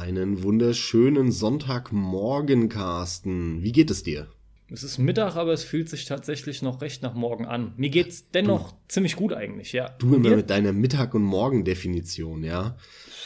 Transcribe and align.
Einen 0.00 0.42
wunderschönen 0.42 1.30
Sonntagmorgen, 1.30 2.70
Carsten. 2.70 3.62
Wie 3.62 3.70
geht 3.70 3.90
es 3.90 4.02
dir? 4.02 4.28
Es 4.72 4.82
ist 4.82 4.96
Mittag, 4.96 5.36
aber 5.36 5.52
es 5.52 5.62
fühlt 5.62 5.90
sich 5.90 6.06
tatsächlich 6.06 6.62
noch 6.62 6.80
recht 6.80 7.02
nach 7.02 7.12
morgen 7.12 7.44
an. 7.44 7.74
Mir 7.76 7.90
geht's 7.90 8.30
dennoch 8.30 8.72
du, 8.72 8.78
ziemlich 8.88 9.14
gut 9.14 9.34
eigentlich, 9.34 9.74
ja. 9.74 9.90
Du 9.98 10.14
immer 10.14 10.34
mit 10.36 10.48
deiner 10.48 10.72
Mittag- 10.72 11.12
und 11.12 11.22
Morgendefinition, 11.22 12.44
ja. 12.44 12.78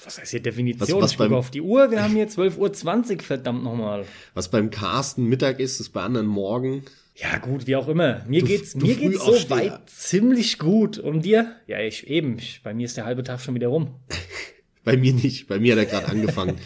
Was 0.05 0.19
heißt 0.19 0.33
hier 0.33 0.43
Definition? 0.43 0.97
Was, 0.99 1.05
was 1.05 1.13
ich 1.13 1.19
beim, 1.19 1.33
auf 1.33 1.53
die 1.53 1.61
Uhr, 1.61 1.93
wir 1.93 2.03
haben 2.03 2.17
hier 2.17 2.29
12.20 2.29 3.13
Uhr, 3.13 3.23
verdammt 3.23 3.63
nochmal. 3.63 4.05
Was 4.35 4.51
beim 4.51 4.71
Carsten 4.71 5.27
Mittag 5.29 5.61
ist, 5.61 5.79
ist 5.79 5.91
bei 5.91 6.03
anderen 6.03 6.27
Morgen. 6.27 6.83
Ja, 7.15 7.39
gut, 7.39 7.69
wie 7.69 7.77
auch 7.77 7.87
immer. 7.87 8.25
Mir 8.27 8.41
du, 8.41 8.47
geht's, 8.47 8.73
du 8.73 8.85
mir 8.85 8.97
geht's 8.97 9.25
so 9.25 9.49
weit 9.49 9.89
ziemlich 9.89 10.59
gut. 10.59 10.99
Und 10.99 11.25
dir? 11.25 11.55
Ja, 11.69 11.79
ich 11.79 12.09
eben. 12.09 12.37
Ich, 12.39 12.63
bei 12.65 12.75
mir 12.75 12.87
ist 12.87 12.97
der 12.97 13.05
halbe 13.05 13.23
Tag 13.23 13.41
schon 13.41 13.55
wieder 13.55 13.69
rum. 13.69 13.95
bei 14.85 14.97
mir 14.97 15.13
nicht. 15.13 15.49
Bei 15.49 15.59
mir 15.59 15.73
hat 15.73 15.79
er 15.79 15.87
gerade 15.87 16.09
angefangen. 16.09 16.59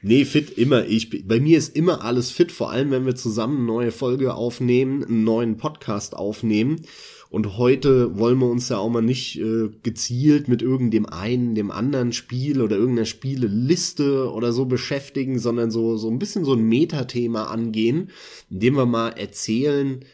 Nee, 0.00 0.24
fit 0.24 0.50
immer. 0.50 0.86
Ich, 0.86 1.26
bei 1.26 1.40
mir 1.40 1.58
ist 1.58 1.74
immer 1.74 2.04
alles 2.04 2.30
fit, 2.30 2.52
vor 2.52 2.70
allem 2.70 2.92
wenn 2.92 3.04
wir 3.04 3.16
zusammen 3.16 3.56
eine 3.56 3.66
neue 3.66 3.90
Folge 3.90 4.34
aufnehmen, 4.34 5.02
einen 5.02 5.24
neuen 5.24 5.56
Podcast 5.56 6.14
aufnehmen. 6.14 6.82
Und 7.30 7.58
heute 7.58 8.16
wollen 8.16 8.38
wir 8.38 8.48
uns 8.48 8.68
ja 8.68 8.78
auch 8.78 8.88
mal 8.88 9.02
nicht 9.02 9.38
äh, 9.38 9.68
gezielt 9.82 10.48
mit 10.48 10.62
irgendeinem 10.62 11.06
einen, 11.06 11.54
dem 11.54 11.70
anderen 11.70 12.12
Spiel 12.12 12.62
oder 12.62 12.76
irgendeiner 12.76 13.06
Spieleliste 13.06 14.32
oder 14.32 14.52
so 14.52 14.64
beschäftigen, 14.64 15.38
sondern 15.38 15.70
so, 15.70 15.96
so 15.96 16.08
ein 16.08 16.18
bisschen 16.18 16.44
so 16.44 16.54
ein 16.54 16.62
Metathema 16.62 17.46
angehen, 17.46 18.10
indem 18.48 18.76
wir 18.76 18.86
mal 18.86 19.10
erzählen, 19.10 20.04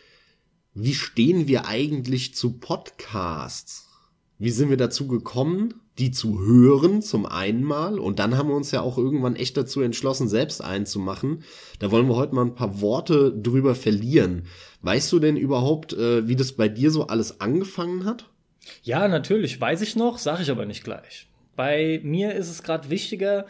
wie 0.72 0.94
stehen 0.94 1.46
wir 1.46 1.68
eigentlich 1.68 2.34
zu 2.34 2.58
Podcasts? 2.58 3.83
Wie 4.38 4.50
sind 4.50 4.70
wir 4.70 4.76
dazu 4.76 5.06
gekommen? 5.06 5.74
die 5.98 6.10
zu 6.10 6.40
hören 6.40 7.02
zum 7.02 7.24
einen 7.24 7.62
mal 7.62 7.98
und 7.98 8.18
dann 8.18 8.36
haben 8.36 8.48
wir 8.48 8.56
uns 8.56 8.72
ja 8.72 8.80
auch 8.80 8.98
irgendwann 8.98 9.36
echt 9.36 9.56
dazu 9.56 9.80
entschlossen, 9.80 10.28
selbst 10.28 10.62
einzumachen. 10.62 11.44
Da 11.78 11.90
wollen 11.90 12.08
wir 12.08 12.16
heute 12.16 12.34
mal 12.34 12.44
ein 12.44 12.54
paar 12.54 12.80
Worte 12.80 13.32
drüber 13.32 13.74
verlieren. 13.74 14.46
Weißt 14.82 15.12
du 15.12 15.20
denn 15.20 15.36
überhaupt, 15.36 15.92
äh, 15.92 16.26
wie 16.26 16.36
das 16.36 16.52
bei 16.52 16.68
dir 16.68 16.90
so 16.90 17.06
alles 17.06 17.40
angefangen 17.40 18.04
hat? 18.04 18.28
Ja, 18.82 19.06
natürlich, 19.06 19.60
weiß 19.60 19.82
ich 19.82 19.94
noch, 19.94 20.18
sage 20.18 20.42
ich 20.42 20.50
aber 20.50 20.66
nicht 20.66 20.82
gleich. 20.82 21.28
Bei 21.54 22.00
mir 22.02 22.34
ist 22.34 22.50
es 22.50 22.64
gerade 22.64 22.90
wichtiger, 22.90 23.46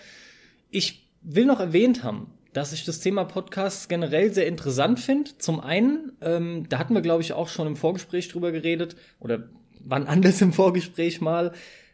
ich 0.70 1.08
will 1.22 1.46
noch 1.46 1.60
erwähnt 1.60 2.02
haben, 2.02 2.30
dass 2.52 2.74
ich 2.74 2.84
das 2.84 3.00
Thema 3.00 3.24
Podcasts 3.24 3.88
generell 3.88 4.34
sehr 4.34 4.46
interessant 4.46 5.00
finde. 5.00 5.30
Zum 5.38 5.60
einen, 5.60 6.12
ähm, 6.20 6.68
da 6.68 6.78
hatten 6.78 6.94
wir, 6.94 7.00
glaube 7.00 7.22
ich, 7.22 7.32
auch 7.32 7.48
schon 7.48 7.66
im 7.66 7.76
Vorgespräch 7.76 8.28
drüber 8.28 8.52
geredet 8.52 8.96
oder 9.18 9.48
wann 9.84 10.06
anders 10.06 10.40
im 10.40 10.52
Vorgespräch 10.52 11.20
mal, 11.20 11.52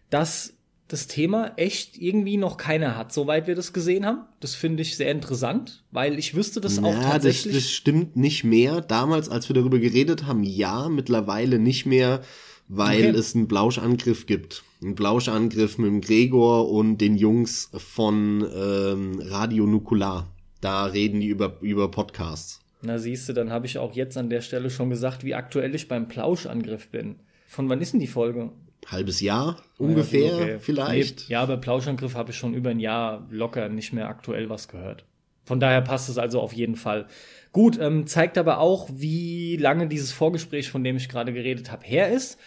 dass 0.08 0.54
das 0.88 1.06
Thema 1.06 1.52
echt 1.56 1.98
irgendwie 1.98 2.36
noch 2.36 2.56
keiner 2.56 2.96
hat, 2.96 3.12
soweit 3.12 3.46
wir 3.46 3.54
das 3.54 3.72
gesehen 3.72 4.04
haben. 4.04 4.22
Das 4.40 4.54
finde 4.54 4.82
ich 4.82 4.96
sehr 4.96 5.10
interessant, 5.10 5.84
weil 5.92 6.18
ich 6.18 6.34
wüsste 6.34 6.60
das 6.60 6.82
auch 6.82 6.92
ja, 6.92 7.12
tatsächlich. 7.12 7.54
Das, 7.54 7.62
das 7.62 7.70
stimmt 7.70 8.16
nicht 8.16 8.42
mehr. 8.42 8.80
Damals, 8.80 9.28
als 9.28 9.48
wir 9.48 9.54
darüber 9.54 9.78
geredet 9.78 10.26
haben, 10.26 10.42
ja, 10.42 10.88
mittlerweile 10.88 11.60
nicht 11.60 11.86
mehr, 11.86 12.22
weil 12.66 13.10
okay. 13.10 13.18
es 13.18 13.36
einen 13.36 13.46
Blauschangriff 13.46 14.26
gibt. 14.26 14.64
Ein 14.82 14.96
Blauschangriff 14.96 15.78
mit 15.78 15.88
dem 15.88 16.00
Gregor 16.00 16.70
und 16.70 16.98
den 16.98 17.16
Jungs 17.16 17.70
von 17.76 18.44
ähm, 18.52 19.20
Radio 19.22 19.66
Nukular. 19.66 20.26
Da 20.60 20.86
reden 20.86 21.20
die 21.20 21.28
über, 21.28 21.58
über 21.60 21.90
Podcasts. 21.90 22.60
Na 22.82 22.98
siehst 22.98 23.28
du, 23.28 23.32
dann 23.32 23.50
habe 23.50 23.66
ich 23.66 23.78
auch 23.78 23.94
jetzt 23.94 24.16
an 24.16 24.30
der 24.30 24.40
Stelle 24.40 24.70
schon 24.70 24.90
gesagt, 24.90 25.22
wie 25.22 25.34
aktuell 25.34 25.74
ich 25.74 25.86
beim 25.86 26.08
Plauschangriff 26.08 26.88
bin. 26.88 27.16
Von 27.50 27.68
wann 27.68 27.80
ist 27.80 27.92
denn 27.92 28.00
die 28.00 28.06
Folge? 28.06 28.52
halbes 28.86 29.20
Jahr 29.20 29.60
ungefähr 29.76 30.34
okay. 30.34 30.58
vielleicht. 30.60 31.28
Nee, 31.28 31.32
ja, 31.32 31.44
bei 31.44 31.56
Plauschangriff 31.56 32.14
habe 32.14 32.30
ich 32.30 32.36
schon 32.36 32.54
über 32.54 32.70
ein 32.70 32.80
Jahr 32.80 33.26
locker 33.28 33.68
nicht 33.68 33.92
mehr 33.92 34.08
aktuell 34.08 34.48
was 34.48 34.68
gehört. 34.68 35.04
Von 35.44 35.58
daher 35.58 35.80
passt 35.80 36.08
es 36.08 36.16
also 36.16 36.40
auf 36.40 36.52
jeden 36.52 36.76
Fall. 36.76 37.08
Gut, 37.52 37.78
ähm, 37.78 38.06
zeigt 38.06 38.38
aber 38.38 38.58
auch, 38.58 38.88
wie 38.92 39.56
lange 39.56 39.88
dieses 39.88 40.12
Vorgespräch, 40.12 40.70
von 40.70 40.84
dem 40.84 40.96
ich 40.96 41.08
gerade 41.08 41.32
geredet 41.32 41.72
habe, 41.72 41.84
her 41.84 42.10
ist. 42.10 42.38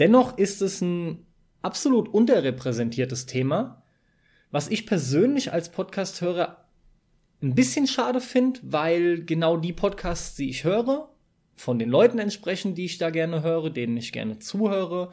Dennoch 0.00 0.38
ist 0.38 0.62
es 0.62 0.80
ein 0.80 1.26
absolut 1.60 2.08
unterrepräsentiertes 2.08 3.26
Thema, 3.26 3.82
was 4.50 4.68
ich 4.68 4.86
persönlich 4.86 5.52
als 5.52 5.70
Podcast-Hörer 5.70 6.64
ein 7.42 7.54
bisschen 7.54 7.86
schade 7.86 8.22
finde, 8.22 8.60
weil 8.62 9.22
genau 9.22 9.58
die 9.58 9.74
Podcasts, 9.74 10.34
die 10.34 10.48
ich 10.48 10.64
höre, 10.64 11.10
von 11.56 11.78
den 11.78 11.88
Leuten 11.88 12.18
entsprechen, 12.18 12.74
die 12.74 12.84
ich 12.84 12.98
da 12.98 13.10
gerne 13.10 13.42
höre, 13.42 13.70
denen 13.70 13.96
ich 13.96 14.12
gerne 14.12 14.38
zuhöre, 14.38 15.10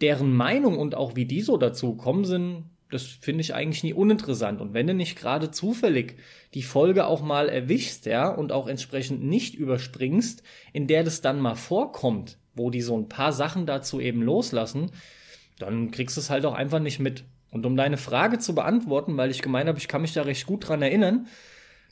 deren 0.00 0.34
Meinung 0.34 0.78
und 0.78 0.94
auch 0.94 1.16
wie 1.16 1.26
die 1.26 1.42
so 1.42 1.56
dazu 1.56 1.96
gekommen 1.96 2.24
sind, 2.24 2.64
das 2.90 3.04
finde 3.04 3.40
ich 3.40 3.54
eigentlich 3.54 3.84
nie 3.84 3.94
uninteressant. 3.94 4.60
Und 4.60 4.74
wenn 4.74 4.86
du 4.86 4.94
nicht 4.94 5.18
gerade 5.18 5.50
zufällig 5.50 6.16
die 6.54 6.62
Folge 6.62 7.06
auch 7.06 7.22
mal 7.22 7.48
erwischst, 7.48 8.06
ja, 8.06 8.28
und 8.28 8.52
auch 8.52 8.68
entsprechend 8.68 9.24
nicht 9.24 9.54
überspringst, 9.54 10.42
in 10.72 10.86
der 10.86 11.02
das 11.02 11.22
dann 11.22 11.40
mal 11.40 11.54
vorkommt, 11.54 12.38
wo 12.54 12.70
die 12.70 12.82
so 12.82 12.96
ein 12.96 13.08
paar 13.08 13.32
Sachen 13.32 13.64
dazu 13.64 13.98
eben 13.98 14.22
loslassen, 14.22 14.90
dann 15.58 15.90
kriegst 15.90 16.16
du 16.16 16.20
es 16.20 16.28
halt 16.28 16.44
auch 16.44 16.54
einfach 16.54 16.80
nicht 16.80 17.00
mit. 17.00 17.24
Und 17.50 17.64
um 17.64 17.76
deine 17.76 17.96
Frage 17.96 18.38
zu 18.38 18.54
beantworten, 18.54 19.16
weil 19.16 19.30
ich 19.30 19.42
gemeint 19.42 19.68
habe, 19.68 19.78
ich 19.78 19.88
kann 19.88 20.02
mich 20.02 20.12
da 20.12 20.22
recht 20.22 20.46
gut 20.46 20.68
dran 20.68 20.82
erinnern, 20.82 21.26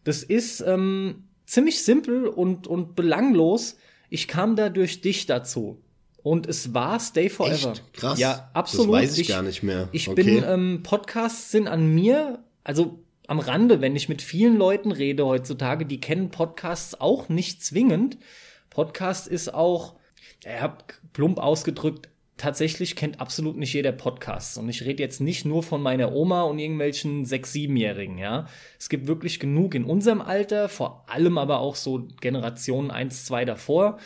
das 0.04 0.22
ist 0.22 0.60
ähm, 0.60 1.24
ziemlich 1.50 1.82
simpel 1.82 2.28
und, 2.28 2.68
und 2.68 2.94
belanglos. 2.94 3.76
Ich 4.08 4.28
kam 4.28 4.54
da 4.54 4.68
durch 4.68 5.00
dich 5.00 5.26
dazu. 5.26 5.82
Und 6.22 6.46
es 6.46 6.74
war 6.74 7.00
Stay 7.00 7.28
Forever. 7.28 7.72
Echt? 7.72 7.92
Krass. 7.92 8.18
Ja, 8.20 8.50
absolut. 8.54 8.94
Das 8.94 9.02
weiß 9.02 9.14
ich, 9.14 9.20
ich 9.22 9.28
gar 9.28 9.42
nicht 9.42 9.62
mehr. 9.62 9.88
Ich 9.90 10.08
okay. 10.08 10.22
bin, 10.22 10.44
ähm, 10.46 10.80
Podcasts 10.84 11.50
sind 11.50 11.66
an 11.66 11.92
mir, 11.92 12.44
also 12.62 13.00
am 13.26 13.40
Rande, 13.40 13.80
wenn 13.80 13.96
ich 13.96 14.08
mit 14.08 14.22
vielen 14.22 14.56
Leuten 14.56 14.92
rede 14.92 15.26
heutzutage, 15.26 15.86
die 15.86 15.98
kennen 15.98 16.30
Podcasts 16.30 17.00
auch 17.00 17.28
nicht 17.28 17.64
zwingend. 17.64 18.18
Podcast 18.68 19.26
ist 19.26 19.52
auch, 19.52 19.94
ja, 20.44 20.76
plump 21.12 21.38
ausgedrückt, 21.38 22.09
tatsächlich 22.40 22.96
kennt 22.96 23.20
absolut 23.20 23.56
nicht 23.56 23.74
jeder 23.74 23.92
Podcasts. 23.92 24.56
Und 24.56 24.68
ich 24.68 24.84
rede 24.84 25.02
jetzt 25.02 25.20
nicht 25.20 25.44
nur 25.44 25.62
von 25.62 25.82
meiner 25.82 26.12
Oma 26.12 26.42
und 26.42 26.58
irgendwelchen 26.58 27.24
sechs, 27.26 27.52
siebenjährigen, 27.52 28.18
ja. 28.18 28.46
Es 28.78 28.88
gibt 28.88 29.06
wirklich 29.06 29.38
genug 29.38 29.74
in 29.74 29.84
unserem 29.84 30.22
Alter, 30.22 30.68
vor 30.68 31.04
allem 31.08 31.36
aber 31.38 31.60
auch 31.60 31.76
so 31.76 32.08
Generationen 32.20 32.90
eins, 32.90 33.26
zwei 33.26 33.44
davor, 33.44 33.98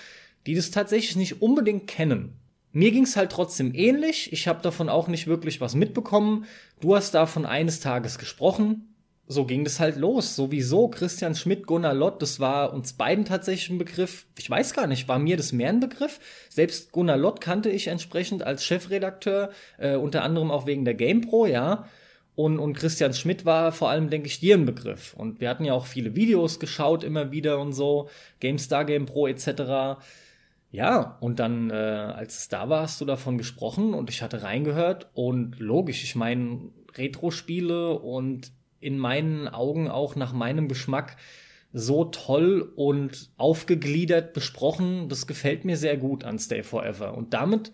die 0.47 0.55
das 0.55 0.71
tatsächlich 0.73 1.17
nicht 1.17 1.43
unbedingt 1.43 1.87
kennen. 1.87 2.37
Mir 2.73 2.91
ging's 2.91 3.17
halt 3.17 3.31
trotzdem 3.31 3.73
ähnlich. 3.73 4.33
Ich 4.33 4.49
habe 4.49 4.61
davon 4.61 4.89
auch 4.89 5.07
nicht 5.07 5.29
wirklich 5.29 5.61
was 5.61 5.77
mitbekommen. 5.77 6.45
Du 6.81 6.97
hast 6.97 7.15
davon 7.15 7.47
eines 7.47 7.79
Tages 7.79 8.19
gesprochen. 8.19 8.94
So 9.27 9.47
ging 9.47 9.65
das 9.65 9.81
halt 9.81 9.97
los. 9.97 10.37
Sowieso 10.37 10.89
Christian 10.89 11.35
Schmidt, 11.35 11.67
Gunnar 11.67 11.95
Lott, 11.95 12.21
das 12.21 12.41
war 12.41 12.75
uns 12.75 12.93
beiden 12.93 13.25
tatsächlich 13.25 13.71
ein 13.71 13.79
Begriff. 13.79 14.27
Ich 14.39 14.51
weiß 14.51 14.75
gar 14.75 14.87
nicht, 14.87 15.09
war 15.09 15.19
mir 15.19 15.39
das 15.39 15.53
mehr 15.53 15.71
ein 15.71 15.81
Begriff? 15.81 16.21
Selbst 16.51 16.93
Gunnar 16.93 17.17
Lott 17.17 17.41
kannte 17.41 17.71
ich 17.71 17.87
entsprechend 17.87 18.43
als 18.43 18.65
Chefredakteur, 18.65 19.51
äh, 19.79 19.97
unter 19.97 20.23
anderem 20.25 20.51
auch 20.51 20.67
wegen 20.67 20.85
der 20.85 20.95
GamePro, 20.95 21.47
ja. 21.47 21.89
Und, 22.37 22.59
und 22.59 22.75
Christian 22.75 23.15
Schmidt 23.15 23.45
war 23.47 23.73
vor 23.73 23.91
allem, 23.91 24.11
denke 24.11 24.27
ich, 24.27 24.41
dir 24.41 24.57
ein 24.57 24.67
Begriff. 24.67 25.15
Und 25.15 25.41
wir 25.41 25.49
hatten 25.49 25.65
ja 25.65 25.73
auch 25.73 25.87
viele 25.87 26.17
Videos 26.17 26.59
geschaut, 26.59 27.05
immer 27.05 27.31
wieder 27.31 27.61
und 27.61 27.73
so. 27.73 28.09
GameStar, 28.41 28.85
GamePro 28.85 29.29
etc. 29.29 30.03
Ja, 30.71 31.17
und 31.21 31.39
dann, 31.39 31.71
äh, 31.71 31.75
als 31.75 32.39
es 32.39 32.49
da 32.49 32.69
war, 32.69 32.83
hast 32.83 33.01
du 33.01 33.05
davon 33.05 33.39
gesprochen 33.39 33.95
und 33.95 34.11
ich 34.11 34.23
hatte 34.23 34.43
reingehört 34.43 35.09
und 35.15 35.61
logisch, 35.61 36.03
ich 36.03 36.17
meine, 36.17 36.73
Retro-Spiele 36.97 37.99
und 37.99 38.53
in 38.85 38.99
meinen 38.99 39.49
Augen 39.49 39.89
auch 39.89 40.15
nach 40.15 40.33
meinem 40.33 40.69
Geschmack 40.69 41.17
so 41.73 42.05
toll 42.05 42.73
und 42.77 43.31
aufgegliedert 43.37 44.33
besprochen. 44.33 45.09
Das 45.09 45.27
gefällt 45.27 45.65
mir 45.65 45.77
sehr 45.77 45.97
gut 45.97 46.23
an 46.23 46.39
Stay 46.39 46.63
Forever. 46.63 47.17
Und 47.17 47.35
damit 47.35 47.73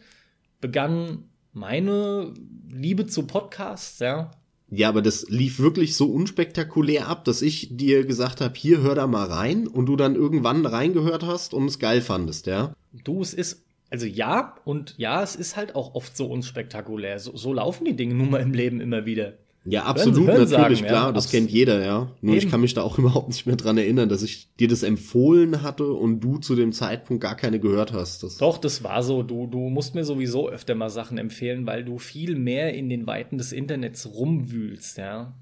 begann 0.61 1.25
meine 1.53 2.33
Liebe 2.71 3.07
zu 3.07 3.27
Podcasts, 3.27 3.99
ja. 3.99 4.31
Ja, 4.71 4.89
aber 4.89 5.03
das 5.03 5.29
lief 5.29 5.59
wirklich 5.59 5.97
so 5.97 6.07
unspektakulär 6.07 7.09
ab, 7.09 7.25
dass 7.25 7.43
ich 7.43 7.77
dir 7.77 8.07
gesagt 8.07 8.41
habe, 8.41 8.55
hier 8.57 8.81
hör 8.81 8.95
da 8.95 9.09
mal 9.09 9.27
rein 9.27 9.67
und 9.67 9.87
du 9.87 9.97
dann 9.97 10.15
irgendwann 10.15 10.65
reingehört 10.65 11.25
hast 11.25 11.55
und 11.55 11.67
es 11.67 11.81
geil 11.81 12.01
fandest, 12.01 12.47
ja? 12.47 12.73
Du, 13.05 13.21
es 13.21 13.35
ist, 13.35 13.65
also 13.91 14.07
ja, 14.07 14.55
und 14.65 14.95
ja, 14.97 15.23
es 15.23 15.35
ist 15.35 15.57
halt 15.57 15.75
auch 15.75 15.95
oft 15.97 16.17
so 16.17 16.27
unspektakulär. 16.27 17.19
So, 17.19 17.37
so 17.37 17.53
laufen 17.53 17.85
die 17.85 17.97
Dinge 17.97 18.15
nun 18.15 18.31
mal 18.31 18.41
im 18.41 18.55
Leben 18.55 18.81
immer 18.81 19.07
wieder. 19.07 19.35
Ja, 19.65 19.85
absolut, 19.85 20.27
hören, 20.27 20.39
hören 20.39 20.51
natürlich, 20.51 20.79
sagen, 20.79 20.89
klar, 20.89 21.07
ja, 21.09 21.13
das 21.13 21.31
kennt 21.31 21.51
jeder, 21.51 21.85
ja. 21.85 22.11
Nur 22.23 22.35
Eben. 22.35 22.45
ich 22.45 22.51
kann 22.51 22.63
mich 22.63 22.73
da 22.73 22.83
auch 22.83 22.99
überhaupt 22.99 23.29
nicht 23.29 23.47
mehr 23.47 23.57
dran 23.57 23.77
erinnern, 23.77 24.09
dass 24.09 24.23
ich 24.23 24.49
dir 24.57 24.69
das 24.69 24.83
empfohlen 24.83 25.63
hatte 25.63 25.93
und 25.93 26.21
du 26.21 26.39
zu 26.39 26.55
dem 26.55 26.73
Zeitpunkt 26.73 27.23
gar 27.23 27.37
keine 27.37 27.61
gehört 27.61 27.93
hast. 27.93 28.23
Das 28.23 28.39
Doch, 28.39 28.57
das 28.57 28.83
war 28.83 29.03
so. 29.03 29.23
Du, 29.23 29.47
du 29.47 29.69
musst 29.69 29.95
mir 29.95 30.05
sowieso 30.05 30.49
öfter 30.49 30.75
mal 30.75 30.89
Sachen 30.89 31.19
empfehlen, 31.19 31.67
weil 31.67 31.85
du 31.85 31.99
viel 31.99 32.37
mehr 32.37 32.73
in 32.73 32.89
den 32.89 33.07
Weiten 33.07 33.37
des 33.37 33.53
Internets 33.53 34.09
rumwühlst, 34.15 34.97
ja. 34.97 35.35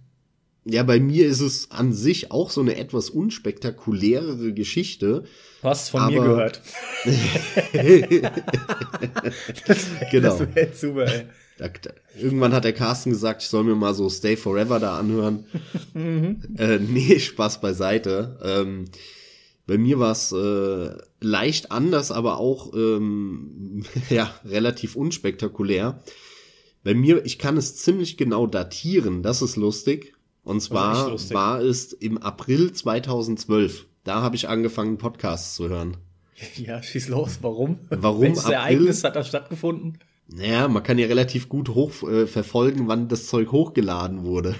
Ja, 0.65 0.82
bei 0.82 0.99
mir 0.99 1.26
ist 1.26 1.41
es 1.41 1.70
an 1.70 1.93
sich 1.93 2.31
auch 2.31 2.50
so 2.50 2.61
eine 2.61 2.76
etwas 2.76 3.11
unspektakulärere 3.11 4.53
Geschichte. 4.53 5.25
Du 5.62 5.69
hast 5.69 5.91
von 5.91 6.12
mir 6.12 6.20
gehört. 6.20 6.61
das, 9.67 9.87
genau. 10.11 10.38
Das 10.55 10.81
super, 10.81 11.06
ey. 11.06 11.26
Da, 11.58 11.69
da, 11.69 11.90
irgendwann 12.16 12.52
hat 12.52 12.64
der 12.64 12.72
Carsten 12.72 13.10
gesagt, 13.10 13.43
ich 13.43 13.49
soll 13.49 13.64
mir 13.64 13.75
mal 13.75 13.94
so 13.94 14.08
Stay 14.08 14.37
Forever 14.37 14.78
da 14.78 14.99
anhören. 14.99 15.44
äh, 15.94 16.78
nee, 16.78 17.19
Spaß 17.19 17.60
beiseite. 17.60 18.38
Ähm, 18.43 18.87
bei 19.66 19.76
mir 19.76 19.99
war 19.99 20.12
es 20.12 20.32
äh, 20.32 20.96
leicht 21.20 21.72
anders, 21.72 22.10
aber 22.10 22.38
auch 22.38 22.72
ähm, 22.72 23.84
ja 24.08 24.32
relativ 24.44 24.96
unspektakulär. 24.96 26.02
Bei 26.84 26.94
mir, 26.94 27.25
ich 27.26 27.38
kann 27.38 27.56
es 27.56 27.76
ziemlich 27.76 28.16
genau 28.16 28.46
datieren. 28.46 29.22
Das 29.22 29.43
ist 29.43 29.56
lustig. 29.56 30.14
Und 30.44 30.62
zwar 30.62 31.10
lustig. 31.10 31.34
war 31.34 31.60
es 31.60 31.93
im 31.93 32.16
April 32.16 32.72
2012. 32.72 33.84
Da 34.05 34.22
habe 34.22 34.37
ich 34.37 34.49
angefangen, 34.49 34.96
Podcasts 34.96 35.55
zu 35.56 35.69
hören. 35.69 35.99
Ja, 36.56 36.82
schieß 36.82 37.08
los. 37.08 37.40
Warum? 37.43 37.81
Warum? 37.90 38.22
Welches 38.22 38.44
April? 38.44 38.55
Ereignis 38.55 39.05
hat 39.05 39.16
da 39.16 39.25
stattgefunden? 39.25 39.99
Naja, 40.30 40.69
man 40.69 40.82
kann 40.82 40.98
ja 40.98 41.06
relativ 41.06 41.48
gut 41.48 41.70
hoch 41.70 42.02
äh, 42.02 42.26
verfolgen, 42.26 42.86
wann 42.86 43.08
das 43.08 43.28
Zeug 43.28 43.50
hochgeladen 43.50 44.25
wurde. 44.25 44.56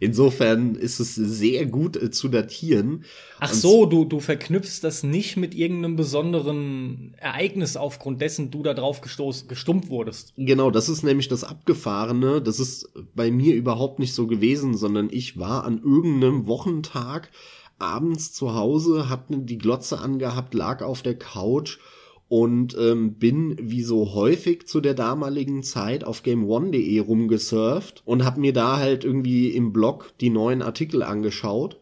Insofern 0.00 0.74
ist 0.74 0.98
es 0.98 1.14
sehr 1.14 1.66
gut 1.66 1.96
äh, 1.96 2.10
zu 2.10 2.26
datieren. 2.28 3.04
Ach 3.38 3.52
so, 3.52 3.86
du, 3.86 4.04
du 4.04 4.18
verknüpfst 4.18 4.80
das 4.82 5.04
nicht 5.04 5.36
mit 5.36 5.54
irgendeinem 5.54 5.94
besonderen 5.94 7.14
Ereignis, 7.18 7.76
aufgrund 7.76 8.22
dessen 8.22 8.50
du 8.50 8.64
da 8.64 8.74
drauf 8.74 9.02
gestoßen, 9.02 9.46
gestummt 9.46 9.88
wurdest. 9.88 10.32
Genau, 10.36 10.72
das 10.72 10.88
ist 10.88 11.04
nämlich 11.04 11.28
das 11.28 11.44
Abgefahrene. 11.44 12.42
Das 12.42 12.58
ist 12.58 12.90
bei 13.14 13.30
mir 13.30 13.54
überhaupt 13.54 14.00
nicht 14.00 14.14
so 14.14 14.26
gewesen, 14.26 14.76
sondern 14.76 15.10
ich 15.12 15.38
war 15.38 15.62
an 15.62 15.80
irgendeinem 15.80 16.48
Wochentag 16.48 17.30
abends 17.78 18.32
zu 18.32 18.54
Hause, 18.54 19.08
hab 19.08 19.26
die 19.28 19.58
Glotze 19.58 19.98
angehabt, 19.98 20.54
lag 20.54 20.82
auf 20.82 21.02
der 21.02 21.16
Couch 21.16 21.78
und 22.34 22.76
ähm, 22.76 23.14
bin 23.14 23.56
wie 23.62 23.84
so 23.84 24.12
häufig 24.12 24.66
zu 24.66 24.80
der 24.80 24.94
damaligen 24.94 25.62
Zeit 25.62 26.02
auf 26.02 26.24
GameOne.de 26.24 26.98
rumgesurft 26.98 28.02
und 28.04 28.24
habe 28.24 28.40
mir 28.40 28.52
da 28.52 28.78
halt 28.78 29.04
irgendwie 29.04 29.50
im 29.50 29.72
Blog 29.72 30.12
die 30.20 30.30
neuen 30.30 30.60
Artikel 30.60 31.04
angeschaut 31.04 31.78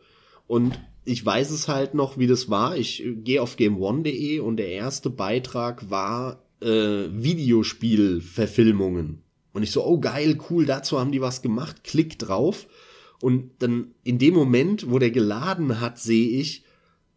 und 0.46 0.78
ich 1.06 1.25
weiß 1.25 1.52
es 1.52 1.69
halt 1.69 1.94
noch, 1.94 2.19
wie 2.19 2.26
das 2.26 2.50
war. 2.50 2.76
Ich 2.76 3.02
äh, 3.02 3.14
gehe 3.14 3.40
auf 3.40 3.56
GameOne.de 3.56 4.40
und 4.40 4.58
der 4.58 4.69
erste 4.69 5.08
Beitrag 5.08 5.88
war 5.88 6.43
äh, 6.60 7.06
Videospielverfilmungen. 7.10 9.22
Und 9.54 9.62
ich 9.62 9.70
so, 9.70 9.87
oh 9.87 10.00
geil, 10.00 10.37
cool, 10.50 10.66
dazu 10.66 11.00
haben 11.00 11.12
die 11.12 11.22
was 11.22 11.40
gemacht. 11.40 11.82
Klick 11.82 12.19
drauf. 12.19 12.66
Und 13.22 13.52
dann 13.60 13.94
in 14.04 14.19
dem 14.19 14.34
Moment, 14.34 14.90
wo 14.90 14.99
der 14.99 15.12
geladen 15.12 15.81
hat, 15.81 15.99
sehe 15.99 16.28
ich, 16.28 16.66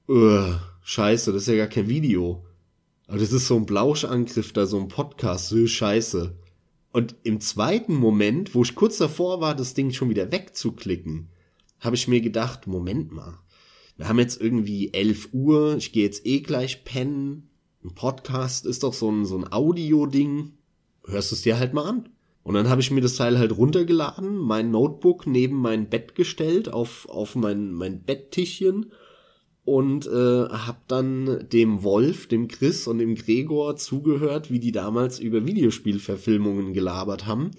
uh, 0.07 0.53
scheiße, 0.83 1.33
das 1.33 1.41
ist 1.41 1.49
ja 1.49 1.57
gar 1.57 1.67
kein 1.67 1.89
Video. 1.89 2.44
Aber 3.07 3.19
das 3.19 3.31
ist 3.31 3.47
so 3.47 3.55
ein 3.55 3.65
Blauschangriff 3.65 4.51
da, 4.53 4.65
so 4.65 4.79
ein 4.79 4.87
Podcast, 4.87 5.49
so 5.49 5.67
scheiße. 5.67 6.35
Und 6.91 7.15
im 7.23 7.41
zweiten 7.41 7.93
Moment, 7.93 8.55
wo 8.55 8.63
ich 8.63 8.73
kurz 8.73 8.97
davor 8.97 9.41
war, 9.41 9.55
das 9.55 9.73
Ding 9.73 9.91
schon 9.91 10.09
wieder 10.09 10.31
wegzuklicken, 10.31 11.29
habe 11.79 11.95
ich 11.95 12.07
mir 12.07 12.21
gedacht, 12.21 12.67
Moment 12.67 13.11
mal, 13.11 13.37
wir 13.97 14.07
haben 14.07 14.19
jetzt 14.19 14.41
irgendwie 14.41 14.93
11 14.93 15.29
Uhr, 15.33 15.77
ich 15.77 15.91
gehe 15.91 16.03
jetzt 16.03 16.25
eh 16.25 16.39
gleich 16.41 16.83
pennen. 16.83 17.49
Ein 17.83 17.93
Podcast 17.93 18.65
ist 18.65 18.83
doch 18.83 18.93
so 18.93 19.11
ein, 19.11 19.25
so 19.25 19.37
ein 19.37 19.51
Audio-Ding. 19.51 20.53
Hörst 21.05 21.31
es 21.31 21.43
dir 21.43 21.59
halt 21.59 21.73
mal 21.73 21.87
an. 21.87 22.09
Und 22.43 22.55
dann 22.55 22.69
habe 22.69 22.81
ich 22.81 22.91
mir 22.91 23.01
das 23.01 23.15
Teil 23.15 23.39
halt 23.39 23.57
runtergeladen, 23.57 24.37
mein 24.37 24.71
Notebook 24.71 25.25
neben 25.27 25.57
mein 25.57 25.89
Bett 25.89 26.15
gestellt, 26.15 26.71
auf, 26.71 27.07
auf 27.09 27.35
mein, 27.35 27.73
mein 27.73 28.03
Betttischchen 28.03 28.91
und 29.65 30.05
äh, 30.05 30.45
hab 30.49 30.87
dann 30.87 31.49
dem 31.51 31.81
Wolf, 31.83 32.27
dem 32.27 32.47
Chris 32.47 32.87
und 32.87 32.99
dem 32.99 33.15
Gregor 33.15 33.75
zugehört, 33.75 34.51
wie 34.51 34.59
die 34.59 34.71
damals 34.71 35.19
über 35.19 35.45
Videospielverfilmungen 35.45 36.73
gelabert 36.73 37.25
haben. 37.25 37.51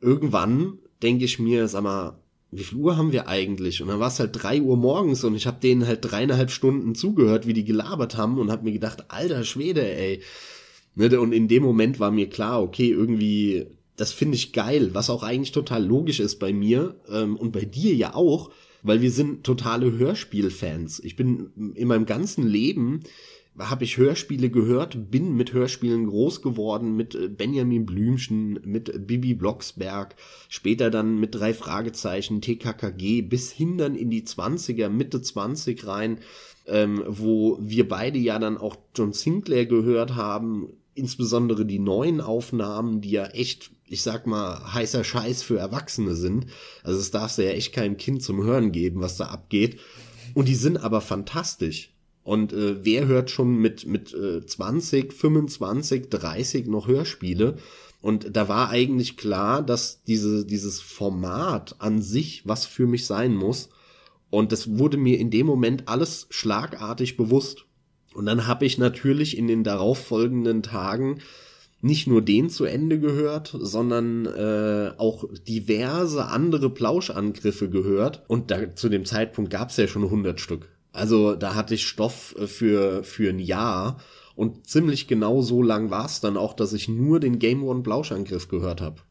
Irgendwann 0.00 0.78
denke 1.02 1.24
ich 1.24 1.40
mir, 1.40 1.66
sag 1.66 1.82
mal, 1.82 2.20
wie 2.52 2.62
viel 2.62 2.78
Uhr 2.78 2.96
haben 2.96 3.12
wir 3.12 3.26
eigentlich? 3.26 3.82
Und 3.82 3.88
dann 3.88 3.98
war 3.98 4.06
es 4.06 4.20
halt 4.20 4.30
drei 4.40 4.60
Uhr 4.62 4.76
morgens 4.76 5.24
und 5.24 5.34
ich 5.34 5.48
habe 5.48 5.60
denen 5.60 5.86
halt 5.86 5.98
dreieinhalb 6.02 6.50
Stunden 6.50 6.94
zugehört, 6.94 7.46
wie 7.46 7.52
die 7.52 7.64
gelabert 7.64 8.16
haben 8.16 8.38
und 8.38 8.52
habe 8.52 8.62
mir 8.62 8.72
gedacht, 8.72 9.06
alter 9.08 9.42
Schwede, 9.42 9.84
ey. 9.84 10.22
Ne, 10.94 11.20
und 11.20 11.32
in 11.32 11.48
dem 11.48 11.64
Moment 11.64 11.98
war 11.98 12.12
mir 12.12 12.30
klar, 12.30 12.62
okay, 12.62 12.88
irgendwie, 12.88 13.66
das 13.96 14.12
finde 14.12 14.36
ich 14.36 14.52
geil, 14.52 14.90
was 14.94 15.10
auch 15.10 15.24
eigentlich 15.24 15.52
total 15.52 15.84
logisch 15.84 16.20
ist 16.20 16.38
bei 16.38 16.52
mir 16.52 17.00
ähm, 17.10 17.36
und 17.36 17.50
bei 17.50 17.64
dir 17.64 17.94
ja 17.94 18.14
auch 18.14 18.50
weil 18.86 19.00
wir 19.00 19.10
sind 19.10 19.44
totale 19.44 19.98
Hörspielfans. 19.98 21.00
Ich 21.00 21.16
bin 21.16 21.72
in 21.74 21.88
meinem 21.88 22.06
ganzen 22.06 22.46
Leben 22.46 23.02
habe 23.58 23.84
ich 23.84 23.96
Hörspiele 23.96 24.50
gehört, 24.50 25.10
bin 25.10 25.34
mit 25.34 25.52
Hörspielen 25.52 26.06
groß 26.06 26.42
geworden, 26.42 26.94
mit 26.94 27.14
äh, 27.14 27.28
Benjamin 27.28 27.86
Blümchen, 27.86 28.60
mit 28.64 29.06
Bibi 29.06 29.34
Blocksberg, 29.34 30.14
später 30.48 30.90
dann 30.90 31.18
mit 31.18 31.34
drei 31.34 31.54
Fragezeichen, 31.54 32.40
TKKG, 32.40 33.22
bis 33.22 33.50
hin 33.50 33.78
dann 33.78 33.94
in 33.94 34.10
die 34.10 34.24
20er, 34.24 34.88
Mitte 34.88 35.22
20 35.22 35.86
rein, 35.86 36.18
ähm, 36.66 37.02
wo 37.06 37.58
wir 37.60 37.88
beide 37.88 38.18
ja 38.18 38.38
dann 38.38 38.58
auch 38.58 38.76
John 38.94 39.12
Sinclair 39.12 39.66
gehört 39.66 40.16
haben, 40.16 40.68
insbesondere 40.96 41.64
die 41.64 41.78
neuen 41.78 42.20
Aufnahmen, 42.20 43.00
die 43.00 43.10
ja 43.10 43.26
echt 43.26 43.70
ich 43.88 44.02
sag 44.02 44.26
mal, 44.26 44.74
heißer 44.74 45.04
Scheiß 45.04 45.42
für 45.42 45.58
Erwachsene 45.58 46.14
sind. 46.14 46.46
Also 46.82 46.98
es 46.98 47.10
darfst 47.10 47.38
du 47.38 47.44
ja 47.44 47.50
echt 47.50 47.72
keinem 47.72 47.96
Kind 47.96 48.22
zum 48.22 48.42
Hören 48.42 48.72
geben, 48.72 49.00
was 49.00 49.16
da 49.16 49.26
abgeht. 49.26 49.78
Und 50.34 50.48
die 50.48 50.54
sind 50.54 50.76
aber 50.78 51.00
fantastisch. 51.00 51.92
Und 52.24 52.52
äh, 52.52 52.84
wer 52.84 53.06
hört 53.06 53.30
schon 53.30 53.56
mit, 53.56 53.86
mit 53.86 54.12
äh, 54.12 54.44
20, 54.44 55.12
25, 55.12 56.10
30 56.10 56.66
noch 56.66 56.88
Hörspiele? 56.88 57.58
Und 58.02 58.36
da 58.36 58.48
war 58.48 58.70
eigentlich 58.70 59.16
klar, 59.16 59.62
dass 59.62 60.02
diese, 60.02 60.44
dieses 60.44 60.80
Format 60.80 61.76
an 61.78 62.02
sich 62.02 62.42
was 62.46 62.66
für 62.66 62.86
mich 62.86 63.06
sein 63.06 63.34
muss. 63.34 63.68
Und 64.30 64.50
das 64.50 64.78
wurde 64.78 64.96
mir 64.96 65.18
in 65.18 65.30
dem 65.30 65.46
Moment 65.46 65.88
alles 65.88 66.26
schlagartig 66.30 67.16
bewusst. 67.16 67.65
Und 68.16 68.24
dann 68.24 68.46
habe 68.46 68.64
ich 68.64 68.78
natürlich 68.78 69.36
in 69.36 69.46
den 69.46 69.62
darauffolgenden 69.62 70.62
Tagen 70.62 71.18
nicht 71.82 72.06
nur 72.06 72.22
den 72.22 72.48
zu 72.48 72.64
Ende 72.64 72.98
gehört, 72.98 73.54
sondern 73.60 74.24
äh, 74.24 74.92
auch 74.96 75.24
diverse 75.46 76.24
andere 76.24 76.70
Plauschangriffe 76.70 77.68
gehört. 77.68 78.22
Und 78.26 78.50
da, 78.50 78.74
zu 78.74 78.88
dem 78.88 79.04
Zeitpunkt 79.04 79.50
gab 79.50 79.68
es 79.68 79.76
ja 79.76 79.86
schon 79.86 80.04
100 80.04 80.40
Stück. 80.40 80.70
Also 80.92 81.34
da 81.34 81.54
hatte 81.54 81.74
ich 81.74 81.86
Stoff 81.86 82.34
äh, 82.38 82.46
für, 82.46 83.04
für 83.04 83.28
ein 83.28 83.38
Jahr. 83.38 83.98
Und 84.34 84.66
ziemlich 84.66 85.08
genau 85.08 85.42
so 85.42 85.62
lang 85.62 85.90
war 85.90 86.06
es 86.06 86.22
dann 86.22 86.38
auch, 86.38 86.54
dass 86.54 86.72
ich 86.72 86.88
nur 86.88 87.20
den 87.20 87.38
Game 87.38 87.62
One 87.64 87.82
Plauschangriff 87.82 88.48
gehört 88.48 88.80
habe. 88.80 89.02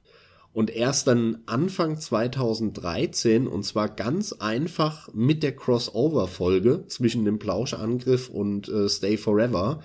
Und 0.55 0.73
erst 0.73 1.07
dann 1.07 1.39
Anfang 1.47 1.99
2013, 1.99 3.45
und 3.45 3.63
zwar 3.63 3.89
ganz 3.89 4.31
einfach 4.31 5.09
mit 5.13 5.43
der 5.43 5.53
Crossover-Folge 5.53 6.85
zwischen 6.87 7.25
dem 7.25 7.39
Plauschangriff 7.39 8.29
und 8.29 8.69
äh, 8.69 8.87
Stay 8.87 9.17
Forever, 9.17 9.81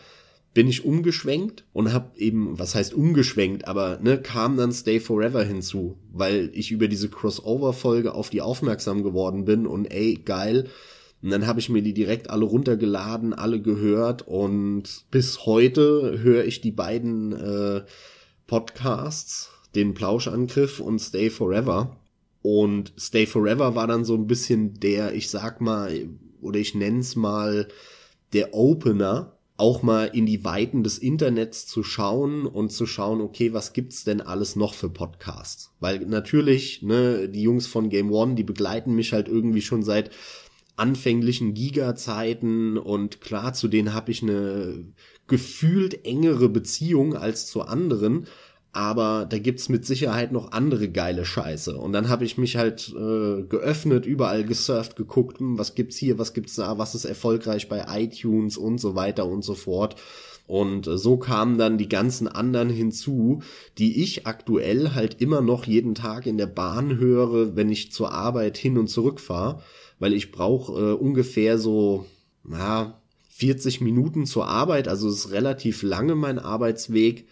bin 0.55 0.69
ich 0.69 0.85
umgeschwenkt 0.85 1.65
und 1.73 1.93
habe 1.93 2.17
eben, 2.19 2.57
was 2.57 2.77
heißt 2.77 2.95
umgeschwenkt, 2.95 3.67
aber 3.67 3.99
ne, 4.01 4.23
kam 4.23 4.57
dann 4.57 4.71
Stay 4.71 5.01
Forever 5.01 5.43
hinzu, 5.43 5.99
weil 6.13 6.53
ich 6.55 6.71
über 6.71 6.87
diese 6.87 7.09
Crossover-Folge 7.09 8.15
auf 8.15 8.31
die 8.31 8.41
aufmerksam 8.41 9.03
geworden 9.03 9.45
bin 9.47 9.67
und 9.67 9.87
ey, 9.87 10.21
geil. 10.25 10.69
Und 11.21 11.31
dann 11.31 11.49
habe 11.49 11.59
ich 11.59 11.69
mir 11.69 11.83
die 11.83 11.95
direkt 11.95 12.31
alle 12.31 12.45
runtergeladen, 12.45 13.35
alle 13.35 13.61
gehört 13.61 14.23
und 14.23 14.85
bis 15.11 15.47
heute 15.47 16.21
höre 16.23 16.45
ich 16.45 16.61
die 16.61 16.71
beiden 16.71 17.33
äh, 17.33 17.83
Podcasts, 18.47 19.51
den 19.75 19.95
Plauschangriff 19.95 20.81
und 20.81 20.99
Stay 20.99 21.31
Forever. 21.31 21.97
Und 22.43 22.93
Stay 22.99 23.27
Forever 23.27 23.75
war 23.75 23.87
dann 23.87 24.05
so 24.05 24.15
ein 24.15 24.27
bisschen 24.27 24.81
der, 24.81 25.15
ich 25.15 25.31
sag 25.31 25.61
mal, 25.61 26.09
oder 26.41 26.59
ich 26.59 26.75
nenn's 26.75 27.17
mal, 27.17 27.69
der 28.33 28.55
Opener 28.55 29.37
auch 29.61 29.83
mal 29.83 30.07
in 30.07 30.25
die 30.25 30.43
Weiten 30.43 30.83
des 30.83 30.99
Internets 30.99 31.67
zu 31.67 31.83
schauen 31.83 32.47
und 32.47 32.73
zu 32.73 32.87
schauen, 32.87 33.21
okay, 33.21 33.53
was 33.53 33.75
gibt's 33.75 34.05
denn 34.05 34.23
alles 34.23 34.57
noch 34.57 34.73
für 34.73 34.89
Podcasts? 34.89 35.71
Weil 35.81 36.01
natürlich, 36.07 36.81
ne, 36.81 37.29
die 37.29 37.43
Jungs 37.43 37.67
von 37.67 37.91
Game 37.91 38.11
One, 38.11 38.37
die 38.37 38.43
begleiten 38.43 38.95
mich 38.95 39.13
halt 39.13 39.29
irgendwie 39.29 39.61
schon 39.61 39.83
seit 39.83 40.11
anfänglichen 40.77 41.53
Giga-Zeiten 41.53 42.79
und 42.79 43.21
klar, 43.21 43.53
zu 43.53 43.69
denen 43.69 43.93
habe 43.93 44.11
ich 44.11 44.23
eine 44.23 44.87
gefühlt 45.27 46.07
engere 46.07 46.49
Beziehung 46.49 47.15
als 47.15 47.47
zu 47.47 47.61
anderen, 47.61 48.27
aber 48.73 49.27
da 49.29 49.39
gibt's 49.39 49.69
mit 49.69 49.85
Sicherheit 49.85 50.31
noch 50.31 50.53
andere 50.53 50.89
geile 50.89 51.25
Scheiße. 51.25 51.77
Und 51.77 51.93
dann 51.93 52.09
habe 52.09 52.25
ich 52.25 52.39
mich 52.39 52.57
halt 52.57 52.89
äh, 52.91 53.43
geöffnet, 53.43 54.07
überall 54.07 54.45
gesurft, 54.45 54.95
geguckt, 54.95 55.41
hm, 55.41 55.59
was 55.59 55.75
gibt's 55.75 55.97
hier, 55.97 56.19
was 56.19 56.35
gibt's 56.35 56.55
da, 56.55 56.79
was 56.79 56.95
ist 56.95 57.05
erfolgreich 57.05 57.69
bei 57.69 57.85
iTunes 57.89 58.57
und 58.57 58.79
so 58.79 58.95
weiter 58.95 59.27
und 59.27 59.43
so 59.43 59.55
fort. 59.55 59.97
Und 60.47 60.87
äh, 60.87 60.99
so 60.99 61.17
kamen 61.17 61.59
dann 61.59 61.79
die 61.79 61.89
ganzen 61.89 62.29
anderen 62.29 62.71
hinzu, 62.71 63.43
die 63.79 64.03
ich 64.03 64.27
aktuell 64.27 64.95
halt 64.95 65.21
immer 65.21 65.41
noch 65.41 65.65
jeden 65.65 65.97
Tag 65.97 66.27
in 66.27 66.39
der 66.39 66.47
Bahn 66.47 66.97
höre, 66.99 67.57
wenn 67.57 67.71
ich 67.71 67.91
zur 67.91 68.13
Arbeit 68.13 68.57
hin 68.57 68.79
und 68.79 68.87
zurück 68.87 69.19
fahre, 69.19 69.63
weil 69.99 70.13
ich 70.13 70.31
brauche 70.31 70.73
äh, 70.73 70.93
ungefähr 70.93 71.59
so, 71.59 72.07
na, 72.45 73.01
40 73.31 73.81
Minuten 73.81 74.27
zur 74.27 74.47
Arbeit, 74.47 74.87
also 74.87 75.09
es 75.09 75.25
ist 75.25 75.33
relativ 75.33 75.83
lange 75.83 76.15
mein 76.15 76.39
Arbeitsweg 76.39 77.27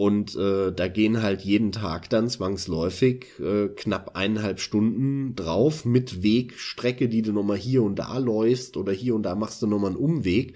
Und 0.00 0.34
äh, 0.34 0.72
da 0.72 0.88
gehen 0.88 1.20
halt 1.20 1.42
jeden 1.42 1.72
Tag 1.72 2.08
dann 2.08 2.30
zwangsläufig 2.30 3.26
äh, 3.38 3.68
knapp 3.68 4.16
eineinhalb 4.16 4.58
Stunden 4.58 5.36
drauf 5.36 5.84
mit 5.84 6.22
Wegstrecke, 6.22 7.06
die 7.10 7.20
du 7.20 7.34
nochmal 7.34 7.58
hier 7.58 7.82
und 7.82 7.98
da 7.98 8.16
läufst 8.16 8.78
oder 8.78 8.92
hier 8.92 9.14
und 9.14 9.24
da 9.24 9.34
machst 9.34 9.60
du 9.60 9.66
nochmal 9.66 9.90
einen 9.90 9.98
Umweg. 9.98 10.54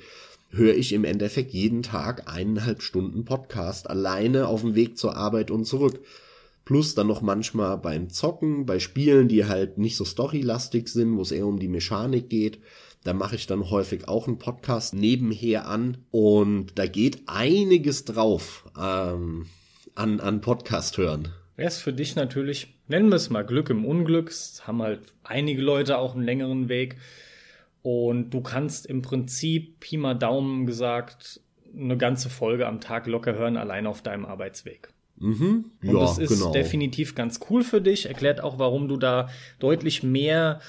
Höre 0.49 0.75
ich 0.75 0.95
im 0.95 1.05
Endeffekt 1.05 1.53
jeden 1.53 1.83
Tag 1.83 2.23
eineinhalb 2.27 2.81
Stunden 2.81 3.27
Podcast 3.27 3.91
alleine 3.91 4.49
auf 4.49 4.63
dem 4.63 4.75
Weg 4.75 4.97
zur 4.97 5.15
Arbeit 5.15 5.51
und 5.51 5.67
zurück. 5.67 6.01
Plus 6.65 6.95
dann 6.95 7.09
noch 7.09 7.21
manchmal 7.21 7.77
beim 7.77 8.09
Zocken, 8.09 8.65
bei 8.65 8.79
Spielen, 8.79 9.29
die 9.29 9.45
halt 9.45 9.77
nicht 9.77 9.99
so 9.99 10.07
storylastig 10.07 10.89
sind, 10.89 11.19
wo 11.19 11.21
es 11.21 11.33
eher 11.33 11.47
um 11.47 11.59
die 11.59 11.69
Mechanik 11.69 12.31
geht. 12.31 12.61
Da 13.04 13.12
mache 13.12 13.37
ich 13.37 13.46
dann 13.46 13.68
häufig 13.68 14.08
auch 14.08 14.26
einen 14.26 14.38
Podcast 14.38 14.94
nebenher 14.94 15.68
an 15.68 15.99
und 16.11 16.78
da 16.78 16.87
geht 16.87 17.23
einiges 17.26 18.06
drauf 18.06 18.64
ähm, 18.80 19.46
an, 19.94 20.20
an 20.20 20.40
Podcast 20.40 20.96
hören. 20.96 21.28
Wäre 21.56 21.68
es 21.68 21.76
für 21.76 21.92
dich 21.92 22.16
natürlich, 22.16 22.78
nennen 22.88 23.11
wir 23.11 23.16
es 23.16 23.28
mal 23.28 23.44
Glück 23.44 23.68
im 23.68 23.84
Unglück, 23.84 24.30
es 24.30 24.66
haben 24.66 24.80
halt 24.80 25.00
einige 25.23 25.61
Leute 25.61 25.99
auch 25.99 26.14
einen 26.14 26.25
längeren 26.25 26.70
Weg 26.70 26.96
und 27.82 28.30
du 28.30 28.40
kannst 28.40 28.87
im 28.87 29.02
Prinzip, 29.02 29.80
Pi 29.80 29.99
mal 29.99 30.14
Daumen 30.14 30.64
gesagt, 30.64 31.42
eine 31.76 31.99
ganze 31.99 32.30
Folge 32.30 32.66
am 32.66 32.80
Tag 32.80 33.06
locker 33.06 33.34
hören, 33.34 33.58
allein 33.58 33.87
auf 33.87 34.00
deinem 34.00 34.25
Arbeitsweg. 34.25 34.88
Mhm. 35.18 35.73
Und 35.82 35.92
ja, 35.92 36.00
das 36.00 36.16
ist 36.16 36.30
genau. 36.30 36.52
definitiv 36.52 37.14
ganz 37.14 37.38
cool 37.50 37.62
für 37.62 37.82
dich. 37.82 38.06
Erklärt 38.06 38.42
auch, 38.42 38.58
warum 38.58 38.88
du 38.88 38.96
da 38.96 39.28
deutlich 39.58 40.02
mehr 40.02 40.61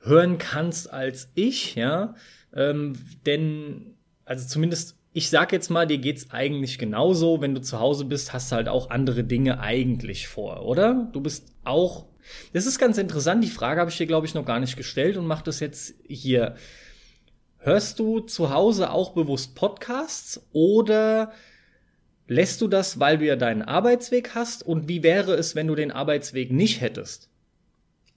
hören 0.00 0.38
kannst 0.38 0.92
als 0.92 1.30
ich, 1.34 1.74
ja. 1.74 2.14
Ähm, 2.54 2.94
denn, 3.26 3.94
also 4.24 4.46
zumindest, 4.46 4.96
ich 5.12 5.30
sag 5.30 5.52
jetzt 5.52 5.70
mal, 5.70 5.86
dir 5.86 5.98
geht's 5.98 6.30
eigentlich 6.30 6.78
genauso. 6.78 7.40
Wenn 7.40 7.54
du 7.54 7.60
zu 7.60 7.78
Hause 7.78 8.04
bist, 8.04 8.32
hast 8.32 8.50
du 8.50 8.56
halt 8.56 8.68
auch 8.68 8.90
andere 8.90 9.24
Dinge 9.24 9.60
eigentlich 9.60 10.28
vor, 10.28 10.64
oder? 10.64 11.08
Du 11.12 11.20
bist 11.20 11.52
auch. 11.64 12.06
Das 12.52 12.66
ist 12.66 12.78
ganz 12.78 12.96
interessant. 12.98 13.42
Die 13.42 13.48
Frage 13.48 13.80
habe 13.80 13.90
ich 13.90 13.96
dir, 13.96 14.06
glaube 14.06 14.26
ich, 14.26 14.34
noch 14.34 14.44
gar 14.44 14.60
nicht 14.60 14.76
gestellt 14.76 15.16
und 15.16 15.26
mach 15.26 15.42
das 15.42 15.60
jetzt 15.60 15.94
hier. 16.06 16.54
Hörst 17.58 17.98
du 17.98 18.20
zu 18.20 18.50
Hause 18.50 18.90
auch 18.90 19.12
bewusst 19.12 19.54
Podcasts 19.54 20.40
oder 20.52 21.32
lässt 22.26 22.60
du 22.60 22.68
das, 22.68 23.00
weil 23.00 23.18
du 23.18 23.26
ja 23.26 23.36
deinen 23.36 23.62
Arbeitsweg 23.62 24.34
hast? 24.34 24.64
Und 24.64 24.88
wie 24.88 25.02
wäre 25.02 25.34
es, 25.34 25.54
wenn 25.56 25.66
du 25.66 25.74
den 25.74 25.90
Arbeitsweg 25.90 26.52
nicht 26.52 26.80
hättest? 26.80 27.29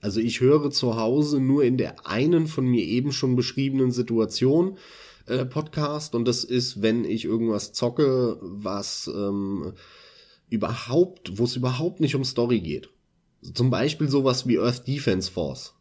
Also 0.04 0.20
ich 0.20 0.40
höre 0.40 0.70
zu 0.70 0.96
Hause 0.96 1.40
nur 1.40 1.64
in 1.64 1.78
der 1.78 2.06
einen 2.06 2.46
von 2.46 2.66
mir 2.66 2.84
eben 2.84 3.10
schon 3.10 3.36
beschriebenen 3.36 3.90
Situation 3.90 4.76
äh, 5.24 5.46
Podcast 5.46 6.14
und 6.14 6.28
das 6.28 6.44
ist, 6.44 6.82
wenn 6.82 7.06
ich 7.06 7.24
irgendwas 7.24 7.72
zocke, 7.72 8.36
was 8.42 9.10
ähm, 9.10 9.72
überhaupt, 10.50 11.38
wo 11.38 11.44
es 11.44 11.56
überhaupt 11.56 12.00
nicht 12.00 12.16
um 12.16 12.22
Story 12.22 12.60
geht. 12.60 12.90
Zum 13.54 13.70
Beispiel 13.70 14.10
sowas 14.10 14.46
wie 14.46 14.58
Earth 14.58 14.86
Defense 14.86 15.32
Force, 15.32 15.72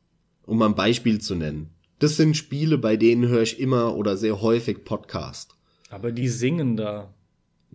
um 0.46 0.62
ein 0.62 0.74
Beispiel 0.76 1.20
zu 1.20 1.36
nennen. 1.36 1.72
Das 2.00 2.16
sind 2.16 2.38
Spiele, 2.38 2.78
bei 2.78 2.96
denen 2.96 3.28
höre 3.28 3.42
ich 3.42 3.60
immer 3.60 3.94
oder 3.94 4.16
sehr 4.16 4.42
häufig 4.42 4.86
Podcast. 4.86 5.58
Aber 5.90 6.14
die 6.14 6.30
singen 6.30 6.78
da. 6.78 7.14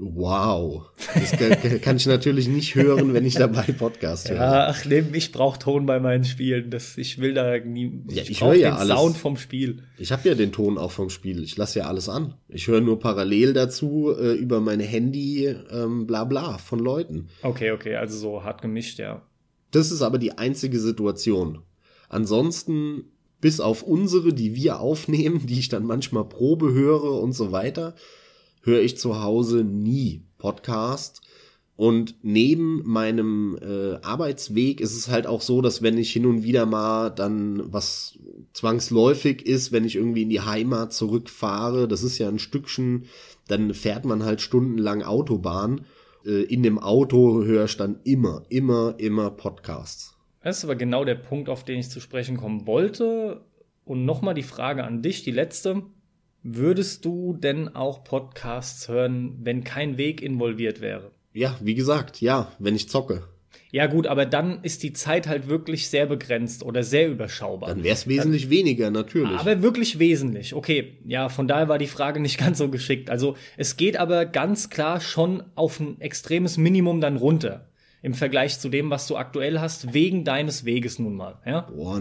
Wow. 0.01 0.91
Das 1.15 1.33
kann, 1.33 1.81
kann, 1.81 1.97
ich 1.97 2.07
natürlich 2.07 2.47
nicht 2.47 2.77
hören, 2.77 3.15
wenn 3.15 3.27
ich 3.27 3.35
dabei 3.35 3.63
Podcast 3.63 4.31
höre. 4.31 4.37
Ja, 4.37 4.67
ach 4.69 4.85
nee, 4.85 5.03
ich 5.13 5.33
brauche 5.33 5.59
Ton 5.59 5.87
bei 5.87 5.99
meinen 5.99 6.25
Spielen. 6.25 6.71
Das, 6.71 6.97
ich 6.97 7.19
will 7.19 7.35
da 7.35 7.59
nie. 7.59 8.05
Ja, 8.09 8.23
ich, 8.23 8.31
ich 8.31 8.41
höre 8.43 8.55
ja 8.55 8.77
alles. 8.77 8.97
Sound 8.97 9.17
vom 9.17 9.37
Spiel. 9.37 9.83
Ich 9.99 10.13
habe 10.13 10.29
ja 10.29 10.37
den 10.37 10.53
Ton 10.53 10.79
auch 10.79 10.93
vom 10.93 11.11
Spiel. 11.11 11.43
Ich 11.43 11.57
lasse 11.57 11.81
ja 11.81 11.87
alles 11.87 12.09
an. 12.09 12.35
Ich 12.49 12.69
höre 12.69 12.81
nur 12.81 13.01
parallel 13.01 13.55
dazu 13.55 14.15
äh, 14.17 14.35
über 14.35 14.61
mein 14.61 14.79
Handy 14.79 15.47
ähm, 15.47 16.07
bla 16.07 16.23
bla 16.23 16.59
von 16.59 16.79
Leuten. 16.79 17.29
Okay, 17.43 17.73
okay, 17.73 17.97
also 17.97 18.17
so 18.17 18.45
hart 18.45 18.63
gemischt, 18.63 19.01
ja. 19.01 19.23
Das 19.73 19.91
ist 19.91 20.03
aber 20.03 20.19
die 20.19 20.39
einzige 20.39 20.79
Situation. 20.79 21.59
Ansonsten, 22.09 23.05
bis 23.41 23.59
auf 23.59 23.83
unsere, 23.83 24.33
die 24.33 24.55
wir 24.55 24.79
aufnehmen, 24.79 25.47
die 25.47 25.59
ich 25.59 25.69
dann 25.69 25.85
manchmal 25.85 26.25
Probe 26.25 26.73
höre 26.73 27.21
und 27.21 27.33
so 27.33 27.51
weiter, 27.51 27.97
höre 28.69 28.83
ich 28.83 28.97
zu 28.97 29.21
Hause 29.21 29.65
nie 29.65 30.23
Podcast. 30.39 31.23
Und 31.75 32.17
neben 32.23 32.83
meinem 32.85 33.57
äh, 33.63 34.05
Arbeitsweg 34.05 34.81
ist 34.81 34.97
es 34.97 35.09
halt 35.09 35.29
auch 35.29 35.41
so, 35.41 35.63
dass 35.63 35.81
wenn 35.81 35.97
ich 35.97 36.13
hin 36.13 36.27
und 36.27 36.43
wieder 36.43 36.67
mal 36.67 37.09
dann 37.11 37.73
was 37.73 38.19
zwangsläufig 38.53 39.47
ist, 39.47 39.71
wenn 39.71 39.85
ich 39.85 39.95
irgendwie 39.95 40.23
in 40.23 40.29
die 40.29 40.41
Heimat 40.41 40.93
zurückfahre, 40.93 41.87
das 41.87 42.03
ist 42.03 42.19
ja 42.19 42.29
ein 42.29 42.41
Stückchen, 42.41 43.05
dann 43.47 43.75
fährt 43.75 44.05
man 44.05 44.25
halt 44.25 44.41
stundenlang 44.41 45.03
Autobahn. 45.03 45.87
Äh, 46.27 46.43
in 46.43 46.65
dem 46.65 46.81
Auto 46.81 47.45
höre 47.45 47.67
ich 47.67 47.77
dann 47.77 48.01
immer, 48.03 48.43
immer, 48.49 48.97
immer 48.99 49.31
Podcasts. 49.31 50.17
Das 50.43 50.59
ist 50.59 50.65
aber 50.65 50.77
genau 50.77 51.05
der 51.05 51.15
Punkt, 51.15 51.49
auf 51.49 51.65
den 51.65 51.79
ich 51.79 51.91
zu 51.91 52.01
sprechen 52.01 52.37
kommen 52.39 52.67
wollte. 52.67 53.45
Und 53.85 54.05
nochmal 54.05 54.35
die 54.35 54.43
Frage 54.43 54.83
an 54.83 55.01
dich, 55.01 55.23
die 55.23 55.31
letzte. 55.31 55.85
Würdest 56.43 57.05
du 57.05 57.35
denn 57.35 57.75
auch 57.75 58.05
Podcasts 58.05 58.89
hören, 58.89 59.39
wenn 59.43 59.65
kein 59.65 59.99
Weg 59.99 60.23
involviert 60.23 60.81
wäre? 60.81 61.11
Ja, 61.33 61.57
wie 61.61 61.75
gesagt, 61.75 62.21
ja, 62.21 62.53
wenn 62.59 62.77
ich 62.77 62.89
zocke. 62.89 63.25
Ja 63.71 63.87
gut, 63.87 64.07
aber 64.07 64.25
dann 64.25 64.63
ist 64.63 64.83
die 64.83 64.95
Zeit 64.95 65.27
halt 65.27 65.49
wirklich 65.49 65.89
sehr 65.89 66.07
begrenzt 66.07 66.63
oder 66.63 66.83
sehr 66.83 67.09
überschaubar. 67.09 67.69
Dann 67.69 67.83
wäre 67.83 67.95
es 67.95 68.09
wesentlich 68.09 68.45
dann, 68.45 68.51
weniger, 68.51 68.91
natürlich. 68.91 69.39
Aber 69.39 69.63
wirklich 69.63 69.99
wesentlich. 69.99 70.55
Okay, 70.55 70.99
ja, 71.07 71.29
von 71.29 71.47
daher 71.49 71.69
war 71.69 71.79
die 71.79 71.87
Frage 71.87 72.21
nicht 72.21 72.39
ganz 72.39 72.59
so 72.59 72.69
geschickt. 72.71 73.11
Also 73.11 73.37
es 73.57 73.77
geht 73.77 73.99
aber 73.99 74.25
ganz 74.25 74.71
klar 74.71 75.01
schon 75.01 75.43
auf 75.55 75.81
ein 75.81 76.01
extremes 76.01 76.57
Minimum 76.57 77.01
dann 77.01 77.17
runter. 77.17 77.69
Im 78.01 78.15
Vergleich 78.15 78.59
zu 78.59 78.69
dem, 78.69 78.91
was 78.91 79.07
du 79.07 79.17
aktuell 79.17 79.61
hast, 79.61 79.93
wegen 79.93 80.25
deines 80.25 80.65
Weges 80.65 80.99
nun 80.99 81.17
mal. 81.17 81.41
Ja? 81.45 81.63
Boah, 81.63 82.01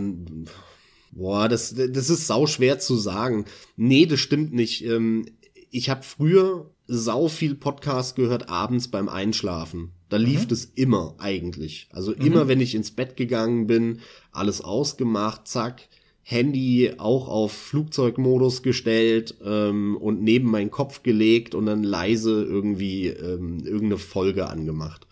Boah, 1.18 1.50
das, 1.50 1.74
das 1.74 2.12
ist 2.12 2.28
sau 2.28 2.46
schwer 2.46 2.78
zu 2.78 2.96
sagen. 2.96 3.46
Nee, 3.76 4.06
das 4.06 4.20
stimmt 4.20 4.54
nicht. 4.54 4.86
Ähm, 4.86 5.26
ich 5.72 5.90
habe 5.90 6.04
früher 6.04 6.70
sau 6.86 7.28
viel 7.28 7.56
Podcast 7.56 8.16
gehört 8.16 8.50
abends 8.50 8.90
beim 8.90 9.10
Einschlafen. 9.10 9.94
Da 10.10 10.18
lief 10.18 10.44
mhm. 10.44 10.48
das 10.50 10.66
immer 10.66 11.16
eigentlich. 11.18 11.90
Also 11.92 12.12
mhm. 12.12 12.24
immer, 12.24 12.48
wenn 12.48 12.62
ich 12.62 12.76
ins 12.76 12.92
Bett 12.92 13.18
gegangen 13.18 13.66
bin, 13.66 14.00
alles 14.32 14.62
ausgemacht, 14.62 15.48
zack, 15.48 15.90
Handy 16.22 16.92
auch 17.00 17.28
auf 17.30 17.52
Flugzeugmodus 17.52 18.62
gestellt 18.62 19.38
ähm, 19.44 19.98
und 19.98 20.22
neben 20.22 20.52
meinen 20.52 20.70
Kopf 20.70 21.02
gelegt 21.02 21.56
und 21.56 21.66
dann 21.66 21.82
leise 21.82 22.44
irgendwie 22.44 23.08
ähm, 23.08 23.58
irgendeine 23.66 23.98
Folge 23.98 24.48
angemacht. 24.48 25.08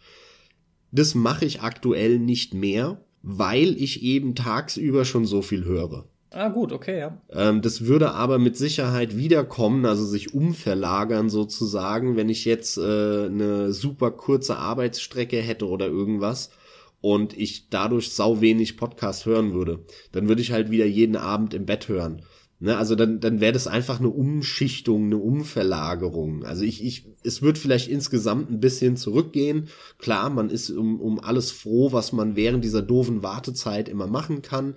Das 0.91 1.15
mache 1.15 1.45
ich 1.45 1.61
aktuell 1.61 2.19
nicht 2.19 2.53
mehr 2.53 3.03
weil 3.27 3.75
ich 3.81 4.03
eben 4.03 4.35
tagsüber 4.35 5.03
schon 5.03 5.25
so 5.25 5.41
viel 5.41 5.65
höre. 5.65 6.05
Ah, 6.29 6.49
gut, 6.49 6.71
okay, 6.71 6.99
ja. 6.99 7.17
Ähm, 7.31 7.61
das 7.61 7.85
würde 7.85 8.11
aber 8.11 8.37
mit 8.37 8.55
Sicherheit 8.55 9.17
wiederkommen, 9.17 9.85
also 9.85 10.05
sich 10.05 10.33
umverlagern 10.33 11.29
sozusagen, 11.29 12.17
wenn 12.17 12.29
ich 12.29 12.45
jetzt 12.45 12.77
äh, 12.77 12.81
eine 12.81 13.73
super 13.73 14.11
kurze 14.11 14.57
Arbeitsstrecke 14.57 15.37
hätte 15.37 15.67
oder 15.67 15.87
irgendwas 15.87 16.51
und 17.01 17.35
ich 17.35 17.69
dadurch 17.69 18.11
sau 18.11 18.41
wenig 18.41 18.77
Podcast 18.77 19.25
hören 19.25 19.53
würde. 19.53 19.79
Dann 20.11 20.27
würde 20.27 20.41
ich 20.41 20.51
halt 20.51 20.69
wieder 20.69 20.85
jeden 20.85 21.15
Abend 21.15 21.53
im 21.53 21.65
Bett 21.65 21.87
hören. 21.87 22.21
Ne, 22.65 22.75
also 22.77 22.95
dann, 22.95 23.19
dann 23.19 23.41
wäre 23.41 23.53
das 23.53 23.67
einfach 23.67 23.99
eine 23.99 24.09
Umschichtung, 24.09 25.05
eine 25.05 25.17
Umverlagerung. 25.17 26.43
Also 26.45 26.63
ich, 26.63 26.83
ich, 26.83 27.05
es 27.23 27.43
wird 27.43 27.59
vielleicht 27.59 27.87
insgesamt 27.89 28.49
ein 28.49 28.59
bisschen 28.59 28.97
zurückgehen. 28.97 29.67
Klar, 29.99 30.31
man 30.31 30.49
ist 30.49 30.71
um, 30.71 30.99
um 30.99 31.19
alles 31.19 31.51
froh, 31.51 31.91
was 31.91 32.11
man 32.11 32.35
während 32.35 32.63
dieser 32.63 32.81
doofen 32.81 33.21
Wartezeit 33.21 33.87
immer 33.87 34.07
machen 34.07 34.41
kann, 34.41 34.73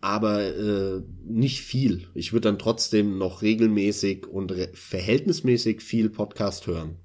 aber 0.00 0.46
äh, 0.46 1.02
nicht 1.24 1.60
viel. 1.60 2.08
Ich 2.12 2.32
würde 2.32 2.48
dann 2.48 2.58
trotzdem 2.58 3.18
noch 3.18 3.40
regelmäßig 3.40 4.26
und 4.26 4.50
re 4.50 4.70
verhältnismäßig 4.72 5.80
viel 5.80 6.10
Podcast 6.10 6.66
hören. 6.66 6.96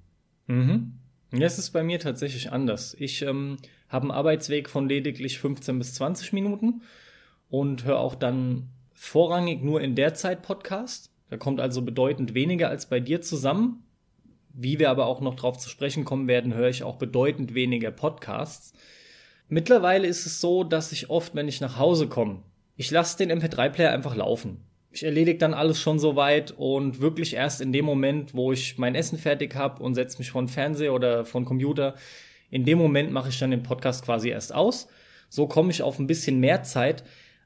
Mhm. 0.48 0.94
Das 1.30 1.60
ist 1.60 1.70
bei 1.70 1.84
mir 1.84 2.00
tatsächlich 2.00 2.52
anders. 2.52 2.96
Ich 2.98 3.22
ähm, 3.22 3.58
habe 3.88 4.06
einen 4.06 4.12
Arbeitsweg 4.12 4.68
von 4.68 4.90
lediglich 4.90 5.38
15 5.38 5.78
bis 5.78 5.94
20 5.94 6.34
Minuten 6.34 6.82
und 7.50 7.86
höre 7.86 8.00
auch 8.00 8.16
dann 8.16 8.70
vorrangig 9.04 9.62
nur 9.62 9.82
in 9.82 9.96
der 9.96 10.14
Zeit 10.14 10.42
Podcast. 10.42 11.12
Da 11.30 11.36
kommt 11.36 11.60
also 11.60 11.82
bedeutend 11.82 12.34
weniger 12.34 12.70
als 12.70 12.88
bei 12.88 13.02
dir 13.02 13.22
zusammen. 13.22 13.84
Wie 14.54 14.80
wir 14.80 14.90
aber 14.90 15.08
auch 15.08 15.20
noch 15.20 15.36
drauf 15.36 15.58
zu 15.58 15.70
sprechen 15.70 16.06
kommen 16.06 16.28
werden, 16.28 16.54
höre 16.54 16.70
ich 16.70 16.84
auch 16.84 16.96
bedeutend 16.96 17.54
weniger 17.54 17.92
Podcasts. 17.92 18.74
Mittlerweile 19.50 20.08
ist 20.08 20.26
es 20.26 20.40
so, 20.40 20.64
dass 20.64 20.94
ich 20.94 21.10
oft, 21.10 21.36
wenn 21.36 21.50
ich 21.50 21.60
nach 21.60 21.78
Hause 21.78 22.08
komme, 22.08 22.44
ich 22.78 22.90
lasse 22.92 23.18
den 23.18 23.32
MP3-Player 23.32 23.92
einfach 23.92 24.16
laufen. 24.16 24.62
Ich 24.90 25.04
erledige 25.04 25.38
dann 25.38 25.54
alles 25.54 25.82
schon 25.82 26.00
so 26.00 26.16
weit 26.16 26.52
und 26.52 27.02
wirklich 27.02 27.34
erst 27.34 27.60
in 27.60 27.74
dem 27.74 27.84
Moment, 27.84 28.34
wo 28.34 28.54
ich 28.54 28.78
mein 28.78 28.96
Essen 28.96 29.18
fertig 29.18 29.54
habe 29.56 29.84
und 29.84 29.96
setze 29.96 30.18
mich 30.20 30.32
vor 30.32 30.42
den 30.42 30.48
Fernseher 30.48 30.94
oder 30.94 31.26
vor 31.26 31.42
den 31.42 31.46
Computer, 31.46 31.96
in 32.50 32.64
dem 32.64 32.78
Moment 32.78 33.12
mache 33.12 33.30
ich 33.30 33.40
dann 33.40 33.52
den 33.52 33.64
Podcast 33.64 34.06
quasi 34.06 34.30
erst 34.30 34.56
aus. 34.56 34.88
So 35.28 35.48
komme 35.48 35.72
ich 35.72 35.82
auf 35.82 36.00
ein 36.00 36.08
bisschen 36.08 36.40
mehr 36.40 36.64
Zeit, 36.64 37.04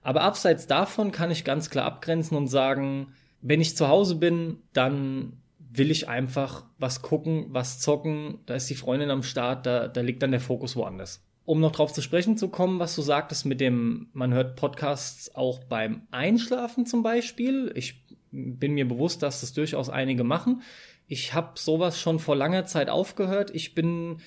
aber 0.07 0.21
abseits 0.21 0.67
davon 0.67 1.11
kann 1.11 1.31
ich 1.31 1.43
ganz 1.43 1.69
klar 1.69 1.83
abgrenzen 1.83 2.37
und 2.37 2.47
sagen, 2.47 3.11
wenn 3.41 3.59
ich 3.59 3.75
zu 3.75 3.89
Hause 3.89 4.15
bin, 4.15 4.59
dann 4.71 5.33
will 5.59 5.91
ich 5.91 6.07
einfach 6.07 6.63
was 6.79 7.01
gucken, 7.01 7.47
was 7.49 7.81
zocken, 7.81 8.39
da 8.45 8.55
ist 8.55 8.69
die 8.69 8.75
Freundin 8.75 9.11
am 9.11 9.21
Start, 9.21 9.65
da, 9.65 9.89
da 9.89 9.99
liegt 9.99 10.23
dann 10.23 10.31
der 10.31 10.39
Fokus 10.39 10.77
woanders. 10.77 11.25
Um 11.43 11.59
noch 11.59 11.73
drauf 11.73 11.91
zu 11.91 12.01
sprechen 12.01 12.37
zu 12.37 12.47
kommen, 12.47 12.79
was 12.79 12.95
du 12.95 13.01
sagtest 13.01 13.45
mit 13.45 13.59
dem, 13.59 14.07
man 14.13 14.33
hört 14.33 14.55
Podcasts 14.55 15.35
auch 15.35 15.65
beim 15.65 16.03
Einschlafen 16.11 16.85
zum 16.85 17.03
Beispiel. 17.03 17.73
Ich 17.75 18.05
bin 18.31 18.75
mir 18.75 18.87
bewusst, 18.87 19.23
dass 19.23 19.41
das 19.41 19.51
durchaus 19.51 19.89
einige 19.89 20.23
machen. 20.23 20.61
Ich 21.07 21.33
habe 21.33 21.59
sowas 21.59 21.99
schon 21.99 22.19
vor 22.19 22.37
langer 22.37 22.63
Zeit 22.63 22.89
aufgehört. 22.89 23.51
Ich 23.53 23.75
bin 23.75 24.21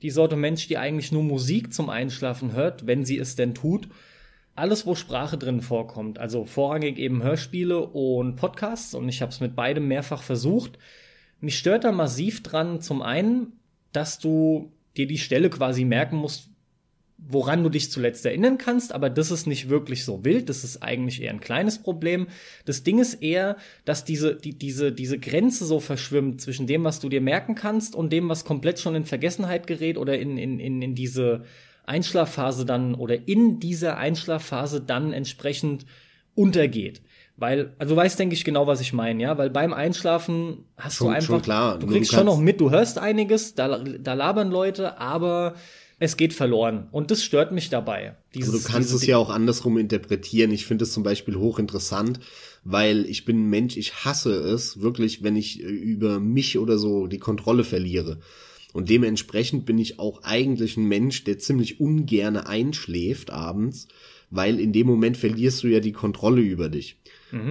die 0.00 0.10
Sorte 0.10 0.36
Mensch, 0.36 0.68
die 0.68 0.78
eigentlich 0.78 1.10
nur 1.10 1.24
Musik 1.24 1.72
zum 1.72 1.90
Einschlafen 1.90 2.52
hört, 2.52 2.86
wenn 2.86 3.04
sie 3.04 3.18
es 3.18 3.34
denn 3.34 3.52
tut. 3.52 3.88
Alles, 4.56 4.86
wo 4.86 4.94
Sprache 4.94 5.36
drin 5.36 5.60
vorkommt, 5.60 6.18
also 6.18 6.44
vorrangig 6.44 6.96
eben 6.98 7.22
Hörspiele 7.22 7.80
und 7.80 8.36
Podcasts 8.36 8.94
und 8.94 9.08
ich 9.08 9.20
habe 9.20 9.32
es 9.32 9.40
mit 9.40 9.56
beidem 9.56 9.88
mehrfach 9.88 10.22
versucht. 10.22 10.78
Mich 11.40 11.58
stört 11.58 11.82
da 11.82 11.90
massiv 11.90 12.42
dran 12.42 12.80
zum 12.80 13.02
einen, 13.02 13.54
dass 13.92 14.20
du 14.20 14.72
dir 14.96 15.08
die 15.08 15.18
Stelle 15.18 15.50
quasi 15.50 15.84
merken 15.84 16.16
musst, 16.16 16.50
woran 17.26 17.62
du 17.64 17.68
dich 17.68 17.90
zuletzt 17.90 18.26
erinnern 18.26 18.58
kannst, 18.58 18.92
aber 18.92 19.10
das 19.10 19.30
ist 19.30 19.46
nicht 19.46 19.68
wirklich 19.68 20.04
so 20.04 20.24
wild, 20.24 20.48
das 20.48 20.62
ist 20.62 20.82
eigentlich 20.82 21.22
eher 21.22 21.30
ein 21.30 21.40
kleines 21.40 21.82
Problem. 21.82 22.28
Das 22.64 22.82
Ding 22.82 22.98
ist 22.98 23.14
eher, 23.14 23.56
dass 23.84 24.04
diese, 24.04 24.36
die, 24.36 24.56
diese, 24.56 24.92
diese 24.92 25.18
Grenze 25.18 25.64
so 25.64 25.80
verschwimmt 25.80 26.40
zwischen 26.40 26.66
dem, 26.66 26.84
was 26.84 27.00
du 27.00 27.08
dir 27.08 27.20
merken 27.20 27.54
kannst 27.54 27.94
und 27.94 28.12
dem, 28.12 28.28
was 28.28 28.44
komplett 28.44 28.78
schon 28.78 28.94
in 28.94 29.04
Vergessenheit 29.04 29.66
gerät 29.66 29.96
oder 29.96 30.18
in, 30.18 30.36
in, 30.36 30.60
in, 30.60 30.82
in 30.82 30.94
diese 30.94 31.44
Einschlafphase 31.86 32.64
dann 32.64 32.94
oder 32.94 33.28
in 33.28 33.60
dieser 33.60 33.96
Einschlafphase 33.96 34.80
dann 34.80 35.12
entsprechend 35.12 35.86
untergeht. 36.34 37.02
Weil, 37.36 37.74
also 37.78 37.94
du 37.94 38.00
weißt, 38.00 38.18
denke 38.18 38.34
ich, 38.34 38.44
genau, 38.44 38.66
was 38.68 38.80
ich 38.80 38.92
meine, 38.92 39.20
ja, 39.22 39.36
weil 39.38 39.50
beim 39.50 39.72
Einschlafen 39.72 40.64
hast 40.76 40.96
Schon- 40.96 41.08
du 41.08 41.12
einfach, 41.14 41.26
schon 41.26 41.42
klar. 41.42 41.78
du 41.78 41.86
kriegst 41.88 42.12
schon 42.12 42.26
noch 42.26 42.38
mit, 42.38 42.60
du 42.60 42.70
hörst 42.70 42.98
einiges, 42.98 43.54
da, 43.54 43.78
da 43.78 44.14
labern 44.14 44.50
Leute, 44.50 44.98
aber 44.98 45.54
es 45.98 46.16
geht 46.16 46.32
verloren. 46.32 46.88
Und 46.92 47.10
das 47.10 47.24
stört 47.24 47.50
mich 47.50 47.70
dabei. 47.70 48.16
Dieses, 48.34 48.54
Also 48.54 48.66
du 48.66 48.72
kannst 48.72 48.92
es 48.94 49.06
ja 49.06 49.16
auch 49.16 49.30
andersrum 49.30 49.78
interpretieren. 49.78 50.52
Ich 50.52 50.66
finde 50.66 50.84
es 50.84 50.92
zum 50.92 51.02
Beispiel 51.02 51.34
hochinteressant, 51.36 52.20
weil 52.62 53.04
ich 53.06 53.24
bin 53.24 53.44
ein 53.46 53.50
Mensch, 53.50 53.76
ich 53.76 54.04
hasse 54.04 54.32
es 54.34 54.80
wirklich, 54.80 55.22
wenn 55.24 55.34
ich 55.36 55.60
äh, 55.60 55.66
über 55.66 56.20
mich 56.20 56.58
oder 56.58 56.78
so 56.78 57.06
die 57.08 57.18
Kontrolle 57.18 57.64
verliere. 57.64 58.18
Und 58.74 58.90
dementsprechend 58.90 59.64
bin 59.64 59.78
ich 59.78 60.00
auch 60.00 60.24
eigentlich 60.24 60.76
ein 60.76 60.86
Mensch, 60.86 61.22
der 61.22 61.38
ziemlich 61.38 61.80
ungerne 61.80 62.48
einschläft 62.48 63.30
abends, 63.30 63.86
weil 64.30 64.58
in 64.58 64.72
dem 64.72 64.88
Moment 64.88 65.16
verlierst 65.16 65.62
du 65.62 65.68
ja 65.68 65.78
die 65.78 65.92
Kontrolle 65.92 66.42
über 66.42 66.68
dich. 66.68 66.96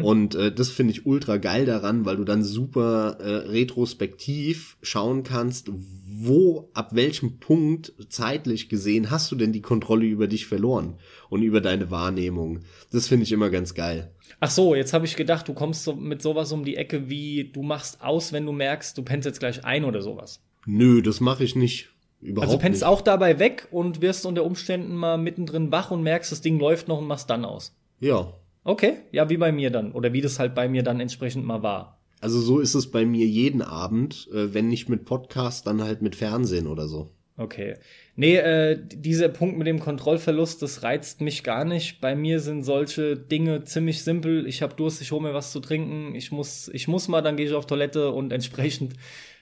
Und 0.01 0.35
äh, 0.35 0.53
das 0.53 0.69
finde 0.69 0.91
ich 0.91 1.05
ultra 1.05 1.37
geil 1.37 1.65
daran, 1.65 2.05
weil 2.05 2.17
du 2.17 2.25
dann 2.25 2.43
super 2.43 3.17
äh, 3.19 3.49
retrospektiv 3.49 4.77
schauen 4.81 5.23
kannst, 5.23 5.69
wo, 5.71 6.69
ab 6.73 6.93
welchem 6.93 7.39
Punkt 7.39 7.93
zeitlich 8.09 8.67
gesehen 8.67 9.09
hast 9.09 9.31
du 9.31 9.35
denn 9.35 9.53
die 9.53 9.61
Kontrolle 9.61 10.05
über 10.05 10.27
dich 10.27 10.45
verloren 10.45 10.95
und 11.29 11.41
über 11.41 11.61
deine 11.61 11.89
Wahrnehmung. 11.89 12.59
Das 12.91 13.07
finde 13.07 13.23
ich 13.23 13.31
immer 13.31 13.49
ganz 13.49 13.73
geil. 13.73 14.11
Ach 14.41 14.51
so, 14.51 14.75
jetzt 14.75 14.93
habe 14.93 15.05
ich 15.05 15.15
gedacht, 15.15 15.47
du 15.47 15.53
kommst 15.53 15.85
so 15.85 15.95
mit 15.95 16.21
sowas 16.21 16.51
um 16.51 16.65
die 16.65 16.75
Ecke 16.75 17.09
wie 17.09 17.49
du 17.53 17.63
machst 17.63 18.01
aus, 18.01 18.33
wenn 18.33 18.45
du 18.45 18.51
merkst, 18.51 18.97
du 18.97 19.03
pennst 19.03 19.25
jetzt 19.25 19.39
gleich 19.39 19.63
ein 19.63 19.85
oder 19.85 20.01
sowas. 20.01 20.41
Nö, 20.65 21.01
das 21.01 21.19
mache 21.19 21.43
ich 21.43 21.55
nicht. 21.55 21.89
Überhaupt 22.21 22.47
Also 22.49 22.57
pennst 22.59 22.81
nicht. 22.81 22.87
auch 22.87 23.01
dabei 23.01 23.39
weg 23.39 23.67
und 23.71 24.01
wirst 24.01 24.25
unter 24.25 24.45
Umständen 24.45 24.95
mal 24.95 25.17
mittendrin 25.17 25.71
wach 25.71 25.91
und 25.91 26.03
merkst, 26.03 26.31
das 26.31 26.41
Ding 26.41 26.57
läuft 26.59 26.87
noch 26.87 26.99
und 26.99 27.07
machst 27.07 27.29
dann 27.29 27.43
aus. 27.43 27.75
Ja. 27.99 28.33
Okay, 28.63 28.93
ja, 29.11 29.29
wie 29.29 29.37
bei 29.37 29.51
mir 29.51 29.71
dann. 29.71 29.91
Oder 29.91 30.13
wie 30.13 30.21
das 30.21 30.39
halt 30.39 30.55
bei 30.55 30.69
mir 30.69 30.83
dann 30.83 31.01
entsprechend 31.01 31.45
mal 31.45 31.63
war. 31.63 31.99
Also 32.21 32.39
so 32.39 32.59
ist 32.59 32.75
es 32.75 32.89
bei 32.89 33.05
mir 33.05 33.25
jeden 33.25 33.61
Abend, 33.61 34.29
äh, 34.33 34.53
wenn 34.53 34.69
nicht 34.69 34.87
mit 34.87 35.03
Podcast, 35.03 35.67
dann 35.67 35.83
halt 35.83 36.01
mit 36.01 36.15
Fernsehen 36.15 36.67
oder 36.67 36.87
so. 36.87 37.11
Okay. 37.35 37.73
Nee, 38.15 38.35
äh, 38.37 38.79
dieser 38.79 39.27
Punkt 39.27 39.57
mit 39.57 39.67
dem 39.67 39.79
Kontrollverlust, 39.79 40.61
das 40.61 40.83
reizt 40.83 41.19
mich 41.19 41.43
gar 41.43 41.65
nicht. 41.65 41.99
Bei 41.99 42.15
mir 42.15 42.39
sind 42.39 42.63
solche 42.63 43.17
Dinge 43.17 43.63
ziemlich 43.65 44.03
simpel. 44.03 44.45
Ich 44.47 44.61
habe 44.61 44.75
Durst, 44.75 45.01
ich 45.01 45.11
hole 45.11 45.23
mir 45.23 45.33
was 45.33 45.51
zu 45.51 45.59
trinken. 45.59 46.15
Ich 46.15 46.31
muss, 46.31 46.69
ich 46.69 46.87
muss 46.87 47.07
mal, 47.09 47.21
dann 47.21 47.35
gehe 47.35 47.47
ich 47.47 47.53
auf 47.53 47.65
Toilette 47.65 48.11
und 48.11 48.31
entsprechend, 48.31 48.93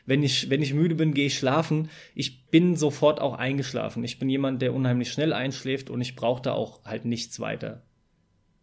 wenn 0.05 0.23
ich, 0.23 0.49
wenn 0.49 0.61
ich 0.61 0.73
müde 0.73 0.95
bin, 0.95 1.13
gehe 1.13 1.27
ich 1.27 1.37
schlafen. 1.37 1.89
Ich 2.15 2.47
bin 2.47 2.75
sofort 2.75 3.19
auch 3.21 3.35
eingeschlafen. 3.35 4.03
Ich 4.03 4.19
bin 4.19 4.29
jemand, 4.29 4.61
der 4.61 4.73
unheimlich 4.73 5.11
schnell 5.11 5.33
einschläft 5.33 5.89
und 5.89 6.01
ich 6.01 6.15
brauche 6.15 6.41
da 6.41 6.53
auch 6.53 6.83
halt 6.85 7.05
nichts 7.05 7.39
weiter. 7.39 7.83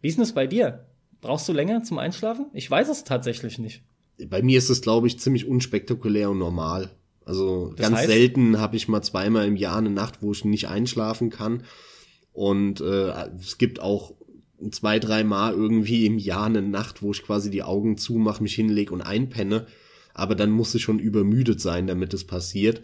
Wie 0.01 0.07
ist 0.07 0.15
denn 0.17 0.23
das 0.23 0.33
bei 0.33 0.47
dir? 0.47 0.85
Brauchst 1.21 1.47
du 1.49 1.53
länger 1.53 1.83
zum 1.83 1.97
Einschlafen? 1.99 2.47
Ich 2.53 2.69
weiß 2.69 2.89
es 2.89 3.03
tatsächlich 3.03 3.59
nicht. 3.59 3.83
Bei 4.27 4.41
mir 4.41 4.57
ist 4.57 4.69
es, 4.69 4.81
glaube 4.81 5.07
ich, 5.07 5.19
ziemlich 5.19 5.47
unspektakulär 5.47 6.29
und 6.29 6.39
normal. 6.39 6.91
Also 7.25 7.73
Das 7.75 7.87
ganz 7.87 7.97
heißt? 7.99 8.09
selten 8.09 8.59
habe 8.59 8.75
ich 8.75 8.87
mal 8.87 9.01
zweimal 9.01 9.47
im 9.47 9.55
Jahr 9.55 9.77
eine 9.77 9.89
Nacht, 9.89 10.21
wo 10.21 10.31
ich 10.31 10.45
nicht 10.45 10.67
einschlafen 10.67 11.29
kann. 11.29 11.63
Und 12.31 12.81
äh, 12.81 13.11
es 13.37 13.57
gibt 13.57 13.81
auch 13.81 14.13
zwei, 14.71 14.99
drei 14.99 15.23
Mal 15.23 15.53
irgendwie 15.53 16.05
im 16.05 16.17
Jahr 16.17 16.45
eine 16.45 16.61
Nacht, 16.61 17.01
wo 17.01 17.11
ich 17.11 17.23
quasi 17.23 17.49
die 17.49 17.63
Augen 17.63 17.97
zumache, 17.97 18.43
mich 18.43 18.55
hinlege 18.55 18.93
und 18.93 19.01
einpenne. 19.01 19.67
Aber 20.19 20.35
dann 20.35 20.51
muss 20.51 20.75
ich 20.75 20.81
schon 20.81 20.99
übermüdet 20.99 21.61
sein, 21.61 21.87
damit 21.87 22.13
es 22.13 22.27
passiert. 22.27 22.81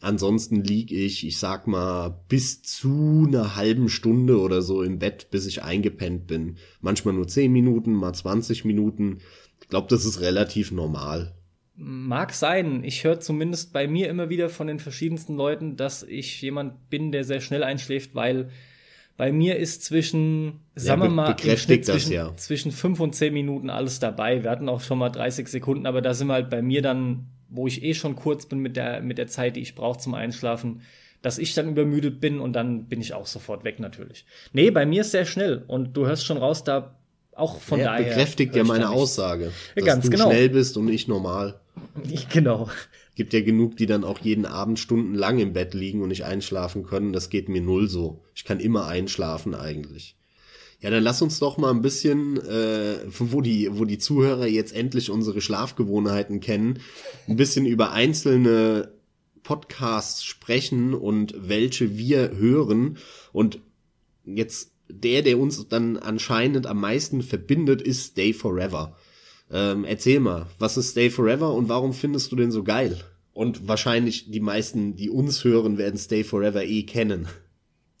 Ansonsten 0.00 0.62
lieg 0.62 0.90
ich, 0.90 1.26
ich 1.26 1.38
sag 1.38 1.66
mal, 1.66 2.24
bis 2.28 2.62
zu 2.62 3.24
einer 3.26 3.56
halben 3.56 3.88
Stunde 3.88 4.40
oder 4.40 4.62
so 4.62 4.82
im 4.82 4.98
Bett, 4.98 5.28
bis 5.30 5.46
ich 5.46 5.62
eingepennt 5.62 6.26
bin. 6.26 6.56
Manchmal 6.80 7.14
nur 7.14 7.28
10 7.28 7.52
Minuten, 7.52 7.92
mal 7.92 8.14
20 8.14 8.64
Minuten. 8.64 9.18
Ich 9.60 9.68
glaube, 9.68 9.88
das 9.90 10.04
ist 10.04 10.20
relativ 10.20 10.70
normal. 10.70 11.34
Mag 11.74 12.32
sein. 12.32 12.84
Ich 12.84 13.04
höre 13.04 13.20
zumindest 13.20 13.72
bei 13.72 13.86
mir 13.86 14.08
immer 14.08 14.30
wieder 14.30 14.48
von 14.48 14.66
den 14.66 14.78
verschiedensten 14.78 15.36
Leuten, 15.36 15.76
dass 15.76 16.04
ich 16.04 16.40
jemand 16.40 16.88
bin, 16.88 17.12
der 17.12 17.24
sehr 17.24 17.40
schnell 17.40 17.62
einschläft, 17.62 18.14
weil 18.14 18.50
bei 19.18 19.32
mir 19.32 19.56
ist 19.56 19.84
zwischen, 19.84 20.60
sagen 20.76 21.02
wir 21.02 21.08
be- 21.08 21.14
mal, 21.14 21.34
das 21.34 21.66
zwischen, 21.66 22.12
ja. 22.12 22.34
zwischen 22.36 22.70
fünf 22.70 23.00
und 23.00 23.16
zehn 23.16 23.34
Minuten 23.34 23.68
alles 23.68 23.98
dabei. 23.98 24.44
Wir 24.44 24.50
hatten 24.50 24.68
auch 24.68 24.80
schon 24.80 24.96
mal 24.98 25.10
30 25.10 25.48
Sekunden, 25.48 25.86
aber 25.86 26.00
da 26.00 26.14
sind 26.14 26.28
wir 26.28 26.34
halt 26.34 26.48
bei 26.48 26.62
mir 26.62 26.82
dann, 26.82 27.26
wo 27.48 27.66
ich 27.66 27.82
eh 27.82 27.94
schon 27.94 28.14
kurz 28.14 28.46
bin 28.46 28.60
mit 28.60 28.76
der, 28.76 29.02
mit 29.02 29.18
der 29.18 29.26
Zeit, 29.26 29.56
die 29.56 29.60
ich 29.60 29.74
brauche 29.74 29.98
zum 29.98 30.14
Einschlafen, 30.14 30.82
dass 31.20 31.38
ich 31.38 31.52
dann 31.52 31.68
übermüdet 31.68 32.20
bin 32.20 32.38
und 32.38 32.52
dann 32.52 32.84
bin 32.84 33.00
ich 33.00 33.12
auch 33.12 33.26
sofort 33.26 33.64
weg 33.64 33.80
natürlich. 33.80 34.24
Nee, 34.52 34.70
bei 34.70 34.86
mir 34.86 35.00
ist 35.00 35.10
sehr 35.10 35.24
schnell 35.26 35.64
und 35.66 35.96
du 35.96 36.06
hörst 36.06 36.24
schon 36.24 36.38
raus, 36.38 36.62
da 36.62 36.94
auch 37.34 37.60
von 37.60 37.80
ja, 37.80 37.86
daher. 37.86 38.06
bekräftigt 38.06 38.54
ja 38.54 38.62
meine 38.62 38.88
Aussage, 38.88 39.50
dass 39.74 39.84
ganz 39.84 40.04
du 40.04 40.10
genau. 40.10 40.30
schnell 40.30 40.48
bist 40.48 40.76
und 40.76 40.88
ich 40.88 41.08
normal. 41.08 41.58
Genau. 42.32 42.68
Gibt 43.18 43.32
ja 43.32 43.40
genug, 43.40 43.76
die 43.76 43.86
dann 43.86 44.04
auch 44.04 44.20
jeden 44.20 44.46
Abend 44.46 44.78
stundenlang 44.78 45.40
im 45.40 45.52
Bett 45.52 45.74
liegen 45.74 46.02
und 46.02 46.10
nicht 46.10 46.24
einschlafen 46.24 46.84
können. 46.84 47.12
Das 47.12 47.30
geht 47.30 47.48
mir 47.48 47.60
null 47.60 47.88
so. 47.88 48.22
Ich 48.32 48.44
kann 48.44 48.60
immer 48.60 48.86
einschlafen 48.86 49.56
eigentlich. 49.56 50.14
Ja, 50.78 50.90
dann 50.90 51.02
lass 51.02 51.20
uns 51.20 51.40
doch 51.40 51.58
mal 51.58 51.70
ein 51.70 51.82
bisschen, 51.82 52.36
äh, 52.36 52.98
wo 53.08 53.40
die, 53.40 53.70
wo 53.72 53.84
die 53.84 53.98
Zuhörer 53.98 54.46
jetzt 54.46 54.72
endlich 54.72 55.10
unsere 55.10 55.40
Schlafgewohnheiten 55.40 56.38
kennen, 56.38 56.78
ein 57.26 57.34
bisschen 57.34 57.66
über 57.66 57.90
einzelne 57.90 58.92
Podcasts 59.42 60.22
sprechen 60.22 60.94
und 60.94 61.34
welche 61.36 61.98
wir 61.98 62.36
hören. 62.36 62.98
Und 63.32 63.58
jetzt 64.24 64.70
der, 64.88 65.22
der 65.22 65.40
uns 65.40 65.66
dann 65.66 65.96
anscheinend 65.96 66.68
am 66.68 66.80
meisten 66.80 67.22
verbindet, 67.22 67.82
ist 67.82 68.12
Stay 68.12 68.32
Forever. 68.32 68.96
Ähm, 69.50 69.84
erzähl 69.84 70.20
mal, 70.20 70.46
was 70.58 70.76
ist 70.76 70.90
Stay 70.90 71.10
Forever 71.10 71.54
und 71.54 71.68
warum 71.68 71.92
findest 71.92 72.32
du 72.32 72.36
den 72.36 72.50
so 72.50 72.64
geil? 72.64 72.98
Und 73.32 73.68
wahrscheinlich 73.68 74.30
die 74.30 74.40
meisten, 74.40 74.96
die 74.96 75.10
uns 75.10 75.44
hören, 75.44 75.78
werden 75.78 75.98
Stay 75.98 76.24
Forever 76.24 76.64
eh 76.64 76.82
kennen. 76.82 77.28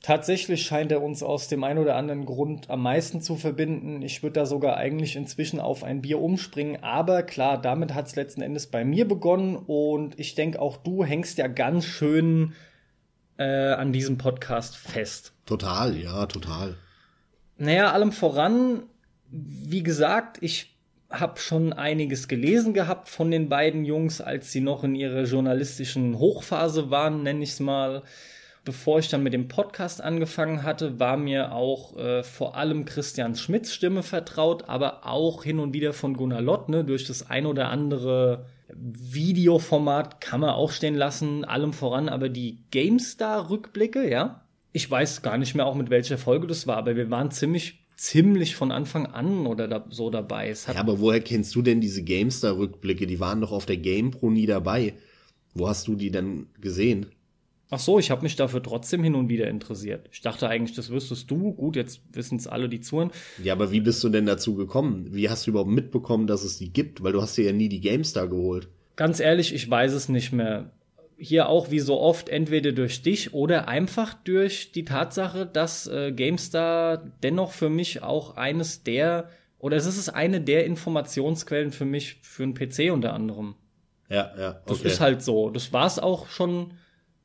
Tatsächlich 0.02 0.62
scheint 0.62 0.92
er 0.92 1.02
uns 1.02 1.22
aus 1.22 1.48
dem 1.48 1.64
einen 1.64 1.80
oder 1.80 1.96
anderen 1.96 2.24
Grund 2.24 2.70
am 2.70 2.82
meisten 2.82 3.20
zu 3.20 3.36
verbinden. 3.36 4.00
Ich 4.02 4.22
würde 4.22 4.34
da 4.34 4.46
sogar 4.46 4.76
eigentlich 4.76 5.16
inzwischen 5.16 5.58
auf 5.58 5.82
ein 5.82 6.02
Bier 6.02 6.20
umspringen. 6.20 6.82
Aber 6.82 7.24
klar, 7.24 7.60
damit 7.60 7.94
hat 7.94 8.06
es 8.06 8.16
letzten 8.16 8.40
Endes 8.40 8.68
bei 8.68 8.84
mir 8.84 9.08
begonnen. 9.08 9.56
Und 9.56 10.18
ich 10.18 10.34
denke, 10.36 10.62
auch 10.62 10.76
du 10.76 11.04
hängst 11.04 11.38
ja 11.38 11.48
ganz 11.48 11.84
schön 11.84 12.52
äh, 13.38 13.72
an 13.72 13.92
diesem 13.92 14.18
Podcast 14.18 14.76
fest. 14.76 15.32
Total, 15.46 15.96
ja, 15.96 16.26
total. 16.26 16.76
Naja, 17.56 17.90
allem 17.92 18.12
voran, 18.12 18.84
wie 19.30 19.82
gesagt, 19.82 20.38
ich 20.40 20.77
habe 21.10 21.40
schon 21.40 21.72
einiges 21.72 22.28
gelesen 22.28 22.74
gehabt 22.74 23.08
von 23.08 23.30
den 23.30 23.48
beiden 23.48 23.84
Jungs, 23.84 24.20
als 24.20 24.52
sie 24.52 24.60
noch 24.60 24.84
in 24.84 24.94
ihrer 24.94 25.24
journalistischen 25.24 26.18
Hochphase 26.18 26.90
waren, 26.90 27.22
nenne 27.22 27.42
ich 27.42 27.50
es 27.50 27.60
mal. 27.60 28.02
Bevor 28.64 28.98
ich 28.98 29.08
dann 29.08 29.22
mit 29.22 29.32
dem 29.32 29.48
Podcast 29.48 30.02
angefangen 30.02 30.62
hatte, 30.62 31.00
war 31.00 31.16
mir 31.16 31.52
auch 31.52 31.96
äh, 31.96 32.22
vor 32.22 32.54
allem 32.54 32.84
Christian 32.84 33.34
Schmidts 33.34 33.72
Stimme 33.72 34.02
vertraut, 34.02 34.68
aber 34.68 35.06
auch 35.06 35.42
hin 35.42 35.58
und 35.58 35.72
wieder 35.72 35.94
von 35.94 36.14
Gunnar 36.14 36.42
Lott, 36.42 36.68
ne, 36.68 36.84
durch 36.84 37.06
das 37.06 37.30
ein 37.30 37.46
oder 37.46 37.70
andere 37.70 38.44
Videoformat 38.68 40.20
kann 40.20 40.40
man 40.40 40.50
auch 40.50 40.70
stehen 40.70 40.96
lassen, 40.96 41.46
allem 41.46 41.72
voran, 41.72 42.10
aber 42.10 42.28
die 42.28 42.58
GameStar-Rückblicke, 42.70 44.10
ja. 44.10 44.42
Ich 44.72 44.90
weiß 44.90 45.22
gar 45.22 45.38
nicht 45.38 45.54
mehr 45.54 45.64
auch 45.64 45.74
mit 45.74 45.88
welcher 45.88 46.18
Folge 46.18 46.46
das 46.46 46.66
war, 46.66 46.76
aber 46.76 46.94
wir 46.94 47.10
waren 47.10 47.30
ziemlich 47.30 47.87
ziemlich 47.98 48.54
von 48.54 48.72
Anfang 48.72 49.06
an 49.06 49.46
oder 49.46 49.68
da, 49.68 49.84
so 49.90 50.08
dabei. 50.08 50.48
Es 50.48 50.66
ja, 50.66 50.76
aber 50.76 51.00
woher 51.00 51.20
kennst 51.20 51.54
du 51.54 51.62
denn 51.62 51.80
diese 51.80 52.02
GameStar-Rückblicke? 52.02 53.06
Die 53.06 53.20
waren 53.20 53.40
doch 53.40 53.52
auf 53.52 53.66
der 53.66 53.76
GamePro 53.76 54.30
nie 54.30 54.46
dabei. 54.46 54.94
Wo 55.52 55.68
hast 55.68 55.88
du 55.88 55.96
die 55.96 56.10
denn 56.10 56.46
gesehen? 56.60 57.06
Ach 57.70 57.80
so, 57.80 57.98
ich 57.98 58.10
habe 58.10 58.22
mich 58.22 58.36
dafür 58.36 58.62
trotzdem 58.62 59.02
hin 59.02 59.14
und 59.14 59.28
wieder 59.28 59.48
interessiert. 59.48 60.08
Ich 60.10 60.22
dachte 60.22 60.48
eigentlich, 60.48 60.74
das 60.74 60.88
wüsstest 60.88 61.30
du. 61.30 61.52
Gut, 61.52 61.76
jetzt 61.76 62.00
wissen 62.12 62.38
es 62.38 62.46
alle, 62.46 62.68
die 62.68 62.80
zuhören. 62.80 63.10
Ja, 63.42 63.52
aber 63.52 63.72
wie 63.72 63.80
bist 63.80 64.02
du 64.02 64.08
denn 64.08 64.24
dazu 64.24 64.54
gekommen? 64.54 65.08
Wie 65.12 65.28
hast 65.28 65.46
du 65.46 65.50
überhaupt 65.50 65.70
mitbekommen, 65.70 66.26
dass 66.26 66.44
es 66.44 66.56
die 66.56 66.72
gibt? 66.72 67.02
Weil 67.02 67.12
du 67.12 67.20
hast 67.20 67.36
dir 67.36 67.44
ja 67.44 67.52
nie 67.52 67.68
die 67.68 67.80
GameStar 67.80 68.28
geholt. 68.28 68.68
Ganz 68.96 69.20
ehrlich, 69.20 69.54
ich 69.54 69.68
weiß 69.68 69.92
es 69.92 70.08
nicht 70.08 70.32
mehr 70.32 70.70
hier 71.18 71.48
auch 71.48 71.70
wie 71.70 71.80
so 71.80 72.00
oft 72.00 72.28
entweder 72.28 72.72
durch 72.72 73.02
dich 73.02 73.34
oder 73.34 73.68
einfach 73.68 74.14
durch 74.14 74.72
die 74.72 74.84
Tatsache, 74.84 75.46
dass 75.46 75.86
äh, 75.88 76.12
GameStar 76.12 76.98
dennoch 77.22 77.52
für 77.52 77.68
mich 77.68 78.02
auch 78.02 78.36
eines 78.36 78.84
der 78.84 79.28
oder 79.58 79.76
es 79.76 79.86
ist 79.86 80.08
eine 80.08 80.40
der 80.40 80.64
Informationsquellen 80.64 81.72
für 81.72 81.84
mich 81.84 82.20
für 82.22 82.44
einen 82.44 82.54
PC 82.54 82.92
unter 82.92 83.12
anderem. 83.12 83.56
Ja, 84.08 84.32
ja. 84.38 84.50
Okay. 84.50 84.60
Das 84.66 84.82
ist 84.82 85.00
halt 85.00 85.22
so. 85.22 85.50
Das 85.50 85.72
war 85.72 85.86
es 85.86 85.98
auch 85.98 86.28
schon 86.28 86.74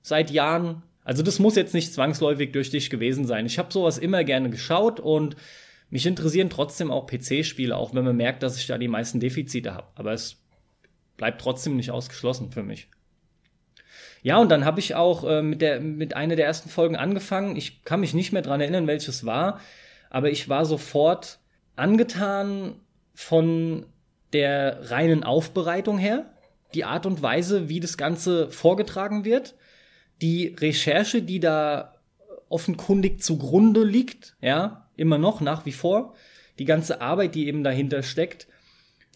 seit 0.02 0.32
Jahren. 0.32 0.82
Also 1.04 1.22
das 1.22 1.38
muss 1.38 1.56
jetzt 1.56 1.76
nicht 1.76 1.94
zwangsläufig 1.94 2.52
durch 2.52 2.72
dich 2.72 2.90
gewesen 2.90 3.26
sein. 3.26 3.46
Ich 3.46 3.60
habe 3.60 3.72
sowas 3.72 4.00
immer 4.00 4.24
gerne 4.24 4.50
geschaut 4.50 5.00
und 5.00 5.36
mich 5.90 6.08
interessieren 6.08 6.50
trotzdem 6.50 6.90
auch 6.90 7.06
PC-Spiele, 7.06 7.78
auch 7.78 7.94
wenn 7.94 8.04
man 8.04 8.18
merkt, 8.18 8.42
dass 8.42 8.58
ich 8.58 8.66
da 8.66 8.80
die 8.80 8.88
meisten 8.88 9.20
Defizite 9.20 9.76
habe. 9.76 9.88
Aber 9.94 10.14
es 10.14 10.42
bleibt 11.18 11.40
trotzdem 11.40 11.76
nicht 11.76 11.92
ausgeschlossen 11.92 12.52
für 12.52 12.64
mich. 12.64 12.88
Ja, 14.24 14.38
und 14.38 14.50
dann 14.50 14.64
habe 14.66 14.80
ich 14.80 14.96
auch 14.96 15.26
äh, 15.26 15.42
mit, 15.42 15.62
der, 15.62 15.82
mit 15.82 16.16
einer 16.16 16.38
der 16.38 16.46
ersten 16.46 16.70
Folgen 16.70 16.96
angefangen. 16.96 17.58
Ich 17.58 17.84
kann 17.84 18.00
mich 18.00 18.14
nicht 18.14 18.32
mehr 18.32 18.42
dran 18.42 18.62
erinnern, 18.62 18.88
welches 18.88 19.26
war, 19.26 19.60
aber 20.10 20.32
ich 20.32 20.48
war 20.48 20.66
sofort 20.66 21.40
angetan 21.76 22.80
von 23.14 23.86
der 24.32 24.90
reinen 24.92 25.24
Aufbereitung 25.24 25.98
her, 25.98 26.34
die 26.74 26.86
Art 26.86 27.06
und 27.06 27.22
Weise, 27.22 27.70
wie 27.70 27.82
das 27.82 27.98
Ganze 27.98 28.50
vorgetragen 28.50 29.26
wird, 29.26 29.56
die 30.22 30.56
Recherche, 30.58 31.22
die 31.22 31.40
da 31.40 31.96
offenkundig 32.48 33.22
zugrunde 33.22 33.84
liegt, 33.84 34.36
ja, 34.42 34.88
immer 34.96 35.18
noch 35.18 35.42
nach 35.42 35.66
wie 35.66 35.72
vor, 35.72 36.16
die 36.60 36.66
ganze 36.66 37.02
Arbeit, 37.02 37.36
die 37.36 37.48
eben 37.48 37.64
dahinter 37.64 38.04
steckt, 38.04 38.48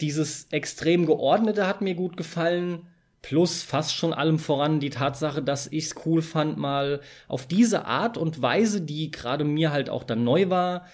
dieses 0.02 0.48
extrem 0.52 1.06
geordnete 1.06 1.66
hat 1.66 1.82
mir 1.82 1.96
gut 1.96 2.18
gefallen, 2.18 2.88
Plus 3.28 3.62
fast 3.62 3.94
schon 3.94 4.14
allem 4.14 4.40
voran 4.40 4.80
die 4.80 4.90
Tatsache, 4.90 5.44
dass 5.44 5.68
ich 5.68 5.88
es 5.88 5.96
cool 6.06 6.22
fand, 6.22 6.58
mal 6.58 7.02
auf 7.28 7.46
diese 7.46 7.84
Art 7.84 8.18
und 8.18 8.42
Weise, 8.42 8.80
die 8.80 9.12
gerade 9.12 9.44
mir 9.44 9.74
halt 9.74 9.90
auch 9.90 10.06
dann 10.06 10.24
neu 10.24 10.50
war, 10.50 10.86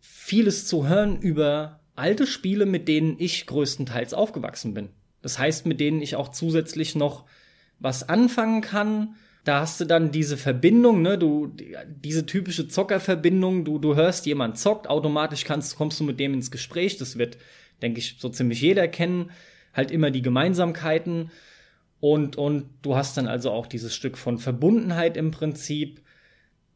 vieles 0.00 0.66
zu 0.66 0.88
hören 0.88 1.20
über 1.20 1.80
alte 1.94 2.26
Spiele, 2.26 2.64
mit 2.64 2.88
denen 2.88 3.16
ich 3.18 3.44
größtenteils 3.44 4.14
aufgewachsen 4.14 4.72
bin. 4.72 4.88
Das 5.20 5.38
heißt, 5.38 5.66
mit 5.66 5.80
denen 5.80 6.00
ich 6.00 6.16
auch 6.16 6.30
zusätzlich 6.30 6.94
noch 6.94 7.26
was 7.78 8.08
anfangen 8.08 8.62
kann. 8.62 9.16
Da 9.44 9.60
hast 9.60 9.78
du 9.78 9.84
dann 9.84 10.12
diese 10.12 10.38
Verbindung, 10.38 11.02
ne, 11.02 11.18
du, 11.18 11.54
diese 11.86 12.24
typische 12.24 12.68
Zockerverbindung, 12.68 13.66
du, 13.66 13.78
du 13.78 13.96
hörst 13.96 14.24
jemand 14.24 14.56
zockt, 14.56 14.88
automatisch 14.88 15.44
kannst, 15.44 15.76
kommst 15.76 16.00
du 16.00 16.04
mit 16.04 16.18
dem 16.18 16.32
ins 16.32 16.50
Gespräch. 16.50 16.96
Das 16.96 17.18
wird, 17.18 17.36
denke 17.82 17.98
ich, 17.98 18.16
so 18.18 18.30
ziemlich 18.30 18.62
jeder 18.62 18.88
kennen. 18.88 19.30
Halt 19.74 19.90
immer 19.90 20.10
die 20.10 20.22
Gemeinsamkeiten. 20.22 21.30
Und, 22.02 22.34
und 22.34 22.64
du 22.82 22.96
hast 22.96 23.16
dann 23.16 23.28
also 23.28 23.52
auch 23.52 23.68
dieses 23.68 23.94
Stück 23.94 24.18
von 24.18 24.38
Verbundenheit 24.38 25.16
im 25.16 25.30
Prinzip. 25.30 26.02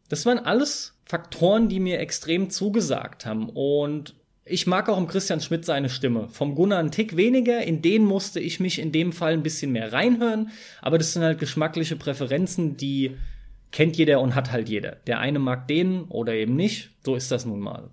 Das 0.08 0.24
waren 0.24 0.38
alles 0.38 1.00
Faktoren, 1.04 1.68
die 1.68 1.80
mir 1.80 1.98
extrem 1.98 2.48
zugesagt 2.48 3.26
haben. 3.26 3.48
Und 3.48 4.14
ich 4.44 4.68
mag 4.68 4.88
auch 4.88 4.96
im 4.96 5.08
Christian 5.08 5.40
Schmidt 5.40 5.64
seine 5.64 5.88
Stimme. 5.88 6.28
Vom 6.28 6.54
Gunnar 6.54 6.78
einen 6.78 6.92
Tick 6.92 7.16
weniger. 7.16 7.60
In 7.60 7.82
den 7.82 8.04
musste 8.04 8.38
ich 8.38 8.60
mich 8.60 8.78
in 8.78 8.92
dem 8.92 9.10
Fall 9.10 9.32
ein 9.32 9.42
bisschen 9.42 9.72
mehr 9.72 9.92
reinhören. 9.92 10.52
Aber 10.80 10.96
das 10.96 11.12
sind 11.12 11.24
halt 11.24 11.40
geschmackliche 11.40 11.96
Präferenzen, 11.96 12.76
die 12.76 13.16
kennt 13.72 13.96
jeder 13.96 14.20
und 14.20 14.36
hat 14.36 14.52
halt 14.52 14.68
jeder. 14.68 14.98
Der 15.08 15.18
eine 15.18 15.40
mag 15.40 15.66
den 15.66 16.04
oder 16.04 16.34
eben 16.34 16.54
nicht. 16.54 16.90
So 17.04 17.16
ist 17.16 17.32
das 17.32 17.44
nun 17.44 17.58
mal. 17.58 17.90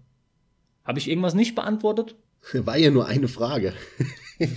Habe 0.86 1.00
ich 1.00 1.10
irgendwas 1.10 1.34
nicht 1.34 1.56
beantwortet? 1.56 2.14
War 2.54 2.78
ja 2.78 2.92
nur 2.92 3.08
eine 3.08 3.28
Frage. 3.28 3.74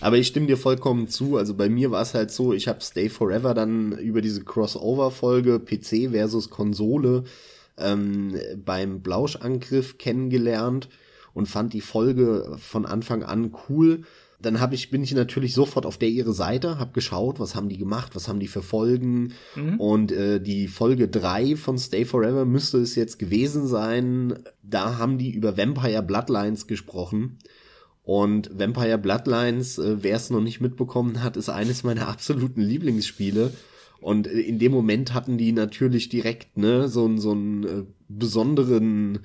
Aber 0.00 0.16
ich 0.16 0.26
stimme 0.26 0.46
dir 0.46 0.56
vollkommen 0.56 1.08
zu. 1.08 1.36
Also 1.36 1.54
bei 1.54 1.68
mir 1.68 1.90
war 1.90 2.02
es 2.02 2.14
halt 2.14 2.30
so, 2.30 2.52
ich 2.52 2.68
habe 2.68 2.80
Stay 2.80 3.08
Forever 3.08 3.54
dann 3.54 3.92
über 3.92 4.22
diese 4.22 4.42
Crossover-Folge 4.42 5.60
PC 5.60 6.10
versus 6.10 6.50
Konsole 6.50 7.24
ähm, 7.78 8.34
beim 8.64 9.00
Blauschangriff 9.00 9.98
kennengelernt 9.98 10.88
und 11.34 11.46
fand 11.46 11.72
die 11.72 11.80
Folge 11.80 12.56
von 12.58 12.86
Anfang 12.86 13.22
an 13.22 13.54
cool. 13.68 14.02
Dann 14.42 14.58
hab 14.58 14.72
ich, 14.72 14.90
bin 14.90 15.02
ich 15.02 15.12
natürlich 15.12 15.52
sofort 15.52 15.84
auf 15.84 15.98
der 15.98 16.08
ihre 16.08 16.32
Seite, 16.32 16.78
hab 16.78 16.94
geschaut, 16.94 17.38
was 17.38 17.54
haben 17.54 17.68
die 17.68 17.76
gemacht, 17.76 18.16
was 18.16 18.26
haben 18.26 18.40
die 18.40 18.48
für 18.48 18.62
Folgen. 18.62 19.34
Mhm. 19.54 19.78
Und 19.78 20.12
äh, 20.12 20.40
die 20.40 20.66
Folge 20.66 21.08
drei 21.08 21.56
von 21.56 21.76
Stay 21.76 22.06
Forever 22.06 22.46
müsste 22.46 22.78
es 22.78 22.94
jetzt 22.94 23.18
gewesen 23.18 23.66
sein. 23.66 24.38
Da 24.62 24.96
haben 24.96 25.18
die 25.18 25.30
über 25.30 25.58
Vampire 25.58 26.02
Bloodlines 26.02 26.66
gesprochen. 26.66 27.38
Und 28.02 28.58
Vampire 28.58 28.98
Bloodlines, 28.98 29.78
äh, 29.78 30.02
wer 30.02 30.16
es 30.16 30.30
noch 30.30 30.40
nicht 30.40 30.60
mitbekommen 30.60 31.22
hat, 31.22 31.36
ist 31.36 31.48
eines 31.48 31.84
meiner 31.84 32.08
absoluten 32.08 32.60
Lieblingsspiele. 32.60 33.52
Und 34.00 34.26
äh, 34.26 34.40
in 34.40 34.58
dem 34.58 34.72
Moment 34.72 35.14
hatten 35.14 35.38
die 35.38 35.52
natürlich 35.52 36.08
direkt 36.08 36.56
ne 36.56 36.88
so, 36.88 37.16
so 37.18 37.32
einen 37.32 37.64
äh, 37.64 37.84
besonderen 38.08 39.20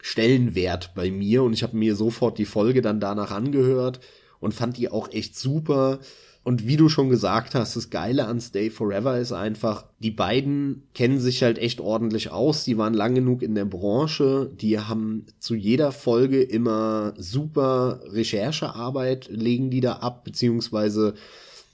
Stellenwert 0.00 0.94
bei 0.94 1.10
mir. 1.10 1.42
Und 1.42 1.52
ich 1.52 1.62
habe 1.62 1.76
mir 1.76 1.96
sofort 1.96 2.38
die 2.38 2.44
Folge 2.44 2.82
dann 2.82 3.00
danach 3.00 3.30
angehört 3.30 4.00
und 4.40 4.54
fand 4.54 4.76
die 4.76 4.90
auch 4.90 5.10
echt 5.12 5.38
super. 5.38 6.00
Und 6.44 6.66
wie 6.66 6.76
du 6.76 6.90
schon 6.90 7.08
gesagt 7.08 7.54
hast, 7.54 7.74
das 7.74 7.88
Geile 7.88 8.26
an 8.26 8.38
Stay 8.38 8.68
Forever 8.68 9.18
ist 9.18 9.32
einfach, 9.32 9.86
die 9.98 10.10
beiden 10.10 10.82
kennen 10.92 11.18
sich 11.18 11.42
halt 11.42 11.56
echt 11.58 11.80
ordentlich 11.80 12.30
aus. 12.30 12.64
Die 12.64 12.76
waren 12.76 12.92
lang 12.92 13.14
genug 13.14 13.40
in 13.40 13.54
der 13.54 13.64
Branche. 13.64 14.50
Die 14.60 14.78
haben 14.78 15.24
zu 15.38 15.54
jeder 15.54 15.90
Folge 15.90 16.42
immer 16.42 17.14
super 17.16 18.00
Recherchearbeit, 18.08 19.28
legen 19.30 19.70
die 19.70 19.80
da 19.80 19.94
ab, 19.94 20.22
beziehungsweise 20.24 21.14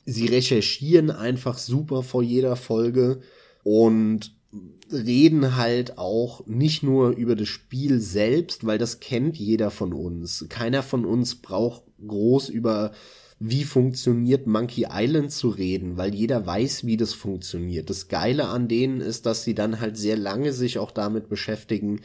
sie 0.07 0.27
recherchieren 0.27 1.11
einfach 1.11 1.59
super 1.59 2.05
vor 2.05 2.23
jeder 2.23 2.55
Folge 2.55 3.23
und 3.65 4.33
reden 4.93 5.57
halt 5.57 5.99
auch 5.99 6.47
nicht 6.47 6.85
nur 6.85 7.11
über 7.11 7.35
das 7.35 7.49
Spiel 7.49 8.01
selbst, 8.01 8.65
weil 8.67 8.79
das 8.79 9.01
kennt 9.01 9.37
jeder 9.37 9.73
von 9.73 9.93
uns. 9.93 10.47
Keiner 10.49 10.85
von 10.85 11.05
uns 11.05 11.37
braucht 11.37 11.83
groß 12.07 12.49
über 12.49 12.93
wie 13.43 13.65
funktioniert 13.65 14.47
Monkey 14.47 14.87
Island 14.91 15.33
zu 15.33 15.49
reden, 15.49 15.97
weil 15.97 16.15
jeder 16.15 16.45
weiß, 16.47 16.85
wie 16.85 16.99
das 16.99 17.15
funktioniert. 17.15 17.89
Das 17.89 18.09
Geile 18.09 18.49
an 18.49 18.69
denen 18.69 19.01
ist, 19.01 19.25
dass 19.25 19.45
sie 19.45 19.55
dann 19.55 19.81
halt 19.81 19.97
sehr 19.97 20.19
lange 20.19 20.53
sich 20.53 20.79
auch 20.79 20.91
damit 20.91 21.31
beschäftigen, 21.31 22.03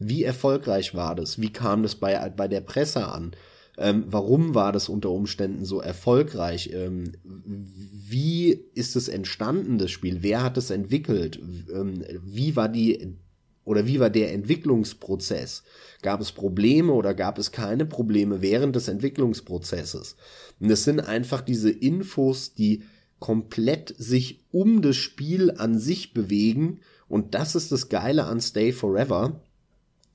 wie 0.00 0.24
erfolgreich 0.24 0.94
war 0.96 1.14
das, 1.14 1.40
wie 1.40 1.52
kam 1.52 1.84
das 1.84 1.94
bei, 1.94 2.28
bei 2.30 2.48
der 2.48 2.62
Presse 2.62 3.06
an, 3.06 3.30
ähm, 3.78 4.04
warum 4.08 4.56
war 4.56 4.72
das 4.72 4.88
unter 4.88 5.10
Umständen 5.10 5.64
so 5.64 5.80
erfolgreich, 5.80 6.70
ähm, 6.72 7.12
wie 7.24 8.50
ist 8.74 8.96
es 8.96 9.06
entstanden, 9.06 9.78
das 9.78 9.92
Spiel, 9.92 10.18
wer 10.22 10.42
hat 10.42 10.58
es 10.58 10.70
entwickelt, 10.70 11.40
ähm, 11.72 12.02
wie 12.24 12.56
war 12.56 12.68
die 12.68 13.16
oder 13.64 13.86
wie 13.86 14.00
war 14.00 14.10
der 14.10 14.32
Entwicklungsprozess? 14.32 15.62
Gab 16.02 16.20
es 16.20 16.32
Probleme 16.32 16.92
oder 16.92 17.14
gab 17.14 17.38
es 17.38 17.52
keine 17.52 17.86
Probleme 17.86 18.42
während 18.42 18.74
des 18.74 18.88
Entwicklungsprozesses? 18.88 20.16
Und 20.62 20.70
es 20.70 20.84
sind 20.84 21.00
einfach 21.00 21.40
diese 21.40 21.70
Infos, 21.70 22.54
die 22.54 22.84
komplett 23.18 23.92
sich 23.98 24.44
um 24.52 24.80
das 24.80 24.94
Spiel 24.96 25.50
an 25.50 25.76
sich 25.76 26.14
bewegen. 26.14 26.78
Und 27.08 27.34
das 27.34 27.56
ist 27.56 27.72
das 27.72 27.88
Geile 27.88 28.24
an 28.24 28.40
Stay 28.40 28.70
Forever. 28.70 29.40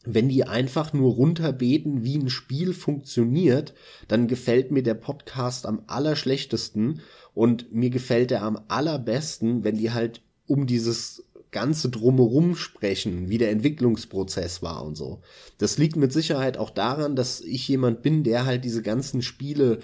Wenn 0.06 0.30
die 0.30 0.46
einfach 0.46 0.94
nur 0.94 1.16
runterbeten, 1.16 2.06
wie 2.06 2.18
ein 2.18 2.30
Spiel 2.30 2.74
funktioniert, 2.74 3.74
dann 4.08 4.30
gefällt 4.30 4.72
mir 4.72 4.84
der 4.84 4.94
Podcast 4.94 5.66
am 5.66 5.82
allerschlechtesten 5.88 7.02
und 7.34 7.74
mir 7.74 7.90
gefällt 7.90 8.32
er 8.32 8.44
am 8.44 8.58
allerbesten, 8.70 9.66
wenn 9.66 9.78
die 9.78 9.92
halt 9.92 10.22
um 10.46 10.66
dieses 10.66 11.26
Ganze 11.52 11.90
drumherum 11.90 12.56
sprechen, 12.56 13.30
wie 13.30 13.38
der 13.38 13.52
Entwicklungsprozess 13.52 14.62
war 14.62 14.86
und 14.86 14.96
so. 14.96 15.22
Das 15.58 15.78
liegt 15.78 15.98
mit 15.98 16.14
Sicherheit 16.14 16.58
auch 16.58 16.70
daran, 16.70 17.16
dass 17.18 17.42
ich 17.42 17.68
jemand 17.68 18.02
bin, 18.02 18.24
der 18.24 18.46
halt 18.46 18.64
diese 18.64 18.82
ganzen 18.82 19.22
Spiele 19.22 19.80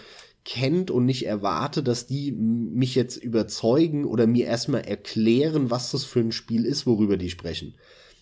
kennt 0.45 0.91
und 0.91 1.05
nicht 1.05 1.25
erwarte, 1.25 1.83
dass 1.83 2.05
die 2.05 2.31
mich 2.31 2.95
jetzt 2.95 3.17
überzeugen 3.17 4.05
oder 4.05 4.27
mir 4.27 4.45
erstmal 4.45 4.81
erklären, 4.81 5.71
was 5.71 5.91
das 5.91 6.03
für 6.03 6.19
ein 6.19 6.31
Spiel 6.31 6.65
ist, 6.65 6.85
worüber 6.85 7.17
die 7.17 7.29
sprechen. 7.29 7.75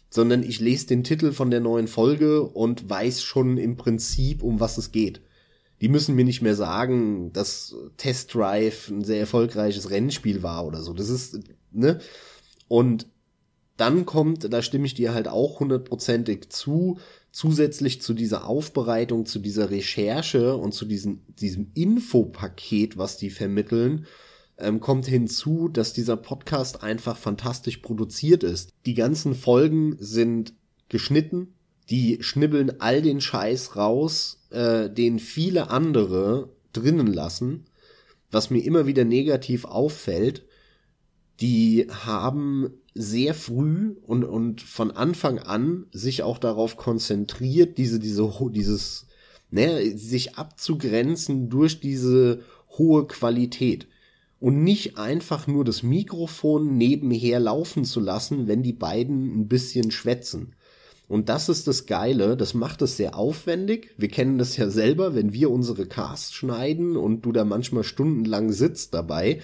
Sondern 0.10 0.44
ich 0.44 0.60
lese 0.60 0.88
den 0.88 1.04
Titel 1.04 1.32
von 1.32 1.50
der 1.50 1.62
neuen 1.62 1.88
Folge 1.88 2.44
und 2.44 2.90
weiß 2.90 3.24
schon 3.24 3.58
im 3.58 3.78
Prinzip, 3.78 4.44
um 4.44 4.60
was 4.60 4.78
es 4.78 4.92
geht. 4.92 5.22
Die 5.80 5.90
müssen 5.90 6.16
mir 6.16 6.26
nicht 6.26 6.44
mehr 6.44 6.56
sagen, 6.56 7.34
dass 7.34 7.76
Test 7.98 8.36
Drive 8.36 8.90
ein 8.90 9.04
sehr 9.04 9.20
erfolgreiches 9.20 9.90
Rennspiel 9.90 10.44
war 10.44 10.68
oder 10.68 10.84
so. 10.84 10.94
Das 10.94 11.10
ist, 11.10 11.40
ne? 11.72 12.00
Und 12.68 13.08
dann 13.78 14.06
kommt, 14.06 14.54
da 14.54 14.62
stimme 14.62 14.86
ich 14.86 14.94
dir 14.94 15.16
halt 15.16 15.28
auch 15.28 15.60
hundertprozentig 15.60 16.50
zu, 16.50 17.00
zusätzlich 17.32 18.02
zu 18.02 18.14
dieser 18.14 18.46
Aufbereitung, 18.46 19.26
zu 19.26 19.40
dieser 19.40 19.70
Recherche 19.70 20.56
und 20.56 20.74
zu 20.74 20.86
diesem, 20.86 21.22
diesem 21.40 21.72
Infopaket, 21.74 22.98
was 22.98 23.18
die 23.18 23.30
vermitteln, 23.30 24.06
ähm, 24.58 24.80
kommt 24.80 25.08
hinzu, 25.08 25.70
dass 25.70 25.94
dieser 25.94 26.18
Podcast 26.18 26.84
einfach 26.84 27.18
fantastisch 27.18 27.78
produziert 27.78 28.44
ist. 28.44 28.72
Die 28.86 28.94
ganzen 28.94 29.34
Folgen 29.34 29.96
sind 30.00 30.54
geschnitten, 30.90 31.54
die 31.90 32.18
schnibbeln 32.22 32.80
all 32.80 33.02
den 33.02 33.22
Scheiß 33.22 33.76
raus, 33.76 34.42
äh, 34.52 34.90
den 34.90 35.20
viele 35.20 35.70
andere 35.70 36.50
drinnen 36.74 37.08
lassen, 37.08 37.66
was 38.30 38.50
mir 38.50 38.64
immer 38.64 38.88
wieder 38.88 39.06
negativ 39.06 39.66
auffällt. 39.66 40.46
Die 41.40 41.88
haben 41.90 42.81
sehr 42.94 43.34
früh 43.34 43.96
und, 44.06 44.24
und 44.24 44.62
von 44.62 44.92
Anfang 44.92 45.40
an 45.40 45.86
sich 45.92 46.24
auch 46.24 46.38
darauf 46.38 46.78
konzentriert, 46.78 47.78
diese, 47.78 48.00
diese, 48.00 48.30
dieses, 48.52 49.08
ne, 49.50 49.98
sich 49.98 50.38
abzugrenzen 50.38 51.50
durch 51.50 51.80
diese 51.80 52.42
hohe 52.78 53.08
Qualität 53.08 53.88
und 54.40 54.64
nicht 54.64 54.98
einfach 54.98 55.48
nur 55.48 55.64
das 55.64 55.84
Mikrofon 55.84 56.76
nebenher 56.76 57.40
laufen 57.40 57.86
zu 57.86 58.00
lassen, 58.00 58.48
wenn 58.48 58.64
die 58.64 58.74
beiden 58.74 59.40
ein 59.40 59.48
bisschen 59.48 59.92
schwätzen. 59.92 60.56
Und 61.08 61.28
das 61.28 61.50
ist 61.50 61.68
das 61.68 61.86
Geile, 61.86 62.38
das 62.38 62.54
macht 62.54 62.82
es 62.82 62.96
sehr 62.96 63.18
aufwendig. 63.18 63.94
Wir 63.98 64.08
kennen 64.08 64.38
das 64.38 64.56
ja 64.56 64.70
selber, 64.70 65.14
wenn 65.14 65.34
wir 65.34 65.52
unsere 65.52 65.86
Casts 65.86 66.34
schneiden 66.34 66.96
und 66.96 67.26
du 67.26 67.34
da 67.34 67.44
manchmal 67.44 67.84
stundenlang 67.84 68.52
sitzt 68.52 68.94
dabei, 68.94 69.42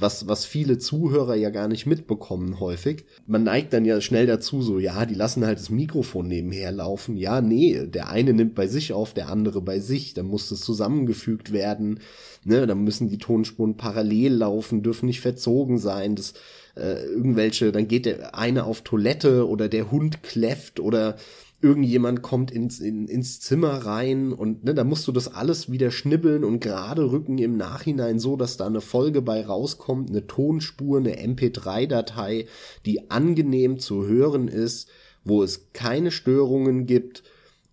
was, 0.00 0.28
was 0.28 0.44
viele 0.44 0.78
Zuhörer 0.78 1.34
ja 1.34 1.50
gar 1.50 1.68
nicht 1.68 1.86
mitbekommen 1.86 2.60
häufig. 2.60 3.04
Man 3.26 3.44
neigt 3.44 3.72
dann 3.72 3.84
ja 3.84 4.00
schnell 4.00 4.26
dazu, 4.26 4.62
so, 4.62 4.78
ja, 4.78 5.06
die 5.06 5.14
lassen 5.14 5.44
halt 5.44 5.58
das 5.58 5.70
Mikrofon 5.70 6.28
nebenher 6.28 6.72
laufen. 6.72 7.16
Ja, 7.16 7.40
nee, 7.40 7.86
der 7.86 8.08
eine 8.08 8.32
nimmt 8.32 8.54
bei 8.54 8.66
sich 8.66 8.92
auf, 8.92 9.14
der 9.14 9.28
andere 9.28 9.60
bei 9.60 9.80
sich. 9.80 10.14
Dann 10.14 10.26
muss 10.26 10.48
das 10.48 10.60
zusammengefügt 10.60 11.52
werden. 11.52 12.00
Ne, 12.44 12.66
dann 12.66 12.84
müssen 12.84 13.08
die 13.08 13.18
Tonspuren 13.18 13.76
parallel 13.76 14.32
laufen, 14.32 14.82
dürfen 14.82 15.06
nicht 15.06 15.20
verzogen 15.20 15.78
sein. 15.78 16.16
Das, 16.16 16.32
äh, 16.76 17.04
irgendwelche, 17.04 17.72
dann 17.72 17.88
geht 17.88 18.06
der 18.06 18.34
eine 18.34 18.64
auf 18.64 18.82
Toilette 18.82 19.48
oder 19.48 19.68
der 19.68 19.90
Hund 19.90 20.22
kläfft 20.22 20.80
oder 20.80 21.16
irgendjemand 21.62 22.22
kommt 22.22 22.50
ins, 22.50 22.80
in, 22.80 23.06
ins 23.06 23.40
Zimmer 23.40 23.84
rein 23.84 24.32
und 24.32 24.64
ne, 24.64 24.74
da 24.74 24.84
musst 24.84 25.06
du 25.06 25.12
das 25.12 25.32
alles 25.32 25.70
wieder 25.70 25.90
schnibbeln 25.90 26.44
und 26.44 26.60
gerade 26.60 27.10
rücken 27.10 27.38
im 27.38 27.56
Nachhinein 27.56 28.18
so, 28.18 28.36
dass 28.36 28.56
da 28.56 28.66
eine 28.66 28.80
Folge 28.80 29.22
bei 29.22 29.44
rauskommt, 29.44 30.10
eine 30.10 30.26
Tonspur, 30.26 30.98
eine 30.98 31.16
MP3-Datei, 31.16 32.46
die 32.86 33.10
angenehm 33.10 33.78
zu 33.78 34.06
hören 34.06 34.48
ist, 34.48 34.88
wo 35.24 35.42
es 35.42 35.72
keine 35.72 36.10
Störungen 36.10 36.86
gibt 36.86 37.22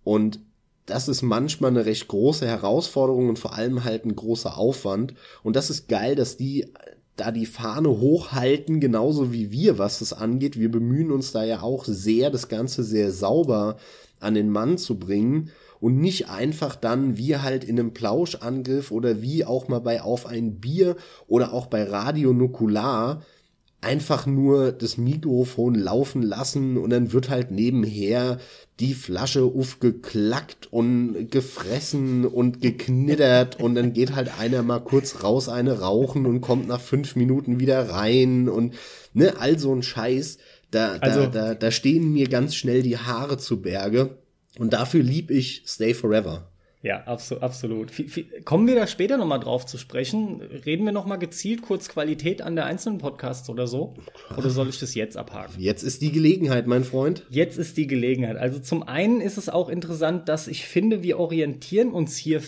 und 0.04 0.40
das 0.86 1.10
ist 1.10 1.22
manchmal 1.22 1.72
eine 1.72 1.86
recht 1.86 2.08
große 2.08 2.48
Herausforderung 2.48 3.28
und 3.28 3.40
vor 3.40 3.54
allem 3.54 3.84
halt 3.84 4.06
ein 4.06 4.16
großer 4.16 4.58
Aufwand. 4.58 5.14
Und 5.44 5.58
das 5.58 5.70
ist 5.70 5.90
geil, 5.90 6.16
dass 6.16 6.38
die 6.38 6.72
da 7.18 7.32
die 7.32 7.46
Fahne 7.46 7.90
hochhalten, 7.90 8.80
genauso 8.80 9.34
wie 9.34 9.52
wir, 9.52 9.78
was 9.78 10.00
das 10.00 10.14
angeht. 10.14 10.58
Wir 10.58 10.72
bemühen 10.72 11.12
uns 11.12 11.32
da 11.32 11.44
ja 11.44 11.62
auch 11.62 11.84
sehr, 11.86 12.30
das 12.30 12.48
Ganze 12.48 12.84
sehr 12.84 13.12
sauber 13.12 13.78
an 14.20 14.34
den 14.34 14.50
Mann 14.50 14.78
zu 14.78 14.98
bringen 14.98 15.50
und 15.80 16.00
nicht 16.00 16.30
einfach 16.30 16.76
dann 16.76 17.18
wie 17.18 17.38
halt 17.38 17.64
in 17.64 17.80
einem 17.80 17.94
Plauschangriff 17.94 18.92
oder 18.92 19.22
wie 19.22 19.46
auch 19.46 19.68
mal 19.68 19.80
bei 19.80 20.02
Auf 20.02 20.26
ein 20.26 20.60
Bier 20.60 20.96
oder 21.28 21.54
auch 21.54 21.68
bei 21.68 21.84
Radio 21.84 22.34
Nukular 22.34 23.22
einfach 23.82 24.26
nur 24.26 24.72
das 24.72 24.98
Mikrofon 24.98 25.76
laufen 25.76 26.24
lassen 26.24 26.78
und 26.78 26.90
dann 26.90 27.14
wird 27.14 27.30
halt 27.30 27.52
nebenher 27.52 28.40
die 28.80 28.94
Flasche 28.94 29.44
aufgeklackt 29.44 30.72
und 30.72 31.30
gefressen 31.30 32.26
und 32.26 32.62
geknittert 32.62 33.60
und 33.60 33.76
dann 33.76 33.94
geht 33.94 34.16
halt 34.16 34.40
einer 34.40 34.64
mal 34.64 34.80
kurz 34.80 35.24
raus 35.24 35.48
eine 35.48 35.80
rauchen 35.80 36.26
und 36.26 36.42
kommt 36.42 36.68
nach 36.68 36.82
fünf 36.82 37.16
Minuten 37.16 37.60
wieder 37.60 37.90
rein 37.90 38.50
und 38.50 38.74
ne, 39.14 39.36
all 39.40 39.60
so 39.60 39.74
ein 39.74 39.84
Scheiß. 39.84 40.40
Da, 40.72 40.98
also, 41.00 41.22
da, 41.22 41.28
da, 41.28 41.56
da 41.56 41.72
stehen 41.72 42.12
mir 42.12 42.28
ganz 42.28 42.56
schnell 42.56 42.82
die 42.82 42.98
Haare 42.98 43.38
zu 43.38 43.62
Berge 43.62 44.18
und 44.58 44.74
dafür 44.74 45.04
lieb 45.04 45.32
ich 45.32 45.64
Stay 45.66 45.94
Forever. 45.94 46.52
Ja, 46.84 47.04
absolut. 47.04 47.44
absolut. 47.44 47.92
Kommen 48.46 48.68
wir 48.68 48.76
da 48.76 48.86
später 48.86 49.18
nochmal 49.18 49.40
drauf 49.40 49.66
zu 49.66 49.78
sprechen? 49.78 50.42
Reden 50.42 50.86
wir 50.86 50.92
nochmal 50.92 51.18
gezielt 51.18 51.64
kurz 51.64 51.90
Qualität 51.90 52.42
an 52.42 52.56
der 52.56 52.66
einzelnen 52.66 53.00
Podcasts 53.00 53.50
oder 53.50 53.66
so? 53.66 53.96
Oder 54.38 54.52
soll 54.52 54.70
ich 54.70 54.80
das 54.80 54.94
jetzt 54.94 55.18
abhaken? 55.18 55.56
Jetzt 55.58 55.82
ist 55.82 56.02
die 56.02 56.12
Gelegenheit, 56.12 56.68
mein 56.68 56.84
Freund. 56.84 57.26
Jetzt 57.30 57.58
ist 57.58 57.78
die 57.78 57.88
Gelegenheit. 57.88 58.38
Also 58.38 58.60
zum 58.60 58.84
einen 58.84 59.22
ist 59.22 59.38
es 59.38 59.50
auch 59.50 59.70
interessant, 59.70 60.30
dass 60.30 60.48
ich 60.48 60.66
finde, 60.66 61.02
wir 61.02 61.20
orientieren 61.20 61.92
uns 61.92 62.16
hier 62.16 62.42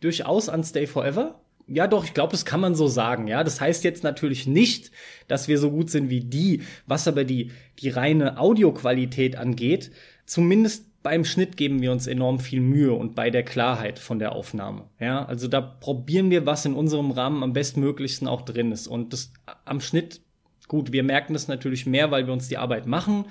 durchaus 0.00 0.48
an 0.48 0.62
Stay 0.62 0.86
Forever. 0.86 1.40
Ja, 1.66 1.88
doch, 1.88 2.04
ich 2.04 2.14
glaube, 2.14 2.30
das 2.30 2.44
kann 2.44 2.60
man 2.60 2.76
so 2.76 2.86
sagen, 2.86 3.26
ja. 3.26 3.42
Das 3.42 3.60
heißt 3.60 3.82
jetzt 3.82 4.04
natürlich 4.04 4.46
nicht, 4.46 4.92
dass 5.26 5.48
wir 5.48 5.58
so 5.58 5.72
gut 5.72 5.90
sind 5.90 6.08
wie 6.08 6.20
die, 6.20 6.62
was 6.86 7.08
aber 7.08 7.24
die, 7.24 7.50
die 7.80 7.88
reine 7.88 8.38
Audioqualität 8.38 9.34
angeht. 9.34 9.90
Zumindest 10.24 10.84
beim 11.06 11.24
Schnitt 11.24 11.56
geben 11.56 11.80
wir 11.82 11.92
uns 11.92 12.08
enorm 12.08 12.40
viel 12.40 12.60
Mühe 12.60 12.92
und 12.92 13.14
bei 13.14 13.30
der 13.30 13.44
Klarheit 13.44 14.00
von 14.00 14.18
der 14.18 14.32
Aufnahme. 14.32 14.88
Ja, 14.98 15.24
also 15.24 15.46
da 15.46 15.60
probieren 15.60 16.32
wir, 16.32 16.46
was 16.46 16.64
in 16.64 16.74
unserem 16.74 17.12
Rahmen 17.12 17.44
am 17.44 17.52
bestmöglichsten 17.52 18.26
auch 18.26 18.42
drin 18.42 18.72
ist. 18.72 18.88
Und 18.88 19.12
das 19.12 19.32
am 19.64 19.80
Schnitt, 19.80 20.20
gut, 20.66 20.90
wir 20.90 21.04
merken 21.04 21.32
das 21.32 21.46
natürlich 21.46 21.86
mehr, 21.86 22.10
weil 22.10 22.26
wir 22.26 22.32
uns 22.32 22.48
die 22.48 22.58
Arbeit 22.58 22.88
machen. 22.88 23.26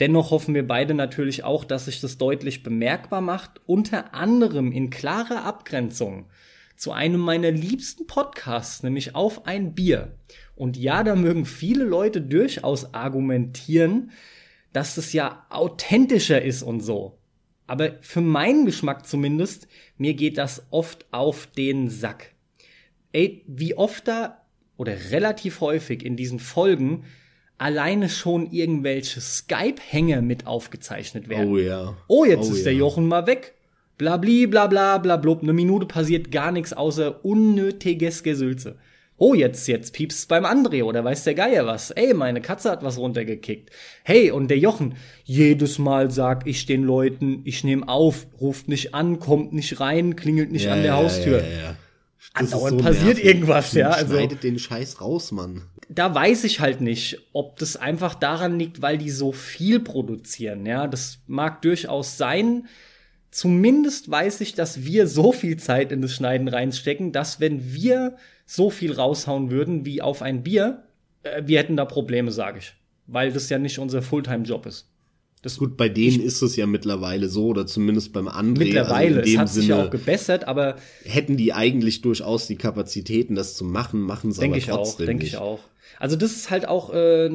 Dennoch 0.00 0.32
hoffen 0.32 0.52
wir 0.52 0.66
beide 0.66 0.94
natürlich 0.94 1.44
auch, 1.44 1.64
dass 1.64 1.84
sich 1.84 2.00
das 2.00 2.18
deutlich 2.18 2.64
bemerkbar 2.64 3.20
macht, 3.20 3.60
unter 3.66 4.14
anderem 4.14 4.72
in 4.72 4.90
klarer 4.90 5.44
Abgrenzung 5.44 6.26
zu 6.74 6.90
einem 6.90 7.20
meiner 7.20 7.52
liebsten 7.52 8.08
Podcasts, 8.08 8.82
nämlich 8.82 9.14
auf 9.14 9.46
ein 9.46 9.76
Bier. 9.76 10.16
Und 10.56 10.76
ja, 10.76 11.04
da 11.04 11.14
mögen 11.14 11.46
viele 11.46 11.84
Leute 11.84 12.20
durchaus 12.20 12.92
argumentieren, 12.92 14.10
dass 14.72 14.96
es 14.96 15.12
ja 15.12 15.46
authentischer 15.50 16.42
ist 16.42 16.62
und 16.62 16.80
so. 16.80 17.18
Aber 17.66 17.96
für 18.00 18.20
meinen 18.20 18.66
Geschmack 18.66 19.06
zumindest, 19.06 19.68
mir 19.96 20.14
geht 20.14 20.38
das 20.38 20.66
oft 20.70 21.06
auf 21.10 21.46
den 21.46 21.88
Sack. 21.88 22.34
Ey, 23.12 23.44
wie 23.46 23.74
oft 23.74 24.08
da 24.08 24.44
oder 24.76 24.96
relativ 25.10 25.60
häufig 25.60 26.04
in 26.04 26.16
diesen 26.16 26.38
Folgen 26.38 27.04
alleine 27.58 28.08
schon 28.08 28.50
irgendwelche 28.50 29.20
Skype-Hänge 29.20 30.20
mit 30.22 30.46
aufgezeichnet 30.46 31.28
werden. 31.28 31.52
Oh 31.52 31.58
ja. 31.58 31.96
Oh, 32.08 32.24
jetzt 32.24 32.50
oh 32.50 32.52
ist 32.52 32.58
ja. 32.58 32.64
der 32.64 32.74
Jochen 32.74 33.06
mal 33.06 33.26
weg. 33.26 33.54
Blabli, 33.98 34.46
bla 34.46 34.66
bla 34.66 34.98
bla 34.98 35.16
blub. 35.16 35.42
Eine 35.42 35.52
Minute 35.52 35.86
passiert 35.86 36.32
gar 36.32 36.50
nichts 36.50 36.72
außer 36.72 37.24
unnötiges 37.24 38.22
Gesülze 38.22 38.78
oh, 39.22 39.34
jetzt, 39.34 39.68
jetzt 39.68 39.92
piepst 39.92 40.28
beim 40.28 40.44
André 40.44 40.82
oder 40.82 41.04
weiß 41.04 41.22
der 41.22 41.34
Geier 41.34 41.64
was. 41.64 41.92
Ey, 41.92 42.12
meine 42.12 42.40
Katze 42.40 42.72
hat 42.72 42.82
was 42.82 42.98
runtergekickt. 42.98 43.70
Hey, 44.02 44.32
und 44.32 44.48
der 44.48 44.58
Jochen, 44.58 44.96
jedes 45.22 45.78
Mal 45.78 46.10
sag 46.10 46.44
ich 46.48 46.66
den 46.66 46.82
Leuten, 46.82 47.42
ich 47.44 47.62
nehme 47.62 47.86
auf, 47.86 48.26
ruft 48.40 48.66
nicht 48.66 48.96
an, 48.96 49.20
kommt 49.20 49.52
nicht 49.52 49.78
rein, 49.78 50.16
klingelt 50.16 50.50
nicht 50.50 50.64
ja, 50.64 50.72
an 50.72 50.78
der 50.78 50.86
ja, 50.86 50.96
Haustür. 50.96 51.40
Ja, 51.40 51.62
ja, 51.62 51.76
Andauernd 52.34 52.80
so 52.80 52.84
passiert 52.84 53.04
nervig. 53.04 53.24
irgendwas, 53.24 53.72
ja. 53.74 53.90
Also, 53.90 54.14
schneidet 54.14 54.42
den 54.42 54.58
Scheiß 54.58 55.00
raus, 55.00 55.30
Mann. 55.30 55.62
Da 55.88 56.12
weiß 56.12 56.42
ich 56.42 56.58
halt 56.58 56.80
nicht, 56.80 57.20
ob 57.32 57.58
das 57.58 57.76
einfach 57.76 58.16
daran 58.16 58.58
liegt, 58.58 58.82
weil 58.82 58.98
die 58.98 59.10
so 59.10 59.30
viel 59.30 59.78
produzieren, 59.78 60.66
ja. 60.66 60.88
Das 60.88 61.18
mag 61.28 61.62
durchaus 61.62 62.16
sein. 62.18 62.66
Zumindest 63.30 64.10
weiß 64.10 64.40
ich, 64.40 64.54
dass 64.54 64.84
wir 64.84 65.06
so 65.06 65.30
viel 65.30 65.58
Zeit 65.58 65.92
in 65.92 66.02
das 66.02 66.12
Schneiden 66.12 66.48
reinstecken, 66.48 67.12
dass 67.12 67.38
wenn 67.38 67.72
wir 67.72 68.16
so 68.46 68.70
viel 68.70 68.92
raushauen 68.92 69.50
würden 69.50 69.84
wie 69.84 70.02
auf 70.02 70.22
ein 70.22 70.42
Bier, 70.42 70.84
äh, 71.22 71.42
wir 71.46 71.58
hätten 71.58 71.76
da 71.76 71.84
Probleme, 71.84 72.30
sage 72.30 72.58
ich. 72.58 72.74
Weil 73.06 73.32
das 73.32 73.48
ja 73.48 73.58
nicht 73.58 73.78
unser 73.78 74.02
Fulltime-Job 74.02 74.66
ist. 74.66 74.88
Das 75.42 75.58
Gut, 75.58 75.76
bei 75.76 75.88
denen 75.88 76.20
ist 76.20 76.40
es 76.40 76.54
ja 76.54 76.66
mittlerweile 76.66 77.28
so, 77.28 77.46
oder 77.46 77.66
zumindest 77.66 78.12
beim 78.12 78.28
André. 78.28 78.34
Also 78.34 78.64
mittlerweile, 78.64 79.20
also 79.20 79.32
es 79.32 79.38
hat 79.38 79.48
Sinne 79.48 79.60
sich 79.62 79.68
ja 79.70 79.84
auch 79.84 79.90
gebessert, 79.90 80.44
aber. 80.46 80.76
Hätten 81.04 81.36
die 81.36 81.52
eigentlich 81.52 82.00
durchaus 82.00 82.46
die 82.46 82.54
Kapazitäten, 82.54 83.34
das 83.34 83.56
zu 83.56 83.64
machen, 83.64 84.00
machen 84.00 84.30
sie 84.30 84.44
aber 84.44 84.58
trotzdem 84.60 85.06
Denke 85.06 85.26
ich 85.26 85.36
auch, 85.36 85.48
denke 85.48 85.58
ich 85.58 85.66
auch. 85.66 85.72
Also 85.98 86.16
das 86.16 86.32
ist 86.32 86.50
halt 86.50 86.66
auch, 86.66 86.92
äh, 86.94 87.28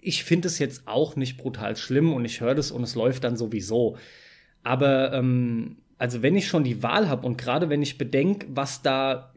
ich 0.00 0.24
finde 0.24 0.46
es 0.48 0.60
jetzt 0.60 0.82
auch 0.86 1.16
nicht 1.16 1.38
brutal 1.38 1.76
schlimm 1.76 2.12
und 2.12 2.24
ich 2.24 2.40
höre 2.40 2.54
das 2.54 2.70
und 2.70 2.84
es 2.84 2.94
läuft 2.94 3.24
dann 3.24 3.36
sowieso. 3.36 3.96
Aber 4.62 5.12
ähm, 5.12 5.78
also 5.98 6.22
wenn 6.22 6.36
ich 6.36 6.46
schon 6.46 6.64
die 6.64 6.82
Wahl 6.82 7.08
habe 7.08 7.26
und 7.26 7.36
gerade 7.36 7.68
wenn 7.68 7.82
ich 7.82 7.98
bedenke, 7.98 8.46
was 8.50 8.82
da 8.82 9.32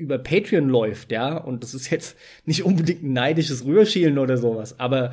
über 0.00 0.18
Patreon 0.18 0.68
läuft, 0.68 1.12
ja, 1.12 1.36
und 1.36 1.62
das 1.62 1.74
ist 1.74 1.90
jetzt 1.90 2.16
nicht 2.44 2.64
unbedingt 2.64 3.02
ein 3.02 3.12
neidisches 3.12 3.64
Rührschielen 3.64 4.18
oder 4.18 4.36
sowas, 4.36 4.80
aber 4.80 5.12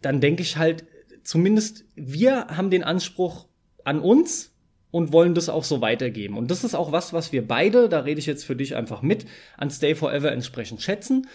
dann 0.00 0.20
denke 0.20 0.42
ich 0.42 0.56
halt, 0.56 0.84
zumindest 1.22 1.84
wir 1.94 2.48
haben 2.48 2.70
den 2.70 2.82
Anspruch 2.82 3.46
an 3.84 4.00
uns 4.00 4.52
und 4.90 5.12
wollen 5.12 5.34
das 5.34 5.48
auch 5.48 5.64
so 5.64 5.80
weitergeben. 5.80 6.36
Und 6.36 6.50
das 6.50 6.64
ist 6.64 6.74
auch 6.74 6.92
was, 6.92 7.12
was 7.12 7.32
wir 7.32 7.46
beide, 7.46 7.88
da 7.88 8.00
rede 8.00 8.18
ich 8.18 8.26
jetzt 8.26 8.44
für 8.44 8.56
dich 8.56 8.74
einfach 8.74 9.02
mit, 9.02 9.26
an 9.56 9.70
Stay 9.70 9.94
Forever 9.94 10.32
entsprechend 10.32 10.82
schätzen. 10.82 11.28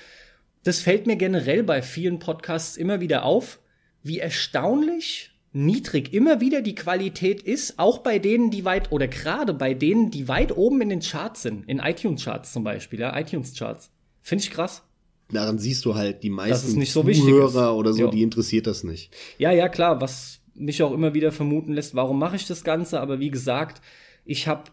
das 0.64 0.82
fällt 0.82 1.08
mir 1.08 1.16
generell 1.16 1.64
bei 1.64 1.82
vielen 1.82 2.20
Podcasts 2.20 2.76
immer 2.76 3.00
wieder 3.00 3.24
auf, 3.24 3.60
wie 4.04 4.20
erstaunlich 4.20 5.32
niedrig 5.54 6.14
immer 6.14 6.42
wieder 6.42 6.62
die 6.62 6.76
Qualität 6.76 7.42
ist, 7.42 7.80
auch 7.80 8.00
bei 8.00 8.20
denen, 8.20 8.52
die 8.52 8.66
weit, 8.66 8.92
oder 8.92 9.08
gerade 9.08 9.54
bei 9.54 9.74
denen, 9.74 10.12
die 10.12 10.28
weit 10.28 10.56
oben 10.56 10.82
in 10.82 10.90
den 10.90 11.00
Charts 11.00 11.42
sind, 11.42 11.68
in 11.68 11.80
iTunes-Charts 11.80 12.54
zum 12.54 12.64
Beispiel, 12.64 13.00
ja, 13.00 13.18
iTunes-Charts. 13.18 13.90
Finde 14.22 14.44
ich 14.44 14.52
krass. 14.52 14.84
Daran 15.30 15.60
siehst 15.60 15.84
du 15.86 15.96
halt, 15.96 16.24
die 16.24 16.30
meisten 16.30 16.78
nicht 16.78 16.92
so 16.92 17.04
Zuhörer 17.04 17.76
oder 17.76 17.94
so, 17.94 18.04
jo. 18.04 18.12
die 18.12 18.24
interessiert 18.24 18.68
das 18.68 18.84
nicht. 18.84 19.14
Ja, 19.38 19.52
ja, 19.52 19.68
klar, 19.68 20.00
was 20.00 20.40
mich 20.54 20.82
auch 20.84 20.94
immer 20.94 21.14
wieder 21.14 21.32
vermuten 21.32 21.74
lässt, 21.74 21.96
warum 21.96 22.20
mache 22.20 22.36
ich 22.36 22.48
das 22.48 22.64
Ganze, 22.64 23.00
aber 23.00 23.20
wie 23.20 23.30
gesagt, 23.30 23.82
ich 24.26 24.48
habe 24.48 24.64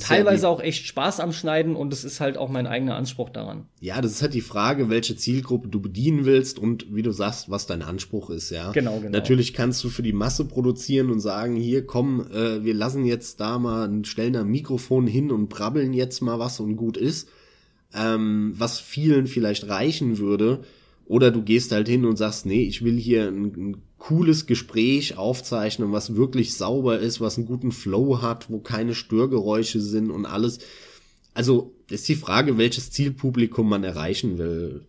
teilweise 0.00 0.44
ja 0.44 0.48
auch 0.48 0.60
echt 0.60 0.86
Spaß 0.86 1.20
am 1.20 1.32
Schneiden 1.32 1.76
und 1.76 1.92
es 1.92 2.04
ist 2.04 2.20
halt 2.20 2.36
auch 2.36 2.48
mein 2.48 2.66
eigener 2.66 2.96
Anspruch 2.96 3.30
daran. 3.30 3.66
Ja, 3.80 4.00
das 4.00 4.12
ist 4.12 4.22
halt 4.22 4.34
die 4.34 4.40
Frage, 4.40 4.90
welche 4.90 5.16
Zielgruppe 5.16 5.68
du 5.68 5.80
bedienen 5.80 6.24
willst 6.24 6.58
und 6.58 6.94
wie 6.94 7.02
du 7.02 7.12
sagst, 7.12 7.50
was 7.50 7.66
dein 7.66 7.82
Anspruch 7.82 8.30
ist, 8.30 8.50
ja. 8.50 8.72
Genau, 8.72 8.98
genau. 8.98 9.10
Natürlich 9.10 9.54
kannst 9.54 9.84
du 9.84 9.88
für 9.88 10.02
die 10.02 10.12
Masse 10.12 10.44
produzieren 10.44 11.10
und 11.10 11.20
sagen, 11.20 11.54
hier 11.54 11.86
komm, 11.86 12.26
äh, 12.32 12.64
wir 12.64 12.74
lassen 12.74 13.04
jetzt 13.04 13.40
da 13.40 13.58
mal, 13.58 14.04
stellen 14.04 14.34
ein 14.36 14.48
Mikrofon 14.48 15.06
hin 15.06 15.30
und 15.30 15.48
brabbeln 15.48 15.92
jetzt 15.92 16.20
mal 16.20 16.38
was 16.38 16.58
und 16.58 16.76
gut 16.76 16.96
ist, 16.96 17.28
ähm, 17.94 18.54
was 18.56 18.80
vielen 18.80 19.28
vielleicht 19.28 19.68
reichen 19.68 20.18
würde. 20.18 20.60
Oder 21.06 21.30
du 21.30 21.42
gehst 21.42 21.72
halt 21.72 21.88
hin 21.88 22.04
und 22.04 22.16
sagst, 22.16 22.46
nee, 22.46 22.62
ich 22.62 22.84
will 22.84 22.96
hier 22.96 23.26
ein, 23.26 23.44
ein 23.46 23.76
cooles 24.00 24.46
Gespräch 24.46 25.16
aufzeichnen, 25.16 25.92
was 25.92 26.16
wirklich 26.16 26.54
sauber 26.54 26.98
ist, 26.98 27.20
was 27.20 27.36
einen 27.36 27.46
guten 27.46 27.70
Flow 27.70 28.20
hat, 28.20 28.50
wo 28.50 28.58
keine 28.58 28.96
Störgeräusche 28.96 29.80
sind 29.80 30.10
und 30.10 30.26
alles. 30.26 30.58
Also 31.34 31.76
ist 31.88 32.08
die 32.08 32.16
Frage, 32.16 32.58
welches 32.58 32.90
Zielpublikum 32.90 33.68
man 33.68 33.84
erreichen 33.84 34.38
will. 34.38 34.86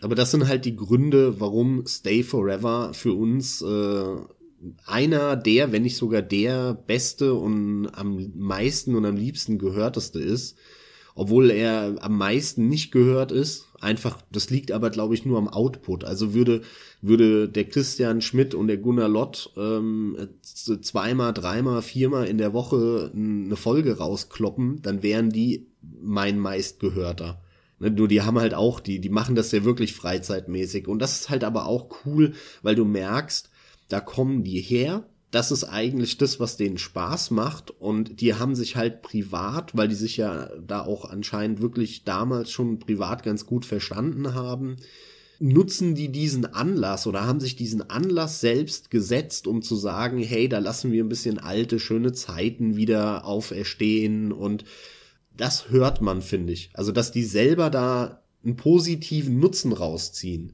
Aber 0.00 0.14
das 0.14 0.30
sind 0.30 0.48
halt 0.48 0.64
die 0.64 0.76
Gründe, 0.76 1.38
warum 1.38 1.86
Stay 1.86 2.22
Forever 2.22 2.94
für 2.94 3.12
uns 3.12 3.60
äh, 3.60 4.16
einer 4.86 5.36
der, 5.36 5.72
wenn 5.72 5.82
nicht 5.82 5.96
sogar 5.96 6.22
der 6.22 6.72
beste 6.72 7.34
und 7.34 7.88
am 7.92 8.32
meisten 8.34 8.94
und 8.94 9.04
am 9.04 9.16
liebsten 9.16 9.58
gehörteste 9.58 10.18
ist 10.18 10.56
obwohl 11.14 11.50
er 11.50 11.96
am 12.00 12.16
meisten 12.16 12.68
nicht 12.68 12.90
gehört 12.90 13.32
ist. 13.32 13.68
Einfach, 13.82 14.22
das 14.30 14.48
liegt 14.48 14.70
aber, 14.70 14.90
glaube 14.90 15.14
ich, 15.14 15.26
nur 15.26 15.38
am 15.38 15.48
Output. 15.48 16.04
Also 16.04 16.34
würde, 16.34 16.62
würde 17.00 17.48
der 17.48 17.64
Christian 17.64 18.20
Schmidt 18.20 18.54
und 18.54 18.68
der 18.68 18.76
Gunnar 18.76 19.08
Lott 19.08 19.50
ähm, 19.56 20.16
zweimal, 20.40 21.32
dreimal, 21.32 21.82
viermal 21.82 22.28
in 22.28 22.38
der 22.38 22.52
Woche 22.52 23.10
eine 23.12 23.56
Folge 23.56 23.98
rauskloppen, 23.98 24.82
dann 24.82 25.02
wären 25.02 25.30
die 25.30 25.66
mein 26.00 26.38
meistgehörter. 26.38 27.42
Ne, 27.80 27.90
nur 27.90 28.06
die 28.06 28.22
haben 28.22 28.38
halt 28.38 28.54
auch, 28.54 28.78
die, 28.78 29.00
die 29.00 29.08
machen 29.08 29.34
das 29.34 29.50
ja 29.50 29.64
wirklich 29.64 29.94
freizeitmäßig. 29.94 30.86
Und 30.86 31.00
das 31.00 31.20
ist 31.20 31.30
halt 31.30 31.42
aber 31.42 31.66
auch 31.66 31.88
cool, 32.06 32.34
weil 32.62 32.76
du 32.76 32.84
merkst, 32.84 33.50
da 33.88 33.98
kommen 33.98 34.44
die 34.44 34.60
her, 34.60 35.04
das 35.32 35.50
ist 35.50 35.64
eigentlich 35.64 36.18
das, 36.18 36.40
was 36.40 36.58
denen 36.58 36.76
Spaß 36.76 37.30
macht. 37.30 37.70
Und 37.70 38.20
die 38.20 38.34
haben 38.34 38.54
sich 38.54 38.76
halt 38.76 39.00
privat, 39.00 39.74
weil 39.74 39.88
die 39.88 39.94
sich 39.94 40.18
ja 40.18 40.50
da 40.64 40.82
auch 40.82 41.06
anscheinend 41.06 41.62
wirklich 41.62 42.04
damals 42.04 42.52
schon 42.52 42.78
privat 42.78 43.22
ganz 43.22 43.46
gut 43.46 43.64
verstanden 43.64 44.34
haben, 44.34 44.76
nutzen 45.40 45.94
die 45.94 46.12
diesen 46.12 46.44
Anlass 46.44 47.06
oder 47.06 47.26
haben 47.26 47.40
sich 47.40 47.56
diesen 47.56 47.88
Anlass 47.90 48.40
selbst 48.40 48.90
gesetzt, 48.90 49.46
um 49.46 49.62
zu 49.62 49.74
sagen, 49.74 50.22
hey, 50.22 50.50
da 50.50 50.58
lassen 50.58 50.92
wir 50.92 51.02
ein 51.02 51.08
bisschen 51.08 51.38
alte, 51.38 51.80
schöne 51.80 52.12
Zeiten 52.12 52.76
wieder 52.76 53.24
auferstehen. 53.24 54.32
Und 54.32 54.64
das 55.34 55.70
hört 55.70 56.02
man, 56.02 56.20
finde 56.20 56.52
ich. 56.52 56.70
Also, 56.74 56.92
dass 56.92 57.10
die 57.10 57.24
selber 57.24 57.70
da 57.70 58.22
einen 58.44 58.56
positiven 58.56 59.40
Nutzen 59.40 59.72
rausziehen. 59.72 60.52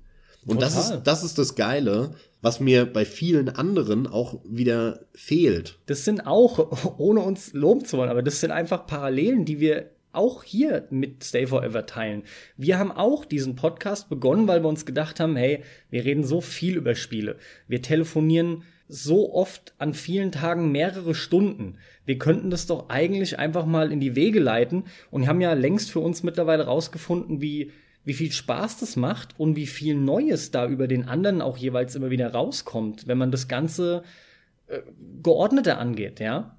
Und 0.48 0.62
das 0.62 0.78
ist, 0.78 1.02
das 1.04 1.22
ist 1.22 1.38
das 1.38 1.54
Geile, 1.54 2.14
was 2.40 2.60
mir 2.60 2.86
bei 2.86 3.04
vielen 3.04 3.48
anderen 3.48 4.06
auch 4.06 4.40
wieder 4.44 5.00
fehlt. 5.14 5.78
Das 5.86 6.04
sind 6.04 6.26
auch, 6.26 6.94
ohne 6.98 7.20
uns 7.20 7.52
loben 7.52 7.84
zu 7.84 7.98
wollen, 7.98 8.10
aber 8.10 8.22
das 8.22 8.40
sind 8.40 8.50
einfach 8.50 8.86
Parallelen, 8.86 9.44
die 9.44 9.60
wir 9.60 9.90
auch 10.12 10.42
hier 10.42 10.86
mit 10.90 11.22
Stay 11.22 11.46
Forever 11.46 11.86
teilen. 11.86 12.22
Wir 12.56 12.78
haben 12.78 12.90
auch 12.90 13.24
diesen 13.24 13.56
Podcast 13.56 14.08
begonnen, 14.08 14.48
weil 14.48 14.62
wir 14.62 14.68
uns 14.68 14.86
gedacht 14.86 15.20
haben, 15.20 15.36
hey, 15.36 15.62
wir 15.90 16.04
reden 16.04 16.24
so 16.24 16.40
viel 16.40 16.76
über 16.76 16.94
Spiele. 16.94 17.36
Wir 17.68 17.82
telefonieren 17.82 18.64
so 18.88 19.34
oft 19.34 19.74
an 19.78 19.92
vielen 19.92 20.32
Tagen 20.32 20.72
mehrere 20.72 21.14
Stunden. 21.14 21.76
Wir 22.06 22.18
könnten 22.18 22.48
das 22.48 22.66
doch 22.66 22.88
eigentlich 22.88 23.38
einfach 23.38 23.66
mal 23.66 23.92
in 23.92 24.00
die 24.00 24.16
Wege 24.16 24.40
leiten 24.40 24.84
und 25.10 25.28
haben 25.28 25.42
ja 25.42 25.52
längst 25.52 25.90
für 25.90 26.00
uns 26.00 26.22
mittlerweile 26.22 26.64
rausgefunden, 26.64 27.42
wie 27.42 27.70
wie 28.04 28.14
viel 28.14 28.32
Spaß 28.32 28.78
das 28.78 28.96
macht 28.96 29.38
und 29.38 29.56
wie 29.56 29.66
viel 29.66 29.94
Neues 29.94 30.50
da 30.50 30.66
über 30.66 30.88
den 30.88 31.08
anderen 31.08 31.42
auch 31.42 31.56
jeweils 31.56 31.94
immer 31.94 32.10
wieder 32.10 32.32
rauskommt, 32.32 33.06
wenn 33.06 33.18
man 33.18 33.30
das 33.30 33.48
Ganze 33.48 34.02
äh, 34.66 34.80
geordneter 35.22 35.78
angeht, 35.78 36.20
ja. 36.20 36.56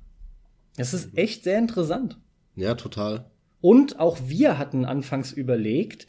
Das 0.77 0.93
ist 0.93 1.17
echt 1.17 1.43
sehr 1.43 1.57
interessant. 1.57 2.17
Ja, 2.55 2.75
total. 2.75 3.25
Und 3.61 3.99
auch 3.99 4.17
wir 4.25 4.57
hatten 4.57 4.85
anfangs 4.85 5.31
überlegt, 5.31 6.07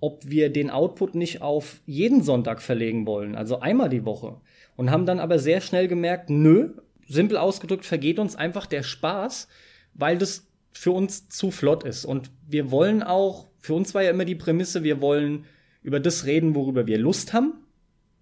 ob 0.00 0.28
wir 0.28 0.50
den 0.50 0.70
Output 0.70 1.14
nicht 1.14 1.42
auf 1.42 1.80
jeden 1.86 2.22
Sonntag 2.22 2.62
verlegen 2.62 3.06
wollen, 3.06 3.34
also 3.34 3.60
einmal 3.60 3.88
die 3.88 4.04
Woche. 4.04 4.40
Und 4.76 4.90
haben 4.90 5.06
dann 5.06 5.18
aber 5.18 5.38
sehr 5.38 5.60
schnell 5.60 5.88
gemerkt, 5.88 6.30
nö, 6.30 6.70
simpel 7.08 7.36
ausgedrückt 7.36 7.84
vergeht 7.84 8.18
uns 8.18 8.36
einfach 8.36 8.66
der 8.66 8.82
Spaß, 8.82 9.48
weil 9.94 10.18
das 10.18 10.46
für 10.72 10.92
uns 10.92 11.28
zu 11.28 11.50
flott 11.50 11.82
ist. 11.82 12.04
Und 12.04 12.30
wir 12.46 12.70
wollen 12.70 13.02
auch 13.02 13.47
für 13.60 13.74
uns 13.74 13.94
war 13.94 14.02
ja 14.02 14.10
immer 14.10 14.24
die 14.24 14.34
Prämisse, 14.34 14.82
wir 14.82 15.00
wollen 15.00 15.44
über 15.82 16.00
das 16.00 16.26
reden, 16.26 16.54
worüber 16.54 16.86
wir 16.86 16.98
Lust 16.98 17.32
haben. 17.32 17.54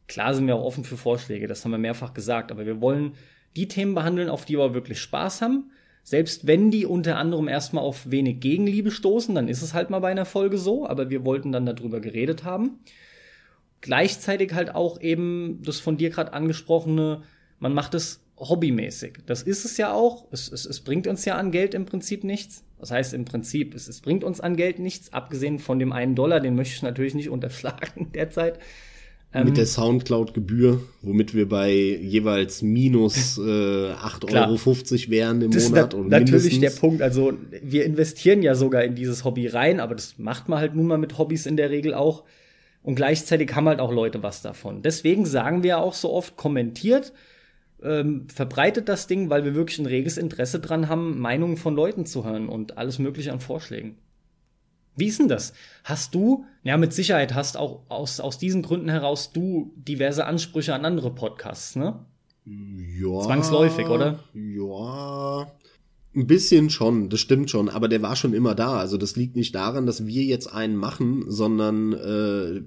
Klar 0.08 0.34
sind 0.34 0.46
wir 0.46 0.56
auch 0.56 0.64
offen 0.64 0.84
für 0.84 0.96
Vorschläge, 0.96 1.46
das 1.46 1.64
haben 1.64 1.72
wir 1.72 1.78
mehrfach 1.78 2.14
gesagt, 2.14 2.52
aber 2.52 2.64
wir 2.66 2.80
wollen 2.80 3.14
die 3.56 3.68
Themen 3.68 3.94
behandeln, 3.94 4.28
auf 4.28 4.44
die 4.44 4.56
wir 4.56 4.74
wirklich 4.74 5.00
Spaß 5.00 5.42
haben. 5.42 5.70
Selbst 6.02 6.46
wenn 6.46 6.70
die 6.70 6.86
unter 6.86 7.16
anderem 7.16 7.48
erstmal 7.48 7.82
auf 7.82 8.10
wenig 8.10 8.38
Gegenliebe 8.38 8.92
stoßen, 8.92 9.34
dann 9.34 9.48
ist 9.48 9.62
es 9.62 9.74
halt 9.74 9.90
mal 9.90 9.98
bei 9.98 10.10
einer 10.10 10.24
Folge 10.24 10.58
so, 10.58 10.86
aber 10.86 11.10
wir 11.10 11.24
wollten 11.24 11.50
dann 11.50 11.66
darüber 11.66 12.00
geredet 12.00 12.44
haben. 12.44 12.78
Gleichzeitig 13.80 14.54
halt 14.54 14.74
auch 14.74 15.00
eben 15.00 15.62
das 15.64 15.80
von 15.80 15.96
dir 15.96 16.10
gerade 16.10 16.32
angesprochene, 16.32 17.22
man 17.58 17.74
macht 17.74 17.94
es 17.94 18.24
hobbymäßig. 18.38 19.20
Das 19.26 19.42
ist 19.42 19.64
es 19.64 19.76
ja 19.78 19.92
auch. 19.92 20.26
Es, 20.30 20.50
es, 20.50 20.66
es 20.66 20.80
bringt 20.82 21.06
uns 21.06 21.24
ja 21.24 21.36
an 21.36 21.50
Geld 21.50 21.74
im 21.74 21.86
Prinzip 21.86 22.22
nichts. 22.22 22.65
Das 22.78 22.90
heißt 22.90 23.14
im 23.14 23.24
Prinzip, 23.24 23.74
es, 23.74 23.88
es 23.88 24.00
bringt 24.00 24.22
uns 24.22 24.40
an 24.40 24.56
Geld 24.56 24.78
nichts, 24.78 25.12
abgesehen 25.12 25.58
von 25.58 25.78
dem 25.78 25.92
einen 25.92 26.14
Dollar, 26.14 26.40
den 26.40 26.54
möchte 26.56 26.74
ich 26.74 26.82
natürlich 26.82 27.14
nicht 27.14 27.30
unterschlagen 27.30 28.10
derzeit. 28.14 28.58
Ähm, 29.32 29.46
Mit 29.46 29.56
der 29.56 29.66
Soundcloud-Gebühr, 29.66 30.80
womit 31.02 31.34
wir 31.34 31.48
bei 31.48 31.72
jeweils 31.72 32.62
minus 32.62 33.38
äh, 33.38 33.40
8,50 33.40 34.32
Euro 34.32 35.10
wären 35.10 35.42
im 35.42 35.50
das 35.50 35.68
Monat. 35.68 35.94
Ist 35.94 36.08
natürlich 36.08 36.60
der 36.60 36.70
Punkt. 36.70 37.02
Also 37.02 37.32
wir 37.62 37.84
investieren 37.84 38.42
ja 38.42 38.54
sogar 38.54 38.84
in 38.84 38.94
dieses 38.94 39.24
Hobby 39.24 39.46
rein, 39.46 39.80
aber 39.80 39.94
das 39.94 40.18
macht 40.18 40.48
man 40.48 40.58
halt 40.58 40.74
nun 40.74 40.86
mal 40.86 40.98
mit 40.98 41.18
Hobbys 41.18 41.46
in 41.46 41.56
der 41.56 41.70
Regel 41.70 41.94
auch. 41.94 42.24
Und 42.82 42.94
gleichzeitig 42.94 43.52
haben 43.54 43.66
halt 43.66 43.80
auch 43.80 43.92
Leute 43.92 44.22
was 44.22 44.42
davon. 44.42 44.80
Deswegen 44.80 45.26
sagen 45.26 45.64
wir 45.64 45.78
auch 45.78 45.92
so 45.92 46.12
oft, 46.12 46.36
kommentiert, 46.36 47.12
ähm, 47.82 48.28
verbreitet 48.28 48.88
das 48.88 49.06
Ding, 49.06 49.30
weil 49.30 49.44
wir 49.44 49.54
wirklich 49.54 49.78
ein 49.78 49.86
reges 49.86 50.16
Interesse 50.16 50.60
dran 50.60 50.88
haben, 50.88 51.18
Meinungen 51.18 51.56
von 51.56 51.74
Leuten 51.74 52.06
zu 52.06 52.24
hören 52.24 52.48
und 52.48 52.78
alles 52.78 52.98
Mögliche 52.98 53.32
an 53.32 53.40
Vorschlägen. 53.40 53.96
Wie 54.96 55.06
ist 55.06 55.18
denn 55.18 55.28
das? 55.28 55.52
Hast 55.84 56.14
du, 56.14 56.46
ja, 56.62 56.78
mit 56.78 56.94
Sicherheit 56.94 57.34
hast 57.34 57.56
auch 57.58 57.82
aus, 57.90 58.18
aus 58.18 58.38
diesen 58.38 58.62
Gründen 58.62 58.88
heraus 58.88 59.30
du 59.32 59.74
diverse 59.76 60.24
Ansprüche 60.24 60.74
an 60.74 60.86
andere 60.86 61.14
Podcasts, 61.14 61.76
ne? 61.76 62.06
Ja. 62.46 63.20
Zwangsläufig, 63.20 63.88
oder? 63.88 64.20
Ja. 64.32 65.52
Ein 66.14 66.26
bisschen 66.26 66.70
schon, 66.70 67.10
das 67.10 67.20
stimmt 67.20 67.50
schon, 67.50 67.68
aber 67.68 67.88
der 67.88 68.00
war 68.00 68.16
schon 68.16 68.32
immer 68.32 68.54
da. 68.54 68.78
Also 68.78 68.96
das 68.96 69.16
liegt 69.16 69.36
nicht 69.36 69.54
daran, 69.54 69.84
dass 69.84 70.06
wir 70.06 70.22
jetzt 70.22 70.46
einen 70.46 70.76
machen, 70.76 71.24
sondern 71.28 71.92
äh, 71.92 72.62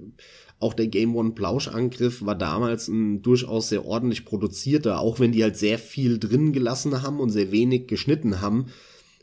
auch 0.60 0.74
der 0.74 0.88
Game 0.88 1.16
One 1.16 1.32
Plauschangriff 1.32 2.24
war 2.24 2.36
damals 2.36 2.86
ein 2.86 3.22
durchaus 3.22 3.70
sehr 3.70 3.86
ordentlich 3.86 4.26
produzierter, 4.26 5.00
auch 5.00 5.18
wenn 5.18 5.32
die 5.32 5.42
halt 5.42 5.56
sehr 5.56 5.78
viel 5.78 6.18
drin 6.18 6.52
gelassen 6.52 7.02
haben 7.02 7.18
und 7.18 7.30
sehr 7.30 7.50
wenig 7.50 7.86
geschnitten 7.88 8.42
haben. 8.42 8.66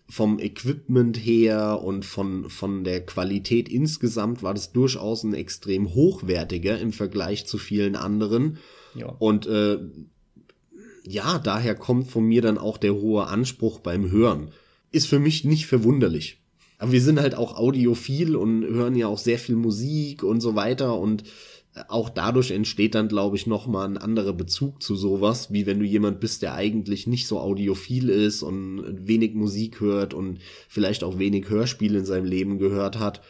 Vom 0.10 0.39
Equipment 0.39 1.15
her 1.15 1.82
und 1.84 2.06
von, 2.06 2.50
von 2.50 2.84
der 2.84 3.05
Qualität 3.05 3.70
insgesamt 3.70 4.41
war 4.41 4.55
das 4.55 4.72
durchaus 4.72 5.24
ein 5.24 5.36
extrem 5.36 5.93
hochwertiger 5.93 6.80
im 6.80 6.91
Vergleich 6.91 7.45
zu 7.45 7.59
vielen 7.59 7.95
anderen. 7.95 8.57
Ja. 8.95 9.07
Und 9.20 9.45
äh, 9.45 9.78
ja, 11.03 11.38
daher 11.38 11.76
kommt 11.76 12.07
von 12.07 12.24
mir 12.26 12.41
dann 12.41 12.57
auch 12.57 12.80
der 12.80 12.95
hohe 12.95 13.28
Anspruch 13.28 13.80
beim 13.80 14.09
Hören. 14.09 14.49
Ist 14.91 15.07
für 15.07 15.20
mich 15.20 15.43
nicht 15.43 15.68
verwunderlich. 15.68 16.41
Aber 16.78 16.91
wir 16.91 17.01
sind 17.01 17.19
halt 17.19 17.36
auch 17.36 17.55
audiophil 17.55 18.36
und 18.36 18.63
hören 18.63 18.95
ja 18.95 19.07
auch 19.07 19.17
sehr 19.17 19.39
viel 19.39 19.55
Musik 19.55 20.23
und 20.23 20.41
so 20.41 20.55
weiter 20.55 20.97
und 20.99 21.23
auch 21.89 22.09
dadurch 22.09 22.51
entsteht 22.51 22.95
dann, 22.95 23.07
glaube 23.07 23.36
ich, 23.36 23.47
nochmal 23.47 23.88
ein 23.88 23.97
anderer 23.97 24.34
Bezug 24.34 24.82
zu 24.82 24.95
sowas, 24.95 25.51
wie 25.51 25.65
wenn 25.65 25.80
du 25.80 25.86
jemand 25.86 26.19
bist, 26.19 26.41
der 26.41 26.53
eigentlich 26.53 27.07
nicht 27.07 27.28
so 27.28 27.39
audiophil 27.39 28.09
ist 28.09 28.41
und 28.41 29.07
wenig 29.07 29.36
Musik 29.36 29.80
hört 29.80 30.13
und 30.13 30.39
vielleicht 30.67 31.03
auch 31.03 31.19
wenig 31.19 31.49
Hörspiele 31.49 31.99
in 31.99 32.05
seinem 32.05 32.25
Leben 32.25 32.57
gehört 32.59 32.99
hat. 32.99 33.21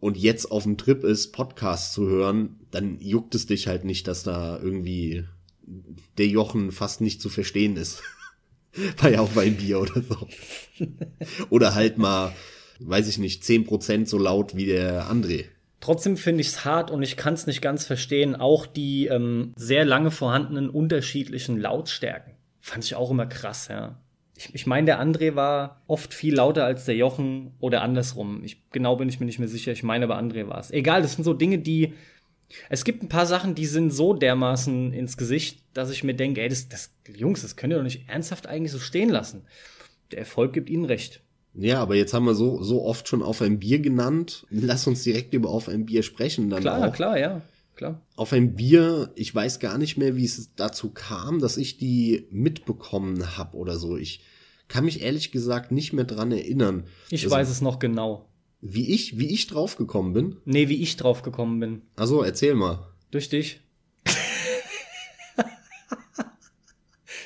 und 0.00 0.16
jetzt 0.16 0.50
auf 0.50 0.64
dem 0.64 0.76
Trip 0.76 1.04
ist, 1.04 1.32
Podcast 1.32 1.92
zu 1.92 2.08
hören, 2.08 2.58
dann 2.72 2.98
juckt 3.00 3.36
es 3.36 3.46
dich 3.46 3.68
halt 3.68 3.84
nicht, 3.84 4.08
dass 4.08 4.24
da 4.24 4.58
irgendwie 4.60 5.24
der 6.18 6.26
Jochen 6.26 6.72
fast 6.72 7.00
nicht 7.00 7.22
zu 7.22 7.28
verstehen 7.28 7.76
ist. 7.76 8.02
Bei 9.00 9.20
auch 9.20 9.28
bei 9.28 9.50
Bier 9.50 9.80
oder 9.80 10.00
so. 10.00 10.26
oder 11.50 11.74
halt 11.74 11.98
mal, 11.98 12.34
weiß 12.88 13.08
ich 13.08 13.18
nicht, 13.18 13.44
zehn 13.44 13.64
Prozent 13.64 14.08
so 14.08 14.18
laut 14.18 14.56
wie 14.56 14.66
der 14.66 15.10
André. 15.10 15.46
Trotzdem 15.80 16.16
finde 16.16 16.42
ich 16.42 16.48
es 16.48 16.64
hart 16.64 16.92
und 16.92 17.02
ich 17.02 17.16
kann 17.16 17.34
es 17.34 17.48
nicht 17.48 17.60
ganz 17.60 17.84
verstehen. 17.84 18.36
Auch 18.36 18.66
die 18.66 19.08
ähm, 19.08 19.52
sehr 19.56 19.84
lange 19.84 20.12
vorhandenen 20.12 20.70
unterschiedlichen 20.70 21.58
Lautstärken. 21.58 22.34
Fand 22.60 22.84
ich 22.84 22.94
auch 22.94 23.10
immer 23.10 23.26
krass, 23.26 23.66
ja. 23.68 23.98
Ich, 24.36 24.54
ich 24.54 24.66
meine, 24.66 24.86
der 24.86 25.00
André 25.00 25.34
war 25.34 25.82
oft 25.88 26.14
viel 26.14 26.36
lauter 26.36 26.64
als 26.64 26.84
der 26.84 26.94
Jochen 26.94 27.52
oder 27.58 27.82
andersrum. 27.82 28.44
Ich, 28.44 28.62
genau 28.70 28.94
bin 28.96 29.08
ich 29.08 29.18
mir 29.18 29.26
nicht 29.26 29.40
mehr 29.40 29.48
sicher. 29.48 29.72
Ich 29.72 29.82
meine, 29.82 30.04
aber 30.04 30.18
André 30.18 30.48
war 30.48 30.60
es. 30.60 30.70
Egal, 30.70 31.02
das 31.02 31.14
sind 31.14 31.24
so 31.24 31.34
Dinge, 31.34 31.58
die. 31.58 31.94
Es 32.68 32.84
gibt 32.84 33.02
ein 33.02 33.08
paar 33.08 33.26
Sachen, 33.26 33.54
die 33.56 33.66
sind 33.66 33.90
so 33.90 34.12
dermaßen 34.12 34.92
ins 34.92 35.16
Gesicht, 35.16 35.64
dass 35.74 35.90
ich 35.90 36.04
mir 36.04 36.14
denke, 36.14 36.42
ey, 36.42 36.48
das, 36.48 36.68
das, 36.68 36.94
Jungs, 37.08 37.42
das 37.42 37.56
könnt 37.56 37.72
ihr 37.72 37.78
doch 37.78 37.82
nicht 37.82 38.08
ernsthaft 38.08 38.46
eigentlich 38.46 38.72
so 38.72 38.78
stehen 38.78 39.08
lassen. 39.08 39.46
Der 40.12 40.20
Erfolg 40.20 40.52
gibt 40.52 40.70
ihnen 40.70 40.84
recht. 40.84 41.22
Ja, 41.54 41.82
aber 41.82 41.96
jetzt 41.96 42.14
haben 42.14 42.24
wir 42.24 42.34
so, 42.34 42.62
so 42.62 42.84
oft 42.84 43.08
schon 43.08 43.22
auf 43.22 43.42
ein 43.42 43.58
Bier 43.58 43.78
genannt. 43.78 44.46
Lass 44.50 44.86
uns 44.86 45.02
direkt 45.02 45.34
über 45.34 45.50
auf 45.50 45.68
ein 45.68 45.84
Bier 45.84 46.02
sprechen 46.02 46.48
dann 46.48 46.60
klar, 46.60 46.88
auch. 46.88 46.92
Klar, 46.94 47.18
ja, 47.18 47.42
klar. 47.76 48.00
Auf 48.16 48.32
ein 48.32 48.54
Bier, 48.54 49.10
ich 49.16 49.34
weiß 49.34 49.58
gar 49.58 49.76
nicht 49.76 49.98
mehr, 49.98 50.16
wie 50.16 50.24
es 50.24 50.54
dazu 50.56 50.90
kam, 50.90 51.40
dass 51.40 51.58
ich 51.58 51.76
die 51.76 52.26
mitbekommen 52.30 53.36
habe 53.36 53.56
oder 53.56 53.76
so. 53.76 53.96
Ich 53.98 54.22
kann 54.68 54.86
mich 54.86 55.02
ehrlich 55.02 55.32
gesagt 55.32 55.72
nicht 55.72 55.92
mehr 55.92 56.04
dran 56.04 56.32
erinnern. 56.32 56.84
Ich 57.10 57.24
also, 57.24 57.36
weiß 57.36 57.50
es 57.50 57.60
noch 57.60 57.78
genau. 57.78 58.30
Wie 58.62 58.94
ich, 58.94 59.18
wie 59.18 59.26
ich 59.26 59.48
draufgekommen 59.48 60.14
bin? 60.14 60.36
Nee, 60.44 60.68
wie 60.68 60.80
ich 60.80 60.96
draufgekommen 60.96 61.60
bin. 61.60 61.82
Also 61.96 62.22
erzähl 62.22 62.54
mal. 62.54 62.86
Durch 63.10 63.28
dich. 63.28 63.60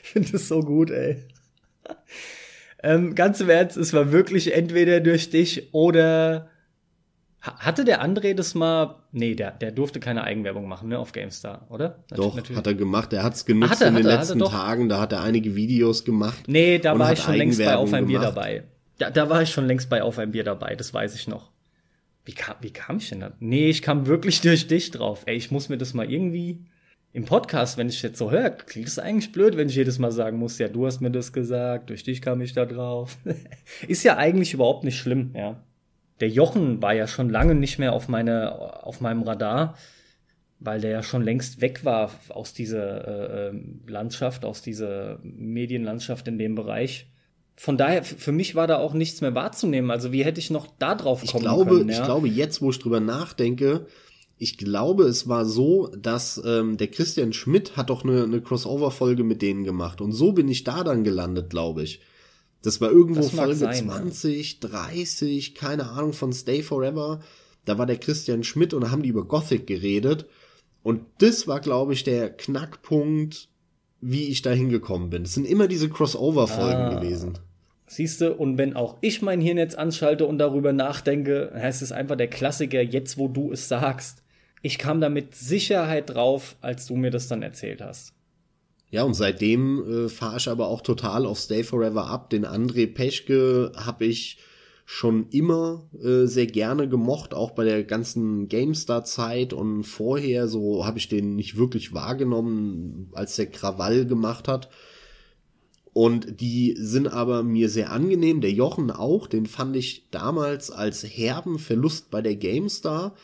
ich 0.02 0.08
finde 0.10 0.32
das 0.32 0.48
so 0.48 0.60
gut, 0.60 0.90
ey. 0.90 1.22
Ähm, 2.86 3.16
ganz 3.16 3.40
im 3.40 3.50
Ernst, 3.50 3.76
es 3.76 3.92
war 3.92 4.12
wirklich 4.12 4.54
entweder 4.54 5.00
durch 5.00 5.30
dich 5.30 5.74
oder 5.74 6.48
hatte 7.40 7.84
der 7.84 8.00
André 8.00 8.32
das 8.32 8.54
mal? 8.54 9.02
Nee, 9.10 9.34
der, 9.34 9.50
der 9.50 9.72
durfte 9.72 9.98
keine 9.98 10.22
Eigenwerbung 10.22 10.68
machen, 10.68 10.90
ne, 10.90 10.98
auf 10.98 11.10
GameStar, 11.10 11.66
oder? 11.68 12.04
Nat 12.10 12.18
Doch, 12.20 12.36
natürlich. 12.36 12.56
hat 12.56 12.66
er 12.68 12.74
gemacht. 12.74 13.12
Er 13.12 13.24
hat 13.24 13.34
es 13.34 13.44
genutzt 13.44 13.72
hat 13.72 13.80
er, 13.80 13.88
in 13.88 13.96
den 13.96 14.06
er, 14.06 14.18
letzten 14.18 14.38
Tagen. 14.38 14.88
Da 14.88 15.00
hat 15.00 15.12
er 15.12 15.22
einige 15.22 15.56
Videos 15.56 16.04
gemacht. 16.04 16.44
Nee, 16.46 16.78
da 16.78 16.96
war 16.96 17.12
ich 17.12 17.18
schon 17.18 17.34
längst 17.34 17.58
bei 17.58 17.74
Auf 17.74 17.92
ein 17.92 18.06
Bier 18.06 18.20
dabei. 18.20 18.62
Da, 18.98 19.10
da 19.10 19.28
war 19.28 19.42
ich 19.42 19.50
schon 19.50 19.66
längst 19.66 19.90
bei 19.90 20.04
Auf 20.04 20.20
ein 20.20 20.30
Bier 20.30 20.44
dabei, 20.44 20.76
das 20.76 20.94
weiß 20.94 21.16
ich 21.16 21.26
noch. 21.26 21.50
Wie 22.24 22.34
kam, 22.34 22.54
wie 22.60 22.72
kam 22.72 22.98
ich 22.98 23.08
denn 23.08 23.18
da? 23.18 23.32
Nee, 23.40 23.68
ich 23.68 23.82
kam 23.82 24.06
wirklich 24.06 24.40
durch 24.42 24.68
dich 24.68 24.92
drauf. 24.92 25.24
Ey, 25.26 25.34
ich 25.36 25.50
muss 25.50 25.68
mir 25.68 25.78
das 25.78 25.92
mal 25.92 26.08
irgendwie 26.08 26.66
im 27.16 27.24
Podcast, 27.24 27.78
wenn 27.78 27.88
ich 27.88 28.02
jetzt 28.02 28.18
so 28.18 28.30
höre, 28.30 28.50
klingt 28.50 28.88
es 28.88 28.98
eigentlich 28.98 29.32
blöd, 29.32 29.56
wenn 29.56 29.70
ich 29.70 29.74
jedes 29.74 29.98
Mal 29.98 30.12
sagen 30.12 30.36
muss, 30.36 30.58
ja, 30.58 30.68
du 30.68 30.84
hast 30.84 31.00
mir 31.00 31.10
das 31.10 31.32
gesagt, 31.32 31.88
durch 31.88 32.02
dich 32.04 32.20
kam 32.20 32.42
ich 32.42 32.52
da 32.52 32.66
drauf. 32.66 33.16
ist 33.88 34.02
ja 34.02 34.18
eigentlich 34.18 34.52
überhaupt 34.52 34.84
nicht 34.84 34.98
schlimm, 34.98 35.30
ja. 35.34 35.64
Der 36.20 36.28
Jochen 36.28 36.82
war 36.82 36.92
ja 36.92 37.06
schon 37.06 37.30
lange 37.30 37.54
nicht 37.54 37.78
mehr 37.78 37.94
auf 37.94 38.08
meine, 38.08 38.84
auf 38.84 39.00
meinem 39.00 39.22
Radar, 39.22 39.78
weil 40.58 40.82
der 40.82 40.90
ja 40.90 41.02
schon 41.02 41.22
längst 41.22 41.62
weg 41.62 41.86
war 41.86 42.10
aus 42.28 42.52
dieser 42.52 43.08
äh, 43.08 43.48
ähm, 43.48 43.80
Landschaft, 43.86 44.44
aus 44.44 44.60
dieser 44.60 45.18
Medienlandschaft 45.22 46.28
in 46.28 46.36
dem 46.36 46.54
Bereich. 46.54 47.10
Von 47.56 47.78
daher, 47.78 48.04
für 48.04 48.32
mich 48.32 48.54
war 48.54 48.66
da 48.66 48.76
auch 48.76 48.92
nichts 48.92 49.22
mehr 49.22 49.34
wahrzunehmen. 49.34 49.90
Also 49.90 50.12
wie 50.12 50.22
hätte 50.22 50.40
ich 50.40 50.50
noch 50.50 50.66
da 50.78 50.94
drauf 50.94 51.20
kommen 51.20 51.32
ich 51.34 51.40
glaube, 51.40 51.78
können? 51.78 51.88
Ja? 51.88 51.98
Ich 51.98 52.04
glaube, 52.04 52.28
jetzt, 52.28 52.60
wo 52.60 52.68
ich 52.68 52.78
drüber 52.78 53.00
nachdenke, 53.00 53.86
ich 54.38 54.58
glaube, 54.58 55.04
es 55.04 55.28
war 55.28 55.46
so, 55.46 55.88
dass 55.96 56.40
ähm, 56.44 56.76
der 56.76 56.88
Christian 56.88 57.32
Schmidt 57.32 57.76
hat 57.76 57.88
doch 57.88 58.04
eine, 58.04 58.24
eine 58.24 58.42
Crossover-Folge 58.42 59.24
mit 59.24 59.40
denen 59.40 59.64
gemacht. 59.64 60.00
Und 60.00 60.12
so 60.12 60.32
bin 60.32 60.48
ich 60.48 60.64
da 60.64 60.84
dann 60.84 61.04
gelandet, 61.04 61.48
glaube 61.48 61.82
ich. 61.82 62.00
Das 62.62 62.80
war 62.80 62.90
irgendwo 62.90 63.22
das 63.22 63.30
Folge 63.30 63.54
sein, 63.54 63.88
20, 63.88 64.60
ja. 64.62 64.68
30, 64.68 65.54
keine 65.54 65.88
Ahnung, 65.90 66.12
von 66.12 66.32
Stay 66.32 66.62
Forever. 66.62 67.20
Da 67.64 67.78
war 67.78 67.86
der 67.86 67.96
Christian 67.96 68.44
Schmidt 68.44 68.74
und 68.74 68.82
da 68.82 68.90
haben 68.90 69.02
die 69.02 69.08
über 69.08 69.24
Gothic 69.24 69.66
geredet. 69.66 70.26
Und 70.82 71.00
das 71.18 71.48
war, 71.48 71.60
glaube 71.60 71.94
ich, 71.94 72.04
der 72.04 72.28
Knackpunkt, 72.28 73.48
wie 74.02 74.28
ich 74.28 74.42
da 74.42 74.50
hingekommen 74.50 75.08
bin. 75.08 75.22
Es 75.22 75.34
sind 75.34 75.46
immer 75.46 75.66
diese 75.66 75.88
Crossover-Folgen 75.88 76.82
ah. 76.82 77.00
gewesen. 77.00 77.38
Siehst 77.86 78.20
du, 78.20 78.34
und 78.34 78.58
wenn 78.58 78.76
auch 78.76 78.98
ich 79.00 79.22
mein 79.22 79.40
Hirn 79.40 79.58
jetzt 79.58 79.78
anschalte 79.78 80.26
und 80.26 80.38
darüber 80.38 80.72
nachdenke, 80.72 81.52
heißt 81.54 81.82
es 81.82 81.92
einfach 81.92 82.16
der 82.16 82.28
Klassiker, 82.28 82.82
jetzt 82.82 83.16
wo 83.16 83.28
du 83.28 83.52
es 83.52 83.68
sagst 83.68 84.22
ich 84.66 84.78
kam 84.78 85.00
da 85.00 85.08
mit 85.08 85.34
Sicherheit 85.34 86.10
drauf, 86.10 86.56
als 86.60 86.86
du 86.86 86.96
mir 86.96 87.10
das 87.10 87.28
dann 87.28 87.42
erzählt 87.42 87.80
hast. 87.80 88.12
Ja, 88.90 89.04
und 89.04 89.14
seitdem 89.14 90.06
äh, 90.06 90.08
fahre 90.08 90.38
ich 90.38 90.48
aber 90.48 90.66
auch 90.68 90.80
total 90.80 91.24
auf 91.24 91.38
Stay 91.38 91.62
Forever 91.62 92.06
ab. 92.06 92.30
Den 92.30 92.44
André 92.44 92.92
Peschke 92.92 93.72
habe 93.76 94.06
ich 94.06 94.38
schon 94.84 95.28
immer 95.30 95.88
äh, 96.00 96.26
sehr 96.26 96.46
gerne 96.46 96.88
gemocht, 96.88 97.32
auch 97.34 97.52
bei 97.52 97.64
der 97.64 97.84
ganzen 97.84 98.48
GameStar-Zeit 98.48 99.52
und 99.52 99.84
vorher, 99.84 100.48
so 100.48 100.84
habe 100.84 100.98
ich 100.98 101.08
den 101.08 101.36
nicht 101.36 101.56
wirklich 101.56 101.94
wahrgenommen, 101.94 103.10
als 103.12 103.36
der 103.36 103.46
Krawall 103.46 104.06
gemacht 104.06 104.48
hat. 104.48 104.68
Und 105.92 106.40
die 106.40 106.76
sind 106.78 107.08
aber 107.08 107.42
mir 107.42 107.68
sehr 107.68 107.90
angenehm. 107.90 108.40
Der 108.40 108.52
Jochen 108.52 108.90
auch, 108.90 109.28
den 109.28 109.46
fand 109.46 109.76
ich 109.76 110.10
damals 110.10 110.70
als 110.70 111.04
herben 111.04 111.58
Verlust 111.58 112.10
bei 112.10 112.20
der 112.20 112.36
GameStar 112.36 113.14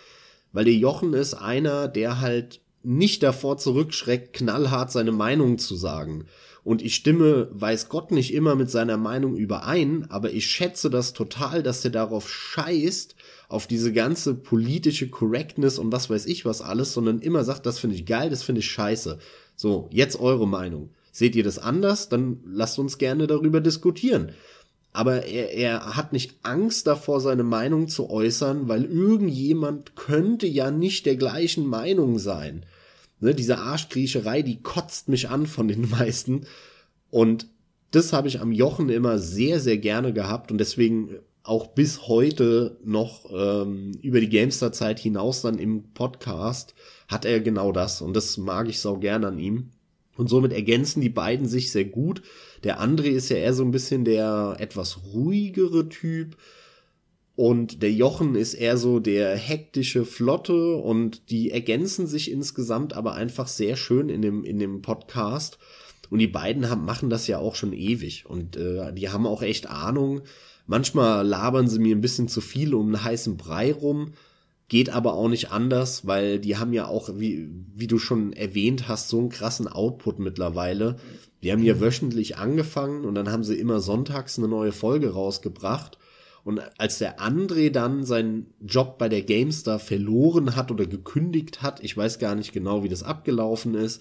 weil 0.53 0.65
der 0.65 0.75
Jochen 0.75 1.15
ist 1.15 1.35
einer, 1.35 1.89
der 1.89 2.21
halt 2.21 2.61
nicht 2.83 3.23
davor 3.23 3.59
zurückschreckt, 3.59 4.33
knallhart 4.33 4.91
seine 4.91 5.13
Meinung 5.13 5.59
zu 5.59 5.77
sagen. 5.77 6.27
Und 6.65 6.83
ich 6.83 6.95
stimme, 6.95 7.49
weiß 7.53 7.89
Gott, 7.89 8.13
nicht 8.13 8.33
immer 8.33 8.55
mit 8.55 8.71
seiner 8.71 8.97
Meinung 8.97 9.37
überein, 9.37 10.07
aber 10.11 10.33
ich 10.33 10.47
schätze 10.47 10.91
das 10.91 11.13
total, 11.13 11.63
dass 11.63 11.85
er 11.85 11.91
darauf 11.91 12.31
scheißt, 12.31 13.17
auf 13.49 13.67
diese 13.67 13.93
ganze 13.93 14.35
politische 14.35 15.11
Correctness 15.11 15.79
und 15.79 15.93
was 15.93 16.09
weiß 16.09 16.27
ich 16.27 16.45
was 16.45 16.63
alles, 16.63 16.93
sondern 16.93 17.21
immer 17.21 17.45
sagt, 17.45 17.67
das 17.67 17.79
finde 17.79 17.97
ich 17.97 18.07
geil, 18.07 18.31
das 18.31 18.43
finde 18.43 18.61
ich 18.61 18.71
scheiße. 18.71 19.19
So, 19.57 19.89
jetzt 19.93 20.19
eure 20.19 20.47
Meinung. 20.47 20.91
Seht 21.11 21.37
ihr 21.37 21.45
das 21.45 21.59
anders? 21.59 22.09
Dann 22.09 22.41
lasst 22.47 22.79
uns 22.79 22.97
gerne 22.97 23.27
darüber 23.27 23.61
diskutieren 23.61 24.33
aber 24.93 25.25
er, 25.25 25.53
er 25.55 25.97
hat 25.97 26.13
nicht 26.13 26.37
Angst 26.43 26.87
davor, 26.87 27.21
seine 27.21 27.45
Meinung 27.45 27.89
zu 27.89 28.11
äußern, 28.11 28.69
weil 28.69 28.85
irgendjemand 28.85 29.97
könnte 29.97 30.47
ja 30.47 30.71
nicht 30.71 31.07
der 31.07 31.17
gleichen 31.17 31.67
Meinung 31.67 32.19
sein. 32.19 32.67
Ne, 33.21 33.35
diese 33.35 33.59
Arschgriecherei, 33.59 34.43
die 34.43 34.63
kotzt 34.63 35.09
mich 35.09 35.31
an 35.31 35.47
von 35.47 35.69
den 35.69 35.89
meisten. 35.91 36.47
Und 37.11 37.47
das 37.91 38.13
habe 38.13 38.29
ich 38.29 38.41
am 38.41 38.53
Jochen 38.53 38.89
immer 38.89 39.19
sehr, 39.19 39.61
sehr 39.61 39.79
gerne 39.79 40.13
gehabt 40.13 40.51
und 40.51 40.59
deswegen 40.59 41.11
auch 41.45 41.69
bis 41.69 42.07
heute 42.07 42.79
noch 42.85 43.31
ähm, 43.33 43.93
über 44.01 44.21
die 44.21 44.29
Gamester-Zeit 44.29 44.99
hinaus 45.01 45.43
dann 45.43 45.59
im 45.59 45.93
Podcast 45.93 46.75
hat 47.09 47.25
er 47.25 47.41
genau 47.41 47.73
das 47.73 48.01
und 48.01 48.15
das 48.15 48.39
mag 48.39 48.69
ich 48.69 48.81
sau 48.81 48.97
gern 48.99 49.25
an 49.25 49.39
ihm. 49.39 49.71
Und 50.17 50.29
somit 50.29 50.53
ergänzen 50.53 51.01
die 51.01 51.09
beiden 51.09 51.49
sich 51.49 51.73
sehr 51.73 51.87
gut. 51.87 52.23
Der 52.65 52.81
André 52.81 53.09
ist 53.09 53.29
ja 53.29 53.37
eher 53.37 53.55
so 53.55 53.65
ein 53.65 53.71
bisschen 53.71 54.05
der 54.05 54.57
etwas 54.59 54.99
ruhigere 55.13 55.89
Typ. 55.89 56.37
Und 57.35 57.83
der 57.83 57.93
Jochen 57.93 58.35
ist 58.35 58.55
eher 58.55 58.77
so 58.77 59.01
der 59.01 59.37
hektische 59.37 60.05
Flotte 60.05 60.77
und 60.77 61.31
die 61.31 61.51
ergänzen 61.51 62.07
sich 62.07 62.31
insgesamt 62.31 62.93
aber 62.93 63.15
einfach 63.15 63.49
sehr 63.49 63.77
schön 63.77 64.11
in 64.11 64.21
dem, 64.21 64.45
in 64.45 64.59
dem 64.59 64.83
Podcast. 64.83 65.59
Und 66.11 66.19
die 66.19 66.27
beiden 66.27 66.69
haben, 66.69 66.85
machen 66.85 67.09
das 67.09 67.27
ja 67.27 67.39
auch 67.39 67.55
schon 67.55 67.73
ewig 67.73 68.27
und 68.27 68.57
äh, 68.57 68.93
die 68.93 69.09
haben 69.09 69.27
auch 69.27 69.41
echt 69.41 69.67
Ahnung. 69.67 70.21
Manchmal 70.67 71.27
labern 71.27 71.69
sie 71.69 71.79
mir 71.79 71.97
ein 71.97 72.03
bisschen 72.03 72.29
zu 72.29 72.43
viel 72.43 72.75
um 72.75 72.89
einen 72.89 73.03
heißen 73.03 73.39
Brei 73.39 73.73
rum, 73.73 74.13
Geht 74.73 74.89
aber 74.89 75.13
auch 75.13 75.29
nicht 75.29 75.51
anders, 75.51 76.07
weil 76.07 76.39
die 76.39 76.57
haben 76.57 76.73
ja 76.73 76.87
auch, 76.87 77.11
wie, 77.19 77.51
wie 77.75 77.87
du 77.87 77.99
schon 77.99 78.33
erwähnt 78.33 78.89
hast, 78.89 79.11
so 79.11 79.19
einen 79.19 79.29
krassen 79.29 79.69
Output 79.69 80.19
mittlerweile. 80.19 80.97
Die 81.43 81.53
haben 81.53 81.63
ja 81.63 81.79
wöchentlich 81.79 82.39
angefangen 82.39 83.05
und 83.05 83.15
dann 83.15 83.31
haben 83.31 83.45
sie 83.45 83.57
immer 83.57 83.81
sonntags 83.81 84.39
eine 84.39 84.49
neue 84.49 84.73
Folge 84.73 85.13
rausgebracht. 85.13 85.99
Und 86.43 86.63
als 86.79 86.97
der 86.97 87.19
André 87.19 87.69
dann 87.69 88.07
seinen 88.07 88.55
Job 88.67 88.97
bei 88.97 89.11
der 89.11 89.21
GameStar 89.21 89.79
verloren 89.79 90.57
hat 90.57 90.71
oder 90.71 90.87
gekündigt 90.87 91.61
hat, 91.61 91.85
ich 91.85 91.95
weiß 91.95 92.19
gar 92.19 92.35
nicht 92.35 92.55
genau, 92.55 92.83
wie 92.83 92.89
das 92.89 93.03
abgelaufen 93.03 93.75
ist, 93.75 94.01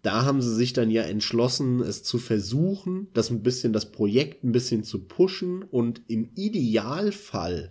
da 0.00 0.24
haben 0.24 0.40
sie 0.40 0.54
sich 0.54 0.72
dann 0.72 0.90
ja 0.90 1.02
entschlossen, 1.02 1.82
es 1.82 2.02
zu 2.02 2.16
versuchen, 2.16 3.08
das 3.12 3.28
ein 3.28 3.42
bisschen, 3.42 3.74
das 3.74 3.92
Projekt 3.92 4.44
ein 4.44 4.52
bisschen 4.52 4.82
zu 4.82 5.00
pushen 5.00 5.62
und 5.62 6.00
im 6.08 6.30
Idealfall 6.36 7.70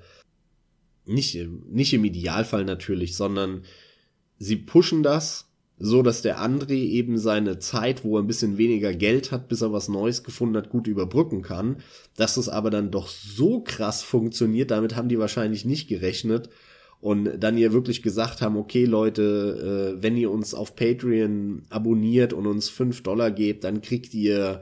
nicht, 1.10 1.38
nicht 1.70 1.94
im 1.94 2.06
Idealfall 2.06 2.66
natürlich, 2.66 3.16
sondern 3.16 3.64
sie 4.38 4.56
pushen 4.56 5.04
das, 5.04 5.48
so 5.78 6.04
dass 6.04 6.22
der 6.22 6.40
André 6.40 6.74
eben 6.74 7.18
seine 7.18 7.60
Zeit, 7.60 8.04
wo 8.04 8.18
er 8.18 8.24
ein 8.24 8.28
bisschen 8.28 8.58
weniger 8.58 8.94
Geld 8.94 9.32
hat, 9.32 9.48
bis 9.48 9.62
er 9.62 9.72
was 9.72 9.88
Neues 9.88 10.24
gefunden 10.24 10.58
hat, 10.58 10.70
gut 10.70 10.88
überbrücken 10.88 11.42
kann. 11.42 11.78
Dass 12.18 12.38
es 12.38 12.50
aber 12.50 12.70
dann 12.70 12.92
doch 12.92 13.08
so 13.08 13.62
krass 13.62 14.04
funktioniert, 14.04 14.72
damit 14.72 14.96
haben 14.96 15.10
die 15.10 15.20
wahrscheinlich 15.20 15.66
nicht 15.66 15.88
gerechnet. 15.88 16.50
und 17.02 17.40
dann 17.40 17.58
ihr 17.58 17.72
wirklich 17.72 18.02
gesagt 18.02 18.42
haben, 18.42 18.58
okay 18.58 18.84
Leute, 18.86 19.96
äh, 19.98 20.04
wenn 20.04 20.18
ihr 20.18 20.32
uns 20.32 20.54
auf 20.54 20.76
Patreon 20.76 21.64
abonniert 21.70 22.34
und 22.34 22.46
uns 22.46 22.68
fünf 22.70 23.04
Dollar 23.04 23.32
gebt, 23.32 23.64
dann 23.64 23.82
kriegt 23.82 24.14
ihr 24.14 24.62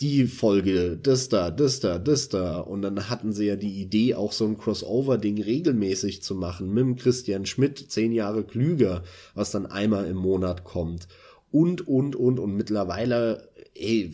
die 0.00 0.26
Folge, 0.26 0.96
das 0.96 1.28
da, 1.28 1.50
das 1.50 1.80
da, 1.80 1.98
das 1.98 2.28
da. 2.28 2.58
Und 2.58 2.82
dann 2.82 3.10
hatten 3.10 3.32
sie 3.32 3.46
ja 3.46 3.56
die 3.56 3.80
Idee, 3.80 4.14
auch 4.14 4.32
so 4.32 4.46
ein 4.46 4.56
Crossover-Ding 4.56 5.42
regelmäßig 5.42 6.22
zu 6.22 6.34
machen 6.34 6.72
mit 6.72 6.84
dem 6.84 6.96
Christian 6.96 7.44
Schmidt, 7.44 7.90
zehn 7.90 8.12
Jahre 8.12 8.44
klüger, 8.44 9.02
was 9.34 9.50
dann 9.50 9.66
einmal 9.66 10.06
im 10.06 10.16
Monat 10.16 10.64
kommt. 10.64 11.06
Und, 11.50 11.86
und, 11.86 12.16
und, 12.16 12.38
und 12.38 12.56
mittlerweile, 12.56 13.50
ey, 13.74 14.12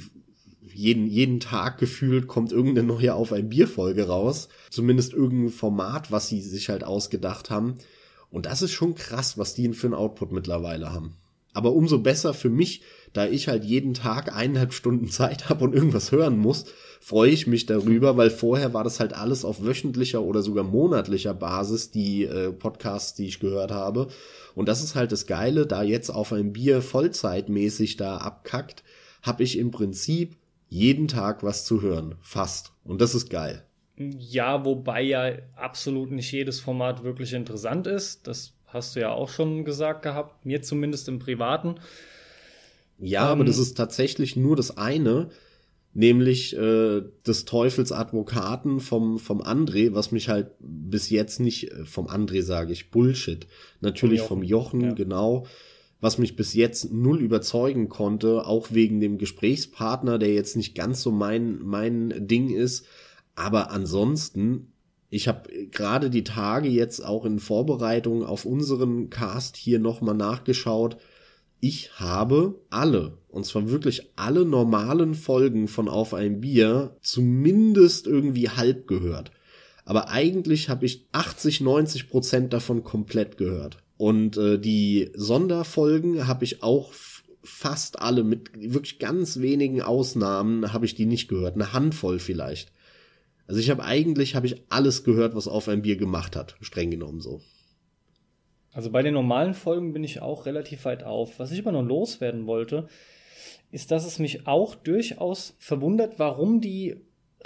jeden, 0.74 1.06
jeden 1.06 1.40
Tag 1.40 1.78
gefühlt 1.78 2.26
kommt 2.26 2.52
irgendeine 2.52 2.88
neue 2.88 3.14
Auf 3.14 3.32
ein 3.32 3.48
Bier-Folge 3.48 4.08
raus. 4.08 4.48
Zumindest 4.70 5.12
irgendein 5.12 5.50
Format, 5.50 6.10
was 6.10 6.28
sie 6.28 6.40
sich 6.40 6.68
halt 6.68 6.82
ausgedacht 6.82 7.50
haben. 7.50 7.78
Und 8.30 8.46
das 8.46 8.62
ist 8.62 8.72
schon 8.72 8.94
krass, 8.94 9.38
was 9.38 9.54
die 9.54 9.72
für 9.72 9.86
ein 9.86 9.94
Output 9.94 10.32
mittlerweile 10.32 10.92
haben. 10.92 11.16
Aber 11.56 11.72
umso 11.72 12.00
besser 12.00 12.34
für 12.34 12.50
mich, 12.50 12.82
da 13.12 13.26
ich 13.26 13.48
halt 13.48 13.64
jeden 13.64 13.94
Tag 13.94 14.34
eineinhalb 14.34 14.72
Stunden 14.72 15.08
Zeit 15.08 15.48
habe 15.48 15.64
und 15.64 15.74
irgendwas 15.74 16.12
hören 16.12 16.38
muss, 16.38 16.66
freue 17.00 17.30
ich 17.30 17.46
mich 17.46 17.66
darüber, 17.66 18.16
weil 18.16 18.30
vorher 18.30 18.74
war 18.74 18.84
das 18.84 19.00
halt 19.00 19.12
alles 19.12 19.44
auf 19.44 19.64
wöchentlicher 19.64 20.22
oder 20.22 20.42
sogar 20.42 20.64
monatlicher 20.64 21.34
Basis, 21.34 21.90
die 21.90 22.24
äh, 22.24 22.52
Podcasts, 22.52 23.14
die 23.14 23.26
ich 23.26 23.40
gehört 23.40 23.70
habe. 23.70 24.08
Und 24.54 24.68
das 24.68 24.82
ist 24.82 24.94
halt 24.94 25.12
das 25.12 25.26
Geile, 25.26 25.66
da 25.66 25.82
jetzt 25.82 26.10
auf 26.10 26.32
ein 26.32 26.52
Bier 26.52 26.82
vollzeitmäßig 26.82 27.96
da 27.96 28.16
abkackt, 28.16 28.82
habe 29.22 29.42
ich 29.42 29.58
im 29.58 29.70
Prinzip 29.70 30.36
jeden 30.68 31.08
Tag 31.08 31.42
was 31.42 31.64
zu 31.64 31.82
hören. 31.82 32.16
Fast. 32.20 32.72
Und 32.84 33.00
das 33.00 33.14
ist 33.14 33.30
geil. 33.30 33.64
Ja, 33.98 34.64
wobei 34.64 35.02
ja 35.02 35.32
absolut 35.54 36.10
nicht 36.10 36.30
jedes 36.32 36.60
Format 36.60 37.02
wirklich 37.02 37.32
interessant 37.32 37.86
ist. 37.86 38.26
Das 38.26 38.52
hast 38.66 38.94
du 38.94 39.00
ja 39.00 39.10
auch 39.10 39.28
schon 39.28 39.64
gesagt 39.64 40.02
gehabt, 40.02 40.44
mir 40.44 40.60
zumindest 40.62 41.08
im 41.08 41.18
Privaten. 41.18 41.76
Ja, 42.98 43.24
ähm, 43.24 43.32
aber 43.32 43.44
das 43.44 43.58
ist 43.58 43.76
tatsächlich 43.76 44.36
nur 44.36 44.56
das 44.56 44.76
eine, 44.76 45.30
nämlich 45.94 46.56
äh, 46.56 47.02
des 47.26 47.44
Teufels 47.44 47.92
Advokaten 47.92 48.80
vom, 48.80 49.18
vom 49.18 49.42
André, 49.42 49.94
was 49.94 50.12
mich 50.12 50.28
halt 50.28 50.50
bis 50.60 51.10
jetzt 51.10 51.40
nicht, 51.40 51.72
äh, 51.72 51.84
vom 51.84 52.06
André 52.06 52.42
sage 52.42 52.72
ich, 52.72 52.90
Bullshit. 52.90 53.46
Natürlich 53.80 54.20
vom 54.20 54.42
Jochen, 54.42 54.80
vom 54.80 54.82
Jochen 54.82 54.90
ja. 54.90 54.94
genau 54.94 55.46
was 56.00 56.18
mich 56.18 56.36
bis 56.36 56.54
jetzt 56.54 56.92
null 56.92 57.20
überzeugen 57.20 57.88
konnte, 57.88 58.46
auch 58.46 58.68
wegen 58.70 59.00
dem 59.00 59.18
Gesprächspartner, 59.18 60.18
der 60.18 60.34
jetzt 60.34 60.56
nicht 60.56 60.74
ganz 60.74 61.02
so 61.02 61.10
mein, 61.10 61.58
mein 61.62 62.26
Ding 62.26 62.50
ist. 62.50 62.86
Aber 63.34 63.70
ansonsten, 63.70 64.72
ich 65.08 65.28
habe 65.28 65.50
gerade 65.70 66.10
die 66.10 66.24
Tage 66.24 66.68
jetzt 66.68 67.04
auch 67.04 67.24
in 67.24 67.38
Vorbereitung 67.38 68.24
auf 68.24 68.44
unseren 68.44 69.10
Cast 69.10 69.56
hier 69.56 69.78
nochmal 69.78 70.14
nachgeschaut. 70.14 70.98
Ich 71.60 71.98
habe 71.98 72.60
alle, 72.70 73.18
und 73.28 73.46
zwar 73.46 73.70
wirklich 73.70 74.10
alle 74.16 74.44
normalen 74.44 75.14
Folgen 75.14 75.68
von 75.68 75.88
Auf 75.88 76.14
ein 76.14 76.40
Bier, 76.40 76.96
zumindest 77.00 78.06
irgendwie 78.06 78.50
halb 78.50 78.86
gehört. 78.86 79.30
Aber 79.84 80.10
eigentlich 80.10 80.68
habe 80.68 80.84
ich 80.84 81.06
80, 81.12 81.60
90 81.60 82.08
Prozent 82.08 82.52
davon 82.52 82.82
komplett 82.82 83.38
gehört. 83.38 83.78
Und 83.96 84.36
äh, 84.36 84.58
die 84.58 85.10
Sonderfolgen 85.14 86.26
habe 86.26 86.44
ich 86.44 86.62
auch 86.62 86.92
fast 87.46 88.00
alle 88.00 88.24
mit 88.24 88.50
wirklich 88.54 88.98
ganz 88.98 89.38
wenigen 89.38 89.80
Ausnahmen 89.80 90.72
habe 90.72 90.84
ich 90.84 90.94
die 90.94 91.06
nicht 91.06 91.28
gehört, 91.28 91.54
eine 91.54 91.72
Handvoll 91.72 92.18
vielleicht. 92.18 92.72
Also 93.46 93.60
ich 93.60 93.70
habe 93.70 93.84
eigentlich 93.84 94.34
habe 94.34 94.46
ich 94.46 94.62
alles 94.68 95.04
gehört, 95.04 95.36
was 95.36 95.46
auf 95.46 95.68
ein 95.68 95.82
Bier 95.82 95.96
gemacht 95.96 96.34
hat, 96.34 96.56
streng 96.60 96.90
genommen 96.90 97.20
so. 97.20 97.40
Also 98.76 98.90
bei 98.90 99.00
den 99.00 99.14
normalen 99.14 99.54
Folgen 99.54 99.94
bin 99.94 100.04
ich 100.04 100.20
auch 100.20 100.44
relativ 100.44 100.84
weit 100.84 101.02
auf. 101.02 101.38
Was 101.38 101.50
ich 101.50 101.60
aber 101.60 101.72
noch 101.72 101.82
loswerden 101.82 102.46
wollte, 102.46 102.88
ist, 103.70 103.90
dass 103.90 104.04
es 104.04 104.18
mich 104.18 104.46
auch 104.46 104.74
durchaus 104.74 105.56
verwundert, 105.58 106.18
warum 106.18 106.60
die 106.60 106.96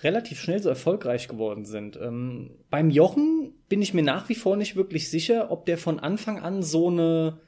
relativ 0.01 0.41
schnell 0.41 0.61
so 0.61 0.69
erfolgreich 0.69 1.29
geworden 1.29 1.65
sind. 1.65 1.97
Ähm, 2.03 2.51
beim 2.69 2.91
Jochen 2.91 3.53
bin 3.69 3.81
ich 3.81 3.95
mir 3.95 4.03
nach 4.03 4.29
wie 4.29 4.35
vor 4.35 4.57
nicht 4.57 4.75
wirklich 4.75 5.09
sicher, 5.09 5.53
ob 5.53 5.67
der 5.67 5.79
von 5.79 6.01
Anfang 6.01 6.41
an 6.41 6.65
so 6.65 6.89
eine 6.89 7.39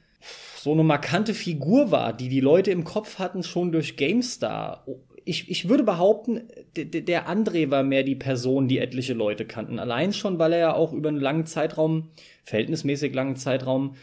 so 0.55 0.71
eine 0.71 0.83
markante 0.85 1.33
Figur 1.33 1.91
war, 1.91 2.13
die 2.13 2.29
die 2.29 2.39
Leute 2.39 2.71
im 2.71 2.85
Kopf 2.85 3.19
hatten 3.19 3.43
schon 3.43 3.73
durch 3.73 3.97
GameStar. 3.97 4.85
Ich, 5.25 5.49
ich 5.49 5.69
würde 5.69 5.83
behaupten, 5.83 6.41
der 6.75 7.29
André 7.29 7.71
war 7.71 7.83
mehr 7.83 8.03
die 8.03 8.15
Person, 8.15 8.67
die 8.67 8.79
etliche 8.79 9.13
Leute 9.13 9.45
kannten. 9.45 9.79
Allein 9.79 10.13
schon, 10.13 10.39
weil 10.39 10.53
er 10.53 10.59
ja 10.59 10.73
auch 10.73 10.93
über 10.93 11.09
einen 11.09 11.19
langen 11.19 11.45
Zeitraum, 11.45 12.09
verhältnismäßig 12.43 13.13
langen 13.13 13.35
Zeitraum, 13.35 13.95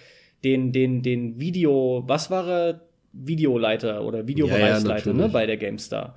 den, 0.45 0.73
den, 0.73 1.03
den 1.03 1.39
Video, 1.39 2.05
was 2.07 2.31
war 2.31 2.49
er? 2.49 2.81
Videoleiter 3.13 4.05
oder 4.05 4.29
Videobereichsleiter, 4.29 5.11
ja, 5.11 5.17
ja, 5.17 5.23
ne, 5.27 5.29
bei 5.29 5.47
der 5.47 5.57
GameStar. 5.57 6.17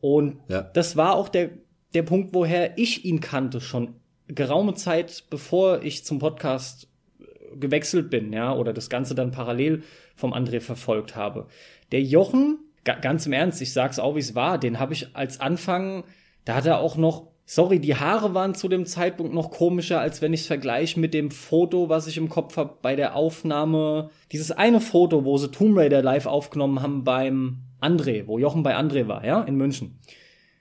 Und 0.00 0.38
ja. 0.48 0.62
das 0.62 0.96
war 0.96 1.14
auch 1.14 1.28
der, 1.28 1.50
der 1.94 2.02
Punkt, 2.02 2.34
woher 2.34 2.78
ich 2.78 3.04
ihn 3.04 3.20
kannte, 3.20 3.60
schon 3.60 3.94
geraume 4.28 4.74
Zeit, 4.74 5.24
bevor 5.30 5.82
ich 5.82 6.04
zum 6.04 6.18
Podcast 6.18 6.88
äh, 7.20 7.56
gewechselt 7.56 8.10
bin, 8.10 8.32
ja, 8.32 8.54
oder 8.54 8.72
das 8.72 8.88
Ganze 8.88 9.14
dann 9.14 9.30
parallel 9.30 9.82
vom 10.16 10.32
André 10.32 10.60
verfolgt 10.60 11.16
habe. 11.16 11.48
Der 11.92 12.02
Jochen, 12.02 12.58
ganz 12.84 13.26
im 13.26 13.32
Ernst, 13.32 13.62
ich 13.62 13.72
sag's 13.72 13.98
auch, 13.98 14.16
wie 14.16 14.20
es 14.20 14.34
war, 14.34 14.58
den 14.58 14.78
habe 14.78 14.92
ich 14.92 15.14
als 15.14 15.40
Anfang, 15.40 16.04
da 16.44 16.54
hat 16.54 16.66
er 16.66 16.78
auch 16.78 16.96
noch, 16.96 17.28
sorry, 17.44 17.78
die 17.78 17.96
Haare 17.96 18.34
waren 18.34 18.54
zu 18.54 18.68
dem 18.68 18.86
Zeitpunkt 18.86 19.34
noch 19.34 19.50
komischer, 19.50 20.00
als 20.00 20.22
wenn 20.22 20.32
ich 20.32 20.42
es 20.42 20.46
vergleiche 20.46 20.98
mit 20.98 21.14
dem 21.14 21.30
Foto, 21.30 21.88
was 21.88 22.06
ich 22.06 22.16
im 22.16 22.28
Kopf 22.28 22.56
habe 22.56 22.78
bei 22.82 22.96
der 22.96 23.14
Aufnahme, 23.14 24.10
dieses 24.32 24.50
eine 24.50 24.80
Foto, 24.80 25.24
wo 25.24 25.38
sie 25.38 25.50
Tomb 25.50 25.76
Raider 25.76 26.02
live 26.02 26.26
aufgenommen 26.26 26.82
haben 26.82 27.04
beim 27.04 27.58
André, 27.80 28.26
wo 28.26 28.38
Jochen 28.38 28.62
bei 28.62 28.76
André 28.76 29.08
war, 29.08 29.24
ja, 29.24 29.42
in 29.42 29.56
München. 29.56 29.98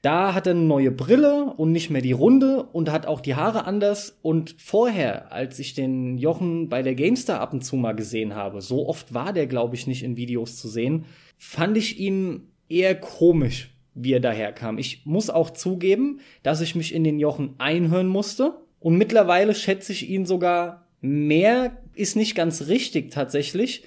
Da 0.01 0.33
hat 0.33 0.47
er 0.47 0.53
eine 0.53 0.61
neue 0.61 0.89
Brille 0.89 1.53
und 1.57 1.71
nicht 1.71 1.91
mehr 1.91 2.01
die 2.01 2.11
runde 2.11 2.63
und 2.63 2.91
hat 2.91 3.05
auch 3.05 3.21
die 3.21 3.35
Haare 3.35 3.65
anders. 3.65 4.17
Und 4.23 4.55
vorher, 4.57 5.31
als 5.31 5.59
ich 5.59 5.75
den 5.75 6.17
Jochen 6.17 6.69
bei 6.69 6.81
der 6.81 6.95
GameStar 6.95 7.39
ab 7.39 7.53
und 7.53 7.63
zu 7.63 7.75
mal 7.75 7.93
gesehen 7.93 8.33
habe, 8.33 8.61
so 8.61 8.87
oft 8.87 9.13
war 9.13 9.31
der, 9.31 9.45
glaube 9.45 9.75
ich, 9.75 9.85
nicht 9.85 10.01
in 10.01 10.17
Videos 10.17 10.57
zu 10.57 10.67
sehen, 10.67 11.05
fand 11.37 11.77
ich 11.77 11.99
ihn 11.99 12.47
eher 12.67 12.95
komisch, 12.95 13.75
wie 13.93 14.13
er 14.13 14.19
daherkam. 14.19 14.79
Ich 14.79 15.05
muss 15.05 15.29
auch 15.29 15.51
zugeben, 15.51 16.19
dass 16.41 16.61
ich 16.61 16.73
mich 16.73 16.95
in 16.95 17.03
den 17.03 17.19
Jochen 17.19 17.53
einhören 17.59 18.07
musste. 18.07 18.55
Und 18.79 18.97
mittlerweile 18.97 19.53
schätze 19.53 19.91
ich 19.91 20.09
ihn 20.09 20.25
sogar 20.25 20.87
mehr, 21.01 21.77
ist 21.93 22.15
nicht 22.15 22.33
ganz 22.33 22.67
richtig 22.67 23.11
tatsächlich, 23.11 23.83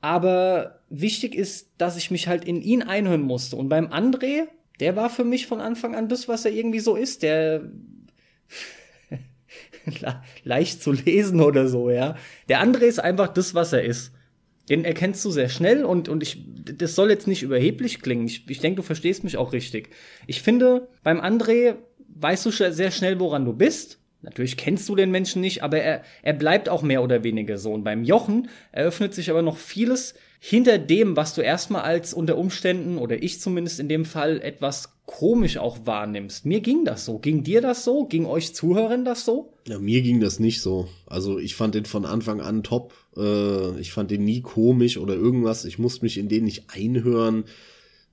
aber 0.00 0.80
wichtig 0.88 1.34
ist, 1.34 1.72
dass 1.78 1.96
ich 1.96 2.10
mich 2.10 2.28
halt 2.28 2.44
in 2.44 2.62
ihn 2.62 2.82
einhören 2.82 3.22
musste. 3.22 3.56
Und 3.56 3.68
beim 3.68 3.88
André, 3.88 4.46
der 4.80 4.96
war 4.96 5.10
für 5.10 5.24
mich 5.24 5.46
von 5.46 5.60
Anfang 5.60 5.94
an 5.94 6.08
das, 6.08 6.28
was 6.28 6.44
er 6.44 6.52
irgendwie 6.52 6.80
so 6.80 6.96
ist. 6.96 7.22
Der 7.22 7.70
leicht 10.44 10.82
zu 10.82 10.92
lesen 10.92 11.40
oder 11.40 11.68
so, 11.68 11.90
ja. 11.90 12.16
Der 12.48 12.62
André 12.62 12.82
ist 12.82 12.98
einfach 12.98 13.28
das, 13.28 13.54
was 13.54 13.72
er 13.72 13.84
ist. 13.84 14.12
Den 14.68 14.84
erkennst 14.84 15.24
du 15.24 15.30
sehr 15.30 15.48
schnell 15.48 15.84
und, 15.84 16.08
und 16.08 16.22
ich, 16.22 16.42
das 16.76 16.96
soll 16.96 17.10
jetzt 17.10 17.28
nicht 17.28 17.42
überheblich 17.42 18.00
klingen. 18.00 18.26
Ich, 18.26 18.48
ich 18.48 18.58
denke, 18.58 18.76
du 18.76 18.82
verstehst 18.82 19.22
mich 19.22 19.36
auch 19.36 19.52
richtig. 19.52 19.90
Ich 20.26 20.42
finde, 20.42 20.88
beim 21.04 21.20
André 21.20 21.76
weißt 22.08 22.46
du 22.46 22.50
sehr 22.50 22.90
schnell, 22.90 23.20
woran 23.20 23.44
du 23.44 23.52
bist. 23.52 24.00
Natürlich 24.22 24.56
kennst 24.56 24.88
du 24.88 24.96
den 24.96 25.12
Menschen 25.12 25.40
nicht, 25.40 25.62
aber 25.62 25.78
er, 25.78 26.02
er 26.22 26.32
bleibt 26.32 26.68
auch 26.68 26.82
mehr 26.82 27.02
oder 27.02 27.22
weniger 27.22 27.58
so. 27.58 27.72
Und 27.72 27.84
beim 27.84 28.02
Jochen 28.02 28.48
eröffnet 28.72 29.14
sich 29.14 29.30
aber 29.30 29.42
noch 29.42 29.56
vieles 29.56 30.14
hinter 30.38 30.78
dem, 30.78 31.16
was 31.16 31.34
du 31.34 31.40
erstmal 31.40 31.82
als 31.82 32.14
unter 32.14 32.36
Umständen, 32.38 32.98
oder 32.98 33.22
ich 33.22 33.40
zumindest 33.40 33.80
in 33.80 33.88
dem 33.88 34.04
Fall, 34.04 34.40
etwas 34.40 34.92
komisch 35.06 35.56
auch 35.58 35.86
wahrnimmst. 35.86 36.46
Mir 36.46 36.60
ging 36.60 36.84
das 36.84 37.04
so. 37.04 37.18
Ging 37.18 37.44
dir 37.44 37.60
das 37.60 37.84
so? 37.84 38.06
Ging 38.06 38.26
euch 38.26 38.54
Zuhörern 38.54 39.04
das 39.04 39.24
so? 39.24 39.52
Ja, 39.66 39.78
mir 39.78 40.02
ging 40.02 40.20
das 40.20 40.40
nicht 40.40 40.60
so. 40.60 40.88
Also 41.06 41.38
ich 41.38 41.54
fand 41.54 41.74
den 41.74 41.84
von 41.84 42.04
Anfang 42.04 42.40
an 42.40 42.62
top. 42.62 42.92
Äh, 43.16 43.78
ich 43.80 43.92
fand 43.92 44.10
den 44.10 44.24
nie 44.24 44.40
komisch 44.40 44.98
oder 44.98 45.14
irgendwas. 45.14 45.64
Ich 45.64 45.78
musste 45.78 46.04
mich 46.04 46.18
in 46.18 46.28
den 46.28 46.44
nicht 46.44 46.64
einhören 46.68 47.44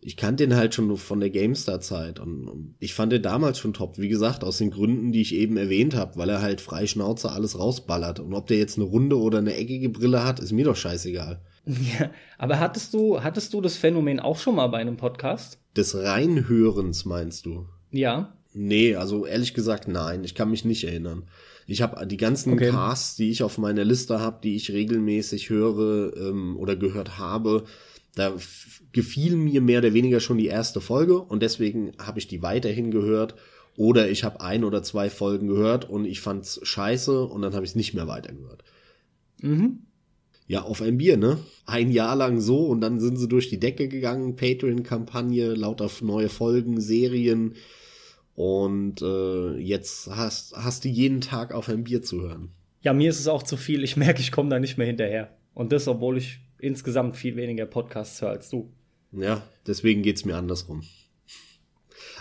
ich 0.06 0.18
kannte 0.18 0.46
den 0.46 0.56
halt 0.56 0.76
schon 0.76 0.96
von 0.98 1.20
der 1.20 1.30
GameStar-Zeit 1.30 2.20
und 2.20 2.76
ich 2.80 2.94
fand 2.94 3.12
den 3.12 3.22
damals 3.22 3.58
schon 3.60 3.74
top. 3.74 3.98
Wie 3.98 4.10
gesagt, 4.10 4.44
aus 4.44 4.58
den 4.58 4.72
Gründen, 4.72 5.12
die 5.12 5.22
ich 5.22 5.34
eben 5.34 5.58
erwähnt 5.58 5.96
habe, 5.96 6.18
weil 6.18 6.30
er 6.30 6.42
halt 6.42 6.62
frei 6.62 6.88
Schnauze 6.88 7.32
alles 7.32 7.58
rausballert. 7.58 8.20
Und 8.20 8.34
ob 8.34 8.48
der 8.48 8.58
jetzt 8.58 8.78
eine 8.78 8.86
runde 8.86 9.18
oder 9.18 9.38
eine 9.38 9.56
eckige 9.56 9.90
Brille 9.90 10.26
hat, 10.26 10.40
ist 10.40 10.52
mir 10.52 10.66
doch 10.66 10.76
scheißegal. 10.76 11.42
Ja, 12.00 12.12
aber 12.38 12.60
hattest 12.60 12.94
du, 12.94 13.24
hattest 13.24 13.54
du 13.54 13.62
das 13.62 13.78
Phänomen 13.78 14.20
auch 14.20 14.38
schon 14.38 14.56
mal 14.56 14.68
bei 14.68 14.80
einem 14.80 14.98
Podcast? 14.98 15.60
Des 15.78 15.96
Reinhörens 15.96 17.06
meinst 17.06 17.46
du? 17.46 17.68
Ja. 17.90 18.36
Nee, 18.54 18.96
also 18.96 19.26
ehrlich 19.26 19.54
gesagt, 19.54 19.88
nein. 19.88 20.24
Ich 20.26 20.36
kann 20.36 20.52
mich 20.52 20.66
nicht 20.66 20.84
erinnern. 20.84 21.24
Ich 21.66 21.82
habe 21.82 22.06
die 22.06 22.18
ganzen 22.18 22.54
okay. 22.54 22.70
Casts, 22.70 23.16
die 23.16 23.32
ich 23.32 23.44
auf 23.44 23.58
meiner 23.58 23.86
Liste 23.86 24.20
habe, 24.20 24.40
die 24.44 24.56
ich 24.56 24.72
regelmäßig 24.72 25.50
höre 25.50 26.16
ähm, 26.18 26.58
oder 26.58 26.76
gehört 26.76 27.18
habe, 27.18 27.64
da 28.16 28.34
gefiel 28.92 29.36
mir 29.38 29.62
mehr 29.62 29.80
oder 29.80 29.94
weniger 29.94 30.20
schon 30.20 30.38
die 30.38 30.48
erste 30.48 30.82
Folge 30.82 31.18
und 31.18 31.42
deswegen 31.42 31.94
habe 31.98 32.20
ich 32.20 32.28
die 32.28 32.44
weiterhin 32.44 32.92
gehört 32.92 33.36
Oder 33.76 34.10
ich 34.10 34.24
habe 34.24 34.42
ein 34.42 34.64
oder 34.64 34.84
zwei 34.84 35.10
Folgen 35.10 35.48
gehört 35.48 35.90
und 35.90 36.06
ich 36.06 36.22
fand's 36.22 36.60
scheiße 36.62 37.26
und 37.26 37.42
dann 37.42 37.56
habe 37.56 37.66
ich 37.66 37.72
es 37.72 37.76
nicht 37.76 37.94
mehr 37.94 38.08
weitergehört. 38.08 38.64
Mhm. 39.42 39.88
Ja, 40.48 40.64
auf 40.64 40.82
ein 40.82 40.98
Bier, 40.98 41.18
ne? 41.18 41.40
Ein 41.66 41.90
Jahr 41.90 42.16
lang 42.16 42.40
so 42.40 42.68
und 42.68 42.82
dann 42.82 43.00
sind 43.00 43.18
sie 43.18 43.28
durch 43.28 43.50
die 43.50 43.60
Decke 43.60 43.88
gegangen. 43.88 44.36
Patreon-Kampagne, 44.36 45.54
lauter 45.54 45.90
neue 46.02 46.30
Folgen, 46.30 46.82
Serien. 46.82 47.56
Und 48.36 49.02
äh, 49.02 49.58
jetzt 49.58 50.08
hast, 50.08 50.56
hast 50.56 50.86
du 50.86 50.90
jeden 50.90 51.22
Tag 51.22 51.54
auf 51.54 51.70
ein 51.70 51.84
Bier 51.84 52.02
zu 52.02 52.22
hören. 52.22 52.50
Ja, 52.82 52.94
mir 52.94 53.10
ist 53.10 53.20
es 53.20 53.28
auch 53.28 53.44
zu 53.44 53.56
viel. 53.56 53.84
Ich 53.84 53.96
merke, 53.96 54.22
ich 54.22 54.32
komme 54.32 54.50
da 54.50 54.60
nicht 54.60 54.78
mehr 54.78 54.88
hinterher. 54.88 55.36
Und 55.54 55.72
das, 55.72 55.88
obwohl 55.88 56.18
ich 56.18 56.40
insgesamt 56.60 57.16
viel 57.16 57.36
weniger 57.36 57.66
Podcasts 57.66 58.22
höre 58.22 58.32
als 58.32 58.50
du. 58.50 58.70
Ja, 59.12 59.44
deswegen 59.68 60.02
geht's 60.02 60.26
mir 60.26 60.36
andersrum. 60.36 60.84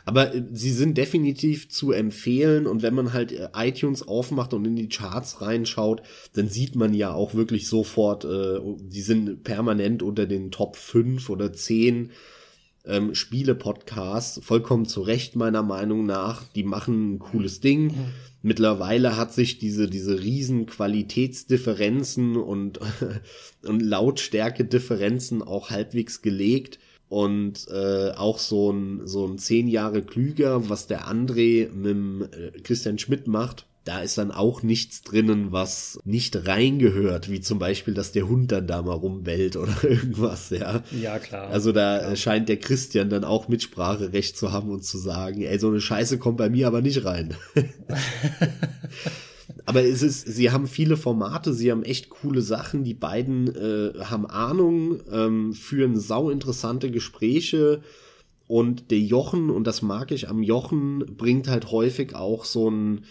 Aber 0.05 0.35
äh, 0.35 0.43
sie 0.53 0.73
sind 0.73 0.99
definitiv 0.99 1.69
zu 1.69 1.93
empfehlen 1.93 2.67
und 2.67 2.83
wenn 2.83 2.95
man 2.95 3.13
halt 3.13 3.33
äh, 3.33 3.49
iTunes 3.55 4.07
aufmacht 4.07 4.55
und 4.55 4.65
in 4.65 4.77
die 4.77 4.89
Charts 4.89 5.41
reinschaut, 5.41 6.03
dann 6.35 6.49
sieht 6.49 6.77
man 6.77 6.95
ja 6.95 7.13
auch 7.13 7.35
wirklich 7.35 7.69
sofort, 7.69 8.25
äh, 8.25 8.59
die 8.81 9.03
sind 9.03 9.45
permanent 9.45 10.03
unter 10.03 10.27
den 10.27 10.51
Top 10.51 10.77
5 10.77 11.31
oder 11.31 11.53
10 11.53 12.11
ähm, 12.85 13.15
Spiele-Podcasts. 13.15 14.41
Vollkommen 14.43 14.87
zu 14.87 15.03
Recht 15.03 15.37
meiner 15.37 15.63
Meinung 15.63 16.05
nach. 16.05 16.45
Die 16.55 16.65
machen 16.65 17.15
ein 17.15 17.19
cooles 17.19 17.61
Ding. 17.61 17.85
Mhm. 17.85 18.07
Mittlerweile 18.43 19.17
hat 19.17 19.33
sich 19.33 19.59
diese, 19.59 19.89
diese 19.89 20.21
riesen 20.21 20.67
Qualitätsdifferenzen 20.67 22.37
und, 22.37 22.81
und 23.63 23.81
Lautstärke-Differenzen 23.81 25.43
auch 25.43 25.71
halbwegs 25.71 26.23
gelegt 26.23 26.81
und 27.13 27.69
äh, 27.69 28.13
auch 28.13 28.39
so 28.39 28.73
ein, 28.73 29.03
so 29.05 29.27
ein 29.27 29.37
zehn 29.37 29.69
Jahre 29.69 30.01
klüger, 30.01 30.71
was 30.71 30.87
der 30.87 31.07
André 31.07 31.71
mit 31.71 32.33
äh, 32.33 32.53
Christian 32.63 32.99
Schmidt 32.99 33.27
macht. 33.27 33.67
Da 33.85 34.01
ist 34.01 34.17
dann 34.17 34.31
auch 34.31 34.63
nichts 34.63 35.03
drinnen, 35.03 35.53
was 35.53 36.01
nicht 36.05 36.47
reingehört, 36.47 37.31
wie 37.31 37.43
zum 37.43 37.59
Beispiel, 37.59 37.93
dass 37.93 38.13
der 38.13 38.31
Hund 38.31 38.51
dann 38.51 38.67
da 38.67 38.81
mal 38.81 38.95
rumbellt 38.95 39.57
oder 39.57 39.77
irgendwas, 39.85 40.49
ja. 40.49 40.83
Ja, 40.99 41.19
klar. 41.19 41.51
Also 41.51 41.73
da 41.73 41.99
klar. 41.99 42.17
scheint 42.17 42.49
der 42.49 42.57
Christian 42.57 43.11
dann 43.11 43.25
auch 43.25 43.47
Mitspracherecht 43.47 44.35
zu 44.35 44.53
haben 44.53 44.71
und 44.71 44.83
zu 44.83 44.97
sagen, 44.97 45.43
ey, 45.43 45.59
so 45.59 45.69
eine 45.69 45.83
Scheiße 45.83 46.17
kommt 46.17 46.39
bei 46.39 46.49
mir 46.49 46.67
aber 46.67 46.81
nicht 46.81 47.05
rein. 47.05 47.35
aber 49.65 49.83
es 49.83 50.03
ist, 50.03 50.27
sie 50.27 50.51
haben 50.51 50.67
viele 50.67 50.97
Formate, 50.97 51.53
sie 51.53 51.71
haben 51.71 51.83
echt 51.83 52.11
coole 52.11 52.43
Sachen. 52.43 52.85
Die 52.85 52.95
beiden 52.95 53.55
äh, 53.55 53.99
haben 54.05 54.27
Ahnung, 54.27 55.01
ähm, 55.11 55.53
führen 55.53 55.99
sau 55.99 56.31
interessante 56.31 56.91
Gespräche. 56.91 57.83
Und 58.49 58.91
der 58.91 58.99
Jochen, 58.99 59.51
und 59.51 59.67
das 59.67 59.83
mag 59.83 60.11
ich 60.11 60.29
am 60.29 60.43
Jochen, 60.43 61.17
bringt 61.17 61.49
halt 61.49 61.71
häufig 61.71 62.15
auch 62.15 62.45
so 62.45 62.71
ein, 62.71 63.05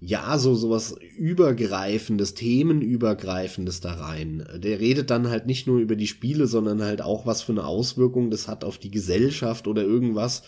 ja, 0.00 0.38
so 0.38 0.54
sowas 0.54 0.96
übergreifendes, 1.16 2.34
themenübergreifendes 2.34 3.80
da 3.80 3.92
rein. 3.94 4.44
Der 4.56 4.80
redet 4.80 5.10
dann 5.10 5.28
halt 5.28 5.46
nicht 5.46 5.66
nur 5.66 5.78
über 5.78 5.94
die 5.94 6.08
Spiele, 6.08 6.46
sondern 6.46 6.82
halt 6.82 7.02
auch, 7.02 7.26
was 7.26 7.42
für 7.42 7.52
eine 7.52 7.66
Auswirkung 7.66 8.30
das 8.30 8.48
hat 8.48 8.64
auf 8.64 8.78
die 8.78 8.90
Gesellschaft 8.90 9.68
oder 9.68 9.82
irgendwas. 9.82 10.42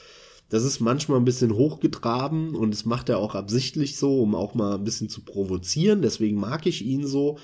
Das 0.54 0.62
ist 0.62 0.78
manchmal 0.78 1.18
ein 1.18 1.24
bisschen 1.24 1.52
hochgetraben 1.52 2.54
und 2.54 2.70
das 2.70 2.84
macht 2.84 3.08
er 3.08 3.18
auch 3.18 3.34
absichtlich 3.34 3.96
so, 3.96 4.22
um 4.22 4.36
auch 4.36 4.54
mal 4.54 4.76
ein 4.76 4.84
bisschen 4.84 5.08
zu 5.08 5.22
provozieren. 5.22 6.00
Deswegen 6.00 6.38
mag 6.38 6.64
ich 6.66 6.84
ihn 6.84 7.08
so. 7.08 7.38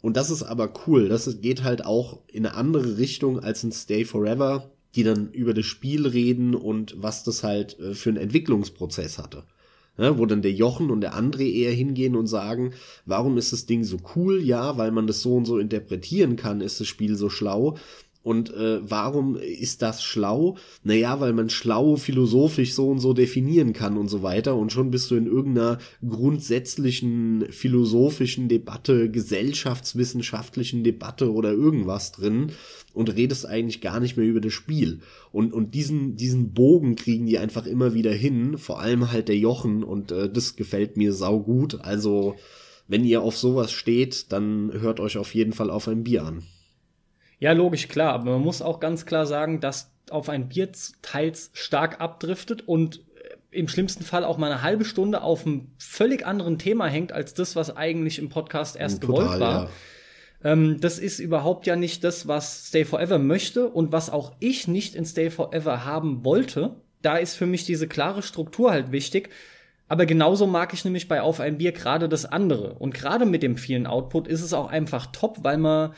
Und 0.00 0.16
das 0.16 0.30
ist 0.30 0.44
aber 0.44 0.72
cool. 0.86 1.08
Das 1.08 1.40
geht 1.40 1.64
halt 1.64 1.84
auch 1.84 2.20
in 2.28 2.46
eine 2.46 2.54
andere 2.54 2.96
Richtung 2.96 3.40
als 3.40 3.64
in 3.64 3.72
Stay 3.72 4.04
Forever, 4.04 4.70
die 4.94 5.02
dann 5.02 5.32
über 5.32 5.52
das 5.52 5.66
Spiel 5.66 6.06
reden 6.06 6.54
und 6.54 6.94
was 6.96 7.24
das 7.24 7.42
halt 7.42 7.76
äh, 7.80 7.92
für 7.92 8.10
einen 8.10 8.18
Entwicklungsprozess 8.18 9.18
hatte. 9.18 9.42
Ja, 9.98 10.16
wo 10.16 10.24
dann 10.24 10.42
der 10.42 10.52
Jochen 10.52 10.92
und 10.92 11.00
der 11.00 11.14
André 11.14 11.50
eher 11.50 11.72
hingehen 11.72 12.14
und 12.14 12.28
sagen, 12.28 12.72
warum 13.04 13.36
ist 13.36 13.52
das 13.52 13.66
Ding 13.66 13.82
so 13.82 13.98
cool? 14.14 14.40
Ja, 14.40 14.78
weil 14.78 14.92
man 14.92 15.08
das 15.08 15.22
so 15.22 15.34
und 15.34 15.44
so 15.44 15.58
interpretieren 15.58 16.36
kann, 16.36 16.60
ist 16.60 16.78
das 16.78 16.86
Spiel 16.86 17.16
so 17.16 17.30
schlau. 17.30 17.78
Und 18.24 18.54
äh, 18.54 18.80
warum 18.82 19.36
ist 19.36 19.82
das 19.82 20.02
schlau? 20.02 20.56
Naja, 20.82 21.20
weil 21.20 21.34
man 21.34 21.50
schlau 21.50 21.96
philosophisch 21.96 22.72
so 22.72 22.88
und 22.88 22.98
so 22.98 23.12
definieren 23.12 23.74
kann 23.74 23.98
und 23.98 24.08
so 24.08 24.22
weiter. 24.22 24.56
Und 24.56 24.72
schon 24.72 24.90
bist 24.90 25.10
du 25.10 25.14
in 25.14 25.26
irgendeiner 25.26 25.78
grundsätzlichen 26.08 27.44
philosophischen 27.50 28.48
Debatte, 28.48 29.10
gesellschaftswissenschaftlichen 29.10 30.84
Debatte 30.84 31.30
oder 31.30 31.52
irgendwas 31.52 32.12
drin 32.12 32.52
und 32.94 33.14
redest 33.14 33.44
eigentlich 33.44 33.82
gar 33.82 34.00
nicht 34.00 34.16
mehr 34.16 34.26
über 34.26 34.40
das 34.40 34.54
Spiel. 34.54 35.00
Und, 35.30 35.52
und 35.52 35.74
diesen, 35.74 36.16
diesen 36.16 36.54
Bogen 36.54 36.96
kriegen 36.96 37.26
die 37.26 37.38
einfach 37.38 37.66
immer 37.66 37.92
wieder 37.92 38.12
hin, 38.12 38.56
vor 38.56 38.80
allem 38.80 39.12
halt 39.12 39.28
der 39.28 39.36
Jochen 39.36 39.84
und 39.84 40.12
äh, 40.12 40.30
das 40.32 40.56
gefällt 40.56 40.96
mir 40.96 41.12
sau 41.12 41.40
gut. 41.40 41.80
Also, 41.82 42.36
wenn 42.88 43.04
ihr 43.04 43.20
auf 43.20 43.36
sowas 43.36 43.70
steht, 43.70 44.32
dann 44.32 44.72
hört 44.72 44.98
euch 44.98 45.18
auf 45.18 45.34
jeden 45.34 45.52
Fall 45.52 45.68
auf 45.68 45.88
ein 45.88 46.04
Bier 46.04 46.24
an. 46.24 46.42
Ja, 47.38 47.52
logisch, 47.52 47.88
klar, 47.88 48.12
aber 48.12 48.32
man 48.32 48.40
muss 48.40 48.62
auch 48.62 48.80
ganz 48.80 49.06
klar 49.06 49.26
sagen, 49.26 49.60
dass 49.60 49.90
auf 50.10 50.28
ein 50.28 50.48
Bier 50.48 50.70
teils 51.02 51.50
stark 51.52 52.00
abdriftet 52.00 52.66
und 52.66 52.98
äh, 52.98 53.58
im 53.58 53.68
schlimmsten 53.68 54.04
Fall 54.04 54.24
auch 54.24 54.38
mal 54.38 54.50
eine 54.50 54.62
halbe 54.62 54.84
Stunde 54.84 55.22
auf 55.22 55.46
einem 55.46 55.72
völlig 55.78 56.26
anderen 56.26 56.58
Thema 56.58 56.86
hängt 56.86 57.12
als 57.12 57.34
das, 57.34 57.56
was 57.56 57.76
eigentlich 57.76 58.18
im 58.18 58.28
Podcast 58.28 58.76
erst 58.76 59.02
Total, 59.02 59.24
gewollt 59.24 59.40
war. 59.40 59.64
Ja. 59.64 59.70
Ähm, 60.44 60.80
das 60.80 60.98
ist 60.98 61.18
überhaupt 61.18 61.66
ja 61.66 61.74
nicht 61.74 62.04
das, 62.04 62.28
was 62.28 62.68
Stay 62.68 62.84
Forever 62.84 63.18
möchte 63.18 63.68
und 63.68 63.92
was 63.92 64.10
auch 64.10 64.32
ich 64.40 64.68
nicht 64.68 64.94
in 64.94 65.06
Stay 65.06 65.30
Forever 65.30 65.84
haben 65.84 66.24
wollte. 66.24 66.76
Da 67.02 67.16
ist 67.16 67.34
für 67.34 67.46
mich 67.46 67.64
diese 67.64 67.88
klare 67.88 68.22
Struktur 68.22 68.70
halt 68.70 68.92
wichtig. 68.92 69.30
Aber 69.88 70.06
genauso 70.06 70.46
mag 70.46 70.72
ich 70.72 70.84
nämlich 70.84 71.08
bei 71.08 71.20
Auf 71.20 71.40
ein 71.40 71.58
Bier 71.58 71.72
gerade 71.72 72.08
das 72.08 72.24
andere. 72.24 72.74
Und 72.74 72.94
gerade 72.94 73.26
mit 73.26 73.42
dem 73.42 73.56
vielen 73.56 73.86
Output 73.86 74.28
ist 74.28 74.42
es 74.42 74.52
auch 74.54 74.68
einfach 74.68 75.06
top, 75.12 75.38
weil 75.42 75.58
man, 75.58 75.92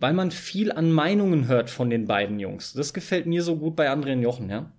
weil 0.00 0.14
man 0.14 0.30
viel 0.30 0.72
an 0.72 0.90
Meinungen 0.90 1.46
hört 1.46 1.70
von 1.70 1.90
den 1.90 2.06
beiden 2.06 2.40
Jungs. 2.40 2.72
Das 2.72 2.94
gefällt 2.94 3.26
mir 3.26 3.42
so 3.42 3.56
gut 3.56 3.76
bei 3.76 3.90
André 3.90 4.12
und 4.12 4.22
Jochen, 4.22 4.48
ja. 4.48 4.72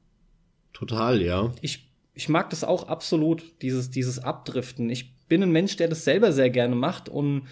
Total, 0.73 1.21
ja. 1.21 1.51
Ich, 1.61 1.91
ich 2.15 2.27
mag 2.27 2.49
das 2.49 2.63
auch 2.63 2.87
absolut, 2.87 3.61
dieses, 3.61 3.91
dieses 3.91 4.19
Abdriften. 4.19 4.89
Ich 4.89 5.15
bin 5.27 5.43
ein 5.43 5.51
Mensch, 5.51 5.77
der 5.77 5.87
das 5.87 6.03
selber 6.03 6.31
sehr 6.31 6.49
gerne 6.49 6.75
macht 6.75 7.07
und 7.07 7.43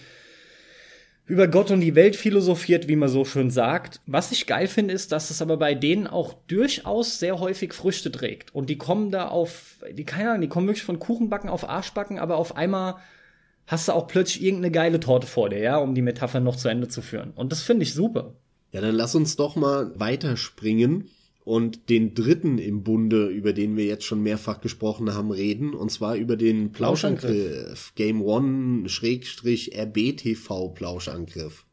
über 1.29 1.47
Gott 1.47 1.69
und 1.69 1.81
die 1.81 1.93
Welt 1.93 2.15
philosophiert, 2.15 2.87
wie 2.87 2.95
man 2.95 3.07
so 3.07 3.23
schön 3.23 3.51
sagt. 3.51 4.01
Was 4.07 4.31
ich 4.31 4.47
geil 4.47 4.67
finde, 4.67 4.95
ist, 4.95 5.11
dass 5.11 5.29
es 5.29 5.43
aber 5.43 5.57
bei 5.57 5.75
denen 5.75 6.07
auch 6.07 6.33
durchaus 6.47 7.19
sehr 7.19 7.39
häufig 7.39 7.73
Früchte 7.73 8.11
trägt. 8.11 8.55
Und 8.55 8.67
die 8.67 8.79
kommen 8.79 9.11
da 9.11 9.27
auf, 9.27 9.75
die, 9.91 10.05
keine 10.05 10.29
Ahnung, 10.29 10.41
die 10.41 10.47
kommen 10.47 10.65
wirklich 10.65 10.83
von 10.83 10.97
Kuchenbacken 10.97 11.51
auf 11.51 11.69
Arschbacken, 11.69 12.17
aber 12.17 12.37
auf 12.37 12.57
einmal 12.57 12.95
hast 13.69 13.87
du 13.87 13.91
auch 13.93 14.07
plötzlich 14.07 14.43
irgendeine 14.43 14.71
geile 14.71 14.99
Torte 14.99 15.27
vor 15.27 15.49
dir, 15.49 15.59
ja, 15.59 15.77
um 15.77 15.93
die 15.93 16.01
Metapher 16.01 16.39
noch 16.39 16.55
zu 16.55 16.67
Ende 16.67 16.87
zu 16.87 17.01
führen. 17.01 17.31
Und 17.35 17.51
das 17.51 17.61
finde 17.61 17.83
ich 17.83 17.93
super. 17.93 18.33
Ja, 18.71 18.81
dann 18.81 18.95
lass 18.95 19.13
uns 19.13 19.35
doch 19.35 19.55
mal 19.55 19.91
weiterspringen 19.97 21.09
und 21.45 21.89
den 21.89 22.15
dritten 22.15 22.57
im 22.57 22.83
Bunde, 22.83 23.27
über 23.27 23.53
den 23.53 23.77
wir 23.77 23.85
jetzt 23.85 24.05
schon 24.05 24.23
mehrfach 24.23 24.59
gesprochen 24.59 25.13
haben, 25.13 25.29
reden. 25.29 25.75
Und 25.75 25.91
zwar 25.91 26.15
über 26.15 26.35
den 26.35 26.71
Plauschangriff. 26.71 27.93
Game 27.95 28.23
One 28.23 28.89
Schrägstrich 28.89 29.77
RBTV 29.77 30.69
Plauschangriff. 30.69 31.65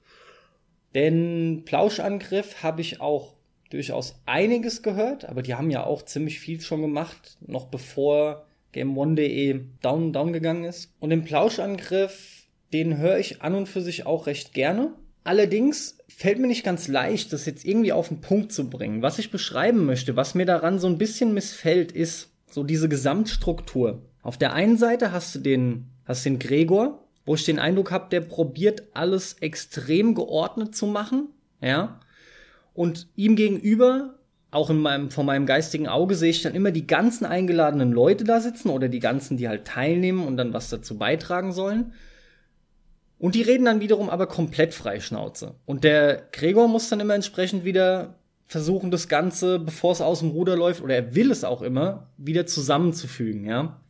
Den 0.94 1.62
Plauschangriff 1.64 2.62
habe 2.62 2.82
ich 2.82 3.01
auch 3.01 3.34
durchaus 3.70 4.16
einiges 4.26 4.82
gehört, 4.82 5.24
aber 5.26 5.40
die 5.40 5.55
haben 5.55 5.70
ja 5.70 5.84
auch 5.84 6.03
ziemlich 6.03 6.40
viel 6.40 6.61
schon 6.61 6.82
gemacht, 6.82 7.38
noch 7.47 7.66
bevor 7.66 8.47
GameOne.de 8.77 9.61
down, 9.83 10.12
down 10.12 10.33
gegangen 10.33 10.64
ist. 10.64 10.93
Und 11.01 11.11
den 11.11 11.24
Plauschangriff, 11.24 12.47
den 12.72 12.99
höre 12.99 13.18
ich 13.18 13.43
an 13.43 13.55
und 13.55 13.68
für 13.68 13.81
sich 13.81 14.07
auch 14.07 14.27
recht 14.27 14.53
gerne. 14.53 14.93
Allerdings 15.24 15.99
fällt 16.09 16.39
mir 16.39 16.47
nicht 16.47 16.64
ganz 16.64 16.87
leicht, 16.87 17.33
das 17.33 17.47
jetzt 17.47 17.64
irgendwie 17.64 17.93
auf 17.93 18.09
den 18.09 18.20
Punkt 18.20 18.53
zu 18.53 18.70
bringen. 18.70 19.03
Was 19.03 19.18
ich 19.18 19.31
beschreiben 19.31 19.85
möchte, 19.85 20.14
was 20.14 20.35
mir 20.35 20.47
daran 20.47 20.79
so 20.79 20.87
ein 20.87 20.99
bisschen 20.99 21.35
missfällt, 21.35 21.91
ist 21.91 22.31
so 22.49 22.62
diese 22.62 22.89
Gesamtstruktur. 22.89 24.03
Auf 24.22 24.39
der 24.39 24.53
einen 24.53 24.77
Seite 24.77 25.11
hast 25.11 25.35
du 25.35 25.41
den, 25.41 25.87
hast 26.05 26.24
den 26.24 26.39
Gregor, 26.39 27.05
wo 27.24 27.35
ich 27.35 27.45
den 27.45 27.59
Eindruck 27.59 27.91
habe, 27.91 28.09
der 28.11 28.20
probiert 28.20 28.85
alles 28.93 29.35
extrem 29.41 30.14
geordnet 30.14 30.77
zu 30.77 30.87
machen, 30.87 31.29
ja. 31.61 32.01
Und 32.72 33.09
ihm 33.16 33.37
gegenüber, 33.37 34.18
auch 34.51 34.70
in 34.70 34.78
meinem, 34.78 35.11
vor 35.11 35.24
meinem 35.24 35.47
geistigen 35.47 35.88
Auge 35.88 36.14
sehe 36.14 36.30
ich 36.30 36.42
dann 36.42 36.55
immer 36.55 36.70
die 36.70 36.86
ganzen 36.86 37.26
eingeladenen 37.26 37.92
Leute 37.92 38.24
da 38.24 38.40
sitzen 38.40 38.70
oder 38.70 38.88
die 38.88 39.01
ganzen, 39.01 39.36
die 39.36 39.49
halt 39.49 39.66
teilnehmen 39.66 40.26
und 40.26 40.36
dann 40.36 40.53
was 40.53 40.70
dazu 40.70 40.97
beitragen 40.99 41.53
sollen. 41.53 41.92
Und 43.18 43.34
die 43.34 43.42
reden 43.42 43.64
dann 43.64 43.80
wiederum 43.80 44.11
aber 44.11 44.26
komplett 44.26 44.74
freischnauze. 44.74 45.55
Und 45.64 45.84
der 45.84 46.28
Gregor 46.32 46.68
muss 46.68 46.88
dann 46.88 47.01
immer 47.01 47.14
entsprechend 47.14 47.64
wieder 47.64 48.18
versuchen, 48.47 48.90
das 48.90 49.09
Ganze, 49.09 49.59
bevor 49.59 49.92
es 49.92 50.01
aus 50.01 50.20
dem 50.20 50.30
Ruder 50.30 50.57
läuft, 50.57 50.82
oder 50.82 50.94
er 50.94 51.14
will 51.14 51.30
es 51.30 51.42
auch 51.42 51.62
immer, 51.62 52.11
wieder 52.16 52.47
zusammenzufügen, 52.47 53.44
ja. 53.44 53.80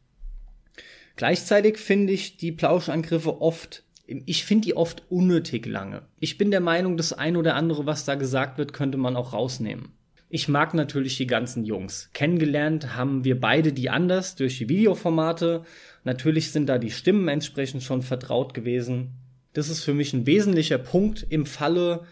Gleichzeitig 1.16 1.78
finde 1.78 2.12
ich 2.12 2.36
die 2.36 2.52
Plauschangriffe 2.52 3.40
oft, 3.40 3.84
ich 4.06 4.44
finde 4.44 4.66
die 4.66 4.76
oft 4.76 5.02
unnötig 5.10 5.66
lange. 5.66 6.02
Ich 6.20 6.38
bin 6.38 6.50
der 6.50 6.60
Meinung, 6.60 6.96
das 6.96 7.12
ein 7.12 7.36
oder 7.36 7.54
andere, 7.54 7.86
was 7.86 8.04
da 8.04 8.14
gesagt 8.14 8.58
wird, 8.58 8.72
könnte 8.72 8.98
man 8.98 9.16
auch 9.16 9.32
rausnehmen. 9.32 9.95
Ich 10.28 10.48
mag 10.48 10.74
natürlich 10.74 11.16
die 11.16 11.26
ganzen 11.26 11.64
Jungs. 11.64 12.10
Kennengelernt 12.12 12.96
haben 12.96 13.24
wir 13.24 13.38
beide 13.38 13.72
die 13.72 13.90
anders 13.90 14.34
durch 14.34 14.58
die 14.58 14.68
Videoformate. 14.68 15.62
Natürlich 16.04 16.50
sind 16.50 16.66
da 16.66 16.78
die 16.78 16.90
Stimmen 16.90 17.28
entsprechend 17.28 17.82
schon 17.82 18.02
vertraut 18.02 18.52
gewesen. 18.52 19.12
Das 19.52 19.68
ist 19.68 19.84
für 19.84 19.94
mich 19.94 20.12
ein 20.12 20.26
wesentlicher 20.26 20.78
Punkt 20.78 21.24
im 21.28 21.46
Falle 21.46 22.04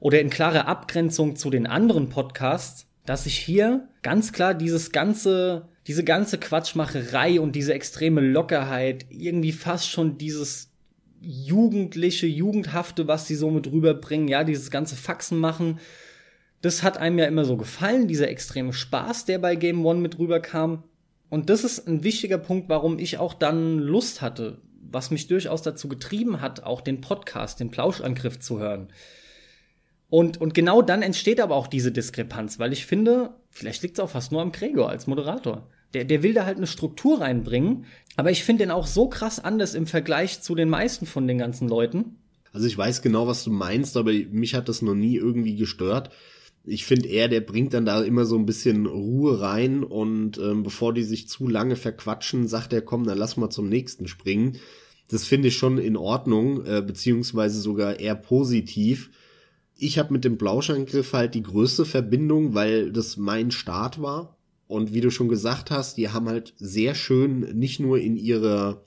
oder 0.00 0.20
in 0.20 0.30
klarer 0.30 0.66
Abgrenzung 0.66 1.36
zu 1.36 1.50
den 1.50 1.66
anderen 1.66 2.08
Podcasts, 2.08 2.88
dass 3.04 3.26
ich 3.26 3.36
hier 3.38 3.86
ganz 4.02 4.32
klar 4.32 4.54
dieses 4.54 4.90
ganze, 4.90 5.68
diese 5.86 6.04
ganze 6.04 6.38
Quatschmacherei 6.38 7.38
und 7.38 7.54
diese 7.54 7.74
extreme 7.74 8.20
Lockerheit, 8.20 9.06
irgendwie 9.10 9.52
fast 9.52 9.88
schon 9.88 10.18
dieses 10.18 10.72
jugendliche, 11.20 12.26
jugendhafte, 12.26 13.06
was 13.06 13.28
sie 13.28 13.36
so 13.36 13.50
mit 13.50 13.70
rüberbringen, 13.70 14.26
ja, 14.26 14.42
dieses 14.42 14.70
ganze 14.70 14.96
Faxen 14.96 15.38
machen, 15.38 15.78
das 16.62 16.82
hat 16.82 16.96
einem 16.96 17.18
ja 17.18 17.26
immer 17.26 17.44
so 17.44 17.56
gefallen, 17.56 18.08
dieser 18.08 18.28
extreme 18.28 18.72
Spaß, 18.72 19.26
der 19.26 19.38
bei 19.38 19.56
Game 19.56 19.84
One 19.84 20.00
mit 20.00 20.18
rüberkam. 20.18 20.84
Und 21.28 21.50
das 21.50 21.64
ist 21.64 21.88
ein 21.88 22.04
wichtiger 22.04 22.38
Punkt, 22.38 22.68
warum 22.68 22.98
ich 22.98 23.18
auch 23.18 23.34
dann 23.34 23.78
Lust 23.78 24.22
hatte, 24.22 24.58
was 24.80 25.10
mich 25.10 25.26
durchaus 25.26 25.62
dazu 25.62 25.88
getrieben 25.88 26.40
hat, 26.40 26.62
auch 26.62 26.80
den 26.80 27.00
Podcast, 27.00 27.58
den 27.58 27.70
Plauschangriff 27.70 28.38
zu 28.38 28.60
hören. 28.60 28.88
Und, 30.08 30.40
und 30.40 30.54
genau 30.54 30.82
dann 30.82 31.02
entsteht 31.02 31.40
aber 31.40 31.56
auch 31.56 31.66
diese 31.66 31.90
Diskrepanz, 31.90 32.58
weil 32.58 32.72
ich 32.72 32.86
finde, 32.86 33.30
vielleicht 33.50 33.82
liegt 33.82 33.98
es 33.98 34.04
auch 34.04 34.10
fast 34.10 34.30
nur 34.30 34.42
am 34.42 34.52
Gregor 34.52 34.88
als 34.88 35.06
Moderator. 35.06 35.68
Der, 35.94 36.04
der 36.04 36.22
will 36.22 36.34
da 36.34 36.44
halt 36.44 36.58
eine 36.58 36.66
Struktur 36.66 37.22
reinbringen, 37.22 37.86
aber 38.16 38.30
ich 38.30 38.44
finde 38.44 38.64
den 38.64 38.70
auch 38.70 38.86
so 38.86 39.08
krass 39.08 39.40
anders 39.40 39.74
im 39.74 39.86
Vergleich 39.86 40.42
zu 40.42 40.54
den 40.54 40.68
meisten 40.68 41.06
von 41.06 41.26
den 41.26 41.38
ganzen 41.38 41.68
Leuten. 41.68 42.18
Also 42.52 42.66
ich 42.66 42.76
weiß 42.76 43.02
genau, 43.02 43.26
was 43.26 43.42
du 43.42 43.50
meinst, 43.50 43.96
aber 43.96 44.12
mich 44.12 44.54
hat 44.54 44.68
das 44.68 44.82
noch 44.82 44.94
nie 44.94 45.16
irgendwie 45.16 45.56
gestört. 45.56 46.10
Ich 46.64 46.84
finde 46.84 47.08
er, 47.08 47.28
der 47.28 47.40
bringt 47.40 47.74
dann 47.74 47.84
da 47.84 48.02
immer 48.02 48.24
so 48.24 48.36
ein 48.36 48.46
bisschen 48.46 48.86
Ruhe 48.86 49.40
rein 49.40 49.82
und 49.82 50.38
ähm, 50.38 50.62
bevor 50.62 50.94
die 50.94 51.02
sich 51.02 51.28
zu 51.28 51.48
lange 51.48 51.76
verquatschen, 51.76 52.46
sagt 52.46 52.72
er, 52.72 52.82
komm, 52.82 53.04
dann 53.04 53.18
lass 53.18 53.36
mal 53.36 53.50
zum 53.50 53.68
nächsten 53.68 54.06
springen. 54.06 54.58
Das 55.08 55.26
finde 55.26 55.48
ich 55.48 55.56
schon 55.56 55.78
in 55.78 55.96
Ordnung, 55.96 56.64
äh, 56.64 56.80
beziehungsweise 56.80 57.60
sogar 57.60 57.98
eher 57.98 58.14
positiv. 58.14 59.10
Ich 59.76 59.98
habe 59.98 60.12
mit 60.12 60.24
dem 60.24 60.38
Blauschangriff 60.38 61.12
halt 61.12 61.34
die 61.34 61.42
größte 61.42 61.84
Verbindung, 61.84 62.54
weil 62.54 62.92
das 62.92 63.16
mein 63.16 63.50
Start 63.50 64.00
war. 64.00 64.38
Und 64.68 64.94
wie 64.94 65.00
du 65.00 65.10
schon 65.10 65.28
gesagt 65.28 65.70
hast, 65.70 65.98
die 65.98 66.08
haben 66.08 66.28
halt 66.28 66.54
sehr 66.56 66.94
schön 66.94 67.40
nicht 67.58 67.80
nur 67.80 67.98
in 67.98 68.16
ihrer 68.16 68.84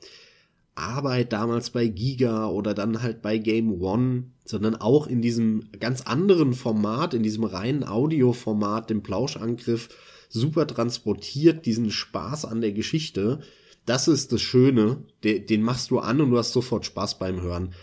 Arbeit 0.75 1.31
damals 1.31 1.69
bei 1.69 1.87
Giga 1.87 2.47
oder 2.47 2.73
dann 2.73 3.01
halt 3.01 3.21
bei 3.21 3.37
Game 3.37 3.81
One, 3.81 4.25
sondern 4.43 4.75
auch 4.75 5.07
in 5.07 5.21
diesem 5.21 5.69
ganz 5.79 6.01
anderen 6.01 6.53
Format, 6.53 7.13
in 7.13 7.23
diesem 7.23 7.45
reinen 7.45 7.85
Audioformat, 7.85 8.89
dem 8.89 9.01
Plauschangriff, 9.01 9.89
super 10.29 10.67
transportiert, 10.67 11.65
diesen 11.65 11.91
Spaß 11.91 12.45
an 12.45 12.59
der 12.59 12.73
Geschichte. 12.73 13.39
Das 13.85 14.07
ist 14.07 14.33
das 14.33 14.41
Schöne, 14.41 15.03
den 15.23 15.63
machst 15.63 15.91
du 15.91 15.99
an 15.99 16.19
und 16.19 16.31
du 16.31 16.37
hast 16.37 16.51
sofort 16.51 16.85
Spaß 16.85 17.19
beim 17.19 17.41
Hören. 17.41 17.73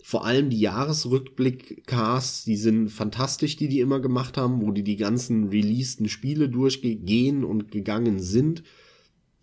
Vor 0.00 0.24
allem 0.24 0.48
die 0.48 0.60
Jahresrückblick-Casts, 0.60 2.44
die 2.44 2.56
sind 2.56 2.88
fantastisch, 2.88 3.56
die 3.56 3.68
die 3.68 3.80
immer 3.80 4.00
gemacht 4.00 4.36
haben, 4.36 4.62
wo 4.62 4.70
die 4.70 4.84
die 4.84 4.96
ganzen 4.96 5.48
releaseden 5.48 6.08
Spiele 6.08 6.48
durchgehen 6.48 7.44
und 7.44 7.72
gegangen 7.72 8.20
sind 8.20 8.62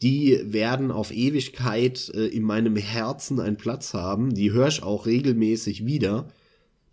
die 0.02 0.40
werden 0.44 0.92
auf 0.92 1.12
Ewigkeit 1.12 2.12
äh, 2.14 2.28
in 2.28 2.44
meinem 2.44 2.76
Herzen 2.76 3.40
einen 3.40 3.58
Platz 3.58 3.94
haben. 3.94 4.34
Die 4.34 4.52
höre 4.52 4.68
ich 4.68 4.84
auch 4.84 5.06
regelmäßig 5.06 5.86
wieder. 5.86 6.28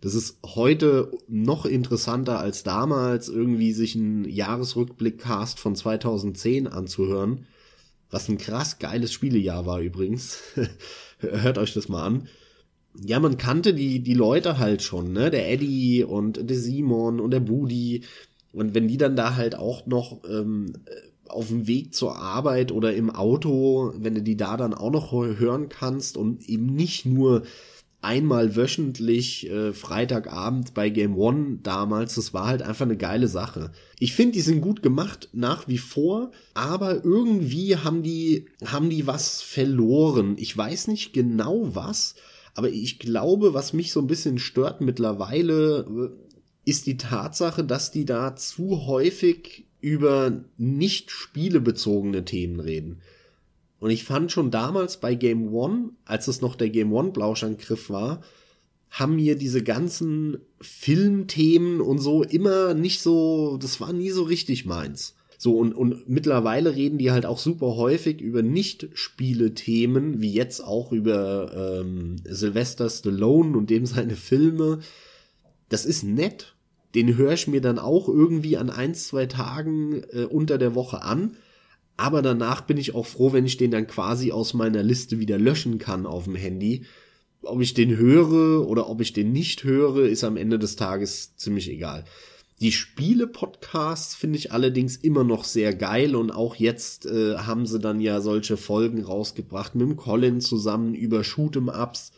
Das 0.01 0.15
ist 0.15 0.37
heute 0.45 1.11
noch 1.27 1.65
interessanter 1.65 2.39
als 2.39 2.63
damals, 2.63 3.29
irgendwie 3.29 3.71
sich 3.71 3.95
einen 3.95 4.25
Jahresrückblick-Cast 4.25 5.59
von 5.59 5.75
2010 5.75 6.67
anzuhören. 6.67 7.45
Was 8.09 8.27
ein 8.29 8.37
krass 8.37 8.79
geiles 8.79 9.11
Spielejahr 9.13 9.65
war 9.65 9.79
übrigens. 9.79 10.39
Hört 11.19 11.57
euch 11.57 11.73
das 11.73 11.89
mal 11.89 12.03
an. 12.03 12.27
Ja, 13.01 13.19
man 13.19 13.37
kannte 13.37 13.73
die, 13.73 14.01
die 14.01 14.13
Leute 14.13 14.59
halt 14.59 14.83
schon, 14.83 15.13
ne? 15.13 15.31
Der 15.31 15.49
Eddie 15.49 16.03
und 16.03 16.49
der 16.49 16.57
Simon 16.57 17.19
und 17.19 17.31
der 17.31 17.39
Budi. 17.39 18.03
Und 18.51 18.75
wenn 18.75 18.87
die 18.87 18.97
dann 18.97 19.15
da 19.15 19.35
halt 19.35 19.55
auch 19.55 19.87
noch 19.87 20.21
ähm, 20.29 20.73
auf 21.33 21.47
dem 21.47 21.67
Weg 21.67 21.93
zur 21.93 22.15
Arbeit 22.17 22.71
oder 22.71 22.93
im 22.93 23.09
Auto, 23.09 23.93
wenn 23.97 24.15
du 24.15 24.21
die 24.21 24.37
da 24.37 24.57
dann 24.57 24.73
auch 24.73 24.91
noch 24.91 25.11
hören 25.11 25.69
kannst 25.69 26.17
und 26.17 26.47
eben 26.47 26.67
nicht 26.67 27.05
nur 27.05 27.43
einmal 28.03 28.55
wöchentlich 28.55 29.49
äh, 29.49 29.73
Freitagabend 29.73 30.73
bei 30.73 30.89
Game 30.89 31.17
One 31.17 31.59
damals, 31.63 32.15
das 32.15 32.33
war 32.33 32.47
halt 32.47 32.61
einfach 32.61 32.85
eine 32.85 32.97
geile 32.97 33.27
Sache. 33.27 33.71
Ich 33.97 34.13
finde, 34.13 34.33
die 34.33 34.41
sind 34.41 34.61
gut 34.61 34.83
gemacht 34.83 35.29
nach 35.31 35.67
wie 35.67 35.77
vor, 35.77 36.31
aber 36.53 37.03
irgendwie 37.03 37.77
haben 37.77 38.03
die 38.03 38.47
haben 38.65 38.89
die 38.89 39.07
was 39.07 39.41
verloren. 39.41 40.35
Ich 40.37 40.55
weiß 40.55 40.87
nicht 40.87 41.13
genau 41.13 41.75
was, 41.75 42.15
aber 42.55 42.69
ich 42.69 42.99
glaube, 42.99 43.53
was 43.53 43.73
mich 43.73 43.91
so 43.91 44.01
ein 44.01 44.07
bisschen 44.07 44.37
stört 44.37 44.81
mittlerweile 44.81 45.85
äh, 45.87 46.69
ist 46.69 46.85
die 46.85 46.97
Tatsache, 46.97 47.63
dass 47.63 47.91
die 47.91 48.05
da 48.05 48.35
zu 48.35 48.85
häufig 48.85 49.65
über 49.83 50.45
nicht 50.57 51.11
spielebezogene 51.11 52.23
Themen 52.23 52.61
reden. 52.61 53.01
Und 53.79 53.91
ich 53.91 54.05
fand 54.05 54.31
schon 54.31 54.49
damals 54.49 55.01
bei 55.01 55.13
Game 55.13 55.53
One, 55.53 55.89
als 56.05 56.29
es 56.29 56.39
noch 56.39 56.55
der 56.55 56.69
Game 56.69 56.93
One 56.93 57.11
Blauschangriff 57.11 57.89
war, 57.89 58.21
haben 58.89 59.15
mir 59.15 59.35
diese 59.35 59.61
ganzen 59.61 60.37
Filmthemen 60.61 61.81
und 61.81 61.99
so 61.99 62.23
immer 62.23 62.73
nicht 62.73 63.01
so, 63.01 63.57
das 63.61 63.81
war 63.81 63.91
nie 63.91 64.11
so 64.11 64.23
richtig 64.23 64.65
meins. 64.65 65.15
So, 65.37 65.57
und, 65.57 65.73
und 65.73 66.07
mittlerweile 66.07 66.73
reden 66.73 66.97
die 66.97 67.11
halt 67.11 67.25
auch 67.25 67.39
super 67.39 67.75
häufig 67.75 68.21
über 68.21 68.41
Nicht-Spiele-Themen, 68.41 70.21
wie 70.21 70.31
jetzt 70.31 70.61
auch 70.63 70.93
über 70.93 71.81
ähm, 71.81 72.15
Sylvester 72.23 72.89
Stallone 72.89 73.57
und 73.57 73.69
dem 73.69 73.85
seine 73.85 74.15
Filme. 74.15 74.79
Das 75.67 75.85
ist 75.85 76.03
nett 76.03 76.52
den 76.95 77.17
höre 77.17 77.33
ich 77.33 77.47
mir 77.47 77.61
dann 77.61 77.79
auch 77.79 78.07
irgendwie 78.07 78.57
an 78.57 78.69
ein, 78.69 78.93
zwei 78.93 79.25
Tagen 79.25 80.03
äh, 80.11 80.25
unter 80.25 80.57
der 80.57 80.75
Woche 80.75 81.01
an. 81.01 81.37
Aber 81.97 82.21
danach 82.21 82.61
bin 82.61 82.77
ich 82.77 82.95
auch 82.95 83.05
froh, 83.05 83.33
wenn 83.33 83.45
ich 83.45 83.57
den 83.57 83.71
dann 83.71 83.87
quasi 83.87 84.31
aus 84.31 84.53
meiner 84.53 84.83
Liste 84.83 85.19
wieder 85.19 85.37
löschen 85.37 85.77
kann 85.77 86.05
auf 86.05 86.25
dem 86.25 86.35
Handy. 86.35 86.85
Ob 87.43 87.61
ich 87.61 87.73
den 87.73 87.97
höre 87.97 88.67
oder 88.67 88.89
ob 88.89 89.01
ich 89.01 89.13
den 89.13 89.31
nicht 89.31 89.63
höre, 89.63 90.07
ist 90.07 90.23
am 90.23 90.37
Ende 90.37 90.57
des 90.57 90.75
Tages 90.75 91.35
ziemlich 91.35 91.69
egal. 91.69 92.05
Die 92.61 92.71
Spiele-Podcasts 92.71 94.15
finde 94.15 94.37
ich 94.37 94.53
allerdings 94.53 94.95
immer 94.95 95.25
noch 95.25 95.43
sehr 95.43 95.75
geil 95.75 96.15
und 96.15 96.31
auch 96.31 96.55
jetzt 96.55 97.05
äh, 97.05 97.35
haben 97.35 97.65
sie 97.65 97.79
dann 97.79 97.99
ja 97.99 98.21
solche 98.21 98.55
Folgen 98.55 99.03
rausgebracht 99.03 99.75
mit 99.75 99.85
dem 99.85 99.97
Colin 99.97 100.39
zusammen 100.39 100.93
über 100.93 101.21
Shoot'em 101.21 101.69
Ups 101.69 102.12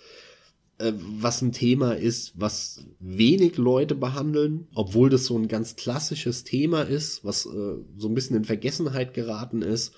äh, 0.77 0.93
was 0.97 1.41
ein 1.41 1.51
Thema 1.51 1.93
ist, 1.93 2.33
was 2.35 2.85
wenig 2.99 3.57
Leute 3.57 3.95
behandeln, 3.95 4.67
obwohl 4.75 5.09
das 5.09 5.25
so 5.25 5.37
ein 5.37 5.47
ganz 5.47 5.75
klassisches 5.75 6.43
Thema 6.43 6.81
ist, 6.81 7.23
was 7.23 7.45
äh, 7.45 7.75
so 7.97 8.07
ein 8.07 8.13
bisschen 8.13 8.35
in 8.35 8.45
Vergessenheit 8.45 9.13
geraten 9.13 9.61
ist. 9.61 9.93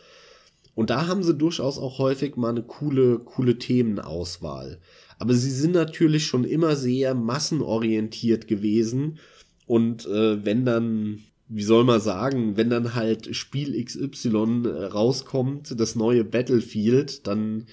Und 0.76 0.92
da 0.92 1.08
haben 1.08 1.24
sie 1.24 1.34
durchaus 1.34 1.80
auch 1.80 1.98
häufig 1.98 2.36
mal 2.36 2.50
eine 2.50 2.62
coole, 2.62 3.18
coole 3.18 3.58
Themenauswahl. 3.58 4.80
Aber 5.18 5.34
sie 5.34 5.50
sind 5.50 5.74
natürlich 5.74 6.28
schon 6.28 6.44
immer 6.44 6.76
sehr 6.76 7.16
massenorientiert 7.16 8.48
gewesen. 8.48 9.18
Und 9.66 10.06
äh, 10.06 10.46
wenn 10.46 10.64
dann, 10.64 11.24
wie 11.48 11.64
soll 11.64 11.84
man 11.84 12.00
sagen, 12.00 12.56
wenn 12.56 12.70
dann 12.70 12.94
halt 12.94 13.36
Spiel 13.36 13.84
XY 13.84 14.68
äh, 14.68 14.84
rauskommt, 14.86 15.80
das 15.80 15.96
neue 15.96 16.24
Battlefield, 16.24 17.26
dann 17.26 17.66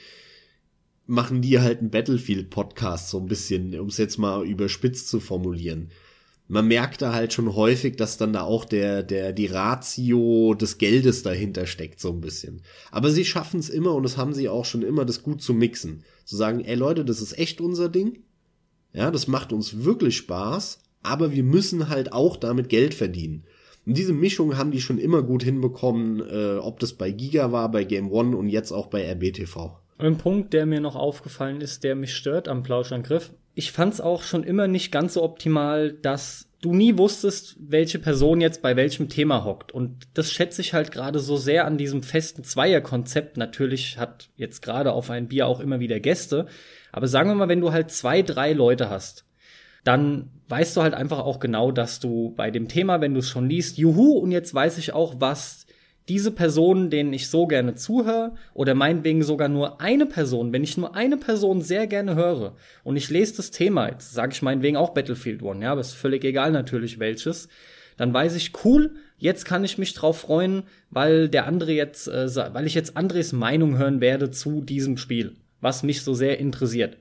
machen 1.07 1.42
die 1.42 1.61
halt 1.61 1.80
einen 1.80 1.90
Battlefield-Podcast 1.90 3.11
so 3.11 3.18
ein 3.18 3.26
bisschen, 3.26 3.78
um 3.78 3.88
es 3.88 3.98
jetzt 3.98 4.18
mal 4.18 4.46
überspitzt 4.46 5.09
zu 5.09 5.20
formulieren. 5.20 5.90
Man 6.46 6.68
merkt 6.68 7.00
da 7.00 7.14
halt 7.14 7.32
schon 7.32 7.55
häufig, 7.55 7.96
dass 7.96 8.18
dann 8.18 8.34
da 8.34 8.42
auch 8.42 8.66
der, 8.66 9.02
der, 9.02 9.32
die 9.32 9.46
Ratio 9.46 10.55
des 10.55 10.76
Geldes 10.76 11.22
dahinter 11.22 11.66
steckt, 11.66 12.00
so 12.00 12.11
ein 12.11 12.20
bisschen. 12.20 12.62
Aber 12.90 13.11
sie 13.11 13.24
schaffen 13.24 13.61
es 13.61 13.70
immer 13.70 13.94
und 13.94 14.02
das 14.02 14.18
haben 14.18 14.34
sie 14.34 14.48
auch 14.48 14.66
schon 14.66 14.82
immer, 14.82 15.07
das 15.07 15.22
gut 15.22 15.40
zu 15.40 15.55
mixen. 15.55 16.05
Zu 16.26 16.36
sagen, 16.36 16.61
ey 16.61 16.74
Leute, 16.74 17.05
das 17.05 17.22
ist 17.22 17.38
echt 17.38 17.61
unser 17.61 17.88
Ding. 17.88 18.18
Ja, 18.92 19.11
das 19.11 19.26
macht 19.26 19.52
uns 19.52 19.84
wirklich 19.84 20.16
Spaß, 20.18 20.80
aber 21.02 21.32
wir 21.32 21.42
müssen 21.42 21.88
halt 21.88 22.12
auch 22.12 22.36
damit 22.36 22.68
Geld 22.68 22.94
verdienen. 22.94 23.44
Und 23.86 23.98
diese 23.98 24.12
Mischung 24.12 24.57
haben 24.57 24.70
die 24.70 24.80
schon 24.80 24.98
immer 24.98 25.22
gut 25.22 25.42
hinbekommen, 25.42 26.20
äh, 26.20 26.59
ob 26.59 26.78
das 26.78 26.92
bei 26.94 27.11
Giga 27.11 27.52
war, 27.52 27.70
bei 27.70 27.84
Game 27.84 28.11
One 28.11 28.36
und 28.36 28.48
jetzt 28.48 28.72
auch 28.72 28.86
bei 28.86 29.02
RBTV. 29.11 29.84
Ein 29.99 30.18
Punkt, 30.18 30.53
der 30.53 30.66
mir 30.66 30.80
noch 30.80 30.97
aufgefallen 30.97 31.61
ist, 31.61 31.84
der 31.84 31.95
mich 31.95 32.14
stört 32.14 32.49
am 32.49 32.62
Plauschangriff. 32.62 33.32
Ich 33.55 33.70
fand's 33.70 34.01
auch 34.01 34.22
schon 34.22 34.42
immer 34.42 34.66
nicht 34.66 34.90
ganz 34.90 35.14
so 35.14 35.22
optimal, 35.22 35.92
dass 35.92 36.49
du 36.61 36.74
nie 36.74 36.99
wusstest, 36.99 37.57
welche 37.61 37.99
Person 37.99 38.40
jetzt 38.40 38.62
bei 38.62 38.74
welchem 38.74 39.09
Thema 39.09 39.45
hockt. 39.45 39.70
Und 39.72 40.09
das 40.14 40.32
schätze 40.32 40.62
ich 40.62 40.74
halt 40.74 40.90
gerade 40.90 41.20
so 41.20 41.36
sehr 41.36 41.66
an 41.66 41.78
diesem 41.78 42.03
festen 42.03 42.42
Zweierkonzept. 42.42 43.36
Natürlich 43.36 43.99
hat 43.99 44.30
jetzt 44.36 44.62
gerade 44.62 44.92
auf 44.92 45.11
ein 45.11 45.28
Bier 45.28 45.47
auch 45.47 45.61
immer 45.61 45.78
wieder 45.78 46.01
Gäste. 46.01 46.47
Aber 46.90 47.07
sagen 47.07 47.30
wir 47.30 47.34
mal, 47.34 47.49
wenn 47.49 47.61
du 47.61 47.70
halt 47.70 47.90
zwei, 47.90 48.22
drei 48.22 48.53
Leute 48.53 48.90
hast, 48.90 49.24
dann 49.84 50.30
weißt 50.49 50.76
du 50.76 50.82
halt 50.82 50.95
einfach 50.95 51.18
auch 51.18 51.38
genau, 51.38 51.70
dass 51.70 52.01
du 52.01 52.34
bei 52.34 52.51
dem 52.51 52.68
Thema, 52.68 53.01
wenn 53.01 53.14
du 53.14 53.20
es 53.20 53.28
schon 53.28 53.49
liest, 53.49 53.76
juhu, 53.76 54.18
und 54.18 54.32
jetzt 54.32 54.55
weiß 54.55 54.78
ich 54.78 54.92
auch, 54.92 55.16
was 55.18 55.64
diese 56.09 56.30
Personen, 56.30 56.90
denen 56.90 57.12
ich 57.12 57.28
so 57.28 57.46
gerne 57.46 57.74
zuhöre, 57.74 58.34
oder 58.52 58.74
meinetwegen 58.74 59.22
sogar 59.22 59.48
nur 59.48 59.80
eine 59.80 60.07
Person, 60.07 60.52
wenn 60.52 60.64
ich 60.64 60.76
nur 60.76 60.94
eine 60.94 61.16
Person 61.16 61.62
sehr 61.62 61.86
gerne 61.86 62.14
höre 62.14 62.57
und 62.82 62.96
ich 62.96 63.11
lese 63.11 63.36
das 63.36 63.50
Thema, 63.50 63.88
jetzt 63.88 64.12
sage 64.12 64.32
ich 64.32 64.42
meinetwegen 64.42 64.76
auch 64.76 64.90
Battlefield 64.90 65.42
One, 65.42 65.64
ja, 65.64 65.72
aber 65.72 65.80
ist 65.80 65.94
völlig 65.94 66.24
egal 66.24 66.52
natürlich 66.52 66.98
welches, 66.98 67.48
dann 67.96 68.12
weiß 68.12 68.34
ich, 68.36 68.52
cool, 68.64 68.96
jetzt 69.18 69.44
kann 69.44 69.64
ich 69.64 69.78
mich 69.78 69.94
drauf 69.94 70.18
freuen, 70.18 70.64
weil 70.90 71.28
der 71.28 71.46
andere 71.46 71.72
jetzt, 71.72 72.09
äh, 72.09 72.28
weil 72.52 72.66
ich 72.66 72.74
jetzt 72.74 72.96
Andres 72.96 73.32
Meinung 73.32 73.78
hören 73.78 74.00
werde 74.00 74.30
zu 74.30 74.61
diesem 74.61 74.96
Spiel, 74.96 75.36
was 75.61 75.82
mich 75.82 76.02
so 76.02 76.12
sehr 76.12 76.38
interessiert. 76.38 76.98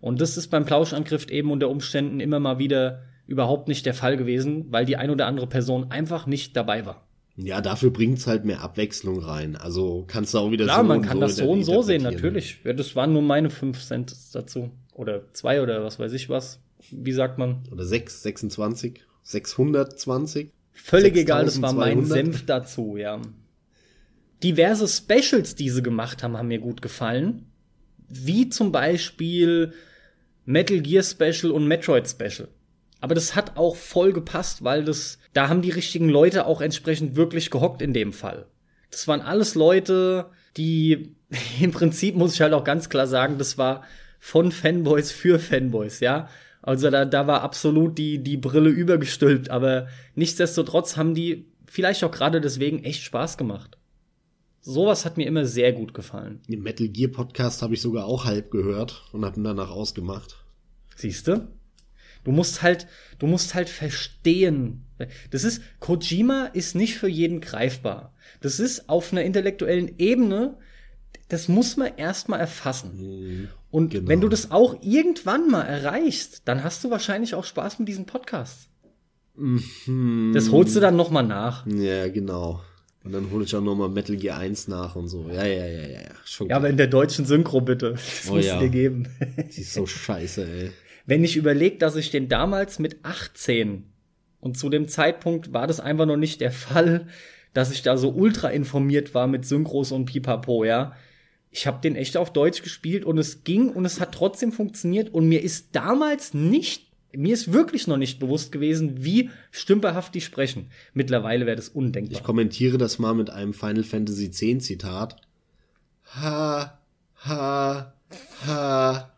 Und 0.00 0.20
das 0.20 0.36
ist 0.36 0.48
beim 0.48 0.64
Plauschangriff 0.64 1.28
eben 1.28 1.52
unter 1.52 1.68
Umständen 1.68 2.18
immer 2.18 2.40
mal 2.40 2.58
wieder 2.58 3.02
überhaupt 3.26 3.68
nicht 3.68 3.86
der 3.86 3.94
Fall 3.94 4.16
gewesen, 4.16 4.66
weil 4.70 4.84
die 4.84 4.96
ein 4.96 5.10
oder 5.10 5.26
andere 5.26 5.46
Person 5.46 5.90
einfach 5.90 6.26
nicht 6.26 6.56
dabei 6.56 6.84
war. 6.84 7.06
Ja, 7.36 7.60
dafür 7.60 7.90
bringt's 7.90 8.26
halt 8.26 8.44
mehr 8.44 8.60
Abwechslung 8.60 9.18
rein. 9.20 9.56
Also 9.56 10.04
kannst 10.06 10.34
du 10.34 10.38
auch 10.38 10.50
wieder 10.50 10.64
Klar, 10.64 10.82
so 10.82 10.84
man 10.84 11.02
kann 11.02 11.18
so 11.18 11.20
das 11.22 11.36
so 11.36 11.50
und 11.50 11.64
so 11.64 11.82
sehen, 11.82 12.02
natürlich. 12.02 12.60
Ja, 12.64 12.72
das 12.72 12.94
waren 12.94 13.12
nur 13.12 13.22
meine 13.22 13.50
fünf 13.50 13.82
Cent 13.82 14.14
dazu. 14.34 14.70
Oder 14.94 15.32
zwei 15.32 15.62
oder 15.62 15.82
was 15.82 15.98
weiß 15.98 16.12
ich 16.12 16.28
was. 16.28 16.60
Wie 16.90 17.12
sagt 17.12 17.38
man? 17.38 17.62
Oder 17.70 17.84
sechs, 17.84 18.22
26, 18.22 19.02
620. 19.22 20.50
Völlig 20.72 21.16
egal, 21.16 21.44
das 21.44 21.62
war 21.62 21.72
mein 21.72 22.04
Senf 22.04 22.44
dazu, 22.44 22.96
ja. 22.96 23.20
Diverse 24.42 24.88
Specials, 24.88 25.54
die 25.54 25.70
sie 25.70 25.82
gemacht 25.82 26.22
haben, 26.22 26.36
haben 26.36 26.48
mir 26.48 26.58
gut 26.58 26.82
gefallen. 26.82 27.46
Wie 28.08 28.48
zum 28.48 28.72
Beispiel 28.72 29.72
Metal 30.44 30.80
Gear 30.80 31.02
Special 31.02 31.52
und 31.52 31.66
Metroid 31.66 32.08
Special. 32.08 32.48
Aber 33.02 33.16
das 33.16 33.34
hat 33.34 33.56
auch 33.56 33.74
voll 33.74 34.12
gepasst, 34.12 34.62
weil 34.62 34.84
das, 34.84 35.18
da 35.32 35.48
haben 35.48 35.60
die 35.60 35.70
richtigen 35.70 36.08
Leute 36.08 36.46
auch 36.46 36.60
entsprechend 36.60 37.16
wirklich 37.16 37.50
gehockt 37.50 37.82
in 37.82 37.92
dem 37.92 38.12
Fall. 38.12 38.46
Das 38.92 39.08
waren 39.08 39.20
alles 39.20 39.56
Leute, 39.56 40.26
die 40.56 41.16
im 41.60 41.72
Prinzip 41.72 42.14
muss 42.14 42.34
ich 42.34 42.40
halt 42.40 42.54
auch 42.54 42.62
ganz 42.62 42.88
klar 42.88 43.08
sagen, 43.08 43.38
das 43.38 43.58
war 43.58 43.82
von 44.20 44.52
Fanboys 44.52 45.10
für 45.10 45.40
Fanboys, 45.40 45.98
ja. 45.98 46.28
Also 46.62 46.90
da, 46.90 47.04
da 47.04 47.26
war 47.26 47.42
absolut 47.42 47.98
die, 47.98 48.22
die 48.22 48.36
Brille 48.36 48.70
übergestülpt, 48.70 49.50
aber 49.50 49.88
nichtsdestotrotz 50.14 50.96
haben 50.96 51.16
die 51.16 51.46
vielleicht 51.66 52.04
auch 52.04 52.12
gerade 52.12 52.40
deswegen 52.40 52.84
echt 52.84 53.02
Spaß 53.02 53.36
gemacht. 53.36 53.78
Sowas 54.60 55.04
hat 55.04 55.16
mir 55.16 55.26
immer 55.26 55.44
sehr 55.44 55.72
gut 55.72 55.92
gefallen. 55.92 56.40
Den 56.46 56.62
Metal 56.62 56.86
Gear 56.86 57.10
Podcast 57.10 57.62
habe 57.62 57.74
ich 57.74 57.82
sogar 57.82 58.04
auch 58.04 58.26
halb 58.26 58.52
gehört 58.52 59.02
und 59.10 59.24
habe 59.24 59.40
ihn 59.40 59.44
danach 59.44 59.72
ausgemacht. 59.72 60.36
Siehst 60.94 61.26
du? 62.24 62.32
Musst 62.32 62.62
halt, 62.62 62.86
du 63.18 63.26
musst 63.26 63.54
halt 63.54 63.68
verstehen. 63.68 64.84
Das 65.30 65.44
ist, 65.44 65.62
Kojima 65.80 66.46
ist 66.52 66.74
nicht 66.74 66.96
für 66.96 67.08
jeden 67.08 67.40
greifbar. 67.40 68.14
Das 68.40 68.60
ist 68.60 68.88
auf 68.88 69.12
einer 69.12 69.22
intellektuellen 69.22 69.98
Ebene, 69.98 70.56
das 71.28 71.48
muss 71.48 71.76
man 71.76 71.96
erstmal 71.96 72.40
erfassen. 72.40 72.90
Mhm, 72.96 73.48
Und 73.70 73.90
genau. 73.90 74.08
wenn 74.08 74.20
du 74.20 74.28
das 74.28 74.50
auch 74.50 74.82
irgendwann 74.82 75.48
mal 75.48 75.62
erreichst, 75.62 76.42
dann 76.44 76.62
hast 76.62 76.84
du 76.84 76.90
wahrscheinlich 76.90 77.34
auch 77.34 77.44
Spaß 77.44 77.78
mit 77.78 77.88
diesem 77.88 78.04
Podcast. 78.04 78.68
Mhm. 79.34 80.32
Das 80.34 80.50
holst 80.50 80.76
du 80.76 80.80
dann 80.80 80.96
noch 80.96 81.10
mal 81.10 81.22
nach. 81.22 81.66
Ja, 81.66 82.08
genau. 82.08 82.60
Und 83.04 83.12
dann 83.12 83.30
hole 83.30 83.44
ich 83.44 83.56
auch 83.56 83.60
noch 83.60 83.74
mal 83.74 83.88
Metal 83.88 84.16
Gear 84.16 84.38
1 84.38 84.68
nach 84.68 84.94
und 84.94 85.08
so. 85.08 85.28
Ja, 85.28 85.44
ja, 85.44 85.66
ja, 85.66 85.86
ja, 85.86 86.00
ja. 86.02 86.10
Schon 86.24 86.48
ja, 86.48 86.56
aber 86.56 86.68
in 86.68 86.76
der 86.76 86.86
deutschen 86.86 87.24
Synchro 87.24 87.60
bitte. 87.60 87.92
Das 87.92 88.28
oh, 88.28 88.34
muss 88.34 88.46
ja. 88.46 88.60
dir 88.60 88.68
geben. 88.68 89.08
Die 89.56 89.60
ist 89.62 89.74
so 89.74 89.86
scheiße, 89.86 90.46
ey. 90.46 90.70
Wenn 91.06 91.24
ich 91.24 91.36
überlege, 91.36 91.78
dass 91.78 91.96
ich 91.96 92.10
den 92.10 92.28
damals 92.28 92.78
mit 92.78 93.04
18 93.04 93.84
und 94.40 94.58
zu 94.58 94.68
dem 94.68 94.88
Zeitpunkt 94.88 95.52
war 95.52 95.66
das 95.66 95.80
einfach 95.80 96.06
noch 96.06 96.16
nicht 96.16 96.40
der 96.40 96.52
Fall, 96.52 97.06
dass 97.54 97.70
ich 97.70 97.82
da 97.82 97.96
so 97.96 98.10
ultra 98.10 98.48
informiert 98.48 99.14
war 99.14 99.26
mit 99.26 99.44
Synchros 99.44 99.92
und 99.92 100.06
Pipapo, 100.06 100.64
ja. 100.64 100.96
Ich 101.50 101.66
habe 101.66 101.80
den 101.82 101.96
echt 101.96 102.16
auf 102.16 102.32
Deutsch 102.32 102.62
gespielt 102.62 103.04
und 103.04 103.18
es 103.18 103.44
ging 103.44 103.68
und 103.68 103.84
es 103.84 104.00
hat 104.00 104.12
trotzdem 104.12 104.52
funktioniert 104.52 105.12
und 105.12 105.28
mir 105.28 105.42
ist 105.42 105.68
damals 105.72 106.32
nicht, 106.32 106.86
mir 107.14 107.34
ist 107.34 107.52
wirklich 107.52 107.86
noch 107.86 107.98
nicht 107.98 108.18
bewusst 108.18 108.52
gewesen, 108.52 109.04
wie 109.04 109.28
stümperhaft 109.50 110.14
die 110.14 110.22
sprechen. 110.22 110.70
Mittlerweile 110.94 111.44
wäre 111.44 111.56
das 111.56 111.68
undenkbar. 111.68 112.18
Ich 112.18 112.24
kommentiere 112.24 112.78
das 112.78 112.98
mal 112.98 113.12
mit 113.12 113.28
einem 113.28 113.52
Final 113.52 113.84
Fantasy 113.84 114.30
X 114.32 114.64
Zitat. 114.64 115.16
Ha, 116.16 116.78
ha, 117.16 117.92
ha, 118.46 119.12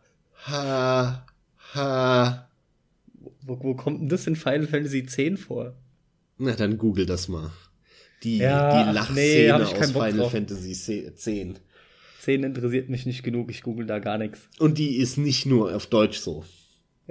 ha, 0.45 1.24
Ha. 1.75 2.49
Wo, 3.41 3.59
wo 3.61 3.75
kommt 3.75 4.01
denn 4.01 4.09
das 4.09 4.27
in 4.27 4.35
Final 4.35 4.67
Fantasy 4.67 4.99
X 4.99 5.17
vor? 5.41 5.75
Na, 6.37 6.53
dann 6.55 6.77
google 6.77 7.05
das 7.05 7.27
mal. 7.27 7.51
Die, 8.23 8.37
ja, 8.37 8.83
die 8.83 8.91
Lachszene 8.91 9.19
nee, 9.21 9.51
aus 9.51 9.71
Final 9.71 10.13
drauf. 10.13 10.31
Fantasy 10.31 10.71
X. 10.71 11.21
10 12.25 12.43
interessiert 12.43 12.89
mich 12.89 13.05
nicht 13.05 13.21
genug, 13.21 13.51
ich 13.51 13.61
google 13.61 13.85
da 13.85 13.99
gar 13.99 14.17
nichts. 14.17 14.49
Und 14.57 14.79
die 14.79 14.97
ist 14.97 15.17
nicht 15.17 15.45
nur 15.45 15.75
auf 15.75 15.85
Deutsch 15.85 16.17
so. 16.17 16.43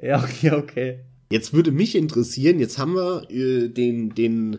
Ja, 0.01 0.23
okay, 0.23 0.51
okay. 0.51 1.01
Jetzt 1.31 1.53
würde 1.53 1.71
mich 1.71 1.95
interessieren, 1.95 2.59
jetzt 2.59 2.79
haben 2.79 2.95
wir 2.95 3.31
äh, 3.31 3.69
den, 3.69 4.15
den 4.15 4.59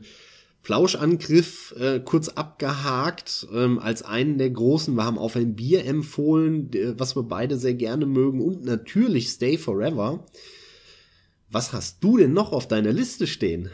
Flauschangriff 0.66 1.76
äh, 1.80 2.00
kurz 2.00 2.30
abgehakt 2.30 3.46
ähm, 3.54 3.78
als 3.78 4.02
einen 4.02 4.40
der 4.40 4.50
großen. 4.50 4.96
Wir 4.96 5.06
haben 5.06 5.20
auf 5.20 5.36
ein 5.36 5.56
Bier 5.56 5.86
empfohlen, 5.86 6.72
was 6.98 7.16
wir 7.16 7.22
beide 7.22 7.60
sehr 7.60 7.76
gerne 7.76 8.08
mögen 8.08 8.42
und 8.42 8.66
natürlich 8.66 9.30
Stay 9.30 9.60
Forever. 9.60 10.26
Was 11.52 11.72
hast 11.72 12.04
du 12.04 12.18
denn 12.18 12.34
noch 12.34 12.52
auf 12.52 12.68
deiner 12.68 12.92
Liste 12.92 13.28
stehen? 13.28 13.70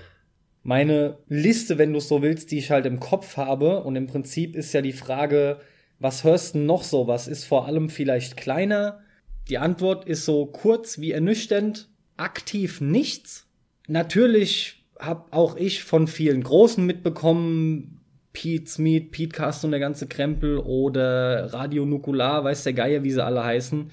Meine 0.63 1.19
Liste, 1.29 1.77
wenn 1.77 1.93
du 1.93 2.01
so 2.01 2.21
willst, 2.21 2.51
die 2.51 2.57
ich 2.57 2.71
halt 2.71 2.85
im 2.85 2.99
Kopf 2.99 3.37
habe 3.37 3.83
und 3.83 3.95
im 3.95 4.07
Prinzip 4.07 4.57
ist 4.57 4.73
ja 4.73 4.81
die 4.81 4.91
Frage, 4.91 5.61
was 5.97 6.25
hörst 6.25 6.55
du 6.55 6.59
noch 6.59 6.83
so? 6.83 7.07
Was 7.07 7.29
ist 7.29 7.45
vor 7.45 7.67
allem 7.67 7.87
vielleicht 7.87 8.35
kleiner? 8.35 8.99
Die 9.47 9.59
Antwort 9.59 10.03
ist 10.03 10.25
so 10.25 10.45
kurz 10.45 10.99
wie 10.99 11.11
ernüchternd, 11.13 11.89
aktiv 12.17 12.81
nichts. 12.81 13.47
Natürlich 13.87 14.80
habe 15.01 15.25
auch 15.31 15.57
ich 15.57 15.83
von 15.83 16.07
vielen 16.07 16.43
Großen 16.43 16.85
mitbekommen, 16.85 17.99
Pete's 18.33 18.77
Meat, 18.77 19.11
Petecast 19.11 19.65
und 19.65 19.71
der 19.71 19.79
ganze 19.81 20.07
Krempel 20.07 20.57
oder 20.57 21.53
Radio 21.53 21.85
Nukular, 21.85 22.43
weiß 22.43 22.63
der 22.63 22.73
Geier, 22.73 23.03
wie 23.03 23.11
sie 23.11 23.23
alle 23.23 23.43
heißen. 23.43 23.91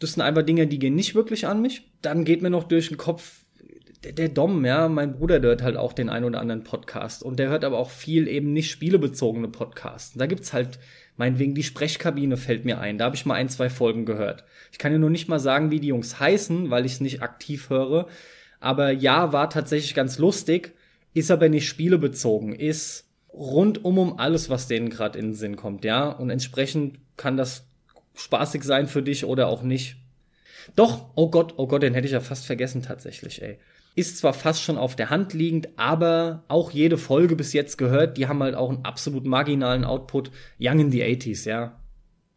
Das 0.00 0.14
sind 0.14 0.22
einfach 0.22 0.42
Dinge, 0.42 0.66
die 0.66 0.78
gehen 0.78 0.94
nicht 0.94 1.14
wirklich 1.14 1.46
an 1.46 1.60
mich. 1.60 1.90
Dann 2.00 2.24
geht 2.24 2.40
mir 2.40 2.50
noch 2.50 2.64
durch 2.64 2.88
den 2.88 2.96
Kopf 2.96 3.42
der, 4.04 4.12
der 4.12 4.28
Dom, 4.28 4.64
ja, 4.64 4.88
mein 4.88 5.12
Bruder, 5.12 5.38
der 5.38 5.50
hört 5.50 5.62
halt 5.62 5.76
auch 5.76 5.92
den 5.92 6.08
ein 6.08 6.24
oder 6.24 6.40
anderen 6.40 6.64
Podcast 6.64 7.22
und 7.22 7.38
der 7.38 7.50
hört 7.50 7.64
aber 7.64 7.78
auch 7.78 7.90
viel 7.90 8.26
eben 8.26 8.52
nicht 8.52 8.70
spielebezogene 8.70 9.48
Podcasts. 9.48 10.14
Da 10.16 10.26
gibt's 10.26 10.52
halt 10.52 10.78
meinetwegen 11.16 11.54
die 11.54 11.62
Sprechkabine 11.62 12.36
fällt 12.36 12.64
mir 12.64 12.80
ein. 12.80 12.98
Da 12.98 13.04
habe 13.04 13.16
ich 13.16 13.26
mal 13.26 13.34
ein, 13.34 13.48
zwei 13.48 13.70
Folgen 13.70 14.06
gehört. 14.06 14.44
Ich 14.72 14.78
kann 14.78 14.92
ja 14.92 14.98
nur 14.98 15.10
nicht 15.10 15.28
mal 15.28 15.38
sagen, 15.38 15.70
wie 15.70 15.80
die 15.80 15.88
Jungs 15.88 16.18
heißen, 16.18 16.70
weil 16.70 16.86
ich 16.86 16.92
es 16.92 17.00
nicht 17.00 17.22
aktiv 17.22 17.70
höre. 17.70 18.08
Aber 18.62 18.92
ja, 18.92 19.32
war 19.32 19.50
tatsächlich 19.50 19.92
ganz 19.92 20.18
lustig, 20.18 20.72
ist 21.14 21.32
aber 21.32 21.48
nicht 21.48 21.66
spielebezogen, 21.66 22.54
ist 22.54 23.08
rundum 23.32 23.98
um 23.98 24.18
alles, 24.20 24.50
was 24.50 24.68
denen 24.68 24.88
gerade 24.88 25.18
in 25.18 25.30
den 25.30 25.34
Sinn 25.34 25.56
kommt, 25.56 25.84
ja. 25.84 26.08
Und 26.08 26.30
entsprechend 26.30 26.98
kann 27.16 27.36
das 27.36 27.66
spaßig 28.14 28.62
sein 28.62 28.86
für 28.86 29.02
dich 29.02 29.24
oder 29.24 29.48
auch 29.48 29.62
nicht. 29.62 29.96
Doch, 30.76 31.10
oh 31.16 31.28
Gott, 31.28 31.54
oh 31.56 31.66
Gott, 31.66 31.82
den 31.82 31.92
hätte 31.92 32.06
ich 32.06 32.12
ja 32.12 32.20
fast 32.20 32.46
vergessen 32.46 32.82
tatsächlich, 32.82 33.42
ey. 33.42 33.58
Ist 33.96 34.18
zwar 34.18 34.32
fast 34.32 34.62
schon 34.62 34.78
auf 34.78 34.94
der 34.94 35.10
Hand 35.10 35.32
liegend, 35.32 35.70
aber 35.74 36.44
auch 36.46 36.70
jede 36.70 36.98
Folge 36.98 37.34
bis 37.34 37.52
jetzt 37.52 37.78
gehört, 37.78 38.16
die 38.16 38.28
haben 38.28 38.44
halt 38.44 38.54
auch 38.54 38.70
einen 38.70 38.84
absolut 38.84 39.26
marginalen 39.26 39.84
Output. 39.84 40.30
Young 40.60 40.78
in 40.78 40.92
the 40.92 41.02
80s, 41.02 41.48
ja. 41.48 41.80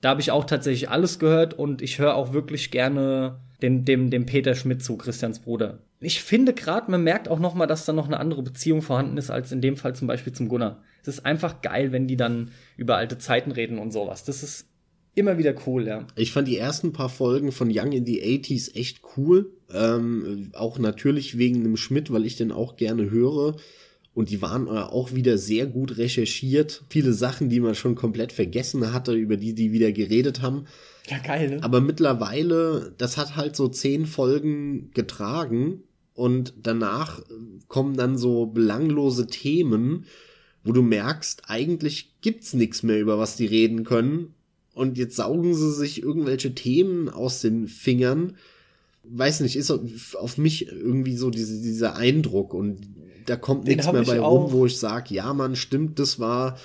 Da 0.02 0.10
habe 0.10 0.22
ich 0.22 0.32
auch 0.32 0.46
tatsächlich 0.46 0.90
alles 0.90 1.20
gehört 1.20 1.54
und 1.54 1.84
ich 1.84 2.00
höre 2.00 2.16
auch 2.16 2.34
wirklich 2.34 2.72
gerne 2.72 3.45
dem, 3.62 3.86
dem, 3.86 4.10
dem 4.10 4.26
Peter 4.26 4.56
Schmidt 4.56 4.84
zu, 4.84 4.98
Christians 4.98 5.40
Bruder 5.40 5.80
ich 6.06 6.22
finde 6.22 6.54
gerade, 6.54 6.92
man 6.92 7.04
merkt 7.04 7.28
auch 7.28 7.40
noch 7.40 7.56
mal, 7.56 7.68
dass 7.68 7.86
da 7.86 7.94
noch 7.94 8.06
eine 8.06 8.20
andere 8.20 8.44
Beziehung 8.44 8.82
vorhanden 8.82 9.18
ist 9.18 9.32
als 9.32 9.52
in 9.52 9.62
dem 9.62 9.78
Fall 9.78 9.96
zum 9.96 10.08
Beispiel 10.08 10.34
zum 10.34 10.50
Gunnar. 10.50 10.84
Es 11.02 11.08
ist 11.08 11.26
einfach 11.26 11.62
geil, 11.62 11.92
wenn 11.92 12.08
die 12.08 12.18
dann 12.18 12.52
über 12.78 12.98
alte 12.98 13.18
Zeiten 13.18 13.52
reden 13.52 13.80
und 13.80 13.92
sowas. 13.92 14.24
Das 14.24 14.44
ist 14.44 14.68
immer 15.14 15.38
wieder 15.38 15.56
cool, 15.66 15.88
ja. 15.88 16.06
Ich 16.16 16.32
fand 16.32 16.48
die 16.48 16.58
ersten 16.58 16.92
paar 16.92 17.10
Folgen 17.10 17.52
von 17.52 17.70
Young 17.72 17.92
in 17.92 18.06
the 18.06 18.22
80s 18.22 18.76
echt 18.76 19.02
cool. 19.16 19.52
Ähm, 19.74 20.52
auch 20.54 20.78
natürlich 20.78 21.38
wegen 21.38 21.64
dem 21.64 21.78
Schmidt, 21.78 22.12
weil 22.12 22.26
ich 22.26 22.36
den 22.36 22.52
auch 22.52 22.76
gerne 22.76 23.10
höre. 23.10 23.56
Und 24.14 24.30
die 24.30 24.42
waren 24.42 24.68
äh, 24.68 24.72
auch 24.72 25.14
wieder 25.14 25.38
sehr 25.38 25.66
gut 25.66 25.98
recherchiert. 25.98 26.84
Viele 26.90 27.14
Sachen, 27.14 27.50
die 27.50 27.60
man 27.60 27.76
schon 27.76 27.96
komplett 27.96 28.32
vergessen 28.32 28.94
hatte, 28.94 29.14
über 29.14 29.38
die 29.38 29.56
die 29.56 29.72
wieder 29.72 29.92
geredet 29.92 30.42
haben. 30.42 30.66
Ja, 31.10 31.20
geil, 31.20 31.50
ne? 31.50 31.64
Aber 31.64 31.82
mittlerweile, 31.82 32.94
das 32.98 33.18
hat 33.18 33.36
halt 33.36 33.56
so 33.56 33.68
zehn 33.68 34.06
Folgen 34.06 34.92
getragen 34.94 35.84
und 36.14 36.54
danach 36.62 37.22
kommen 37.68 37.96
dann 37.96 38.18
so 38.18 38.48
belanglose 38.48 39.28
Themen, 39.28 40.06
wo 40.64 40.72
du 40.72 40.82
merkst, 40.82 41.44
eigentlich 41.48 42.16
gibt's 42.22 42.54
nichts 42.54 42.82
mehr, 42.82 43.00
über 43.00 43.20
was 43.20 43.36
die 43.36 43.46
reden 43.46 43.84
können. 43.84 44.34
Und 44.74 44.98
jetzt 44.98 45.16
saugen 45.16 45.54
sie 45.54 45.72
sich 45.72 46.02
irgendwelche 46.02 46.54
Themen 46.56 47.08
aus 47.08 47.42
den 47.42 47.68
Fingern, 47.68 48.36
weiß 49.04 49.42
nicht, 49.42 49.56
ist 49.56 49.72
auf 49.72 50.38
mich 50.38 50.68
irgendwie 50.68 51.16
so 51.16 51.30
diese, 51.30 51.62
dieser 51.62 51.96
Eindruck 51.96 52.54
und 52.54 52.80
da 53.26 53.36
kommt 53.36 53.66
nichts 53.66 53.92
mehr 53.92 54.04
bei 54.04 54.20
rum, 54.20 54.52
wo 54.52 54.66
ich 54.66 54.78
sage, 54.78 55.14
ja, 55.14 55.34
man, 55.34 55.56
stimmt, 55.56 56.00
das 56.00 56.20
war 56.20 56.58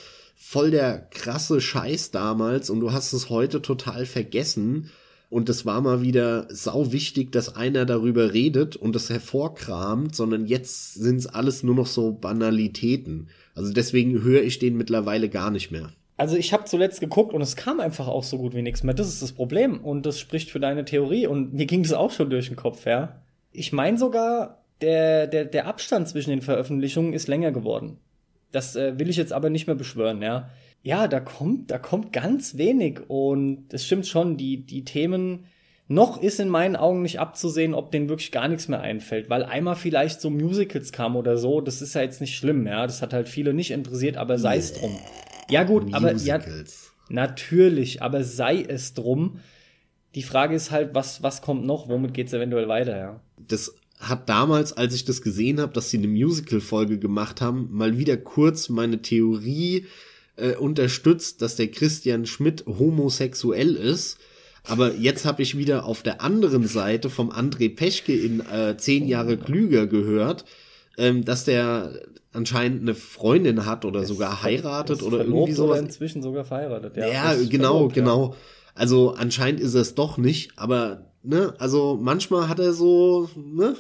voll 0.43 0.71
der 0.71 0.99
krasse 1.11 1.61
Scheiß 1.61 2.11
damals 2.13 2.71
und 2.71 2.81
du 2.81 2.93
hast 2.93 3.13
es 3.13 3.29
heute 3.29 3.61
total 3.61 4.07
vergessen. 4.07 4.91
Und 5.29 5.49
es 5.49 5.65
war 5.65 5.81
mal 5.81 6.03
wieder 6.03 6.49
sau 6.49 6.91
wichtig, 6.91 7.31
dass 7.31 7.55
einer 7.55 7.85
darüber 7.85 8.33
redet 8.33 8.75
und 8.75 8.97
das 8.97 9.11
hervorkramt, 9.11 10.17
sondern 10.17 10.47
jetzt 10.47 10.95
sind 10.95 11.19
es 11.19 11.29
alles 11.29 11.63
nur 11.63 11.77
noch 11.77 11.87
so 11.87 12.11
Banalitäten. 12.11 13.29
Also 13.55 13.73
deswegen 13.73 14.23
höre 14.23 14.43
ich 14.43 14.59
den 14.59 14.77
mittlerweile 14.77 15.29
gar 15.29 15.53
nicht 15.53 15.71
mehr. 15.71 15.93
Also 16.17 16.37
ich 16.37 16.53
habe 16.53 16.65
zuletzt 16.65 16.99
geguckt 17.01 17.33
und 17.33 17.43
es 17.43 17.55
kam 17.55 17.79
einfach 17.79 18.09
auch 18.09 18.25
so 18.25 18.39
gut 18.39 18.55
wie 18.55 18.63
nichts 18.63 18.83
mehr. 18.83 18.95
Das 18.95 19.09
ist 19.09 19.23
das 19.23 19.33
Problem 19.33 19.79
und 19.85 20.05
das 20.05 20.19
spricht 20.19 20.51
für 20.51 20.59
deine 20.59 20.85
Theorie 20.85 21.29
und 21.29 21.53
mir 21.53 21.67
ging 21.67 21.85
das 21.85 21.93
auch 21.93 22.11
schon 22.11 22.29
durch 22.29 22.49
den 22.49 22.57
Kopf, 22.57 22.87
ja. 22.87 23.21
Ich 23.53 23.73
meine 23.73 23.99
sogar, 23.99 24.65
der, 24.81 25.29
der, 25.29 25.45
der 25.45 25.67
Abstand 25.67 26.09
zwischen 26.09 26.31
den 26.31 26.43
Veröffentlichungen 26.43 27.13
ist 27.13 27.29
länger 27.29 27.53
geworden. 27.53 27.99
Das 28.53 28.77
äh, 28.77 28.99
will 28.99 29.09
ich 29.09 29.17
jetzt 29.17 29.33
aber 29.33 29.51
nicht 29.51 29.67
mehr 29.67 29.77
beschwören, 29.77 30.23
ja. 30.23 30.51
Ja, 30.83 31.09
da 31.09 31.21
kommt, 31.21 31.71
da 31.71 31.79
kommt 31.79 32.13
ganz 32.13 32.57
wenig 32.57 33.01
und 33.09 33.73
es 33.73 33.85
stimmt 33.85 34.07
schon, 34.07 34.37
die, 34.37 34.65
die 34.65 34.85
Themen, 34.85 35.45
noch 35.89 36.23
ist 36.23 36.39
in 36.39 36.49
meinen 36.49 36.77
Augen 36.77 37.03
nicht 37.03 37.19
abzusehen, 37.19 37.75
ob 37.75 37.91
denen 37.91 38.09
wirklich 38.09 38.31
gar 38.31 38.49
nichts 38.49 38.69
mehr 38.69 38.81
einfällt, 38.81 39.29
weil 39.29 39.43
einmal 39.45 39.75
vielleicht 39.75 40.21
so 40.21 40.31
Musicals 40.31 40.93
kam 40.93 41.17
oder 41.17 41.37
so, 41.37 41.61
das 41.61 41.83
ist 41.83 41.95
ja 41.95 42.03
jetzt 42.03 42.21
nicht 42.21 42.37
schlimm, 42.37 42.67
ja, 42.67 42.87
das 42.87 43.03
hat 43.03 43.13
halt 43.13 43.29
viele 43.29 43.53
nicht 43.53 43.73
interessiert, 43.73 44.17
aber 44.17 44.39
sei 44.39 44.57
es 44.57 44.73
drum. 44.73 44.97
Ja 45.51 45.65
gut, 45.65 45.91
Musicals. 45.91 46.29
aber 46.29 46.47
ja, 46.49 47.25
natürlich, 47.25 48.03
aber 48.03 48.23
sei 48.23 48.63
es 48.63 48.95
drum. 48.95 49.41
Die 50.15 50.23
Frage 50.23 50.55
ist 50.55 50.71
halt, 50.71 50.95
was, 50.95 51.25
was 51.25 51.43
kommt 51.43 51.67
noch, 51.67 51.89
womit 51.89 52.15
geht's 52.15 52.33
eventuell 52.33 52.69
weiter, 52.69 52.97
ja. 52.97 53.21
Das 53.37 53.75
hat 54.01 54.29
damals, 54.29 54.73
als 54.73 54.95
ich 54.95 55.05
das 55.05 55.23
gesehen 55.23 55.61
habe, 55.61 55.73
dass 55.75 55.91
sie 55.91 55.99
eine 55.99 56.09
Musical-Folge 56.09 56.99
gemacht 56.99 57.41
haben, 57.41 57.69
mal 57.71 57.99
wieder 57.99 58.17
kurz 58.17 58.71
meine 58.71 59.03
Theorie 59.03 59.87
äh, 60.37 60.55
unterstützt, 60.55 61.43
dass 61.43 61.57
der 61.57 61.69
Christian 61.71 62.25
Schmidt 62.27 62.65
homosexuell 62.67 63.77
ist. 63.77 64.19
Aber 64.65 64.95
jetzt 64.95 65.27
habe 65.27 65.43
ich 65.43 65.57
wieder 65.57 65.85
auf 65.85 66.03
der 66.03 66.23
anderen 66.23 66.67
Seite 66.67 67.11
vom 67.11 67.31
André 67.31 67.75
Peschke 67.75 68.15
in 68.15 68.41
äh, 68.41 68.77
zehn 68.77 69.07
Jahre 69.07 69.37
klüger 69.37 69.87
gehört, 69.87 70.45
ähm, 70.97 71.25
dass 71.25 71.45
der 71.45 72.01
anscheinend 72.33 72.83
eine 72.83 72.95
Freundin 72.95 73.67
hat 73.67 73.85
oder 73.85 74.03
ist, 74.03 74.09
sogar 74.09 74.43
heiratet 74.43 75.03
oder 75.03 75.25
irgendwie 75.25 75.53
so. 75.53 75.67
Oder 75.67 75.79
inzwischen 75.79 76.23
sogar 76.23 76.45
verheiratet. 76.45 76.97
Ja, 76.97 77.07
ja 77.07 77.35
genau, 77.35 77.73
verlobt, 77.73 77.95
genau. 77.95 78.31
Ja. 78.31 78.37
Also 78.75 79.15
anscheinend 79.15 79.61
ist 79.61 79.75
es 79.75 79.95
doch 79.95 80.17
nicht, 80.17 80.53
aber 80.57 81.10
ne, 81.23 81.55
also 81.59 81.99
manchmal 82.01 82.49
hat 82.49 82.59
er 82.59 82.73
so, 82.73 83.29
ne, 83.37 83.77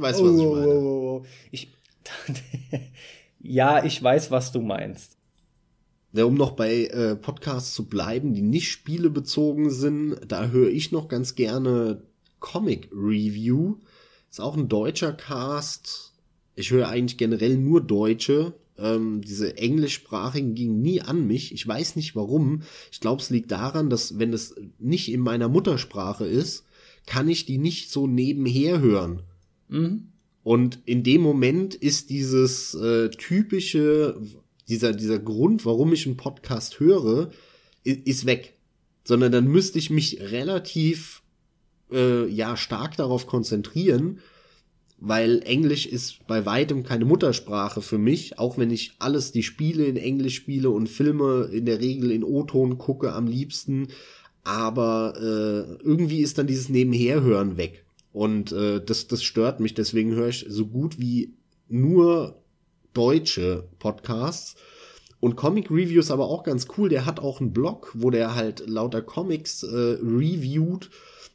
Weißt 0.00 0.20
du, 0.20 0.24
was 0.24 0.40
ich 0.40 0.46
meine? 0.46 0.66
Oh, 0.66 0.82
oh, 0.82 1.22
oh. 1.22 1.26
Ich, 1.50 1.72
ja, 3.40 3.84
ich 3.84 4.02
weiß, 4.02 4.30
was 4.30 4.52
du 4.52 4.60
meinst. 4.60 5.16
Ja, 6.12 6.24
um 6.24 6.34
noch 6.34 6.52
bei 6.52 6.84
äh, 6.86 7.16
Podcasts 7.16 7.74
zu 7.74 7.86
bleiben, 7.86 8.34
die 8.34 8.42
nicht 8.42 8.70
spielebezogen 8.70 9.70
sind, 9.70 10.18
da 10.28 10.48
höre 10.48 10.70
ich 10.70 10.92
noch 10.92 11.08
ganz 11.08 11.34
gerne 11.34 12.02
Comic 12.40 12.88
Review. 12.92 13.76
Ist 14.30 14.40
auch 14.40 14.56
ein 14.56 14.68
deutscher 14.68 15.12
Cast. 15.12 16.12
Ich 16.56 16.70
höre 16.70 16.88
eigentlich 16.88 17.18
generell 17.18 17.56
nur 17.56 17.80
Deutsche. 17.80 18.54
Ähm, 18.76 19.20
diese 19.20 19.56
englischsprachigen 19.56 20.54
gingen 20.54 20.82
nie 20.82 21.00
an 21.00 21.26
mich. 21.26 21.52
Ich 21.52 21.66
weiß 21.66 21.96
nicht 21.96 22.16
warum. 22.16 22.62
Ich 22.90 23.00
glaube, 23.00 23.22
es 23.22 23.30
liegt 23.30 23.52
daran, 23.52 23.88
dass 23.88 24.18
wenn 24.18 24.32
es 24.32 24.54
nicht 24.78 25.12
in 25.12 25.20
meiner 25.20 25.48
Muttersprache 25.48 26.26
ist, 26.26 26.64
kann 27.06 27.28
ich 27.28 27.46
die 27.46 27.58
nicht 27.58 27.90
so 27.90 28.06
nebenher 28.06 28.80
hören. 28.80 29.22
Mhm. 29.68 30.08
Und 30.42 30.80
in 30.84 31.02
dem 31.02 31.22
Moment 31.22 31.74
ist 31.74 32.10
dieses 32.10 32.74
äh, 32.74 33.10
typische, 33.10 34.20
dieser, 34.68 34.92
dieser 34.92 35.18
Grund, 35.18 35.64
warum 35.64 35.92
ich 35.92 36.06
einen 36.06 36.16
Podcast 36.16 36.80
höre, 36.80 37.30
ist, 37.82 38.26
weg. 38.26 38.54
Sondern 39.04 39.32
dann 39.32 39.46
müsste 39.46 39.78
ich 39.78 39.90
mich 39.90 40.20
relativ 40.20 41.22
äh, 41.90 42.26
ja 42.28 42.56
stark 42.56 42.96
darauf 42.96 43.26
konzentrieren, 43.26 44.20
weil 45.06 45.42
Englisch 45.44 45.84
ist 45.84 46.26
bei 46.26 46.46
weitem 46.46 46.82
keine 46.82 47.04
Muttersprache 47.04 47.82
für 47.82 47.98
mich, 47.98 48.38
auch 48.38 48.56
wenn 48.56 48.70
ich 48.70 48.94
alles 48.98 49.32
die 49.32 49.42
Spiele 49.42 49.84
in 49.84 49.98
Englisch 49.98 50.34
spiele 50.34 50.70
und 50.70 50.88
Filme 50.88 51.50
in 51.52 51.66
der 51.66 51.80
Regel 51.80 52.10
in 52.10 52.24
O-Ton 52.24 52.78
gucke 52.78 53.12
am 53.12 53.26
liebsten, 53.26 53.88
aber 54.44 55.14
äh, 55.16 55.84
irgendwie 55.84 56.20
ist 56.20 56.38
dann 56.38 56.46
dieses 56.46 56.70
Nebenherhören 56.70 57.58
weg. 57.58 57.84
Und 58.12 58.52
äh, 58.52 58.82
das, 58.82 59.06
das 59.06 59.22
stört 59.22 59.60
mich, 59.60 59.74
deswegen 59.74 60.14
höre 60.14 60.28
ich 60.28 60.46
so 60.48 60.66
gut 60.66 60.98
wie 60.98 61.34
nur 61.68 62.42
deutsche 62.94 63.68
Podcasts. 63.78 64.56
Und 65.20 65.36
Comic 65.36 65.70
Reviews 65.70 66.10
aber 66.10 66.28
auch 66.28 66.44
ganz 66.44 66.66
cool. 66.78 66.88
Der 66.88 67.04
hat 67.04 67.20
auch 67.20 67.40
einen 67.40 67.52
Blog, 67.52 67.90
wo 67.94 68.10
der 68.10 68.34
halt 68.34 68.66
lauter 68.66 69.02
Comics 69.02 69.62
äh, 69.64 69.98
reviewt 70.02 70.90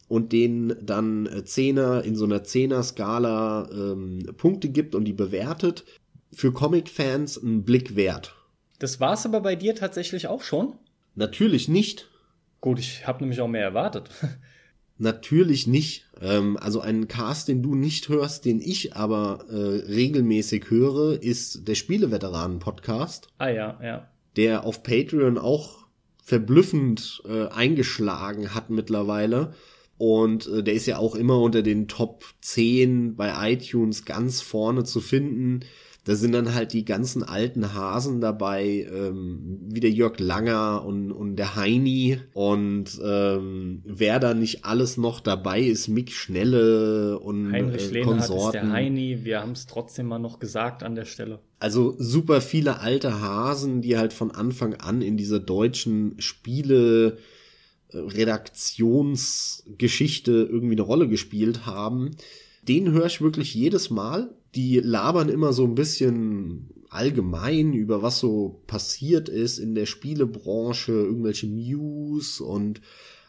und 0.10 0.34
denen 0.34 0.76
dann 0.86 1.28
äh, 1.28 1.46
Zehner 1.46 2.04
in 2.04 2.16
so 2.16 2.26
einer 2.26 2.44
Zehner-Skala 2.44 3.70
ähm, 3.72 4.20
Punkte 4.36 4.68
gibt 4.68 4.96
und 4.96 5.06
die 5.06 5.14
bewertet. 5.14 5.86
Für 6.34 6.52
Comic-Fans 6.52 7.38
ein 7.38 7.64
Blick 7.64 7.96
wert. 7.96 8.36
Das 8.80 9.00
war's 9.00 9.26
aber 9.26 9.40
bei 9.40 9.56
dir 9.56 9.76
tatsächlich 9.76 10.28
auch 10.28 10.42
schon? 10.42 10.74
Natürlich 11.16 11.68
nicht. 11.68 12.10
Gut, 12.60 12.80
ich 12.80 13.08
habe 13.08 13.20
nämlich 13.22 13.40
auch 13.40 13.48
mehr 13.48 13.64
erwartet. 13.64 14.10
Natürlich 14.98 15.68
nicht. 15.68 16.08
Ähm, 16.20 16.58
also 16.58 16.82
ein 16.82 17.08
Cast, 17.08 17.48
den 17.48 17.62
du 17.62 17.76
nicht 17.76 18.10
hörst, 18.10 18.46
den 18.46 18.60
ich 18.60 18.96
aber 18.96 19.46
äh, 19.50 19.56
regelmäßig 19.92 20.70
höre, 20.70 21.22
ist 21.22 21.68
der 21.68 21.76
Spieleveteranen-Podcast. 21.76 23.28
Ah 23.38 23.50
ja, 23.50 23.80
ja. 23.82 24.08
Der 24.36 24.66
auf 24.66 24.84
Patreon 24.84 25.38
auch 25.38 25.86
verblüffend 26.24 27.22
äh, 27.28 27.48
eingeschlagen 27.48 28.54
hat 28.54 28.70
mittlerweile. 28.70 29.54
Und 30.00 30.48
äh, 30.48 30.64
der 30.64 30.74
ist 30.74 30.86
ja 30.86 30.98
auch 30.98 31.14
immer 31.14 31.40
unter 31.42 31.62
den 31.62 31.90
Top 31.90 32.24
10 32.40 33.18
bei 33.18 33.52
iTunes 33.52 34.06
ganz 34.06 34.40
vorne 34.40 34.86
zu 34.86 35.02
finden. 35.02 35.60
Da 36.06 36.16
sind 36.16 36.32
dann 36.32 36.56
halt 36.56 36.72
die 36.72 36.86
ganzen 36.86 37.22
alten 37.22 37.74
Hasen 37.74 38.22
dabei, 38.22 38.88
ähm, 38.90 39.60
wie 39.62 39.82
der 39.82 39.92
Jörg 39.92 40.18
Langer 40.18 40.86
und, 40.86 41.12
und 41.12 41.36
der 41.36 41.58
Heini. 41.58 42.18
Und 42.34 42.98
ähm, 43.04 43.82
wer 43.84 44.22
da 44.22 44.34
nicht 44.34 44.64
alles 44.64 44.96
noch 44.96 45.20
dabei 45.20 45.60
ist, 45.60 45.90
Mick 45.90 46.14
Schnelle 46.14 47.20
und 47.20 47.52
Heinrich 47.52 47.94
äh, 47.94 48.02
Konsorten. 48.02 48.46
ist 48.46 48.54
der 48.54 48.72
Heini, 48.72 49.26
wir 49.26 49.42
haben 49.42 49.52
es 49.52 49.66
trotzdem 49.66 50.06
mal 50.06 50.18
noch 50.18 50.40
gesagt 50.40 50.82
an 50.82 50.96
der 50.96 51.06
Stelle. 51.06 51.40
Also 51.60 51.94
super 51.98 52.40
viele 52.40 52.80
alte 52.80 53.20
Hasen, 53.20 53.82
die 53.82 53.98
halt 53.98 54.14
von 54.14 54.32
Anfang 54.32 54.76
an 54.76 55.02
in 55.02 55.18
dieser 55.18 55.42
deutschen 55.42 56.16
Spiele 56.20 57.08
äh, 57.08 57.18
Redaktionsgeschichte 57.92 60.32
irgendwie 60.32 60.76
eine 60.76 60.82
Rolle 60.82 61.08
gespielt 61.08 61.66
haben. 61.66 62.12
Den 62.68 62.92
höre 62.92 63.08
ich 63.08 63.22
wirklich 63.22 63.54
jedes 63.54 63.90
Mal 63.90 64.36
die 64.56 64.80
labern 64.80 65.30
immer 65.30 65.54
so 65.54 65.64
ein 65.64 65.76
bisschen 65.76 66.70
allgemein 66.90 67.74
über 67.74 68.02
was 68.02 68.20
so 68.20 68.62
passiert 68.66 69.30
ist 69.30 69.60
in 69.60 69.76
der 69.76 69.86
Spielebranche, 69.86 70.92
irgendwelche 70.92 71.48
News 71.48 72.42
und 72.42 72.82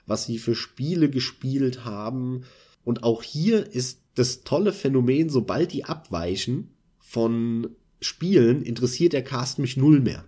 was 0.06 0.24
sie 0.24 0.38
für 0.38 0.54
Spiele 0.54 1.10
gespielt 1.10 1.84
haben. 1.84 2.44
Und 2.84 3.02
auch 3.02 3.22
hier 3.22 3.74
ist 3.74 4.00
das 4.14 4.44
tolle 4.44 4.72
Phänomen, 4.72 5.28
sobald 5.28 5.72
die 5.72 5.84
abweichen 5.84 6.70
von 6.98 7.68
Spielen, 8.00 8.62
interessiert 8.62 9.12
der 9.12 9.22
Cast 9.22 9.58
mich 9.58 9.76
null 9.76 10.00
mehr. 10.00 10.24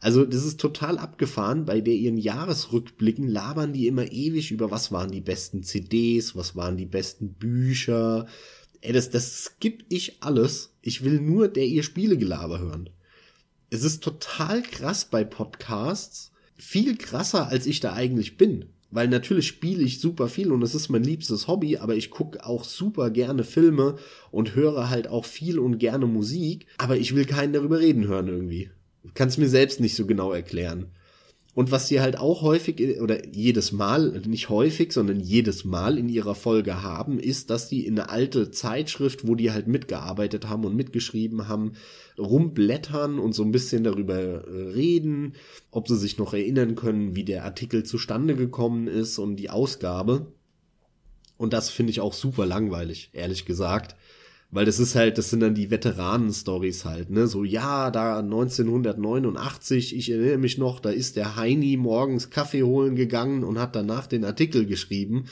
Also 0.00 0.24
das 0.24 0.44
ist 0.44 0.60
total 0.60 0.98
abgefahren. 0.98 1.64
Bei 1.64 1.80
der 1.80 1.94
ihren 1.94 2.18
Jahresrückblicken 2.18 3.26
labern 3.26 3.72
die 3.72 3.86
immer 3.86 4.10
ewig 4.12 4.50
über 4.50 4.70
was 4.70 4.92
waren 4.92 5.10
die 5.10 5.20
besten 5.20 5.62
CDs, 5.62 6.36
was 6.36 6.56
waren 6.56 6.76
die 6.76 6.86
besten 6.86 7.34
Bücher, 7.34 8.26
Ey, 8.84 8.92
das, 8.92 9.08
das 9.08 9.44
skipp 9.44 9.86
ich 9.88 10.22
alles. 10.22 10.74
Ich 10.82 11.02
will 11.02 11.18
nur 11.18 11.48
der 11.48 11.64
ihr 11.64 11.82
Spielegelaber 11.82 12.58
hören. 12.58 12.90
Es 13.70 13.82
ist 13.82 14.04
total 14.04 14.60
krass 14.60 15.06
bei 15.06 15.24
Podcasts. 15.24 16.32
Viel 16.58 16.98
krasser, 16.98 17.48
als 17.48 17.66
ich 17.66 17.80
da 17.80 17.94
eigentlich 17.94 18.36
bin. 18.36 18.66
Weil 18.90 19.08
natürlich 19.08 19.48
spiele 19.48 19.82
ich 19.82 20.00
super 20.00 20.28
viel 20.28 20.52
und 20.52 20.60
es 20.60 20.74
ist 20.74 20.90
mein 20.90 21.02
liebstes 21.02 21.48
Hobby, 21.48 21.78
aber 21.78 21.96
ich 21.96 22.10
gucke 22.10 22.44
auch 22.44 22.62
super 22.62 23.10
gerne 23.10 23.42
Filme 23.42 23.96
und 24.30 24.54
höre 24.54 24.90
halt 24.90 25.08
auch 25.08 25.24
viel 25.24 25.58
und 25.58 25.78
gerne 25.78 26.04
Musik, 26.04 26.66
aber 26.76 26.98
ich 26.98 27.14
will 27.14 27.24
keinen 27.24 27.54
darüber 27.54 27.80
reden 27.80 28.06
hören 28.06 28.28
irgendwie. 28.28 28.70
Kann 29.12 29.28
es 29.28 29.38
mir 29.38 29.48
selbst 29.48 29.80
nicht 29.80 29.94
so 29.94 30.06
genau 30.06 30.32
erklären. 30.32 30.86
Und 31.54 31.70
was 31.70 31.86
sie 31.86 32.00
halt 32.00 32.18
auch 32.18 32.42
häufig 32.42 33.00
oder 33.00 33.28
jedes 33.28 33.70
Mal, 33.70 34.20
nicht 34.26 34.48
häufig, 34.48 34.92
sondern 34.92 35.20
jedes 35.20 35.64
Mal 35.64 35.98
in 35.98 36.08
ihrer 36.08 36.34
Folge 36.34 36.82
haben, 36.82 37.20
ist, 37.20 37.48
dass 37.48 37.68
sie 37.68 37.86
in 37.86 37.98
eine 37.98 38.10
alte 38.10 38.50
Zeitschrift, 38.50 39.26
wo 39.26 39.36
die 39.36 39.52
halt 39.52 39.68
mitgearbeitet 39.68 40.48
haben 40.48 40.64
und 40.64 40.74
mitgeschrieben 40.74 41.46
haben, 41.46 41.74
rumblättern 42.18 43.20
und 43.20 43.34
so 43.34 43.44
ein 43.44 43.52
bisschen 43.52 43.84
darüber 43.84 44.16
äh, 44.18 44.72
reden, 44.72 45.34
ob 45.70 45.86
sie 45.86 45.96
sich 45.96 46.18
noch 46.18 46.34
erinnern 46.34 46.74
können, 46.74 47.14
wie 47.14 47.24
der 47.24 47.44
Artikel 47.44 47.84
zustande 47.84 48.34
gekommen 48.34 48.88
ist 48.88 49.18
und 49.18 49.36
die 49.36 49.50
Ausgabe. 49.50 50.32
Und 51.36 51.52
das 51.52 51.70
finde 51.70 51.90
ich 51.90 52.00
auch 52.00 52.14
super 52.14 52.46
langweilig, 52.46 53.10
ehrlich 53.12 53.44
gesagt. 53.44 53.94
Weil 54.54 54.66
das 54.66 54.78
ist 54.78 54.94
halt, 54.94 55.18
das 55.18 55.30
sind 55.30 55.40
dann 55.40 55.56
die 55.56 55.72
Veteranen-Stories 55.72 56.84
halt, 56.84 57.10
ne? 57.10 57.26
So, 57.26 57.42
ja, 57.42 57.90
da 57.90 58.20
1989, 58.20 59.96
ich 59.96 60.10
erinnere 60.12 60.38
mich 60.38 60.58
noch, 60.58 60.78
da 60.78 60.90
ist 60.90 61.16
der 61.16 61.34
Heini 61.34 61.76
morgens 61.76 62.30
Kaffee 62.30 62.62
holen 62.62 62.94
gegangen 62.94 63.42
und 63.42 63.58
hat 63.58 63.74
danach 63.74 64.06
den 64.06 64.24
Artikel 64.24 64.64
geschrieben. 64.64 65.24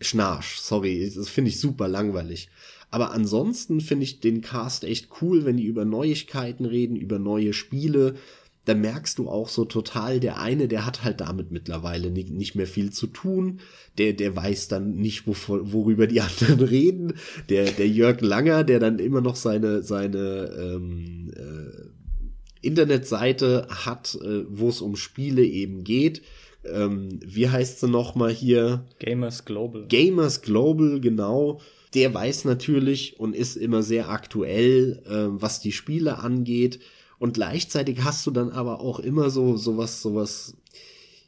Schnarch, 0.00 0.58
sorry, 0.60 1.12
das 1.14 1.28
finde 1.28 1.50
ich 1.50 1.60
super 1.60 1.86
langweilig. 1.86 2.48
Aber 2.90 3.12
ansonsten 3.12 3.80
finde 3.80 4.02
ich 4.02 4.18
den 4.18 4.40
Cast 4.40 4.82
echt 4.82 5.10
cool, 5.22 5.44
wenn 5.44 5.56
die 5.56 5.66
über 5.66 5.84
Neuigkeiten 5.84 6.64
reden, 6.64 6.96
über 6.96 7.20
neue 7.20 7.52
Spiele. 7.52 8.16
Da 8.64 8.74
merkst 8.74 9.18
du 9.18 9.28
auch 9.28 9.48
so 9.48 9.64
total, 9.64 10.20
der 10.20 10.40
eine, 10.40 10.68
der 10.68 10.86
hat 10.86 11.04
halt 11.04 11.20
damit 11.20 11.50
mittlerweile 11.50 12.10
nicht, 12.10 12.30
nicht 12.30 12.54
mehr 12.54 12.66
viel 12.66 12.90
zu 12.92 13.06
tun. 13.06 13.60
Der, 13.98 14.12
der 14.12 14.34
weiß 14.34 14.68
dann 14.68 14.94
nicht, 14.94 15.26
wovor, 15.26 15.72
worüber 15.72 16.06
die 16.06 16.20
anderen 16.22 16.60
reden. 16.60 17.14
Der, 17.48 17.70
der 17.70 17.88
Jörg 17.88 18.20
Langer, 18.20 18.64
der 18.64 18.80
dann 18.80 18.98
immer 18.98 19.20
noch 19.20 19.36
seine, 19.36 19.82
seine 19.82 20.50
ähm, 20.58 21.32
äh, 21.36 22.66
Internetseite 22.66 23.68
hat, 23.68 24.18
äh, 24.22 24.44
wo 24.48 24.68
es 24.68 24.80
um 24.80 24.96
Spiele 24.96 25.44
eben 25.44 25.84
geht. 25.84 26.22
Ähm, 26.64 27.20
wie 27.24 27.50
heißt 27.50 27.80
sie 27.80 27.88
nochmal 27.88 28.32
hier? 28.32 28.86
Gamers 28.98 29.44
Global. 29.44 29.86
Gamers 29.88 30.40
Global, 30.40 31.00
genau 31.00 31.60
der 31.94 32.12
weiß 32.12 32.44
natürlich 32.44 33.18
und 33.20 33.34
ist 33.34 33.56
immer 33.56 33.82
sehr 33.82 34.10
aktuell, 34.10 35.02
äh, 35.06 35.40
was 35.40 35.60
die 35.60 35.72
Spiele 35.72 36.18
angeht. 36.18 36.80
Und 37.18 37.34
gleichzeitig 37.34 38.04
hast 38.04 38.26
du 38.26 38.30
dann 38.30 38.50
aber 38.50 38.80
auch 38.80 38.98
immer 38.98 39.30
so 39.30 39.56
sowas, 39.56 40.02
sowas, 40.02 40.56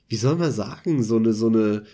wie 0.08 0.16
soll 0.16 0.36
man 0.36 0.52
sagen, 0.52 1.02
so 1.02 1.16
eine 1.16 1.32
so 1.32 1.48
eine 1.48 1.84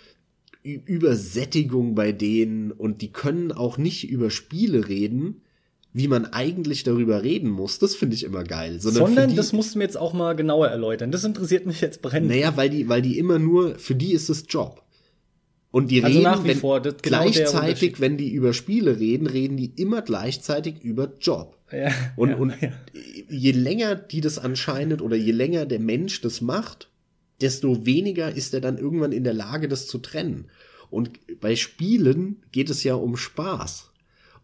Übersättigung 0.63 1.95
bei 1.95 2.13
denen 2.13 2.71
und 2.71 3.03
die 3.03 3.13
können 3.13 3.51
auch 3.51 3.79
nicht 3.79 4.09
über 4.09 4.31
Spiele 4.31 4.89
reden, 4.89 5.43
wie 5.93 6.09
man 6.09 6.27
eigentlich 6.27 6.85
darüber 6.85 7.23
reden 7.23 7.51
muss. 7.51 7.79
Das 7.79 7.95
finde 7.95 8.15
ich 8.15 8.25
immer 8.25 8.45
geil. 8.45 8.81
Sondern, 8.81 9.07
Sondern 9.07 9.37
das 9.37 9.53
musst 9.53 9.75
du 9.75 9.79
mir 9.79 9.85
jetzt 9.85 9.99
auch 9.99 10.13
mal 10.13 10.35
genauer 10.35 10.69
erläutern. 10.69 11.11
Das 11.11 11.25
interessiert 11.25 11.67
mich 11.67 11.81
jetzt 11.81 12.01
brennend. 12.01 12.31
Naja, 12.31 12.57
weil 12.57 12.71
die, 12.71 12.89
weil 12.89 13.03
die 13.03 13.19
immer 13.19 13.39
nur, 13.39 13.79
für 13.79 13.95
die 13.95 14.13
ist 14.13 14.31
es 14.31 14.45
Job. 14.49 14.83
Und 15.73 15.91
die 15.91 16.05
also 16.05 16.19
reden 16.19 16.45
wenn, 16.45 16.59
vor, 16.59 16.81
genau 16.83 16.95
gleichzeitig, 17.01 17.99
wenn 17.99 18.19
die 18.19 18.31
über 18.31 18.53
Spiele 18.53 19.01
reden, 19.01 19.27
reden 19.27 19.57
die 19.57 19.73
immer 19.77 20.03
gleichzeitig 20.03 20.83
über 20.83 21.15
Job. 21.19 21.57
Ja, 21.73 21.91
und, 22.15 22.29
ja, 22.29 22.37
und 22.37 22.53
ja. 22.61 22.73
je 23.31 23.53
länger 23.53 23.95
die 23.95 24.21
das 24.21 24.39
anscheinend 24.39 25.01
oder 25.01 25.17
je 25.17 25.33
länger 25.33 25.65
der 25.65 25.81
Mensch 25.81 26.21
das 26.21 26.43
macht, 26.43 26.91
desto 27.41 27.87
weniger 27.87 28.31
ist 28.31 28.53
er 28.53 28.61
dann 28.61 28.77
irgendwann 28.77 29.13
in 29.13 29.25
der 29.25 29.33
Lage, 29.33 29.67
das 29.67 29.87
zu 29.87 29.99
trennen. 29.99 30.51
Und 30.91 31.11
bei 31.41 31.57
Spielen 31.57 32.43
geht 32.53 32.69
es 32.69 32.85
ja 32.85 32.95
um 32.95 33.17
Spaß. 33.17 33.91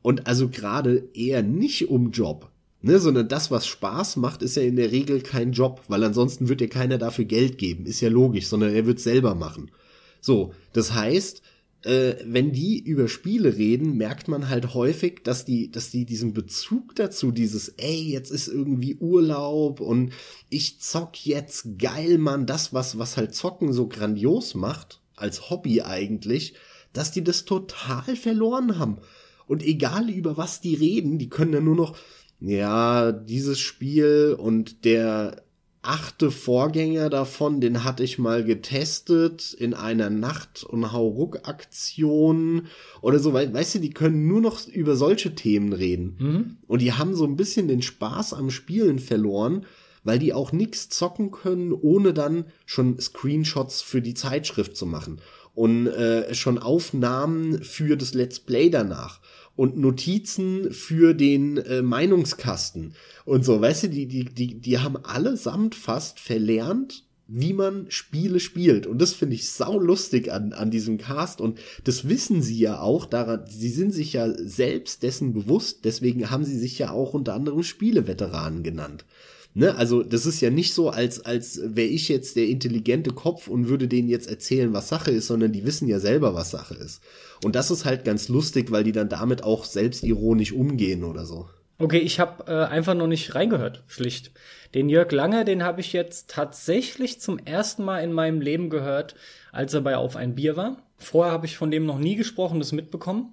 Und 0.00 0.26
also 0.26 0.48
gerade 0.48 1.08
eher 1.12 1.42
nicht 1.42 1.90
um 1.90 2.10
Job. 2.10 2.50
Ne, 2.80 3.00
sondern 3.00 3.28
das, 3.28 3.50
was 3.50 3.66
Spaß 3.66 4.16
macht, 4.16 4.40
ist 4.40 4.56
ja 4.56 4.62
in 4.62 4.76
der 4.76 4.92
Regel 4.92 5.20
kein 5.20 5.50
Job, 5.50 5.82
weil 5.88 6.04
ansonsten 6.04 6.48
wird 6.48 6.60
dir 6.60 6.68
keiner 6.68 6.96
dafür 6.96 7.24
Geld 7.24 7.58
geben, 7.58 7.86
ist 7.86 8.00
ja 8.00 8.08
logisch, 8.08 8.46
sondern 8.46 8.72
er 8.72 8.86
wird 8.86 9.00
selber 9.00 9.34
machen. 9.34 9.72
So, 10.20 10.54
das 10.72 10.94
heißt, 10.94 11.42
äh, 11.84 12.16
wenn 12.24 12.52
die 12.52 12.80
über 12.80 13.08
Spiele 13.08 13.56
reden, 13.56 13.96
merkt 13.96 14.28
man 14.28 14.48
halt 14.48 14.74
häufig, 14.74 15.22
dass 15.22 15.44
die, 15.44 15.70
dass 15.70 15.90
die 15.90 16.04
diesen 16.04 16.34
Bezug 16.34 16.96
dazu, 16.96 17.30
dieses, 17.30 17.68
ey, 17.76 18.02
jetzt 18.02 18.30
ist 18.30 18.48
irgendwie 18.48 18.96
Urlaub 18.96 19.80
und 19.80 20.12
ich 20.50 20.80
zock 20.80 21.24
jetzt 21.24 21.78
geil, 21.78 22.18
Mann, 22.18 22.46
das, 22.46 22.74
was, 22.74 22.98
was 22.98 23.16
halt 23.16 23.34
Zocken 23.34 23.72
so 23.72 23.86
grandios 23.88 24.54
macht, 24.54 25.00
als 25.14 25.50
Hobby 25.50 25.82
eigentlich, 25.82 26.54
dass 26.92 27.12
die 27.12 27.22
das 27.22 27.44
total 27.44 28.16
verloren 28.16 28.78
haben. 28.78 28.98
Und 29.46 29.62
egal 29.62 30.10
über 30.10 30.36
was 30.36 30.60
die 30.60 30.74
reden, 30.74 31.18
die 31.18 31.28
können 31.30 31.54
ja 31.54 31.60
nur 31.60 31.76
noch, 31.76 31.96
ja, 32.40 33.12
dieses 33.12 33.58
Spiel 33.58 34.36
und 34.38 34.84
der 34.84 35.42
achte 35.88 36.30
Vorgänger 36.30 37.08
davon, 37.08 37.62
den 37.62 37.82
hatte 37.82 38.04
ich 38.04 38.18
mal 38.18 38.44
getestet 38.44 39.54
in 39.54 39.72
einer 39.72 40.10
Nacht- 40.10 40.62
und 40.62 40.92
Hauruck-Aktion 40.92 42.66
oder 43.00 43.18
so. 43.18 43.32
Weißt 43.32 43.76
du, 43.76 43.78
die 43.78 43.94
können 43.94 44.28
nur 44.28 44.42
noch 44.42 44.68
über 44.68 44.96
solche 44.96 45.34
Themen 45.34 45.72
reden. 45.72 46.16
Mhm. 46.18 46.56
Und 46.66 46.82
die 46.82 46.92
haben 46.92 47.14
so 47.14 47.24
ein 47.24 47.36
bisschen 47.36 47.68
den 47.68 47.80
Spaß 47.80 48.34
am 48.34 48.50
Spielen 48.50 48.98
verloren, 48.98 49.64
weil 50.04 50.18
die 50.18 50.34
auch 50.34 50.52
nichts 50.52 50.90
zocken 50.90 51.30
können, 51.30 51.72
ohne 51.72 52.12
dann 52.12 52.44
schon 52.66 53.00
Screenshots 53.00 53.80
für 53.80 54.02
die 54.02 54.14
Zeitschrift 54.14 54.76
zu 54.76 54.84
machen 54.84 55.22
und 55.54 55.86
äh, 55.86 56.34
schon 56.34 56.58
Aufnahmen 56.58 57.64
für 57.64 57.96
das 57.96 58.12
Let's 58.12 58.40
Play 58.40 58.68
danach 58.68 59.20
und 59.58 59.76
Notizen 59.76 60.72
für 60.72 61.14
den 61.14 61.56
äh, 61.56 61.82
Meinungskasten 61.82 62.94
und 63.24 63.44
so, 63.44 63.60
weißt 63.60 63.82
du, 63.82 63.88
die, 63.88 64.06
die, 64.06 64.24
die, 64.24 64.60
die 64.60 64.78
haben 64.78 64.96
allesamt 64.96 65.74
fast 65.74 66.20
verlernt, 66.20 67.04
wie 67.26 67.52
man 67.54 67.90
Spiele 67.90 68.38
spielt. 68.38 68.86
Und 68.86 69.02
das 69.02 69.14
finde 69.14 69.34
ich 69.34 69.50
sau 69.50 69.80
lustig 69.80 70.32
an, 70.32 70.52
an 70.52 70.70
diesem 70.70 70.96
Cast. 70.96 71.40
Und 71.40 71.58
das 71.82 72.08
wissen 72.08 72.40
sie 72.40 72.56
ja 72.56 72.80
auch 72.80 73.04
daran, 73.04 73.46
sie 73.48 73.68
sind 73.68 73.92
sich 73.92 74.12
ja 74.12 74.32
selbst 74.32 75.02
dessen 75.02 75.34
bewusst, 75.34 75.84
deswegen 75.84 76.30
haben 76.30 76.44
sie 76.44 76.56
sich 76.56 76.78
ja 76.78 76.92
auch 76.92 77.12
unter 77.12 77.34
anderem 77.34 77.64
Spieleveteranen 77.64 78.62
genannt. 78.62 79.06
Ne, 79.54 79.74
also 79.74 80.02
das 80.02 80.26
ist 80.26 80.40
ja 80.40 80.50
nicht 80.50 80.74
so, 80.74 80.90
als, 80.90 81.24
als 81.24 81.60
wäre 81.64 81.88
ich 81.88 82.08
jetzt 82.08 82.36
der 82.36 82.46
intelligente 82.46 83.10
Kopf 83.10 83.48
und 83.48 83.68
würde 83.68 83.88
denen 83.88 84.08
jetzt 84.08 84.28
erzählen, 84.28 84.72
was 84.72 84.88
Sache 84.88 85.10
ist, 85.10 85.26
sondern 85.26 85.52
die 85.52 85.64
wissen 85.64 85.88
ja 85.88 85.98
selber, 85.98 86.34
was 86.34 86.50
Sache 86.50 86.74
ist. 86.74 87.02
Und 87.42 87.56
das 87.56 87.70
ist 87.70 87.84
halt 87.84 88.04
ganz 88.04 88.28
lustig, 88.28 88.70
weil 88.70 88.84
die 88.84 88.92
dann 88.92 89.08
damit 89.08 89.42
auch 89.42 89.64
selbstironisch 89.64 90.52
umgehen 90.52 91.02
oder 91.02 91.24
so. 91.24 91.48
Okay, 91.80 91.98
ich 91.98 92.18
habe 92.18 92.44
äh, 92.46 92.66
einfach 92.66 92.94
noch 92.94 93.06
nicht 93.06 93.34
reingehört, 93.34 93.84
schlicht. 93.86 94.32
Den 94.74 94.88
Jörg 94.88 95.12
Lange, 95.12 95.44
den 95.44 95.62
habe 95.62 95.80
ich 95.80 95.92
jetzt 95.92 96.28
tatsächlich 96.28 97.20
zum 97.20 97.38
ersten 97.38 97.84
Mal 97.84 98.00
in 98.00 98.12
meinem 98.12 98.40
Leben 98.40 98.68
gehört, 98.68 99.14
als 99.52 99.74
er 99.74 99.80
bei 99.80 99.96
Auf 99.96 100.16
ein 100.16 100.34
Bier 100.34 100.56
war. 100.56 100.82
Vorher 100.98 101.32
habe 101.32 101.46
ich 101.46 101.56
von 101.56 101.70
dem 101.70 101.86
noch 101.86 101.98
nie 101.98 102.16
gesprochen, 102.16 102.58
das 102.58 102.72
mitbekommen. 102.72 103.32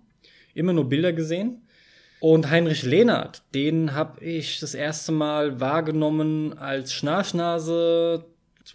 Immer 0.53 0.73
nur 0.73 0.87
Bilder 0.87 1.11
gesehen. 1.11 1.64
Und 2.27 2.49
Heinrich 2.49 2.81
Lehnert, 2.81 3.43
den 3.53 3.93
habe 3.93 4.25
ich 4.25 4.59
das 4.59 4.73
erste 4.73 5.11
Mal 5.11 5.59
wahrgenommen 5.59 6.57
als 6.57 6.91
Schnarchnase, 6.91 8.25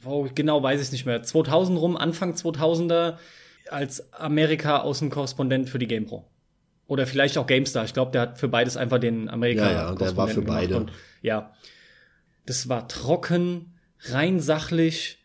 oh, 0.05 0.29
genau 0.33 0.63
weiß 0.63 0.81
ich 0.81 0.93
nicht 0.93 1.05
mehr, 1.05 1.25
2000 1.25 1.77
rum, 1.77 1.97
Anfang 1.97 2.35
2000er, 2.35 3.17
als 3.69 4.13
Amerika-Außenkorrespondent 4.13 5.69
für 5.69 5.81
die 5.81 5.89
GamePro. 5.89 6.25
Oder 6.87 7.09
vielleicht 7.09 7.39
auch 7.39 7.49
GameStar. 7.49 7.85
Ich 7.85 7.93
glaube, 7.93 8.13
der 8.13 8.21
hat 8.21 8.39
für 8.39 8.47
beides 8.47 8.77
einfach 8.77 9.01
den 9.01 9.29
amerika 9.29 9.65
Ja, 9.65 9.73
ja, 9.73 9.95
der 9.97 10.17
war 10.17 10.29
für 10.29 10.43
beide. 10.43 10.77
Und, 10.77 10.93
ja. 11.21 11.53
Das 12.47 12.69
war 12.69 12.87
trocken, 12.87 13.75
rein 14.03 14.39
sachlich. 14.39 15.19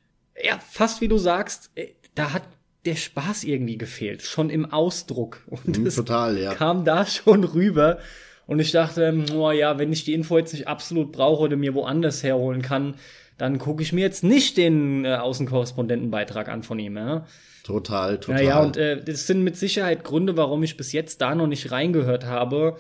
Ja, 0.43 0.57
fast 0.67 0.99
wie 0.99 1.07
du 1.09 1.19
sagst, 1.19 1.69
äh, 1.76 1.89
da 2.15 2.34
hat 2.34 2.41
der 2.86 2.95
Spaß 2.95 3.43
irgendwie 3.43 3.77
gefehlt, 3.77 4.21
schon 4.21 4.49
im 4.49 4.71
Ausdruck. 4.71 5.41
Und 5.47 5.79
mhm, 5.79 5.89
total, 5.89 6.38
ja. 6.38 6.53
kam 6.53 6.86
da 6.86 7.05
schon 7.05 7.43
rüber. 7.43 7.99
Und 8.47 8.59
ich 8.59 8.71
dachte, 8.71 9.25
oh 9.33 9.51
ja, 9.51 9.79
wenn 9.79 9.91
ich 9.91 10.03
die 10.03 10.13
Info 10.13 10.38
jetzt 10.38 10.53
nicht 10.53 10.67
absolut 10.67 11.11
brauche 11.11 11.43
oder 11.43 11.55
mir 11.55 11.73
woanders 11.73 12.23
herholen 12.23 12.62
kann, 12.62 12.95
dann 13.37 13.57
gucke 13.57 13.82
ich 13.82 13.91
mir 13.91 14.01
jetzt 14.01 14.24
nicht 14.24 14.55
den 14.57 15.03
äh, 15.03 15.16
Außenkorrespondentenbeitrag 15.16 16.47
an 16.47 16.63
von 16.63 16.79
ihm. 16.79 16.95
Ja? 16.95 17.25
Total, 17.63 18.20
total. 18.20 18.43
Ja, 18.43 18.49
ja, 18.49 18.63
und 18.63 18.78
äh, 18.78 19.03
das 19.03 19.28
sind 19.28 19.43
mit 19.43 19.57
Sicherheit 19.57 20.03
Gründe, 20.03 20.37
warum 20.37 20.62
ich 20.63 20.78
bis 20.78 20.91
jetzt 20.91 21.21
da 21.21 21.33
noch 21.33 21.47
nicht 21.47 21.71
reingehört 21.71 22.25
habe. 22.25 22.78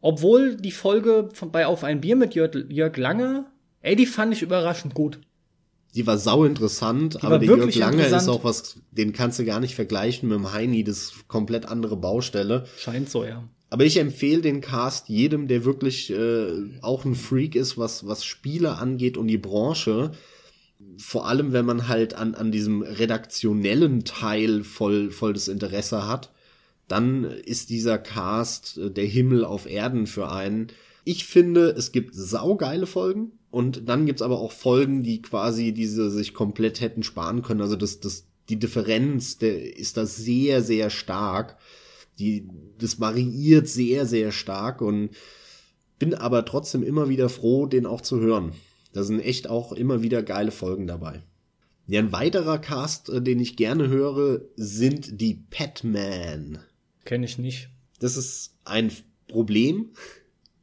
Obwohl 0.00 0.56
die 0.56 0.72
Folge 0.72 1.28
von, 1.34 1.52
bei 1.52 1.66
Auf 1.66 1.84
ein 1.84 2.00
Bier 2.00 2.16
mit 2.16 2.34
Jörg, 2.34 2.54
Jörg 2.68 2.96
Lange, 2.96 3.44
ey, 3.82 3.96
die 3.96 4.06
fand 4.06 4.32
ich 4.32 4.42
überraschend 4.42 4.94
gut 4.94 5.20
die 5.96 6.06
war 6.06 6.18
sau 6.18 6.44
interessant, 6.44 7.14
die 7.14 7.22
aber 7.22 7.38
der 7.38 7.48
Jörg 7.48 7.74
Lange 7.74 8.06
ist 8.06 8.28
auch 8.28 8.44
was, 8.44 8.76
den 8.90 9.12
kannst 9.12 9.38
du 9.38 9.44
gar 9.44 9.60
nicht 9.60 9.74
vergleichen 9.74 10.28
mit 10.28 10.38
dem 10.38 10.52
Heini, 10.52 10.84
das 10.84 10.98
ist 10.98 11.28
komplett 11.28 11.66
andere 11.66 11.96
Baustelle. 11.96 12.66
Scheint 12.78 13.08
so, 13.08 13.24
ja. 13.24 13.48
Aber 13.70 13.84
ich 13.84 13.96
empfehle 13.96 14.42
den 14.42 14.60
Cast 14.60 15.08
jedem, 15.08 15.48
der 15.48 15.64
wirklich 15.64 16.10
äh, 16.10 16.48
auch 16.82 17.04
ein 17.04 17.14
Freak 17.14 17.54
ist, 17.54 17.78
was, 17.78 18.06
was 18.06 18.24
Spiele 18.24 18.76
angeht 18.76 19.16
und 19.16 19.26
die 19.26 19.38
Branche. 19.38 20.12
Vor 20.98 21.26
allem, 21.26 21.52
wenn 21.52 21.64
man 21.64 21.88
halt 21.88 22.14
an, 22.14 22.34
an 22.34 22.52
diesem 22.52 22.82
redaktionellen 22.82 24.04
Teil 24.04 24.62
voll, 24.64 25.10
voll 25.10 25.32
das 25.32 25.48
Interesse 25.48 26.06
hat, 26.06 26.30
dann 26.88 27.24
ist 27.24 27.70
dieser 27.70 27.98
Cast 27.98 28.76
äh, 28.76 28.90
der 28.90 29.06
Himmel 29.06 29.44
auf 29.44 29.66
Erden 29.66 30.06
für 30.06 30.30
einen. 30.30 30.68
Ich 31.04 31.24
finde, 31.24 31.70
es 31.70 31.90
gibt 31.90 32.14
saugeile 32.14 32.86
Folgen 32.86 33.32
und 33.50 33.88
dann 33.88 34.06
gibt's 34.06 34.22
aber 34.22 34.40
auch 34.40 34.52
Folgen, 34.52 35.02
die 35.02 35.22
quasi 35.22 35.72
diese 35.72 36.10
sich 36.10 36.34
komplett 36.34 36.80
hätten 36.80 37.02
sparen 37.02 37.42
können. 37.42 37.60
Also 37.60 37.76
das, 37.76 38.00
das, 38.00 38.26
die 38.48 38.58
Differenz, 38.58 39.38
der 39.38 39.76
ist 39.76 39.96
da 39.96 40.06
sehr, 40.06 40.62
sehr 40.62 40.90
stark. 40.90 41.56
Die, 42.18 42.48
das 42.78 43.00
variiert 43.00 43.68
sehr, 43.68 44.06
sehr 44.06 44.32
stark 44.32 44.80
und 44.80 45.10
bin 45.98 46.14
aber 46.14 46.44
trotzdem 46.44 46.82
immer 46.82 47.08
wieder 47.08 47.28
froh, 47.28 47.66
den 47.66 47.86
auch 47.86 48.00
zu 48.00 48.20
hören. 48.20 48.52
Da 48.92 49.02
sind 49.02 49.20
echt 49.20 49.48
auch 49.48 49.72
immer 49.72 50.02
wieder 50.02 50.22
geile 50.22 50.50
Folgen 50.50 50.86
dabei. 50.86 51.22
Ja, 51.86 52.00
ein 52.00 52.12
weiterer 52.12 52.58
Cast, 52.58 53.10
äh, 53.10 53.22
den 53.22 53.38
ich 53.38 53.56
gerne 53.56 53.88
höre, 53.88 54.40
sind 54.56 55.20
die 55.20 55.34
Petman. 55.34 56.58
Kenne 57.04 57.26
ich 57.26 57.38
nicht. 57.38 57.68
Das 58.00 58.16
ist 58.16 58.56
ein 58.64 58.90
Problem. 59.28 59.90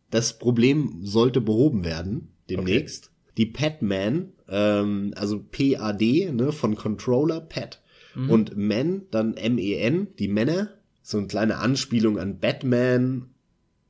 Das 0.09 0.37
Problem 0.37 0.99
sollte 1.01 1.39
behoben 1.39 1.85
werden 1.85 2.32
demnächst. 2.49 3.05
Okay. 3.05 3.13
Die 3.37 3.45
Petman, 3.47 4.33
ähm, 4.47 5.13
also 5.15 5.39
P-A-D, 5.39 6.31
ne, 6.31 6.51
von 6.51 6.75
Controller, 6.75 7.41
Pet. 7.41 7.81
Mhm. 8.15 8.29
Und 8.29 8.57
Men, 8.57 9.01
dann 9.11 9.35
M-E-N, 9.35 10.07
die 10.19 10.27
Männer. 10.27 10.69
So 11.01 11.17
eine 11.17 11.27
kleine 11.27 11.57
Anspielung 11.57 12.17
an 12.19 12.39
Batman. 12.39 13.29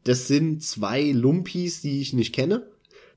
Das 0.04 0.28
sind 0.28 0.64
zwei 0.64 1.12
Lumpis, 1.12 1.82
die 1.82 2.02
ich 2.02 2.14
nicht 2.14 2.34
kenne. 2.34 2.68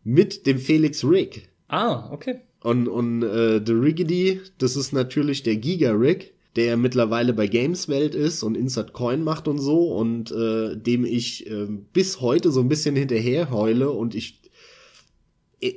Mit 0.04 0.46
dem 0.46 0.58
Felix 0.58 1.04
Rick. 1.04 1.48
Ah, 1.68 2.10
okay. 2.12 2.40
Und, 2.62 2.88
und 2.88 3.22
äh, 3.22 3.60
The 3.64 3.72
Riggedy, 3.72 4.40
das 4.58 4.76
ist 4.76 4.92
natürlich 4.92 5.42
der 5.42 5.56
Giga 5.56 5.92
Rig, 5.92 6.34
der 6.56 6.76
mittlerweile 6.76 7.32
bei 7.32 7.46
Gameswelt 7.46 8.14
ist 8.14 8.42
und 8.42 8.56
Insert 8.56 8.92
Coin 8.92 9.22
macht 9.22 9.46
und 9.46 9.58
so 9.58 9.92
und 9.92 10.32
äh, 10.32 10.76
dem 10.76 11.04
ich 11.04 11.48
äh, 11.50 11.66
bis 11.92 12.20
heute 12.20 12.50
so 12.50 12.60
ein 12.60 12.68
bisschen 12.68 12.96
hinterher 12.96 13.50
heule 13.50 13.90
und 13.90 14.14
ich 14.14 14.40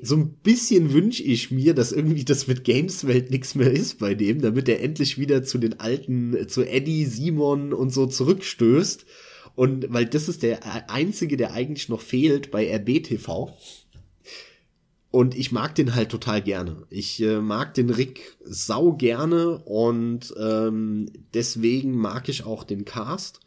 so 0.04 0.16
ein 0.16 0.34
bisschen 0.34 0.92
wünsche 0.94 1.24
ich 1.24 1.52
mir, 1.52 1.74
dass 1.74 1.92
irgendwie 1.92 2.26
das 2.26 2.48
mit 2.48 2.64
Gameswelt 2.64 3.32
nichts 3.32 3.56
mehr 3.56 3.72
ist 3.72 4.00
bei 4.00 4.14
dem, 4.14 4.42
damit 4.42 4.68
er 4.68 4.82
endlich 4.82 5.18
wieder 5.18 5.44
zu 5.44 5.58
den 5.58 5.80
alten, 5.80 6.48
zu 6.50 6.64
Eddie, 6.64 7.06
Simon 7.06 7.74
und 7.74 7.92
so 7.92 8.06
zurückstößt. 8.06 9.06
Und 9.56 9.92
weil 9.92 10.06
das 10.06 10.30
ist 10.30 10.44
der 10.44 10.90
einzige, 10.90 11.38
der 11.38 11.54
eigentlich 11.54 11.90
noch 11.90 12.02
fehlt 12.02 12.52
bei 12.52 12.70
RBTV. 12.74 13.54
Und 15.12 15.36
ich 15.36 15.52
mag 15.52 15.74
den 15.76 15.96
halt 15.96 16.10
total 16.10 16.42
gerne. 16.42 16.86
Ich 16.90 17.22
äh, 17.22 17.42
mag 17.42 17.74
den 17.74 17.90
Rick 17.90 18.38
sau 18.44 18.94
gerne 18.94 19.58
und 19.60 20.34
ähm, 20.40 21.10
deswegen 21.34 21.98
mag 21.98 22.30
ich 22.30 22.46
auch 22.46 22.64
den 22.64 22.86
Cast. 22.86 23.40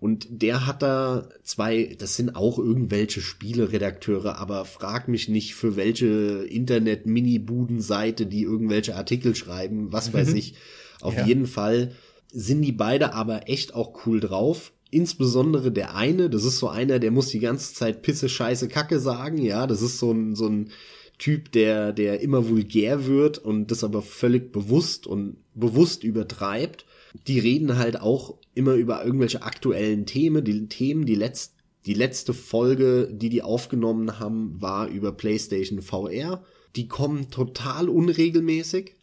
Und 0.00 0.26
der 0.30 0.66
hat 0.66 0.82
da 0.82 1.28
zwei, 1.42 1.96
das 1.98 2.16
sind 2.16 2.36
auch 2.36 2.58
irgendwelche 2.58 3.20
Spieleredakteure, 3.20 4.38
aber 4.38 4.64
frag 4.64 5.08
mich 5.08 5.28
nicht 5.28 5.54
für 5.54 5.76
welche 5.76 6.44
Internet-Mini-Buden-Seite, 6.48 8.26
die 8.26 8.42
irgendwelche 8.42 8.96
Artikel 8.96 9.34
schreiben, 9.34 9.92
was 9.92 10.12
weiß 10.12 10.34
ich. 10.34 10.54
Auf 11.00 11.16
ja. 11.16 11.26
jeden 11.26 11.46
Fall 11.46 11.92
sind 12.32 12.62
die 12.62 12.72
beide 12.72 13.14
aber 13.14 13.48
echt 13.48 13.74
auch 13.74 14.06
cool 14.06 14.20
drauf. 14.20 14.72
Insbesondere 14.90 15.72
der 15.72 15.94
eine, 15.94 16.30
das 16.30 16.44
ist 16.44 16.58
so 16.58 16.68
einer, 16.68 16.98
der 16.98 17.10
muss 17.10 17.28
die 17.28 17.40
ganze 17.40 17.74
Zeit 17.74 18.02
Pisse, 18.02 18.28
Scheiße, 18.28 18.68
Kacke 18.68 19.00
sagen, 19.00 19.38
ja, 19.38 19.66
das 19.66 19.82
ist 19.82 19.98
so 19.98 20.12
ein, 20.12 20.34
so 20.34 20.46
ein, 20.46 20.70
Typ, 21.18 21.50
der, 21.52 21.94
der 21.94 22.20
immer 22.20 22.48
vulgär 22.48 23.06
wird 23.06 23.38
und 23.38 23.70
das 23.70 23.82
aber 23.84 24.02
völlig 24.02 24.52
bewusst 24.52 25.06
und 25.06 25.38
bewusst 25.54 26.04
übertreibt. 26.04 26.84
Die 27.26 27.38
reden 27.38 27.76
halt 27.78 28.00
auch 28.00 28.38
immer 28.54 28.74
über 28.74 29.04
irgendwelche 29.04 29.42
aktuellen 29.42 30.06
Themen. 30.06 30.44
Die 30.44 30.68
Themen, 30.68 31.06
die 31.06 31.14
letzte, 31.14 31.54
die 31.86 31.94
letzte 31.94 32.34
Folge, 32.34 33.08
die 33.12 33.28
die 33.28 33.42
aufgenommen 33.42 34.18
haben, 34.18 34.60
war 34.60 34.88
über 34.88 35.12
PlayStation 35.12 35.82
VR. 35.82 36.44
Die 36.74 36.88
kommen 36.88 37.30
total 37.30 37.88
unregelmäßig. 37.88 38.94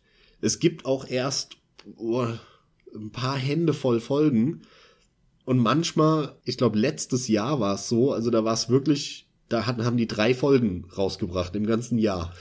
Es 0.41 0.60
gibt 0.60 0.85
auch 0.85 1.07
erst 1.07 1.57
oh, 1.98 2.27
ein 2.94 3.11
paar 3.11 3.38
Hände 3.38 3.73
voll 3.73 3.99
Folgen. 3.99 4.61
Und 5.45 5.57
manchmal, 5.57 6.38
ich 6.45 6.57
glaube, 6.57 6.77
letztes 6.77 7.27
Jahr 7.27 7.60
war 7.60 7.76
es 7.76 7.90
so, 7.90 8.11
also 8.11 8.30
da 8.30 8.44
war 8.44 8.53
es 8.53 8.69
wirklich 8.69 9.27
da 9.53 9.68
hatten, 9.68 9.85
haben 9.85 9.98
die 9.98 10.07
drei 10.07 10.34
Folgen 10.34 10.85
rausgebracht 10.98 11.56
im 11.56 11.65
ganzen 11.65 11.98
Jahr. 11.98 12.34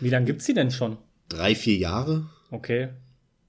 Wie 0.00 0.10
lange 0.10 0.26
gibt's 0.26 0.46
die 0.46 0.54
denn 0.54 0.70
schon? 0.70 0.98
Drei, 1.28 1.54
vier 1.54 1.76
Jahre. 1.76 2.28
Okay. 2.50 2.88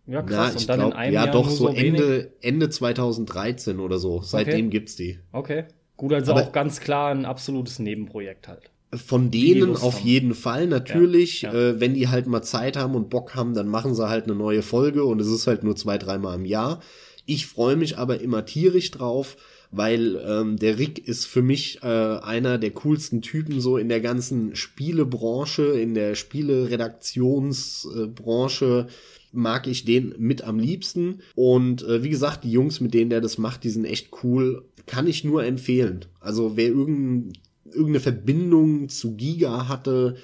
Ja, 0.07 0.21
krass. 0.21 0.53
Na, 0.53 0.59
und 0.59 0.69
dann 0.69 0.79
glaub, 0.79 0.91
in 0.91 0.97
einem 0.97 1.13
ja, 1.13 1.25
Jahr 1.25 1.33
doch, 1.33 1.49
so, 1.49 1.67
Ende, 1.67 2.33
Ende 2.41 2.69
2013 2.69 3.79
oder 3.79 3.99
so. 3.99 4.21
Seitdem 4.21 4.67
okay. 4.67 4.69
gibt's 4.69 4.95
die. 4.95 5.19
Okay. 5.31 5.65
Gut, 5.97 6.13
also 6.13 6.31
Aber 6.31 6.43
auch 6.43 6.51
ganz 6.51 6.79
klar 6.79 7.11
ein 7.11 7.25
absolutes 7.25 7.79
Nebenprojekt 7.79 8.47
halt. 8.47 8.71
Von 8.95 9.31
denen 9.31 9.75
auf 9.75 9.95
haben. 9.95 10.07
jeden 10.07 10.33
Fall, 10.33 10.67
natürlich. 10.67 11.41
Ja, 11.41 11.53
ja. 11.53 11.71
Äh, 11.71 11.81
wenn 11.81 11.93
die 11.93 12.07
halt 12.07 12.27
mal 12.27 12.41
Zeit 12.41 12.77
haben 12.77 12.95
und 12.95 13.09
Bock 13.09 13.35
haben, 13.35 13.53
dann 13.53 13.67
machen 13.67 13.93
sie 13.93 14.07
halt 14.07 14.25
eine 14.25 14.35
neue 14.35 14.61
Folge 14.61 15.03
und 15.03 15.19
es 15.19 15.27
ist 15.27 15.45
halt 15.45 15.63
nur 15.63 15.75
zwei, 15.75 15.97
dreimal 15.97 16.35
im 16.35 16.45
Jahr. 16.45 16.79
Ich 17.25 17.47
freue 17.47 17.75
mich 17.75 17.97
aber 17.97 18.21
immer 18.21 18.45
tierisch 18.45 18.91
drauf, 18.91 19.35
weil 19.71 20.15
ähm, 20.25 20.55
der 20.55 20.79
Rick 20.79 21.05
ist 21.05 21.25
für 21.25 21.41
mich 21.41 21.83
äh, 21.83 21.87
einer 21.87 22.57
der 22.57 22.71
coolsten 22.71 23.21
Typen 23.21 23.59
so 23.59 23.77
in 23.77 23.89
der 23.89 23.99
ganzen 23.99 24.55
Spielebranche, 24.55 25.63
in 25.63 25.93
der 25.93 26.15
Spieleredaktionsbranche. 26.15 28.87
Mag 29.31 29.67
ich 29.67 29.85
den 29.85 30.15
mit 30.17 30.43
am 30.43 30.59
liebsten. 30.59 31.21
Und 31.35 31.83
äh, 31.83 32.03
wie 32.03 32.09
gesagt, 32.09 32.43
die 32.43 32.51
Jungs, 32.51 32.79
mit 32.79 32.93
denen 32.93 33.09
der 33.09 33.21
das 33.21 33.37
macht, 33.37 33.63
die 33.63 33.69
sind 33.69 33.85
echt 33.85 34.09
cool. 34.23 34.65
Kann 34.85 35.07
ich 35.07 35.23
nur 35.23 35.43
empfehlen. 35.43 36.05
Also 36.19 36.57
wer 36.57 36.67
irgendein, 36.67 37.33
irgendeine 37.65 37.99
Verbindung 37.99 38.89
zu 38.89 39.15
Giga 39.15 39.67
hatte 39.67 40.17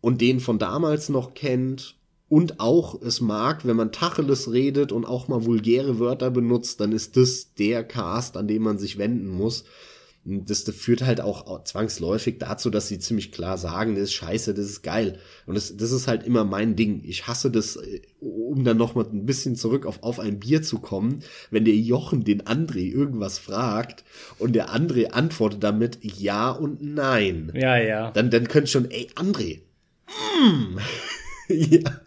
und 0.00 0.20
den 0.20 0.40
von 0.40 0.58
damals 0.58 1.08
noch 1.08 1.34
kennt 1.34 1.96
und 2.28 2.58
auch 2.58 3.00
es 3.02 3.20
mag, 3.20 3.66
wenn 3.66 3.76
man 3.76 3.92
Tacheles 3.92 4.50
redet 4.50 4.92
und 4.92 5.04
auch 5.04 5.28
mal 5.28 5.44
vulgäre 5.44 5.98
Wörter 5.98 6.30
benutzt, 6.30 6.80
dann 6.80 6.92
ist 6.92 7.16
das 7.16 7.54
der 7.54 7.84
Cast, 7.84 8.36
an 8.36 8.48
dem 8.48 8.62
man 8.62 8.78
sich 8.78 8.98
wenden 8.98 9.28
muss. 9.28 9.64
Das 10.26 10.62
führt 10.62 11.02
halt 11.02 11.20
auch 11.20 11.64
zwangsläufig 11.64 12.38
dazu, 12.38 12.70
dass 12.70 12.88
sie 12.88 12.98
ziemlich 12.98 13.30
klar 13.30 13.58
sagen, 13.58 13.94
das 13.94 14.04
ist 14.04 14.14
scheiße, 14.14 14.54
das 14.54 14.64
ist 14.64 14.82
geil. 14.82 15.18
Und 15.44 15.54
das, 15.54 15.76
das 15.76 15.92
ist 15.92 16.08
halt 16.08 16.24
immer 16.24 16.44
mein 16.44 16.76
Ding. 16.76 17.02
Ich 17.04 17.26
hasse 17.26 17.50
das, 17.50 17.76
äh, 17.76 18.00
um 18.20 18.64
dann 18.64 18.78
noch 18.78 18.94
mal 18.94 19.04
ein 19.04 19.26
bisschen 19.26 19.54
zurück 19.54 19.84
auf, 19.84 20.02
auf 20.02 20.18
ein 20.18 20.40
Bier 20.40 20.62
zu 20.62 20.78
kommen, 20.78 21.20
wenn 21.50 21.66
der 21.66 21.74
Jochen 21.74 22.24
den 22.24 22.42
André 22.42 22.90
irgendwas 22.90 23.38
fragt 23.38 24.04
und 24.38 24.54
der 24.54 24.70
André 24.70 25.10
antwortet 25.10 25.62
damit 25.62 25.98
ja 26.02 26.50
und 26.50 26.82
nein. 26.82 27.52
Ja, 27.54 27.76
ja. 27.76 28.10
Dann, 28.12 28.30
dann 28.30 28.48
könnt 28.48 28.70
schon, 28.70 28.90
ey, 28.90 29.08
André, 29.16 29.60
mm. 30.08 30.78
ja. 31.48 32.00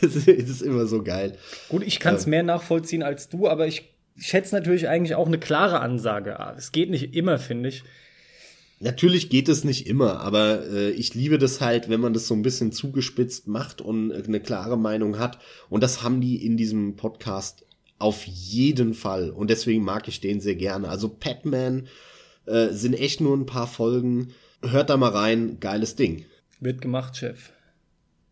Das 0.00 0.16
ist 0.26 0.62
immer 0.62 0.86
so 0.86 1.02
geil. 1.02 1.36
Gut, 1.68 1.82
ich 1.84 2.00
kann 2.00 2.14
es 2.14 2.24
ähm. 2.24 2.30
mehr 2.30 2.42
nachvollziehen 2.42 3.02
als 3.02 3.28
du, 3.28 3.48
aber 3.48 3.66
ich 3.66 3.97
schätze 4.18 4.54
natürlich 4.54 4.88
eigentlich 4.88 5.14
auch 5.14 5.26
eine 5.26 5.38
klare 5.38 5.80
Ansage. 5.80 6.36
Es 6.56 6.72
geht 6.72 6.90
nicht 6.90 7.14
immer, 7.14 7.38
finde 7.38 7.68
ich. 7.68 7.84
Natürlich 8.80 9.28
geht 9.28 9.48
es 9.48 9.64
nicht 9.64 9.88
immer, 9.88 10.20
aber 10.20 10.64
äh, 10.68 10.90
ich 10.90 11.14
liebe 11.14 11.38
das 11.38 11.60
halt, 11.60 11.88
wenn 11.88 12.00
man 12.00 12.12
das 12.12 12.28
so 12.28 12.34
ein 12.34 12.42
bisschen 12.42 12.70
zugespitzt 12.70 13.48
macht 13.48 13.80
und 13.80 14.12
eine 14.12 14.40
klare 14.40 14.78
Meinung 14.78 15.18
hat. 15.18 15.38
Und 15.68 15.82
das 15.82 16.02
haben 16.02 16.20
die 16.20 16.44
in 16.44 16.56
diesem 16.56 16.94
Podcast 16.94 17.66
auf 17.98 18.24
jeden 18.24 18.94
Fall. 18.94 19.30
Und 19.30 19.50
deswegen 19.50 19.82
mag 19.82 20.06
ich 20.06 20.20
den 20.20 20.40
sehr 20.40 20.54
gerne. 20.54 20.88
Also 20.88 21.08
Patman 21.08 21.88
äh, 22.46 22.68
sind 22.68 22.94
echt 22.94 23.20
nur 23.20 23.36
ein 23.36 23.46
paar 23.46 23.66
Folgen. 23.66 24.32
Hört 24.62 24.90
da 24.90 24.96
mal 24.96 25.10
rein, 25.10 25.58
geiles 25.58 25.96
Ding. 25.96 26.24
Wird 26.60 26.80
gemacht, 26.80 27.16
Chef. 27.16 27.50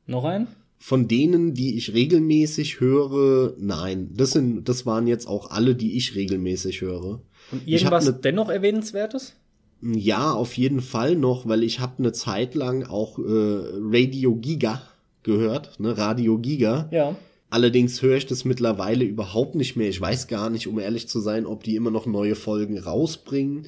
Noch 0.07 0.25
ein? 0.25 0.47
Von 0.79 1.09
denen, 1.09 1.55
die 1.55 1.77
ich 1.77 1.95
regelmäßig 1.95 2.81
höre, 2.81 3.55
nein. 3.59 4.11
Das 4.15 4.33
sind, 4.33 4.69
das 4.69 4.87
waren 4.87 5.07
jetzt 5.07 5.27
auch 5.27 5.51
alle, 5.51 5.75
die 5.75 5.97
ich 5.97 6.15
regelmäßig 6.15 6.83
höre. 6.83 7.21
Und 7.51 7.67
irgendwas 7.67 8.07
ne, 8.07 8.13
dennoch 8.13 8.51
erwähnenswertes? 8.51 9.35
Ja, 9.83 10.33
auf 10.33 10.57
jeden 10.57 10.81
Fall 10.81 11.17
noch, 11.17 11.49
weil 11.49 11.63
ich 11.63 11.81
habe 11.81 11.99
eine 11.99 12.13
Zeit 12.13 12.55
lang 12.55 12.85
auch 12.85 13.19
äh, 13.19 13.23
Radio 13.27 14.37
Giga 14.37 14.83
gehört, 15.23 15.81
ne, 15.81 15.97
Radio 15.97 16.39
Giga. 16.39 16.89
Ja. 16.91 17.17
Allerdings 17.49 18.03
höre 18.03 18.17
ich 18.17 18.27
das 18.27 18.45
mittlerweile 18.45 19.05
überhaupt 19.05 19.55
nicht 19.55 19.77
mehr. 19.77 19.89
Ich 19.89 20.01
weiß 20.01 20.29
gar 20.29 20.51
nicht, 20.51 20.67
um 20.67 20.79
ehrlich 20.79 21.09
zu 21.09 21.21
sein, 21.21 21.47
ob 21.47 21.63
die 21.63 21.77
immer 21.77 21.91
noch 21.91 22.07
neue 22.07 22.35
Folgen 22.35 22.79
rausbringen 22.79 23.67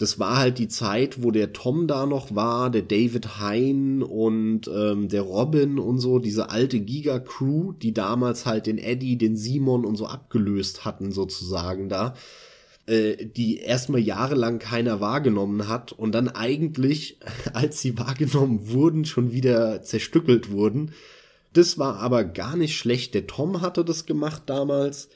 das 0.00 0.18
war 0.18 0.38
halt 0.38 0.58
die 0.58 0.68
Zeit, 0.68 1.22
wo 1.22 1.30
der 1.30 1.52
Tom 1.52 1.86
da 1.86 2.06
noch 2.06 2.34
war, 2.34 2.70
der 2.70 2.80
David 2.80 3.38
Hein 3.38 4.02
und 4.02 4.62
ähm, 4.66 5.10
der 5.10 5.20
Robin 5.20 5.78
und 5.78 5.98
so, 5.98 6.18
diese 6.18 6.48
alte 6.48 6.80
Giga-Crew, 6.80 7.72
die 7.72 7.92
damals 7.92 8.46
halt 8.46 8.64
den 8.64 8.78
Eddie, 8.78 9.18
den 9.18 9.36
Simon 9.36 9.84
und 9.84 9.96
so 9.96 10.06
abgelöst 10.06 10.86
hatten, 10.86 11.12
sozusagen 11.12 11.90
da, 11.90 12.14
äh, 12.86 13.26
die 13.26 13.58
erstmal 13.58 14.00
jahrelang 14.00 14.58
keiner 14.58 15.02
wahrgenommen 15.02 15.68
hat 15.68 15.92
und 15.92 16.12
dann 16.12 16.28
eigentlich, 16.28 17.18
als 17.52 17.82
sie 17.82 17.98
wahrgenommen 17.98 18.70
wurden, 18.70 19.04
schon 19.04 19.32
wieder 19.32 19.82
zerstückelt 19.82 20.50
wurden. 20.50 20.92
Das 21.52 21.76
war 21.76 21.96
aber 21.96 22.24
gar 22.24 22.56
nicht 22.56 22.74
schlecht. 22.74 23.12
Der 23.12 23.26
Tom 23.26 23.60
hatte 23.60 23.84
das 23.84 24.06
gemacht 24.06 24.44
damals, 24.46 25.10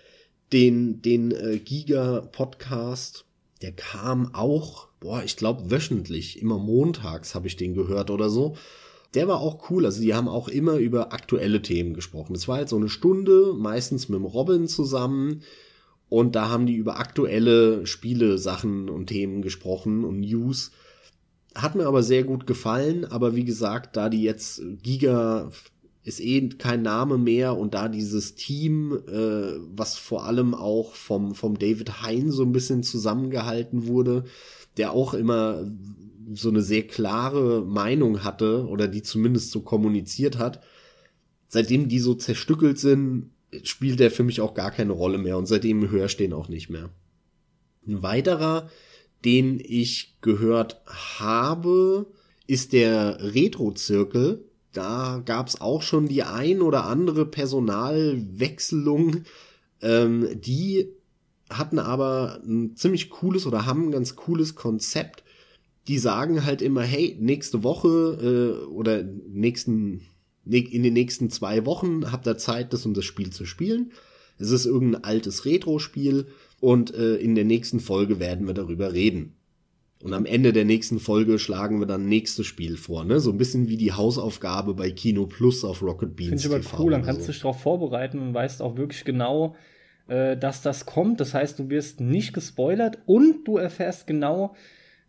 den, 0.52 1.01
den 1.01 1.31
äh, 1.31 1.59
Giga-Podcast 1.59 3.24
der 3.65 3.73
kam 3.73 4.35
auch, 4.35 4.89
boah, 5.01 5.23
ich 5.24 5.39
glaube 5.39 5.70
wöchentlich, 5.70 6.43
immer 6.43 6.59
montags 6.59 7.35
habe 7.35 7.47
ich 7.47 7.57
den 7.57 7.73
gehört 7.73 8.11
oder 8.11 8.28
so. 8.28 8.57
Der 9.15 9.27
war 9.27 9.41
auch 9.41 9.70
cool, 9.70 9.86
also 9.86 10.03
die 10.03 10.12
haben 10.12 10.28
auch 10.28 10.49
immer 10.49 10.77
über 10.77 11.15
aktuelle 11.15 11.62
Themen 11.62 11.95
gesprochen. 11.95 12.35
Es 12.35 12.47
war 12.47 12.59
halt 12.59 12.69
so 12.69 12.77
eine 12.77 12.91
Stunde, 12.91 13.55
meistens 13.57 14.11
mit 14.11 14.19
dem 14.19 14.27
Robin 14.27 14.69
zusammen. 14.69 15.41
Und 16.11 16.36
da 16.36 16.51
haben 16.51 16.66
die 16.66 16.74
über 16.74 16.99
aktuelle 16.99 17.86
Spiele, 17.86 18.36
Sachen 18.36 18.91
und 18.91 19.07
Themen 19.07 19.41
gesprochen 19.41 20.05
und 20.05 20.20
News. 20.20 20.73
Hat 21.55 21.74
mir 21.74 21.86
aber 21.86 22.03
sehr 22.03 22.24
gut 22.24 22.47
gefallen, 22.47 23.07
aber 23.07 23.35
wie 23.35 23.47
gesagt, 23.47 23.97
da 23.97 24.11
die 24.11 24.24
jetzt 24.24 24.61
Giga 24.82 25.51
ist 26.05 26.21
eh 26.21 26.49
kein 26.51 26.83
Name 26.83 27.19
mehr 27.19 27.57
und 27.57 27.75
da 27.75 27.89
dieses 27.89 28.35
Team, 28.35 28.93
äh, 29.09 29.57
was 29.75 29.97
vor 29.97 30.25
allem 30.25 30.55
auch 30.55 30.95
vom, 30.95 31.35
vom 31.35 31.59
David 31.59 32.03
Hein 32.03 32.31
so 32.31 32.43
ein 32.43 32.53
bisschen 32.53 32.83
zusammengehalten 32.83 33.87
wurde, 33.87 34.25
der 34.77 34.93
auch 34.93 35.15
immer 35.15 35.67
so 36.33 36.51
eine 36.51 36.63
sehr 36.63 36.87
klare 36.87 37.65
Meinung 37.65 38.23
hatte 38.23 38.67
oder 38.67 38.87
die 38.87 39.03
zumindest 39.03 39.51
so 39.51 39.61
kommuniziert 39.61 40.39
hat, 40.39 40.63
seitdem 41.49 41.89
die 41.89 42.01
so 42.01 42.15
zerstückelt 42.15 42.79
sind, 42.79 43.31
spielt 43.63 44.01
der 44.01 44.11
für 44.11 44.25
mich 44.25 44.41
auch 44.41 44.55
gar 44.55 44.71
keine 44.71 44.93
Rolle 44.93 45.19
mehr 45.19 45.39
und 45.39 45.47
seitdem 45.47 45.83
ich 45.83 46.17
den 46.17 46.33
auch 46.33 46.49
nicht 46.49 46.71
mehr. 46.71 46.91
Ein 47.87 48.03
weiterer, 48.03 48.69
den 49.25 49.61
ich 49.61 50.17
gehört 50.21 50.83
habe, 50.87 52.07
ist 52.47 52.73
der 52.73 53.19
Retro-Zirkel. 53.35 54.45
Da 54.75 55.23
gab's 55.25 55.61
auch 55.61 55.83
schon 55.83 56.09
die 56.09 56.23
ein 56.23 56.61
oder 56.61 56.85
andere 56.85 57.25
Personalwechselung. 57.25 59.23
Ähm, 59.81 60.29
die 60.35 60.89
hatten 61.49 61.79
aber 61.79 62.41
ein 62.45 62.77
ziemlich 62.77 63.09
cooles 63.11 63.47
oder 63.47 63.65
haben 63.67 63.85
ein 63.85 63.93
ganz 63.93 64.17
cooles 64.17 64.55
Konzept. 64.55 65.23
Die 65.89 65.99
sagen 65.99 66.45
halt 66.45 66.61
immer, 66.61 66.83
hey, 66.83 67.17
nächste 67.21 67.63
Woche 67.63 68.59
äh, 68.61 68.67
oder 68.67 69.03
nächsten 69.03 70.03
in 70.47 70.83
den 70.83 70.93
nächsten 70.93 71.31
zwei 71.31 71.65
Wochen 71.65 72.13
habt 72.13 72.27
ihr 72.27 72.37
Zeit, 72.37 72.75
das 72.75 72.85
und 72.85 72.95
das 72.97 73.07
Spiel 73.07 73.31
zu 73.31 73.47
spielen. 73.47 73.93
Es 74.39 74.51
ist 74.51 74.67
irgendein 74.67 75.05
altes 75.05 75.47
Retro-Spiel 75.47 76.27
und 76.61 76.95
äh, 76.95 77.17
in 77.17 77.35
der 77.35 77.45
nächsten 77.45 77.81
Folge 77.81 78.19
werden 78.19 78.47
wir 78.47 78.55
darüber 78.55 78.93
reden. 78.93 79.37
Und 80.05 80.13
am 80.13 80.27
Ende 80.27 80.53
der 80.53 80.67
nächsten 80.67 81.01
Folge 81.01 81.39
schlagen 81.39 81.81
wir 81.81 81.87
dann 81.87 82.07
nächstes 82.07 82.45
Spiel 82.45 82.77
vor, 82.77 83.07
ne? 83.07 83.21
So 83.21 83.31
ein 83.31 83.39
bisschen 83.39 83.71
wie 83.71 83.79
die 83.79 83.95
Hausaufgabe 83.95 84.75
bei 84.75 84.91
Kino 84.91 85.25
Plus 85.25 85.65
auf 85.65 85.81
Rocket 85.81 86.15
Beans. 86.15 86.43
Finde 86.43 86.59
ich 86.59 86.67
aber 86.67 86.85
cool, 86.85 86.91
dann 86.91 87.03
kannst 87.03 87.23
du 87.23 87.33
dich 87.33 87.41
darauf 87.41 87.63
vorbereiten 87.63 88.19
und 88.19 88.35
weißt 88.35 88.61
auch 88.61 88.77
wirklich 88.77 89.07
genau, 89.07 89.57
äh, 90.07 90.37
dass 90.37 90.61
das 90.61 90.85
kommt. 90.85 91.21
Das 91.21 91.33
heißt, 91.33 91.59
du 91.59 91.71
wirst 91.71 92.03
nicht 92.03 92.35
gespoilert 92.35 92.99
und 93.07 93.45
du 93.45 93.57
erfährst 93.57 94.07
genau, 94.07 94.55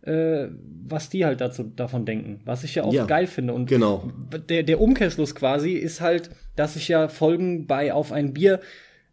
äh, 0.03 0.47
was 0.87 1.09
die 1.09 1.25
halt 1.25 1.41
dazu 1.41 1.63
davon 1.63 2.05
denken, 2.05 2.39
was 2.45 2.63
ich 2.63 2.75
ja 2.75 2.85
auch 2.85 2.93
ja, 2.93 3.05
geil 3.05 3.27
finde. 3.27 3.51
Und 3.51 3.65
genau. 3.65 4.09
der, 4.47 4.63
der 4.63 4.79
Umkehrschluss 4.79 5.35
quasi 5.35 5.73
ist 5.73 5.99
halt, 5.99 6.29
dass 6.55 6.77
ich 6.77 6.87
ja 6.87 7.09
Folgen 7.09 7.67
bei 7.67 7.91
Auf 7.91 8.13
ein 8.13 8.33
Bier 8.33 8.61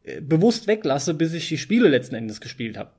äh, 0.05 0.21
bewusst 0.21 0.69
weglasse, 0.69 1.13
bis 1.13 1.35
ich 1.35 1.49
die 1.49 1.59
Spiele 1.59 1.89
letzten 1.89 2.15
Endes 2.15 2.41
gespielt 2.41 2.79
habe. 2.79 2.93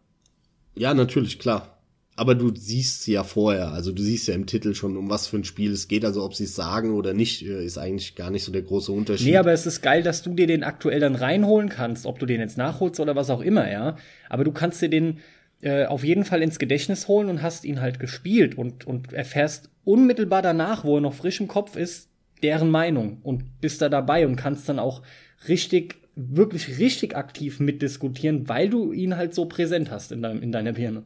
Ja, 0.76 0.94
natürlich, 0.94 1.40
klar. 1.40 1.73
Aber 2.16 2.36
du 2.36 2.54
siehst 2.56 3.08
ja 3.08 3.24
vorher, 3.24 3.70
also 3.72 3.92
du 3.92 4.04
siehst 4.04 4.28
ja 4.28 4.36
im 4.36 4.46
Titel 4.46 4.76
schon, 4.76 4.98
um 4.98 5.10
was 5.10 5.28
für 5.28 5.38
ein 5.38 5.44
Spiel 5.44 5.72
es 5.72 5.88
geht. 5.88 6.06
Also 6.06 6.24
ob 6.24 6.36
sie 6.36 6.44
es 6.44 6.56
sagen 6.56 6.94
oder 6.94 7.14
nicht, 7.14 7.44
äh, 7.44 7.66
ist 7.66 7.78
eigentlich 7.80 8.16
gar 8.16 8.30
nicht 8.30 8.44
so 8.44 8.52
der 8.52 8.62
große 8.62 8.92
Unterschied. 8.92 9.28
Nee, 9.28 9.38
aber 9.38 9.52
es 9.52 9.66
ist 9.66 9.82
geil, 9.82 10.04
dass 10.04 10.22
du 10.22 10.34
dir 10.34 10.46
den 10.46 10.64
aktuell 10.64 11.00
dann 11.00 11.16
reinholen 11.16 11.70
kannst, 11.70 12.06
ob 12.06 12.20
du 12.20 12.26
den 12.26 12.40
jetzt 12.40 12.58
nachholst 12.58 13.00
oder 13.00 13.16
was 13.16 13.32
auch 13.32 13.42
immer, 13.42 13.70
ja. 13.72 13.98
Aber 14.30 14.44
du 14.44 14.52
kannst 14.52 14.82
dir 14.82 14.90
den 14.90 15.20
äh, 15.62 15.86
auf 15.86 16.04
jeden 16.04 16.26
Fall 16.26 16.44
ins 16.44 16.60
Gedächtnis 16.60 17.08
holen 17.08 17.30
und 17.30 17.42
hast 17.42 17.66
ihn 17.66 17.82
halt 17.82 18.00
gespielt 18.00 18.58
und, 18.58 18.86
und 18.86 19.12
erfährst 19.14 19.70
unmittelbar 19.84 20.42
danach, 20.42 20.84
wo 20.84 20.98
er 20.98 21.02
noch 21.02 21.14
frisch 21.14 21.40
im 21.40 21.48
Kopf 21.48 21.76
ist, 21.76 22.10
deren 22.44 22.70
Meinung 22.70 23.20
und 23.24 23.62
bist 23.62 23.82
da 23.82 23.90
dabei 23.90 24.28
und 24.28 24.36
kannst 24.36 24.68
dann 24.70 24.78
auch 24.78 25.02
richtig, 25.48 25.96
wirklich 26.16 26.78
richtig 26.78 27.16
aktiv 27.16 27.60
mitdiskutieren, 27.60 28.50
weil 28.50 28.70
du 28.70 28.92
ihn 28.92 29.16
halt 29.16 29.34
so 29.34 29.46
präsent 29.46 29.90
hast 29.90 30.12
in, 30.12 30.22
deinem, 30.22 30.44
in 30.44 30.52
deiner 30.52 30.74
Birne. 30.74 31.06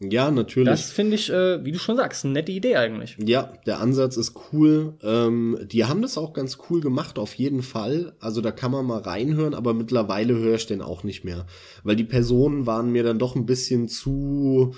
Ja, 0.00 0.30
natürlich. 0.30 0.68
Das 0.68 0.90
finde 0.90 1.14
ich, 1.14 1.30
äh, 1.30 1.64
wie 1.64 1.72
du 1.72 1.78
schon 1.78 1.96
sagst, 1.96 2.24
eine 2.24 2.34
nette 2.34 2.52
Idee 2.52 2.76
eigentlich. 2.76 3.16
Ja, 3.24 3.52
der 3.64 3.80
Ansatz 3.80 4.16
ist 4.16 4.34
cool. 4.52 4.94
Ähm, 5.02 5.58
die 5.70 5.84
haben 5.84 6.02
das 6.02 6.18
auch 6.18 6.32
ganz 6.32 6.58
cool 6.68 6.80
gemacht, 6.80 7.18
auf 7.18 7.34
jeden 7.34 7.62
Fall. 7.62 8.14
Also 8.18 8.40
da 8.40 8.50
kann 8.50 8.72
man 8.72 8.86
mal 8.86 9.00
reinhören, 9.00 9.54
aber 9.54 9.72
mittlerweile 9.72 10.34
höre 10.34 10.56
ich 10.56 10.66
den 10.66 10.82
auch 10.82 11.04
nicht 11.04 11.24
mehr. 11.24 11.46
Weil 11.84 11.96
die 11.96 12.04
Personen 12.04 12.66
waren 12.66 12.90
mir 12.90 13.04
dann 13.04 13.18
doch 13.18 13.36
ein 13.36 13.46
bisschen 13.46 13.88
zu, 13.88 14.74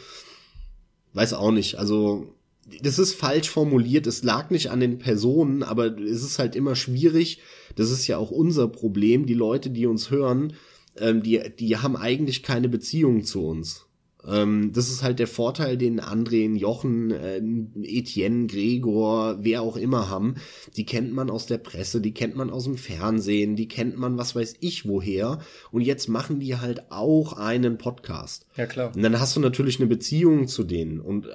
weiß 1.15 1.33
auch 1.33 1.53
nicht, 1.53 1.79
also 1.79 2.35
das 2.83 2.99
ist 2.99 3.15
falsch 3.15 3.49
formuliert. 3.49 4.07
Es 4.07 4.23
lag 4.23 4.51
nicht 4.51 4.71
an 4.71 4.81
den 4.81 4.99
Personen, 4.99 5.63
aber 5.63 5.99
es 5.99 6.23
ist 6.23 6.39
halt 6.39 6.57
immer 6.57 6.75
schwierig. 6.75 7.41
Das 7.75 7.91
ist 7.91 8.07
ja 8.07 8.19
auch 8.19 8.31
unser 8.31 8.69
Problem. 8.69 9.25
Die 9.25 9.35
Leute, 9.35 9.71
die 9.71 9.87
uns 9.87 10.11
hören, 10.11 10.55
ähm, 10.99 11.23
die, 11.23 11.41
die 11.59 11.77
haben 11.77 11.97
eigentlich 11.97 12.43
keine 12.43 12.69
Beziehung 12.69 13.25
zu 13.25 13.47
uns. 13.47 13.86
Ähm, 14.29 14.73
das 14.73 14.91
ist 14.91 15.03
halt 15.03 15.19
der 15.19 15.27
Vorteil, 15.27 15.77
den 15.77 16.01
André, 16.01 16.57
Jochen, 16.57 17.11
äh, 17.11 17.41
Etienne, 17.83 18.47
Gregor, 18.47 19.39
wer 19.41 19.63
auch 19.63 19.77
immer 19.77 20.09
haben. 20.09 20.35
Die 20.77 20.87
kennt 20.87 21.13
man 21.13 21.31
aus 21.31 21.47
der 21.47 21.59
Presse, 21.59 22.01
die 22.01 22.13
kennt 22.13 22.37
man 22.37 22.51
aus 22.51 22.65
dem 22.65 22.77
Fernsehen, 22.77 23.57
die 23.57 23.69
kennt 23.69 23.97
man 23.97 24.19
was 24.19 24.35
weiß 24.35 24.57
ich 24.61 24.87
woher. 24.87 25.41
Und 25.71 25.83
jetzt 25.83 26.09
machen 26.09 26.41
die 26.41 26.57
halt 26.57 26.91
auch 26.91 27.35
einen 27.35 27.79
Podcast. 27.79 28.47
Ja, 28.57 28.67
klar. 28.67 28.93
Und 28.95 29.03
dann 29.03 29.21
hast 29.21 29.37
du 29.37 29.41
natürlich 29.41 29.79
eine 29.79 29.89
Beziehung 29.89 30.49
zu 30.49 30.65
denen. 30.65 31.01
Und 31.01 31.27
äh, 31.27 31.31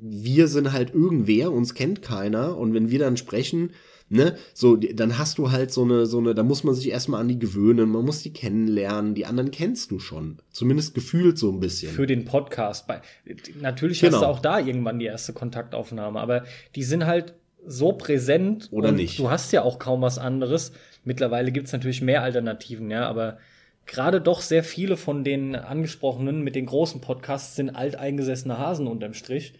wir 0.00 0.48
sind 0.48 0.72
halt 0.72 0.94
irgendwer, 0.94 1.52
uns 1.52 1.74
kennt 1.74 2.02
keiner. 2.02 2.56
Und 2.56 2.74
wenn 2.74 2.90
wir 2.90 2.98
dann 2.98 3.16
sprechen, 3.16 3.70
ne, 4.10 4.36
so, 4.52 4.76
dann 4.76 5.18
hast 5.18 5.38
du 5.38 5.50
halt 5.50 5.72
so 5.72 5.82
eine, 5.82 6.04
so 6.04 6.18
eine, 6.18 6.34
da 6.34 6.42
muss 6.42 6.64
man 6.64 6.74
sich 6.74 6.90
erstmal 6.90 7.20
an 7.20 7.28
die 7.28 7.38
gewöhnen, 7.38 7.88
man 7.90 8.04
muss 8.04 8.22
die 8.22 8.32
kennenlernen, 8.32 9.14
die 9.14 9.24
anderen 9.24 9.50
kennst 9.50 9.90
du 9.90 9.98
schon. 9.98 10.38
Zumindest 10.50 10.94
gefühlt 10.94 11.38
so 11.38 11.50
ein 11.50 11.60
bisschen. 11.60 11.92
Für 11.92 12.06
den 12.06 12.24
Podcast. 12.24 12.86
Bei, 12.86 13.00
natürlich 13.60 14.00
genau. 14.00 14.16
hast 14.16 14.22
du 14.22 14.26
auch 14.26 14.40
da 14.40 14.58
irgendwann 14.58 14.98
die 14.98 15.06
erste 15.06 15.32
Kontaktaufnahme, 15.32 16.20
aber 16.20 16.44
die 16.74 16.82
sind 16.82 17.06
halt 17.06 17.34
so 17.64 17.92
präsent. 17.92 18.68
Oder 18.72 18.92
nicht. 18.92 19.18
Du 19.18 19.30
hast 19.30 19.52
ja 19.52 19.62
auch 19.62 19.78
kaum 19.78 20.02
was 20.02 20.18
anderes. 20.18 20.72
Mittlerweile 21.04 21.52
gibt's 21.52 21.72
natürlich 21.72 22.02
mehr 22.02 22.22
Alternativen, 22.22 22.90
ja, 22.90 23.08
aber 23.08 23.38
gerade 23.86 24.20
doch 24.20 24.40
sehr 24.40 24.64
viele 24.64 24.96
von 24.96 25.24
den 25.24 25.54
angesprochenen 25.54 26.42
mit 26.42 26.54
den 26.54 26.66
großen 26.66 27.00
Podcasts 27.00 27.56
sind 27.56 27.70
alteingesessene 27.70 28.58
Hasen 28.58 28.86
unterm 28.86 29.14
Strich 29.14 29.54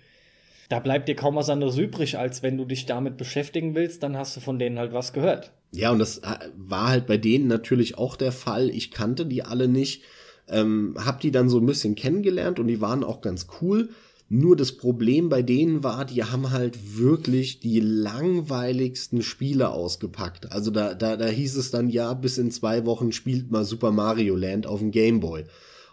da 0.70 0.78
bleibt 0.78 1.08
dir 1.08 1.16
kaum 1.16 1.34
was 1.34 1.50
anderes 1.50 1.76
übrig, 1.76 2.16
als 2.16 2.44
wenn 2.44 2.56
du 2.56 2.64
dich 2.64 2.86
damit 2.86 3.16
beschäftigen 3.16 3.74
willst, 3.74 4.04
dann 4.04 4.16
hast 4.16 4.36
du 4.36 4.40
von 4.40 4.58
denen 4.58 4.78
halt 4.78 4.92
was 4.92 5.12
gehört. 5.12 5.50
Ja, 5.72 5.90
und 5.90 5.98
das 5.98 6.18
äh, 6.18 6.48
war 6.56 6.88
halt 6.88 7.06
bei 7.06 7.18
denen 7.18 7.48
natürlich 7.48 7.98
auch 7.98 8.14
der 8.16 8.30
Fall. 8.30 8.70
Ich 8.70 8.92
kannte 8.92 9.26
die 9.26 9.42
alle 9.42 9.66
nicht, 9.66 10.02
ähm, 10.48 10.94
hab 10.96 11.20
die 11.20 11.32
dann 11.32 11.48
so 11.48 11.58
ein 11.58 11.66
bisschen 11.66 11.96
kennengelernt 11.96 12.60
und 12.60 12.68
die 12.68 12.80
waren 12.80 13.02
auch 13.02 13.20
ganz 13.20 13.48
cool. 13.60 13.88
Nur 14.28 14.54
das 14.54 14.70
Problem 14.70 15.28
bei 15.28 15.42
denen 15.42 15.82
war, 15.82 16.04
die 16.04 16.22
haben 16.22 16.52
halt 16.52 16.96
wirklich 16.96 17.58
die 17.58 17.80
langweiligsten 17.80 19.22
Spiele 19.22 19.70
ausgepackt. 19.70 20.52
Also 20.52 20.70
da, 20.70 20.94
da, 20.94 21.16
da 21.16 21.26
hieß 21.26 21.56
es 21.56 21.72
dann, 21.72 21.90
ja, 21.90 22.14
bis 22.14 22.38
in 22.38 22.52
zwei 22.52 22.86
Wochen 22.86 23.10
spielt 23.10 23.50
mal 23.50 23.64
Super 23.64 23.90
Mario 23.90 24.36
Land 24.36 24.68
auf 24.68 24.78
dem 24.78 24.92
Game 24.92 25.18
Boy. 25.18 25.46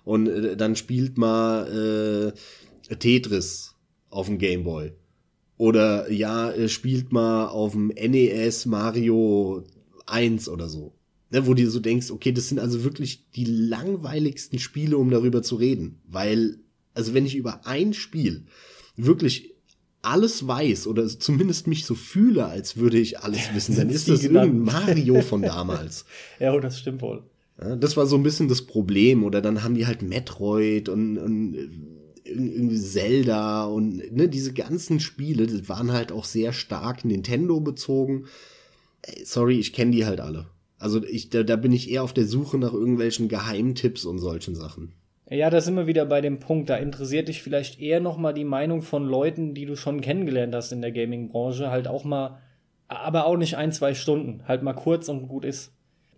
Und 0.04 0.28
äh, 0.28 0.56
dann 0.56 0.76
spielt 0.76 1.18
mal 1.18 2.32
äh, 2.92 2.96
Tetris 2.96 3.67
auf 4.18 4.26
dem 4.26 4.40
Game 4.40 4.64
Boy. 4.64 4.94
Oder 5.58 6.12
ja, 6.12 6.52
spielt 6.68 7.12
mal 7.12 7.48
auf 7.48 7.74
dem 7.74 7.88
NES 7.88 8.66
Mario 8.66 9.64
1 10.08 10.50
oder 10.50 10.68
so. 10.70 10.94
Ne, 11.30 11.46
wo 11.46 11.54
du 11.54 11.70
so 11.70 11.80
denkst, 11.80 12.10
okay, 12.10 12.32
das 12.32 12.50
sind 12.50 12.60
also 12.60 12.84
wirklich 12.84 13.30
die 13.32 13.46
langweiligsten 13.46 14.60
Spiele, 14.60 14.98
um 14.98 15.12
darüber 15.12 15.44
zu 15.44 15.56
reden. 15.56 16.00
Weil, 16.08 16.58
also 16.94 17.14
wenn 17.14 17.26
ich 17.26 17.36
über 17.36 17.68
ein 17.68 17.94
Spiel 17.94 18.46
wirklich 18.96 19.54
alles 20.02 20.48
weiß 20.48 20.88
oder 20.88 21.08
zumindest 21.08 21.68
mich 21.68 21.86
so 21.86 21.96
fühle, 21.96 22.46
als 22.46 22.78
würde 22.78 22.98
ich 22.98 23.20
alles 23.20 23.42
wissen, 23.54 23.76
dann 23.76 23.90
ist 23.90 24.08
das 24.08 24.24
irgendein 24.24 24.60
Mario 24.60 25.22
von 25.22 25.42
damals. 25.42 26.06
ja, 26.40 26.58
das 26.60 26.80
stimmt 26.80 27.02
wohl. 27.02 27.24
Ja, 27.60 27.76
das 27.76 27.98
war 27.98 28.06
so 28.06 28.16
ein 28.16 28.24
bisschen 28.24 28.48
das 28.48 28.64
Problem. 28.64 29.24
Oder 29.24 29.42
dann 29.42 29.64
haben 29.64 29.76
die 29.76 29.86
halt 29.86 30.02
Metroid 30.02 30.90
und, 30.90 31.18
und 31.18 31.97
irgendwie 32.38 32.80
Zelda 32.80 33.66
und 33.66 34.12
ne, 34.12 34.30
diese 34.30 34.54
ganzen 34.54 35.00
Spiele, 35.00 35.48
das 35.48 35.68
waren 35.70 35.92
halt 35.92 36.12
auch 36.12 36.26
sehr 36.26 36.54
stark 36.54 37.06
Nintendo 37.06 37.60
bezogen. 37.60 38.26
Sorry, 39.24 39.60
ich 39.60 39.74
kenne 39.74 39.92
die 39.92 40.06
halt 40.06 40.20
alle. 40.20 40.48
Also 40.80 41.04
ich, 41.04 41.30
da, 41.30 41.44
da 41.44 41.56
bin 41.56 41.72
ich 41.72 41.90
eher 41.90 42.04
auf 42.04 42.14
der 42.14 42.26
Suche 42.26 42.58
nach 42.58 42.74
irgendwelchen 42.74 43.28
Geheimtipps 43.28 44.06
und 44.06 44.20
solchen 44.20 44.56
Sachen. 44.56 44.94
Ja, 45.30 45.50
da 45.50 45.60
sind 45.60 45.76
wir 45.76 45.88
wieder 45.88 46.06
bei 46.06 46.22
dem 46.22 46.40
Punkt. 46.40 46.70
Da 46.70 46.76
interessiert 46.78 47.28
dich 47.28 47.42
vielleicht 47.42 47.82
eher 47.82 48.00
noch 48.00 48.18
mal 48.18 48.34
die 48.34 48.46
Meinung 48.46 48.82
von 48.82 49.06
Leuten, 49.06 49.54
die 49.54 49.66
du 49.66 49.76
schon 49.76 50.02
kennengelernt 50.02 50.54
hast 50.54 50.72
in 50.72 50.82
der 50.82 50.92
Gaming-Branche, 50.92 51.70
halt 51.70 51.88
auch 51.88 52.04
mal, 52.04 52.40
aber 52.88 53.26
auch 53.26 53.38
nicht 53.38 53.58
ein, 53.58 53.72
zwei 53.72 53.94
Stunden, 53.94 54.44
halt 54.48 54.64
mal 54.64 54.74
kurz 54.74 55.10
und 55.10 55.28
gut 55.28 55.44
ist 55.44 55.74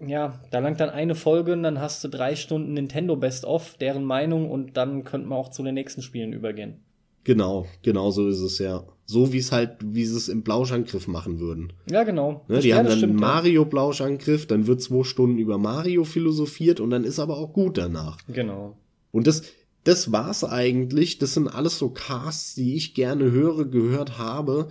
ja, 0.06 0.40
da 0.52 0.60
langt 0.60 0.80
dann 0.80 0.90
eine 0.90 1.16
Folge 1.16 1.54
und 1.54 1.64
dann 1.64 1.80
hast 1.80 2.04
du 2.04 2.08
drei 2.08 2.36
Stunden 2.36 2.74
Nintendo 2.74 3.16
Best 3.16 3.46
of, 3.46 3.76
deren 3.78 4.04
Meinung 4.04 4.50
und 4.50 4.78
dann 4.78 5.04
könnte 5.04 5.28
man 5.28 5.38
auch 5.38 5.50
zu 5.50 5.64
den 5.64 5.76
nächsten 5.76 6.02
Spielen 6.02 6.34
übergehen. 6.34 6.80
Genau, 7.24 7.68
genau 7.84 8.12
so 8.12 8.28
ist 8.28 8.40
es 8.40 8.60
ja. 8.60 8.84
So 9.06 9.34
wie 9.34 9.40
es 9.40 9.52
halt, 9.52 9.78
wie 9.84 10.06
sie 10.06 10.16
es 10.16 10.30
im 10.30 10.44
Blauschangriff 10.44 11.08
machen 11.08 11.40
würden. 11.40 11.74
Ja, 11.90 12.04
genau. 12.04 12.46
Ne, 12.48 12.60
die 12.60 12.74
haben 12.74 12.88
dann 12.88 12.98
stimmt, 12.98 13.20
Mario 13.20 13.66
Blauschangriff, 13.66 14.46
dann 14.46 14.68
wird 14.68 14.82
zwei 14.82 15.04
Stunden 15.04 15.38
über 15.38 15.58
Mario 15.58 16.04
philosophiert 16.04 16.80
und 16.80 16.92
dann 16.92 17.04
ist 17.04 17.20
aber 17.20 17.38
auch 17.38 17.52
gut 17.52 17.78
danach. 17.78 18.18
Genau. 18.28 18.78
Und 19.12 19.28
das, 19.28 19.44
das 19.84 20.12
war's 20.12 20.44
eigentlich. 20.44 21.18
Das 21.18 21.34
sind 21.34 21.48
alles 21.48 21.78
so 21.78 21.90
Casts, 21.90 22.56
die 22.56 22.76
ich 22.76 22.94
gerne 22.94 23.32
höre, 23.32 23.66
gehört 23.66 24.18
habe. 24.18 24.70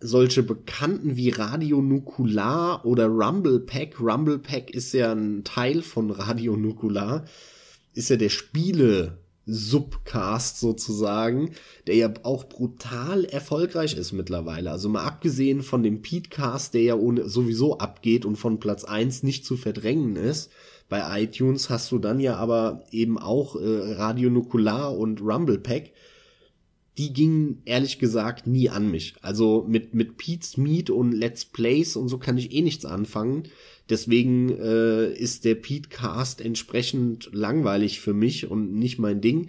Solche 0.00 0.42
Bekannten 0.42 1.16
wie 1.16 1.30
Radio 1.30 1.82
Nukular 1.82 2.84
oder 2.84 3.06
Rumble 3.06 3.60
Pack. 3.60 4.00
Rumble 4.00 4.38
Pack 4.38 4.70
ist 4.70 4.92
ja 4.92 5.12
ein 5.12 5.44
Teil 5.44 5.82
von 5.82 6.10
Radio 6.10 6.56
Nukular. 6.56 7.24
Ist 7.94 8.10
ja 8.10 8.16
der 8.16 8.28
Spiele 8.28 9.18
Subcast 9.46 10.60
sozusagen, 10.60 11.52
der 11.86 11.96
ja 11.96 12.12
auch 12.22 12.44
brutal 12.44 13.24
erfolgreich 13.24 13.96
ist 13.96 14.12
mittlerweile. 14.12 14.70
Also 14.70 14.88
mal 14.88 15.04
abgesehen 15.04 15.62
von 15.62 15.82
dem 15.82 16.02
Petecast, 16.02 16.74
der 16.74 16.82
ja 16.82 16.94
ohne, 16.94 17.28
sowieso 17.28 17.78
abgeht 17.78 18.24
und 18.26 18.36
von 18.36 18.60
Platz 18.60 18.84
eins 18.84 19.22
nicht 19.22 19.46
zu 19.46 19.56
verdrängen 19.56 20.16
ist. 20.16 20.50
Bei 20.88 21.22
iTunes 21.22 21.70
hast 21.70 21.90
du 21.92 21.98
dann 21.98 22.20
ja 22.20 22.36
aber 22.36 22.84
eben 22.90 23.18
auch 23.18 23.56
äh, 23.56 23.94
Radio 23.94 24.30
Nukular 24.30 24.96
und 24.96 25.20
Rumble 25.22 25.58
Pack. 25.58 25.92
Die 26.98 27.12
gingen 27.12 27.62
ehrlich 27.64 28.00
gesagt 28.00 28.48
nie 28.48 28.68
an 28.68 28.90
mich. 28.90 29.14
Also 29.22 29.64
mit, 29.68 29.94
mit 29.94 30.18
Pete's 30.18 30.56
Meet 30.56 30.90
und 30.90 31.12
Let's 31.12 31.44
Plays 31.44 31.94
und 31.94 32.08
so 32.08 32.18
kann 32.18 32.36
ich 32.36 32.52
eh 32.52 32.60
nichts 32.60 32.84
anfangen. 32.84 33.44
Deswegen 33.88 34.50
äh, 34.50 35.12
ist 35.12 35.44
der 35.44 35.54
Pete 35.54 35.88
Cast 35.88 36.40
entsprechend 36.40 37.30
langweilig 37.32 38.00
für 38.00 38.14
mich 38.14 38.50
und 38.50 38.74
nicht 38.74 38.98
mein 38.98 39.20
Ding. 39.20 39.48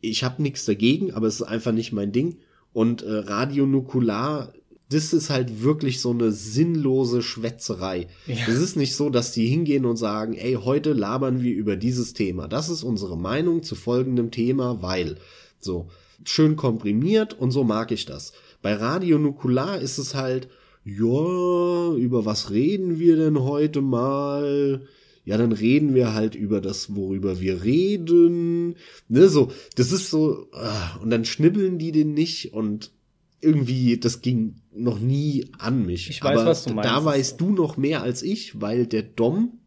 Ich 0.00 0.24
habe 0.24 0.42
nichts 0.42 0.64
dagegen, 0.64 1.12
aber 1.12 1.28
es 1.28 1.36
ist 1.36 1.42
einfach 1.42 1.72
nicht 1.72 1.92
mein 1.92 2.10
Ding. 2.10 2.38
Und 2.72 3.02
äh, 3.02 3.10
Radio 3.10 3.64
Nukular, 3.64 4.52
das 4.88 5.12
ist 5.12 5.30
halt 5.30 5.62
wirklich 5.62 6.00
so 6.00 6.10
eine 6.10 6.32
sinnlose 6.32 7.22
Schwätzerei. 7.22 8.08
Es 8.26 8.46
ja. 8.46 8.46
ist 8.48 8.76
nicht 8.76 8.96
so, 8.96 9.10
dass 9.10 9.32
die 9.32 9.46
hingehen 9.46 9.86
und 9.86 9.96
sagen, 9.96 10.34
ey, 10.34 10.54
heute 10.54 10.92
labern 10.92 11.42
wir 11.42 11.54
über 11.54 11.76
dieses 11.76 12.12
Thema. 12.12 12.48
Das 12.48 12.68
ist 12.68 12.82
unsere 12.82 13.16
Meinung 13.16 13.62
zu 13.62 13.76
folgendem 13.76 14.32
Thema, 14.32 14.82
weil. 14.82 15.16
So, 15.58 15.88
schön 16.24 16.56
komprimiert 16.56 17.34
und 17.34 17.50
so 17.50 17.64
mag 17.64 17.92
ich 17.92 18.04
das. 18.04 18.32
Bei 18.62 18.74
Radio 18.74 19.18
Nukular 19.18 19.80
ist 19.80 19.98
es 19.98 20.14
halt, 20.14 20.48
ja, 20.84 21.92
über 21.94 22.24
was 22.24 22.50
reden 22.50 22.98
wir 22.98 23.16
denn 23.16 23.40
heute 23.40 23.80
mal? 23.80 24.86
Ja, 25.24 25.36
dann 25.36 25.50
reden 25.50 25.94
wir 25.94 26.14
halt 26.14 26.36
über 26.36 26.60
das, 26.60 26.94
worüber 26.94 27.40
wir 27.40 27.64
reden. 27.64 28.76
Ne, 29.08 29.28
so, 29.28 29.50
das 29.74 29.90
ist 29.90 30.10
so, 30.10 30.48
ah, 30.52 30.98
und 31.02 31.10
dann 31.10 31.24
schnibbeln 31.24 31.78
die 31.78 31.90
den 31.90 32.14
nicht 32.14 32.52
und 32.52 32.92
irgendwie, 33.40 33.98
das 33.98 34.22
ging 34.22 34.56
noch 34.72 35.00
nie 35.00 35.46
an 35.58 35.84
mich. 35.84 36.08
Ich 36.08 36.22
weiß, 36.22 36.38
Aber 36.38 36.50
was 36.50 36.64
du 36.64 36.74
meinst. 36.74 36.90
Da 36.90 37.04
weißt 37.04 37.40
du 37.40 37.50
noch 37.50 37.76
mehr 37.76 38.02
als 38.02 38.22
ich, 38.22 38.60
weil 38.60 38.86
der 38.86 39.02
Dom 39.02 39.58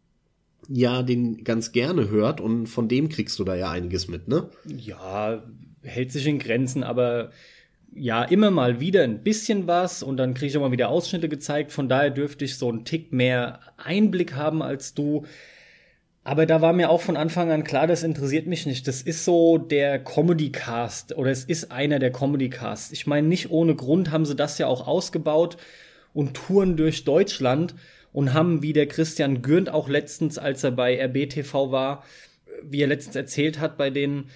ja 0.70 1.04
den 1.04 1.44
ganz 1.44 1.72
gerne 1.72 2.10
hört 2.10 2.42
und 2.42 2.68
von 2.68 2.88
dem 2.88 3.10
kriegst 3.10 3.40
du 3.40 3.44
da 3.44 3.56
ja 3.56 3.72
einiges 3.72 4.08
mit, 4.08 4.28
ne? 4.28 4.50
Ja, 4.66 5.44
hält 5.84 6.12
sich 6.12 6.28
in 6.28 6.40
Grenzen, 6.40 6.84
aber 6.84 7.32
ja 7.94 8.24
immer 8.24 8.52
mal 8.52 8.80
wieder 8.80 9.04
ein 9.04 9.24
bisschen 9.24 9.68
was 9.68 10.04
und 10.04 10.18
dann 10.18 10.34
kriege 10.34 10.48
ich 10.48 10.58
auch 10.58 10.62
mal 10.62 10.72
wieder 10.72 10.90
Ausschnitte 10.90 11.30
gezeigt. 11.30 11.72
Von 11.72 11.90
daher 11.90 12.12
dürfte 12.12 12.46
ich 12.46 12.58
so 12.58 12.70
einen 12.70 12.86
Tick 12.86 13.12
mehr 13.12 13.60
Einblick 13.78 14.36
haben 14.36 14.62
als 14.62 14.94
du. 14.94 15.26
Aber 16.24 16.46
da 16.46 16.62
war 16.62 16.74
mir 16.74 16.90
auch 16.90 17.02
von 17.02 17.18
Anfang 17.18 17.50
an 17.52 17.64
klar, 17.64 17.88
das 17.88 18.04
interessiert 18.04 18.46
mich 18.46 18.66
nicht. 18.66 18.88
Das 18.88 19.02
ist 19.02 19.26
so 19.26 19.58
der 19.58 20.00
Comedy-Cast 20.00 21.18
oder 21.18 21.32
es 21.32 21.44
ist 21.44 21.72
einer 21.72 21.98
der 21.98 22.12
Comedy-Casts. 22.12 22.92
Ich 22.92 23.08
meine, 23.08 23.28
nicht 23.28 23.50
ohne 23.50 23.76
Grund 23.76 24.12
haben 24.12 24.26
sie 24.26 24.36
das 24.36 24.58
ja 24.58 24.68
auch 24.68 24.86
ausgebaut 24.88 25.58
und 26.14 26.36
touren 26.36 26.78
durch 26.78 27.04
Deutschland 27.04 27.74
und 28.12 28.34
haben, 28.34 28.62
wie 28.62 28.74
der 28.74 28.88
Christian 28.88 29.42
Gürnt 29.42 29.70
auch 29.70 29.88
letztens, 29.88 30.38
als 30.38 30.64
er 30.64 30.72
bei 30.72 31.00
RBTV 31.02 31.72
war, 31.72 32.04
wie 32.64 32.82
er 32.82 32.88
letztens 32.88 33.16
erzählt 33.16 33.60
hat, 33.60 33.78
bei 33.78 33.90
denen, 33.90 34.30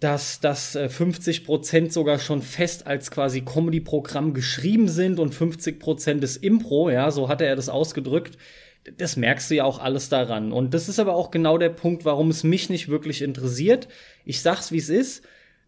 dass 0.00 0.40
das 0.40 0.76
50 0.76 1.40
äh, 1.42 1.44
Prozent 1.44 1.92
sogar 1.92 2.18
schon 2.18 2.40
fest 2.40 2.86
als 2.86 3.10
quasi 3.10 3.42
Comedy-Programm 3.42 4.32
geschrieben 4.32 4.88
sind 4.88 5.20
und 5.20 5.34
50 5.34 5.78
Prozent 5.78 6.24
ist 6.24 6.38
Impro, 6.38 6.90
ja, 6.90 7.10
so 7.10 7.28
hatte 7.28 7.44
er 7.44 7.54
das 7.54 7.68
ausgedrückt. 7.68 8.38
Das 8.96 9.16
merkst 9.16 9.50
du 9.50 9.56
ja 9.56 9.64
auch 9.64 9.78
alles 9.78 10.08
daran. 10.08 10.52
Und 10.52 10.72
das 10.72 10.88
ist 10.88 10.98
aber 10.98 11.14
auch 11.14 11.30
genau 11.30 11.58
der 11.58 11.68
Punkt, 11.68 12.06
warum 12.06 12.30
es 12.30 12.44
mich 12.44 12.70
nicht 12.70 12.88
wirklich 12.88 13.20
interessiert. 13.20 13.88
Ich 14.24 14.40
sag's, 14.40 14.72
wie 14.72 14.78
es 14.78 14.88
ist. 14.88 15.22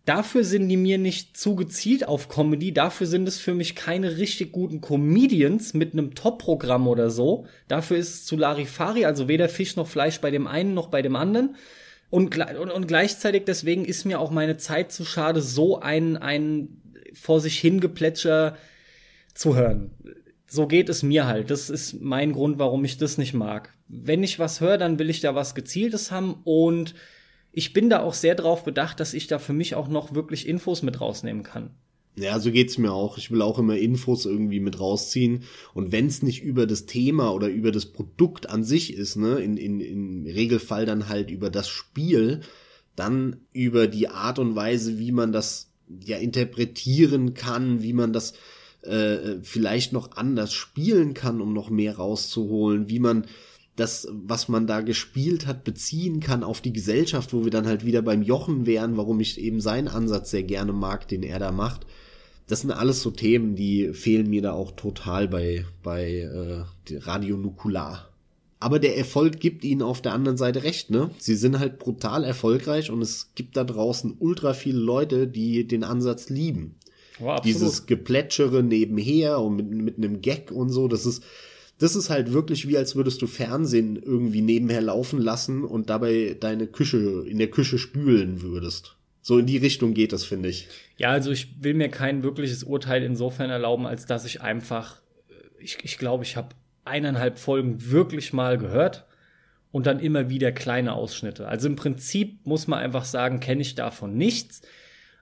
Dafür 0.06 0.44
sind 0.44 0.68
die 0.68 0.78
mir 0.78 0.98
nicht 0.98 1.36
zu 1.36 1.54
gezielt 1.54 2.08
auf 2.08 2.28
Comedy. 2.28 2.72
Dafür 2.72 3.06
sind 3.06 3.28
es 3.28 3.38
für 3.38 3.54
mich 3.54 3.76
keine 3.76 4.16
richtig 4.16 4.50
guten 4.50 4.80
Comedians 4.80 5.74
mit 5.74 5.92
einem 5.92 6.14
Top-Programm 6.14 6.88
oder 6.88 7.10
so. 7.10 7.46
Dafür 7.68 7.98
ist 7.98 8.14
es 8.14 8.24
zu 8.24 8.36
Larifari, 8.36 9.04
also 9.04 9.28
weder 9.28 9.48
Fisch 9.50 9.76
noch 9.76 9.86
Fleisch 9.86 10.20
bei 10.20 10.30
dem 10.30 10.46
einen 10.46 10.72
noch 10.74 10.88
bei 10.88 11.02
dem 11.02 11.14
anderen. 11.14 11.54
Und, 12.12 12.36
und, 12.36 12.70
und 12.70 12.88
gleichzeitig 12.88 13.44
deswegen 13.46 13.86
ist 13.86 14.04
mir 14.04 14.20
auch 14.20 14.30
meine 14.30 14.58
Zeit 14.58 14.92
zu 14.92 15.02
schade, 15.06 15.40
so 15.40 15.80
ein, 15.80 16.18
ein 16.18 16.82
vor 17.14 17.40
sich 17.40 17.58
hingeplätscher 17.58 18.58
zu 19.32 19.56
hören. 19.56 19.92
So 20.46 20.66
geht 20.66 20.90
es 20.90 21.02
mir 21.02 21.26
halt. 21.26 21.50
Das 21.50 21.70
ist 21.70 22.02
mein 22.02 22.34
Grund, 22.34 22.58
warum 22.58 22.84
ich 22.84 22.98
das 22.98 23.16
nicht 23.16 23.32
mag. 23.32 23.72
Wenn 23.88 24.22
ich 24.22 24.38
was 24.38 24.60
höre, 24.60 24.76
dann 24.76 24.98
will 24.98 25.08
ich 25.08 25.20
da 25.20 25.34
was 25.34 25.54
Gezieltes 25.54 26.10
haben 26.10 26.34
und 26.44 26.94
ich 27.50 27.72
bin 27.72 27.88
da 27.88 28.00
auch 28.00 28.12
sehr 28.12 28.34
drauf 28.34 28.62
bedacht, 28.62 29.00
dass 29.00 29.14
ich 29.14 29.26
da 29.26 29.38
für 29.38 29.54
mich 29.54 29.74
auch 29.74 29.88
noch 29.88 30.14
wirklich 30.14 30.46
Infos 30.46 30.82
mit 30.82 31.00
rausnehmen 31.00 31.42
kann. 31.42 31.70
Ja, 32.14 32.38
so 32.38 32.50
geht's 32.50 32.76
mir 32.76 32.92
auch. 32.92 33.16
Ich 33.16 33.30
will 33.30 33.40
auch 33.40 33.58
immer 33.58 33.78
Infos 33.78 34.26
irgendwie 34.26 34.60
mit 34.60 34.78
rausziehen. 34.78 35.44
Und 35.72 35.92
wenn's 35.92 36.22
nicht 36.22 36.42
über 36.42 36.66
das 36.66 36.84
Thema 36.84 37.32
oder 37.32 37.48
über 37.48 37.72
das 37.72 37.86
Produkt 37.86 38.50
an 38.50 38.64
sich 38.64 38.92
ist, 38.94 39.16
ne, 39.16 39.38
in, 39.38 39.56
in, 39.56 39.80
im 39.80 40.26
Regelfall 40.26 40.84
dann 40.84 41.08
halt 41.08 41.30
über 41.30 41.48
das 41.48 41.68
Spiel, 41.68 42.40
dann 42.96 43.36
über 43.54 43.86
die 43.86 44.08
Art 44.08 44.38
und 44.38 44.54
Weise, 44.54 44.98
wie 44.98 45.12
man 45.12 45.32
das 45.32 45.70
ja 46.04 46.18
interpretieren 46.18 47.32
kann, 47.32 47.82
wie 47.82 47.94
man 47.94 48.12
das 48.12 48.34
äh, 48.82 49.36
vielleicht 49.42 49.94
noch 49.94 50.12
anders 50.16 50.52
spielen 50.52 51.14
kann, 51.14 51.40
um 51.40 51.54
noch 51.54 51.70
mehr 51.70 51.96
rauszuholen, 51.96 52.90
wie 52.90 52.98
man 52.98 53.24
das, 53.76 54.06
was 54.10 54.48
man 54.48 54.66
da 54.66 54.82
gespielt 54.82 55.46
hat, 55.46 55.64
beziehen 55.64 56.20
kann 56.20 56.44
auf 56.44 56.60
die 56.60 56.74
Gesellschaft, 56.74 57.32
wo 57.32 57.44
wir 57.44 57.50
dann 57.50 57.66
halt 57.66 57.86
wieder 57.86 58.02
beim 58.02 58.22
Jochen 58.22 58.66
wären, 58.66 58.98
warum 58.98 59.18
ich 59.20 59.40
eben 59.40 59.62
seinen 59.62 59.88
Ansatz 59.88 60.30
sehr 60.30 60.42
gerne 60.42 60.74
mag, 60.74 61.08
den 61.08 61.22
er 61.22 61.38
da 61.38 61.52
macht 61.52 61.86
das 62.46 62.62
sind 62.62 62.70
alles 62.70 63.02
so 63.02 63.10
Themen, 63.10 63.54
die 63.54 63.92
fehlen 63.92 64.28
mir 64.28 64.42
da 64.42 64.52
auch 64.52 64.72
total 64.72 65.28
bei, 65.28 65.64
bei 65.82 66.18
äh, 66.18 66.96
Radio 66.98 67.36
Nukular. 67.36 68.08
Aber 68.60 68.78
der 68.78 68.96
Erfolg 68.96 69.40
gibt 69.40 69.64
ihnen 69.64 69.82
auf 69.82 70.02
der 70.02 70.12
anderen 70.12 70.36
Seite 70.36 70.62
recht, 70.62 70.90
ne? 70.90 71.10
Sie 71.18 71.34
sind 71.34 71.58
halt 71.58 71.80
brutal 71.80 72.22
erfolgreich 72.22 72.90
und 72.90 73.02
es 73.02 73.32
gibt 73.34 73.56
da 73.56 73.64
draußen 73.64 74.16
ultra 74.20 74.54
viele 74.54 74.78
Leute, 74.78 75.26
die 75.26 75.66
den 75.66 75.82
Ansatz 75.82 76.28
lieben. 76.28 76.76
Oh, 77.20 77.36
Dieses 77.44 77.86
Geplätschere 77.86 78.62
nebenher 78.62 79.40
und 79.40 79.56
mit, 79.56 79.70
mit 79.70 79.96
einem 79.98 80.20
Gag 80.20 80.52
und 80.52 80.70
so, 80.70 80.86
das 80.86 81.06
ist, 81.06 81.24
das 81.78 81.96
ist 81.96 82.10
halt 82.10 82.32
wirklich 82.32 82.68
wie, 82.68 82.76
als 82.76 82.94
würdest 82.94 83.20
du 83.22 83.26
Fernsehen 83.26 83.96
irgendwie 83.96 84.42
nebenher 84.42 84.80
laufen 84.80 85.20
lassen 85.20 85.64
und 85.64 85.90
dabei 85.90 86.36
deine 86.38 86.68
Küche, 86.68 87.24
in 87.26 87.38
der 87.38 87.50
Küche 87.50 87.78
spülen 87.78 88.42
würdest. 88.42 88.96
So 89.22 89.38
in 89.38 89.46
die 89.46 89.56
Richtung 89.56 89.94
geht 89.94 90.12
das, 90.12 90.24
finde 90.24 90.48
ich. 90.48 90.68
Ja, 90.98 91.10
also 91.10 91.30
ich 91.30 91.62
will 91.62 91.74
mir 91.74 91.88
kein 91.88 92.24
wirkliches 92.24 92.64
Urteil 92.64 93.04
insofern 93.04 93.50
erlauben, 93.50 93.86
als 93.86 94.04
dass 94.04 94.24
ich 94.24 94.40
einfach, 94.40 95.00
äh, 95.28 95.62
ich, 95.62 95.78
ich 95.82 95.96
glaube, 95.96 96.24
ich 96.24 96.36
habe 96.36 96.48
eineinhalb 96.84 97.38
Folgen 97.38 97.90
wirklich 97.90 98.32
mal 98.32 98.58
gehört 98.58 99.06
und 99.70 99.86
dann 99.86 100.00
immer 100.00 100.28
wieder 100.28 100.50
kleine 100.50 100.92
Ausschnitte. 100.92 101.46
Also 101.46 101.68
im 101.68 101.76
Prinzip 101.76 102.44
muss 102.44 102.66
man 102.66 102.80
einfach 102.80 103.04
sagen, 103.04 103.38
kenne 103.38 103.62
ich 103.62 103.76
davon 103.76 104.16
nichts. 104.16 104.62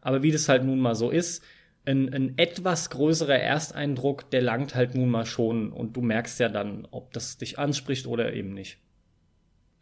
Aber 0.00 0.22
wie 0.22 0.32
das 0.32 0.48
halt 0.48 0.64
nun 0.64 0.80
mal 0.80 0.94
so 0.94 1.10
ist, 1.10 1.44
ein, 1.84 2.12
ein 2.12 2.38
etwas 2.38 2.88
größerer 2.90 3.38
Ersteindruck, 3.38 4.30
der 4.30 4.42
langt 4.42 4.74
halt 4.74 4.94
nun 4.94 5.10
mal 5.10 5.26
schon 5.26 5.72
und 5.72 5.96
du 5.96 6.00
merkst 6.00 6.40
ja 6.40 6.48
dann, 6.48 6.86
ob 6.90 7.12
das 7.12 7.36
dich 7.38 7.58
anspricht 7.58 8.06
oder 8.06 8.32
eben 8.32 8.54
nicht. 8.54 8.78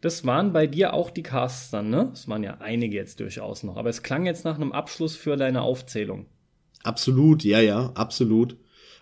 Das 0.01 0.25
waren 0.25 0.53
bei 0.53 0.65
dir 0.65 0.93
auch 0.93 1.09
die 1.09 1.23
Casts 1.23 1.71
dann, 1.71 1.89
ne? 1.89 2.09
Es 2.13 2.27
waren 2.27 2.43
ja 2.43 2.57
einige 2.59 2.95
jetzt 2.95 3.19
durchaus 3.19 3.63
noch, 3.63 3.75
aber 3.75 3.89
es 3.89 4.01
klang 4.01 4.25
jetzt 4.25 4.45
nach 4.45 4.55
einem 4.55 4.71
Abschluss 4.71 5.15
für 5.15 5.35
deine 5.35 5.61
Aufzählung. 5.61 6.25
Absolut, 6.83 7.43
ja, 7.43 7.59
ja, 7.59 7.91
absolut. 7.95 8.55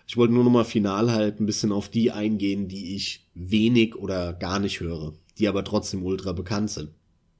Ich 0.08 0.16
wollte 0.16 0.34
nur 0.34 0.42
noch 0.42 0.50
mal 0.50 0.64
final 0.64 1.12
halt 1.12 1.38
ein 1.38 1.46
bisschen 1.46 1.70
auf 1.70 1.88
die 1.88 2.10
eingehen, 2.10 2.66
die 2.66 2.96
ich 2.96 3.26
wenig 3.34 3.94
oder 3.94 4.32
gar 4.32 4.58
nicht 4.58 4.80
höre, 4.80 5.12
die 5.38 5.46
aber 5.46 5.62
trotzdem 5.64 6.02
ultra 6.02 6.32
bekannt 6.32 6.70
sind. 6.70 6.90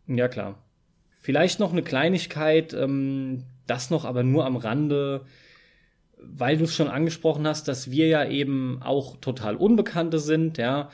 Ja, 0.07 0.29
klar. 0.29 0.63
Vielleicht 1.19 1.59
noch 1.59 1.73
eine 1.73 1.83
Kleinigkeit, 1.83 2.75
ähm, 2.75 3.45
das 3.67 3.91
noch 3.91 4.05
aber 4.05 4.23
nur 4.23 4.47
am 4.47 4.57
Rande, 4.57 5.25
weil 6.19 6.57
du 6.57 6.65
es 6.65 6.75
schon 6.75 6.89
angesprochen 6.89 7.47
hast, 7.47 7.69
dass 7.69 7.91
wir 7.91 8.07
ja 8.07 8.29
eben 8.29 8.83
auch 8.83 9.17
total 9.17 9.57
Unbekannte 9.57 10.19
sind, 10.19 10.59
ja. 10.59 10.91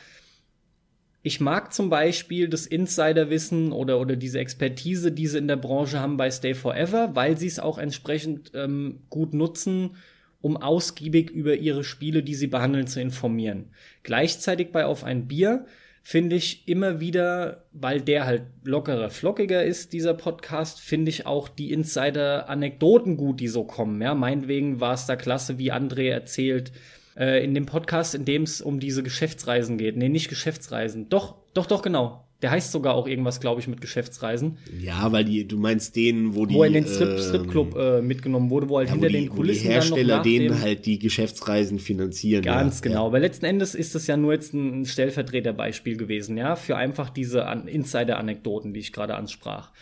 Ich 1.27 1.41
mag 1.41 1.73
zum 1.73 1.89
Beispiel 1.89 2.49
das 2.49 2.67
Insiderwissen 2.67 3.73
oder, 3.73 3.99
oder 3.99 4.15
diese 4.15 4.41
Expertise, 4.41 5.11
die 5.11 5.27
sie 5.27 5.39
in 5.39 5.49
der 5.49 5.57
Branche 5.57 5.99
haben 5.99 6.19
bei 6.19 6.31
Stay 6.31 6.53
Forever, 6.53 7.13
weil 7.15 7.39
sie 7.39 7.47
es 7.47 7.59
auch 7.59 7.79
entsprechend 7.79 8.53
ähm, 8.53 9.01
gut 9.09 9.33
nutzen, 9.33 9.97
um 10.43 10.59
ausgiebig 10.59 11.31
über 11.31 11.57
ihre 11.57 11.83
Spiele, 11.83 12.23
die 12.23 12.35
sie 12.35 12.49
behandeln, 12.49 12.87
zu 12.87 13.01
informieren. 13.01 13.71
Gleichzeitig 14.03 14.71
bei 14.71 14.85
Auf 14.85 15.03
ein 15.03 15.27
Bier 15.27 15.65
finde 16.03 16.37
ich 16.37 16.69
immer 16.69 17.01
wieder, 17.01 17.65
weil 17.73 18.03
der 18.03 18.27
halt 18.27 18.43
lockerer, 18.63 19.09
flockiger 19.09 19.65
ist, 19.65 19.95
dieser 19.95 20.13
Podcast, 20.13 20.79
finde 20.79 21.09
ich 21.09 21.25
auch 21.25 21.49
die 21.49 21.73
Insider-Anekdoten 21.73 23.17
gut, 23.17 23.41
die 23.41 23.49
so 23.49 23.65
kommen. 23.65 24.03
Ja, 24.03 24.13
meinetwegen 24.15 24.79
war 24.79 24.93
es 24.93 25.07
da 25.07 25.17
klasse, 25.17 25.57
wie 25.57 25.73
André 25.73 26.11
erzählt, 26.11 26.71
äh, 27.17 27.45
in 27.45 27.55
dem 27.55 27.67
Podcast, 27.67 28.15
in 28.15 28.25
dem 28.25 28.43
es 28.43 28.61
um 28.61 28.81
diese 28.81 29.03
Geschäftsreisen 29.03 29.79
geht. 29.79 29.97
Nee, 29.97 30.09
nicht 30.09 30.29
Geschäftsreisen. 30.29 31.09
Doch, 31.09 31.37
doch, 31.55 31.67
doch, 31.67 31.83
genau. 31.83 32.21
Der 32.43 32.51
heißt 32.51 32.73
sogar 32.73 32.95
auch 32.95 33.07
irgendwas, 33.07 33.41
glaube 33.41 33.63
ich, 33.63 33.69
mit 33.69 33.81
Geschäftsreisen. 33.81 34.59
Ja, 34.79 35.11
weil 35.13 35.25
die, 35.25 35.49
du 35.49 35.57
meinst 35.57 35.97
den, 35.97 36.35
wo 36.35 36.45
die. 36.45 36.55
Wo 36.55 36.63
er 36.63 36.67
in 36.67 36.75
den 36.75 36.87
Strip, 36.87 37.09
ähm, 37.09 37.19
Stripclub 37.19 37.77
äh, 37.77 38.03
mitgenommen 38.03 38.51
wurde, 38.51 38.69
wo 38.69 38.77
halt 38.77 38.89
ja, 38.89 38.95
hinter 38.95 39.09
wo 39.09 39.13
die, 39.13 39.19
den 39.21 39.29
Kulissen 39.31 39.65
wo 39.65 39.69
die 39.69 39.73
Hersteller 39.73 40.15
dann 40.17 40.23
denen 40.25 40.61
halt 40.61 40.85
die 40.85 40.99
Geschäftsreisen 40.99 41.79
finanzieren. 41.79 42.43
Ganz 42.43 42.81
ja. 42.81 42.83
genau, 42.83 43.13
weil 43.13 43.23
letzten 43.23 43.47
Endes 43.47 43.75
ist 43.75 43.95
das 43.95 44.07
ja 44.09 44.19
nur 44.19 44.35
jetzt 44.35 44.53
ein 44.53 44.85
Stellvertreterbeispiel 44.85 45.97
gewesen, 45.97 46.37
ja, 46.37 46.55
für 46.57 46.77
einfach 46.77 47.09
diese 47.09 47.47
An- 47.47 47.67
Insider-Anekdoten, 47.67 48.75
die 48.75 48.81
ich 48.81 48.93
gerade 48.93 49.15
ansprach. 49.15 49.73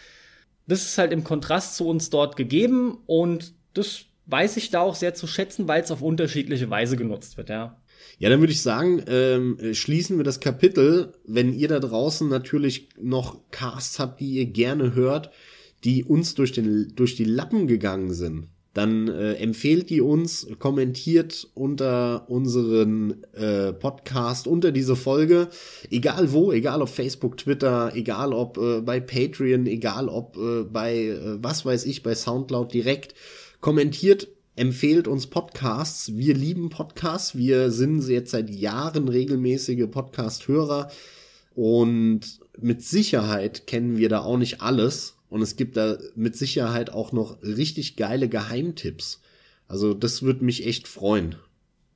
Das 0.68 0.84
ist 0.84 0.98
halt 0.98 1.10
im 1.10 1.24
Kontrast 1.24 1.74
zu 1.74 1.88
uns 1.88 2.10
dort 2.10 2.36
gegeben 2.36 2.98
und 3.06 3.54
das 3.74 4.04
weiß 4.26 4.56
ich 4.56 4.70
da 4.70 4.80
auch 4.80 4.94
sehr 4.94 5.14
zu 5.14 5.26
schätzen, 5.26 5.68
weil 5.68 5.82
es 5.82 5.90
auf 5.90 6.02
unterschiedliche 6.02 6.70
Weise 6.70 6.96
genutzt 6.96 7.36
wird, 7.36 7.48
ja. 7.48 7.78
Ja, 8.18 8.30
dann 8.30 8.40
würde 8.40 8.52
ich 8.52 8.62
sagen, 8.62 9.02
ähm, 9.06 9.58
schließen 9.72 10.16
wir 10.16 10.24
das 10.24 10.40
Kapitel. 10.40 11.12
Wenn 11.24 11.52
ihr 11.52 11.68
da 11.68 11.78
draußen 11.78 12.28
natürlich 12.28 12.88
noch 13.00 13.38
Casts 13.50 13.98
habt, 13.98 14.20
die 14.20 14.34
ihr 14.34 14.46
gerne 14.46 14.94
hört, 14.94 15.30
die 15.84 16.04
uns 16.04 16.34
durch, 16.34 16.52
den, 16.52 16.92
durch 16.94 17.16
die 17.16 17.24
Lappen 17.24 17.66
gegangen 17.66 18.12
sind, 18.12 18.48
dann 18.74 19.08
äh, 19.08 19.34
empfehlt 19.34 19.90
die 19.90 20.00
uns, 20.00 20.46
kommentiert 20.58 21.48
unter 21.54 22.28
unseren 22.30 23.22
äh, 23.34 23.72
Podcast, 23.72 24.46
unter 24.46 24.72
diese 24.72 24.96
Folge, 24.96 25.48
egal 25.90 26.32
wo, 26.32 26.52
egal 26.52 26.80
ob 26.80 26.88
Facebook, 26.88 27.36
Twitter, 27.36 27.92
egal 27.94 28.32
ob 28.32 28.56
äh, 28.56 28.80
bei 28.80 29.00
Patreon, 29.00 29.66
egal 29.66 30.08
ob 30.08 30.36
äh, 30.38 30.62
bei, 30.62 31.08
äh, 31.08 31.42
was 31.42 31.66
weiß 31.66 31.84
ich, 31.84 32.02
bei 32.02 32.14
Soundcloud 32.14 32.72
direkt, 32.72 33.14
kommentiert 33.62 34.28
empfehlt 34.56 35.08
uns 35.08 35.28
Podcasts. 35.28 36.14
Wir 36.14 36.34
lieben 36.34 36.68
Podcasts. 36.68 37.36
Wir 37.36 37.70
sind 37.70 38.06
jetzt 38.06 38.32
seit 38.32 38.50
Jahren 38.50 39.08
regelmäßige 39.08 39.86
Podcast-Hörer 39.88 40.90
und 41.54 42.40
mit 42.58 42.82
Sicherheit 42.82 43.66
kennen 43.66 43.96
wir 43.96 44.08
da 44.08 44.20
auch 44.20 44.36
nicht 44.36 44.60
alles. 44.60 45.16
Und 45.30 45.40
es 45.40 45.56
gibt 45.56 45.78
da 45.78 45.96
mit 46.16 46.36
Sicherheit 46.36 46.90
auch 46.90 47.12
noch 47.12 47.40
richtig 47.42 47.96
geile 47.96 48.28
Geheimtipps. 48.28 49.22
Also 49.68 49.94
das 49.94 50.22
würde 50.22 50.44
mich 50.44 50.66
echt 50.66 50.88
freuen. 50.88 51.36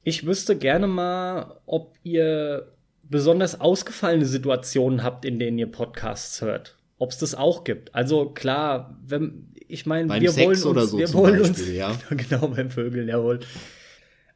Ich 0.05 0.25
wüsste 0.25 0.57
gerne 0.57 0.87
mal, 0.87 1.61
ob 1.67 1.97
ihr 2.05 2.73
besonders 3.03 3.61
ausgefallene 3.61 4.25
Situationen 4.25 5.03
habt, 5.03 5.25
in 5.25 5.41
denen 5.41 5.59
ihr 5.59 5.71
Podcasts 5.71 6.41
hört. 6.41 6.79
Ob 6.99 7.11
es 7.11 7.19
das 7.19 7.35
auch 7.35 7.65
gibt. 7.65 7.95
Also 7.95 8.31
klar, 8.31 8.99
wenn, 9.05 9.49
ich 9.69 9.87
meine, 9.87 10.21
wir 10.21 10.31
Sex 10.31 10.45
wollen 10.45 10.57
uns, 10.57 10.67
oder 10.67 10.87
so 10.87 10.99
wir 10.99 11.13
wollen 11.13 11.41
Beispiel, 11.41 11.65
uns, 11.65 11.71
ja. 11.71 11.99
genau 12.11 12.49
beim 12.49 12.71
Vögeln, 12.71 13.09
jawohl. 13.09 13.41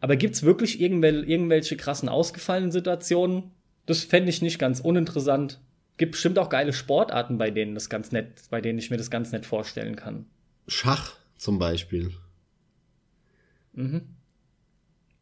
Aber 0.01 0.17
gibt's 0.17 0.43
wirklich 0.43 0.81
irgendwelche, 0.81 1.27
irgendwelche 1.27 1.77
krassen 1.77 2.09
ausgefallenen 2.09 2.73
Situationen? 2.73 3.51
Das 3.87 4.05
fände 4.05 4.31
ich 4.31 4.43
nicht 4.43 4.59
ganz 4.59 4.81
uninteressant. 4.81 5.61
Gibt 5.97 6.13
bestimmt 6.13 6.39
auch 6.39 6.49
geile 6.49 6.73
Sportarten, 6.73 7.37
bei 7.37 7.51
denen 7.51 7.75
das 7.75 7.91
ganz 7.91 8.11
nett, 8.11 8.43
bei 8.49 8.61
denen 8.61 8.79
ich 8.79 8.91
mir 8.91 8.97
das 8.97 9.11
ganz 9.11 9.33
nett 9.33 9.45
vorstellen 9.45 9.97
kann. 9.97 10.27
Schach 10.67 11.15
zum 11.37 11.59
Beispiel. 11.59 12.13
Mhm. 13.73 14.03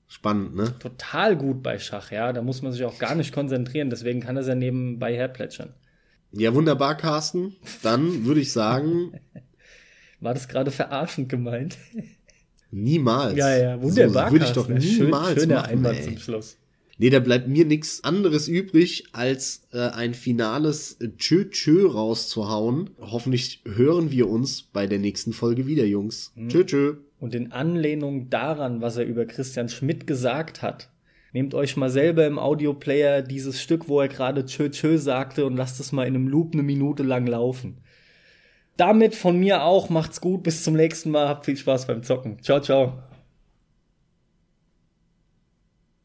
Spannend, 0.06 0.54
ne? 0.54 0.78
Total 0.78 1.36
gut 1.36 1.62
bei 1.62 1.78
Schach, 1.78 2.12
ja. 2.12 2.32
Da 2.32 2.42
muss 2.42 2.62
man 2.62 2.72
sich 2.72 2.84
auch 2.84 2.98
gar 2.98 3.14
nicht 3.14 3.32
konzentrieren, 3.32 3.90
deswegen 3.90 4.20
kann 4.20 4.36
das 4.36 4.46
ja 4.46 4.54
nebenbei 4.54 5.14
herplätschern. 5.14 5.74
Ja, 6.32 6.54
wunderbar, 6.54 6.96
Carsten. 6.96 7.56
Dann 7.82 8.24
würde 8.24 8.40
ich 8.40 8.52
sagen, 8.52 9.18
War 10.20 10.34
das 10.34 10.48
gerade 10.48 10.70
verarschend 10.70 11.28
gemeint? 11.28 11.76
niemals. 12.70 13.36
Ja, 13.36 13.56
ja, 13.56 13.82
wunderbar. 13.82 14.26
So, 14.28 14.32
würde 14.32 14.44
ich 14.44 14.52
doch 14.52 14.68
Carsten. 14.68 14.90
Schön- 14.90 15.04
niemals 15.06 15.40
Schöner 15.40 15.54
machen, 15.56 15.70
Einwand 15.70 15.98
ey. 15.98 16.04
zum 16.04 16.18
Schluss. 16.18 16.56
Nee, 17.00 17.10
da 17.10 17.20
bleibt 17.20 17.46
mir 17.46 17.64
nichts 17.64 18.02
anderes 18.02 18.48
übrig, 18.48 19.04
als 19.12 19.62
äh, 19.72 19.78
ein 19.78 20.14
finales 20.14 20.98
Tschö 21.16 21.48
Tschö 21.48 21.86
rauszuhauen. 21.86 22.90
Hoffentlich 23.00 23.62
hören 23.64 24.10
wir 24.10 24.28
uns 24.28 24.62
bei 24.62 24.88
der 24.88 24.98
nächsten 24.98 25.32
Folge 25.32 25.66
wieder, 25.68 25.84
Jungs. 25.84 26.32
Mhm. 26.34 26.48
Tschö 26.48 26.64
Tschö. 26.64 26.94
Und 27.20 27.36
in 27.36 27.52
Anlehnung 27.52 28.30
daran, 28.30 28.80
was 28.80 28.96
er 28.96 29.04
über 29.04 29.26
Christian 29.26 29.68
Schmidt 29.68 30.08
gesagt 30.08 30.60
hat, 30.62 30.90
nehmt 31.32 31.54
euch 31.54 31.76
mal 31.76 31.90
selber 31.90 32.26
im 32.26 32.38
Audioplayer 32.38 33.22
dieses 33.22 33.62
Stück, 33.62 33.88
wo 33.88 34.00
er 34.00 34.08
gerade 34.08 34.44
Tschö 34.44 34.68
Tschö 34.68 34.98
sagte 34.98 35.46
und 35.46 35.56
lasst 35.56 35.78
es 35.78 35.92
mal 35.92 36.06
in 36.06 36.16
einem 36.16 36.26
Loop 36.26 36.52
eine 36.52 36.64
Minute 36.64 37.04
lang 37.04 37.28
laufen. 37.28 37.78
Damit 38.78 39.16
von 39.16 39.36
mir 39.36 39.64
auch, 39.64 39.90
macht's 39.90 40.20
gut, 40.20 40.44
bis 40.44 40.62
zum 40.62 40.74
nächsten 40.74 41.10
Mal, 41.10 41.28
habt 41.28 41.44
viel 41.46 41.56
Spaß 41.56 41.88
beim 41.88 42.04
Zocken. 42.04 42.40
Ciao, 42.40 42.60
ciao. 42.60 42.92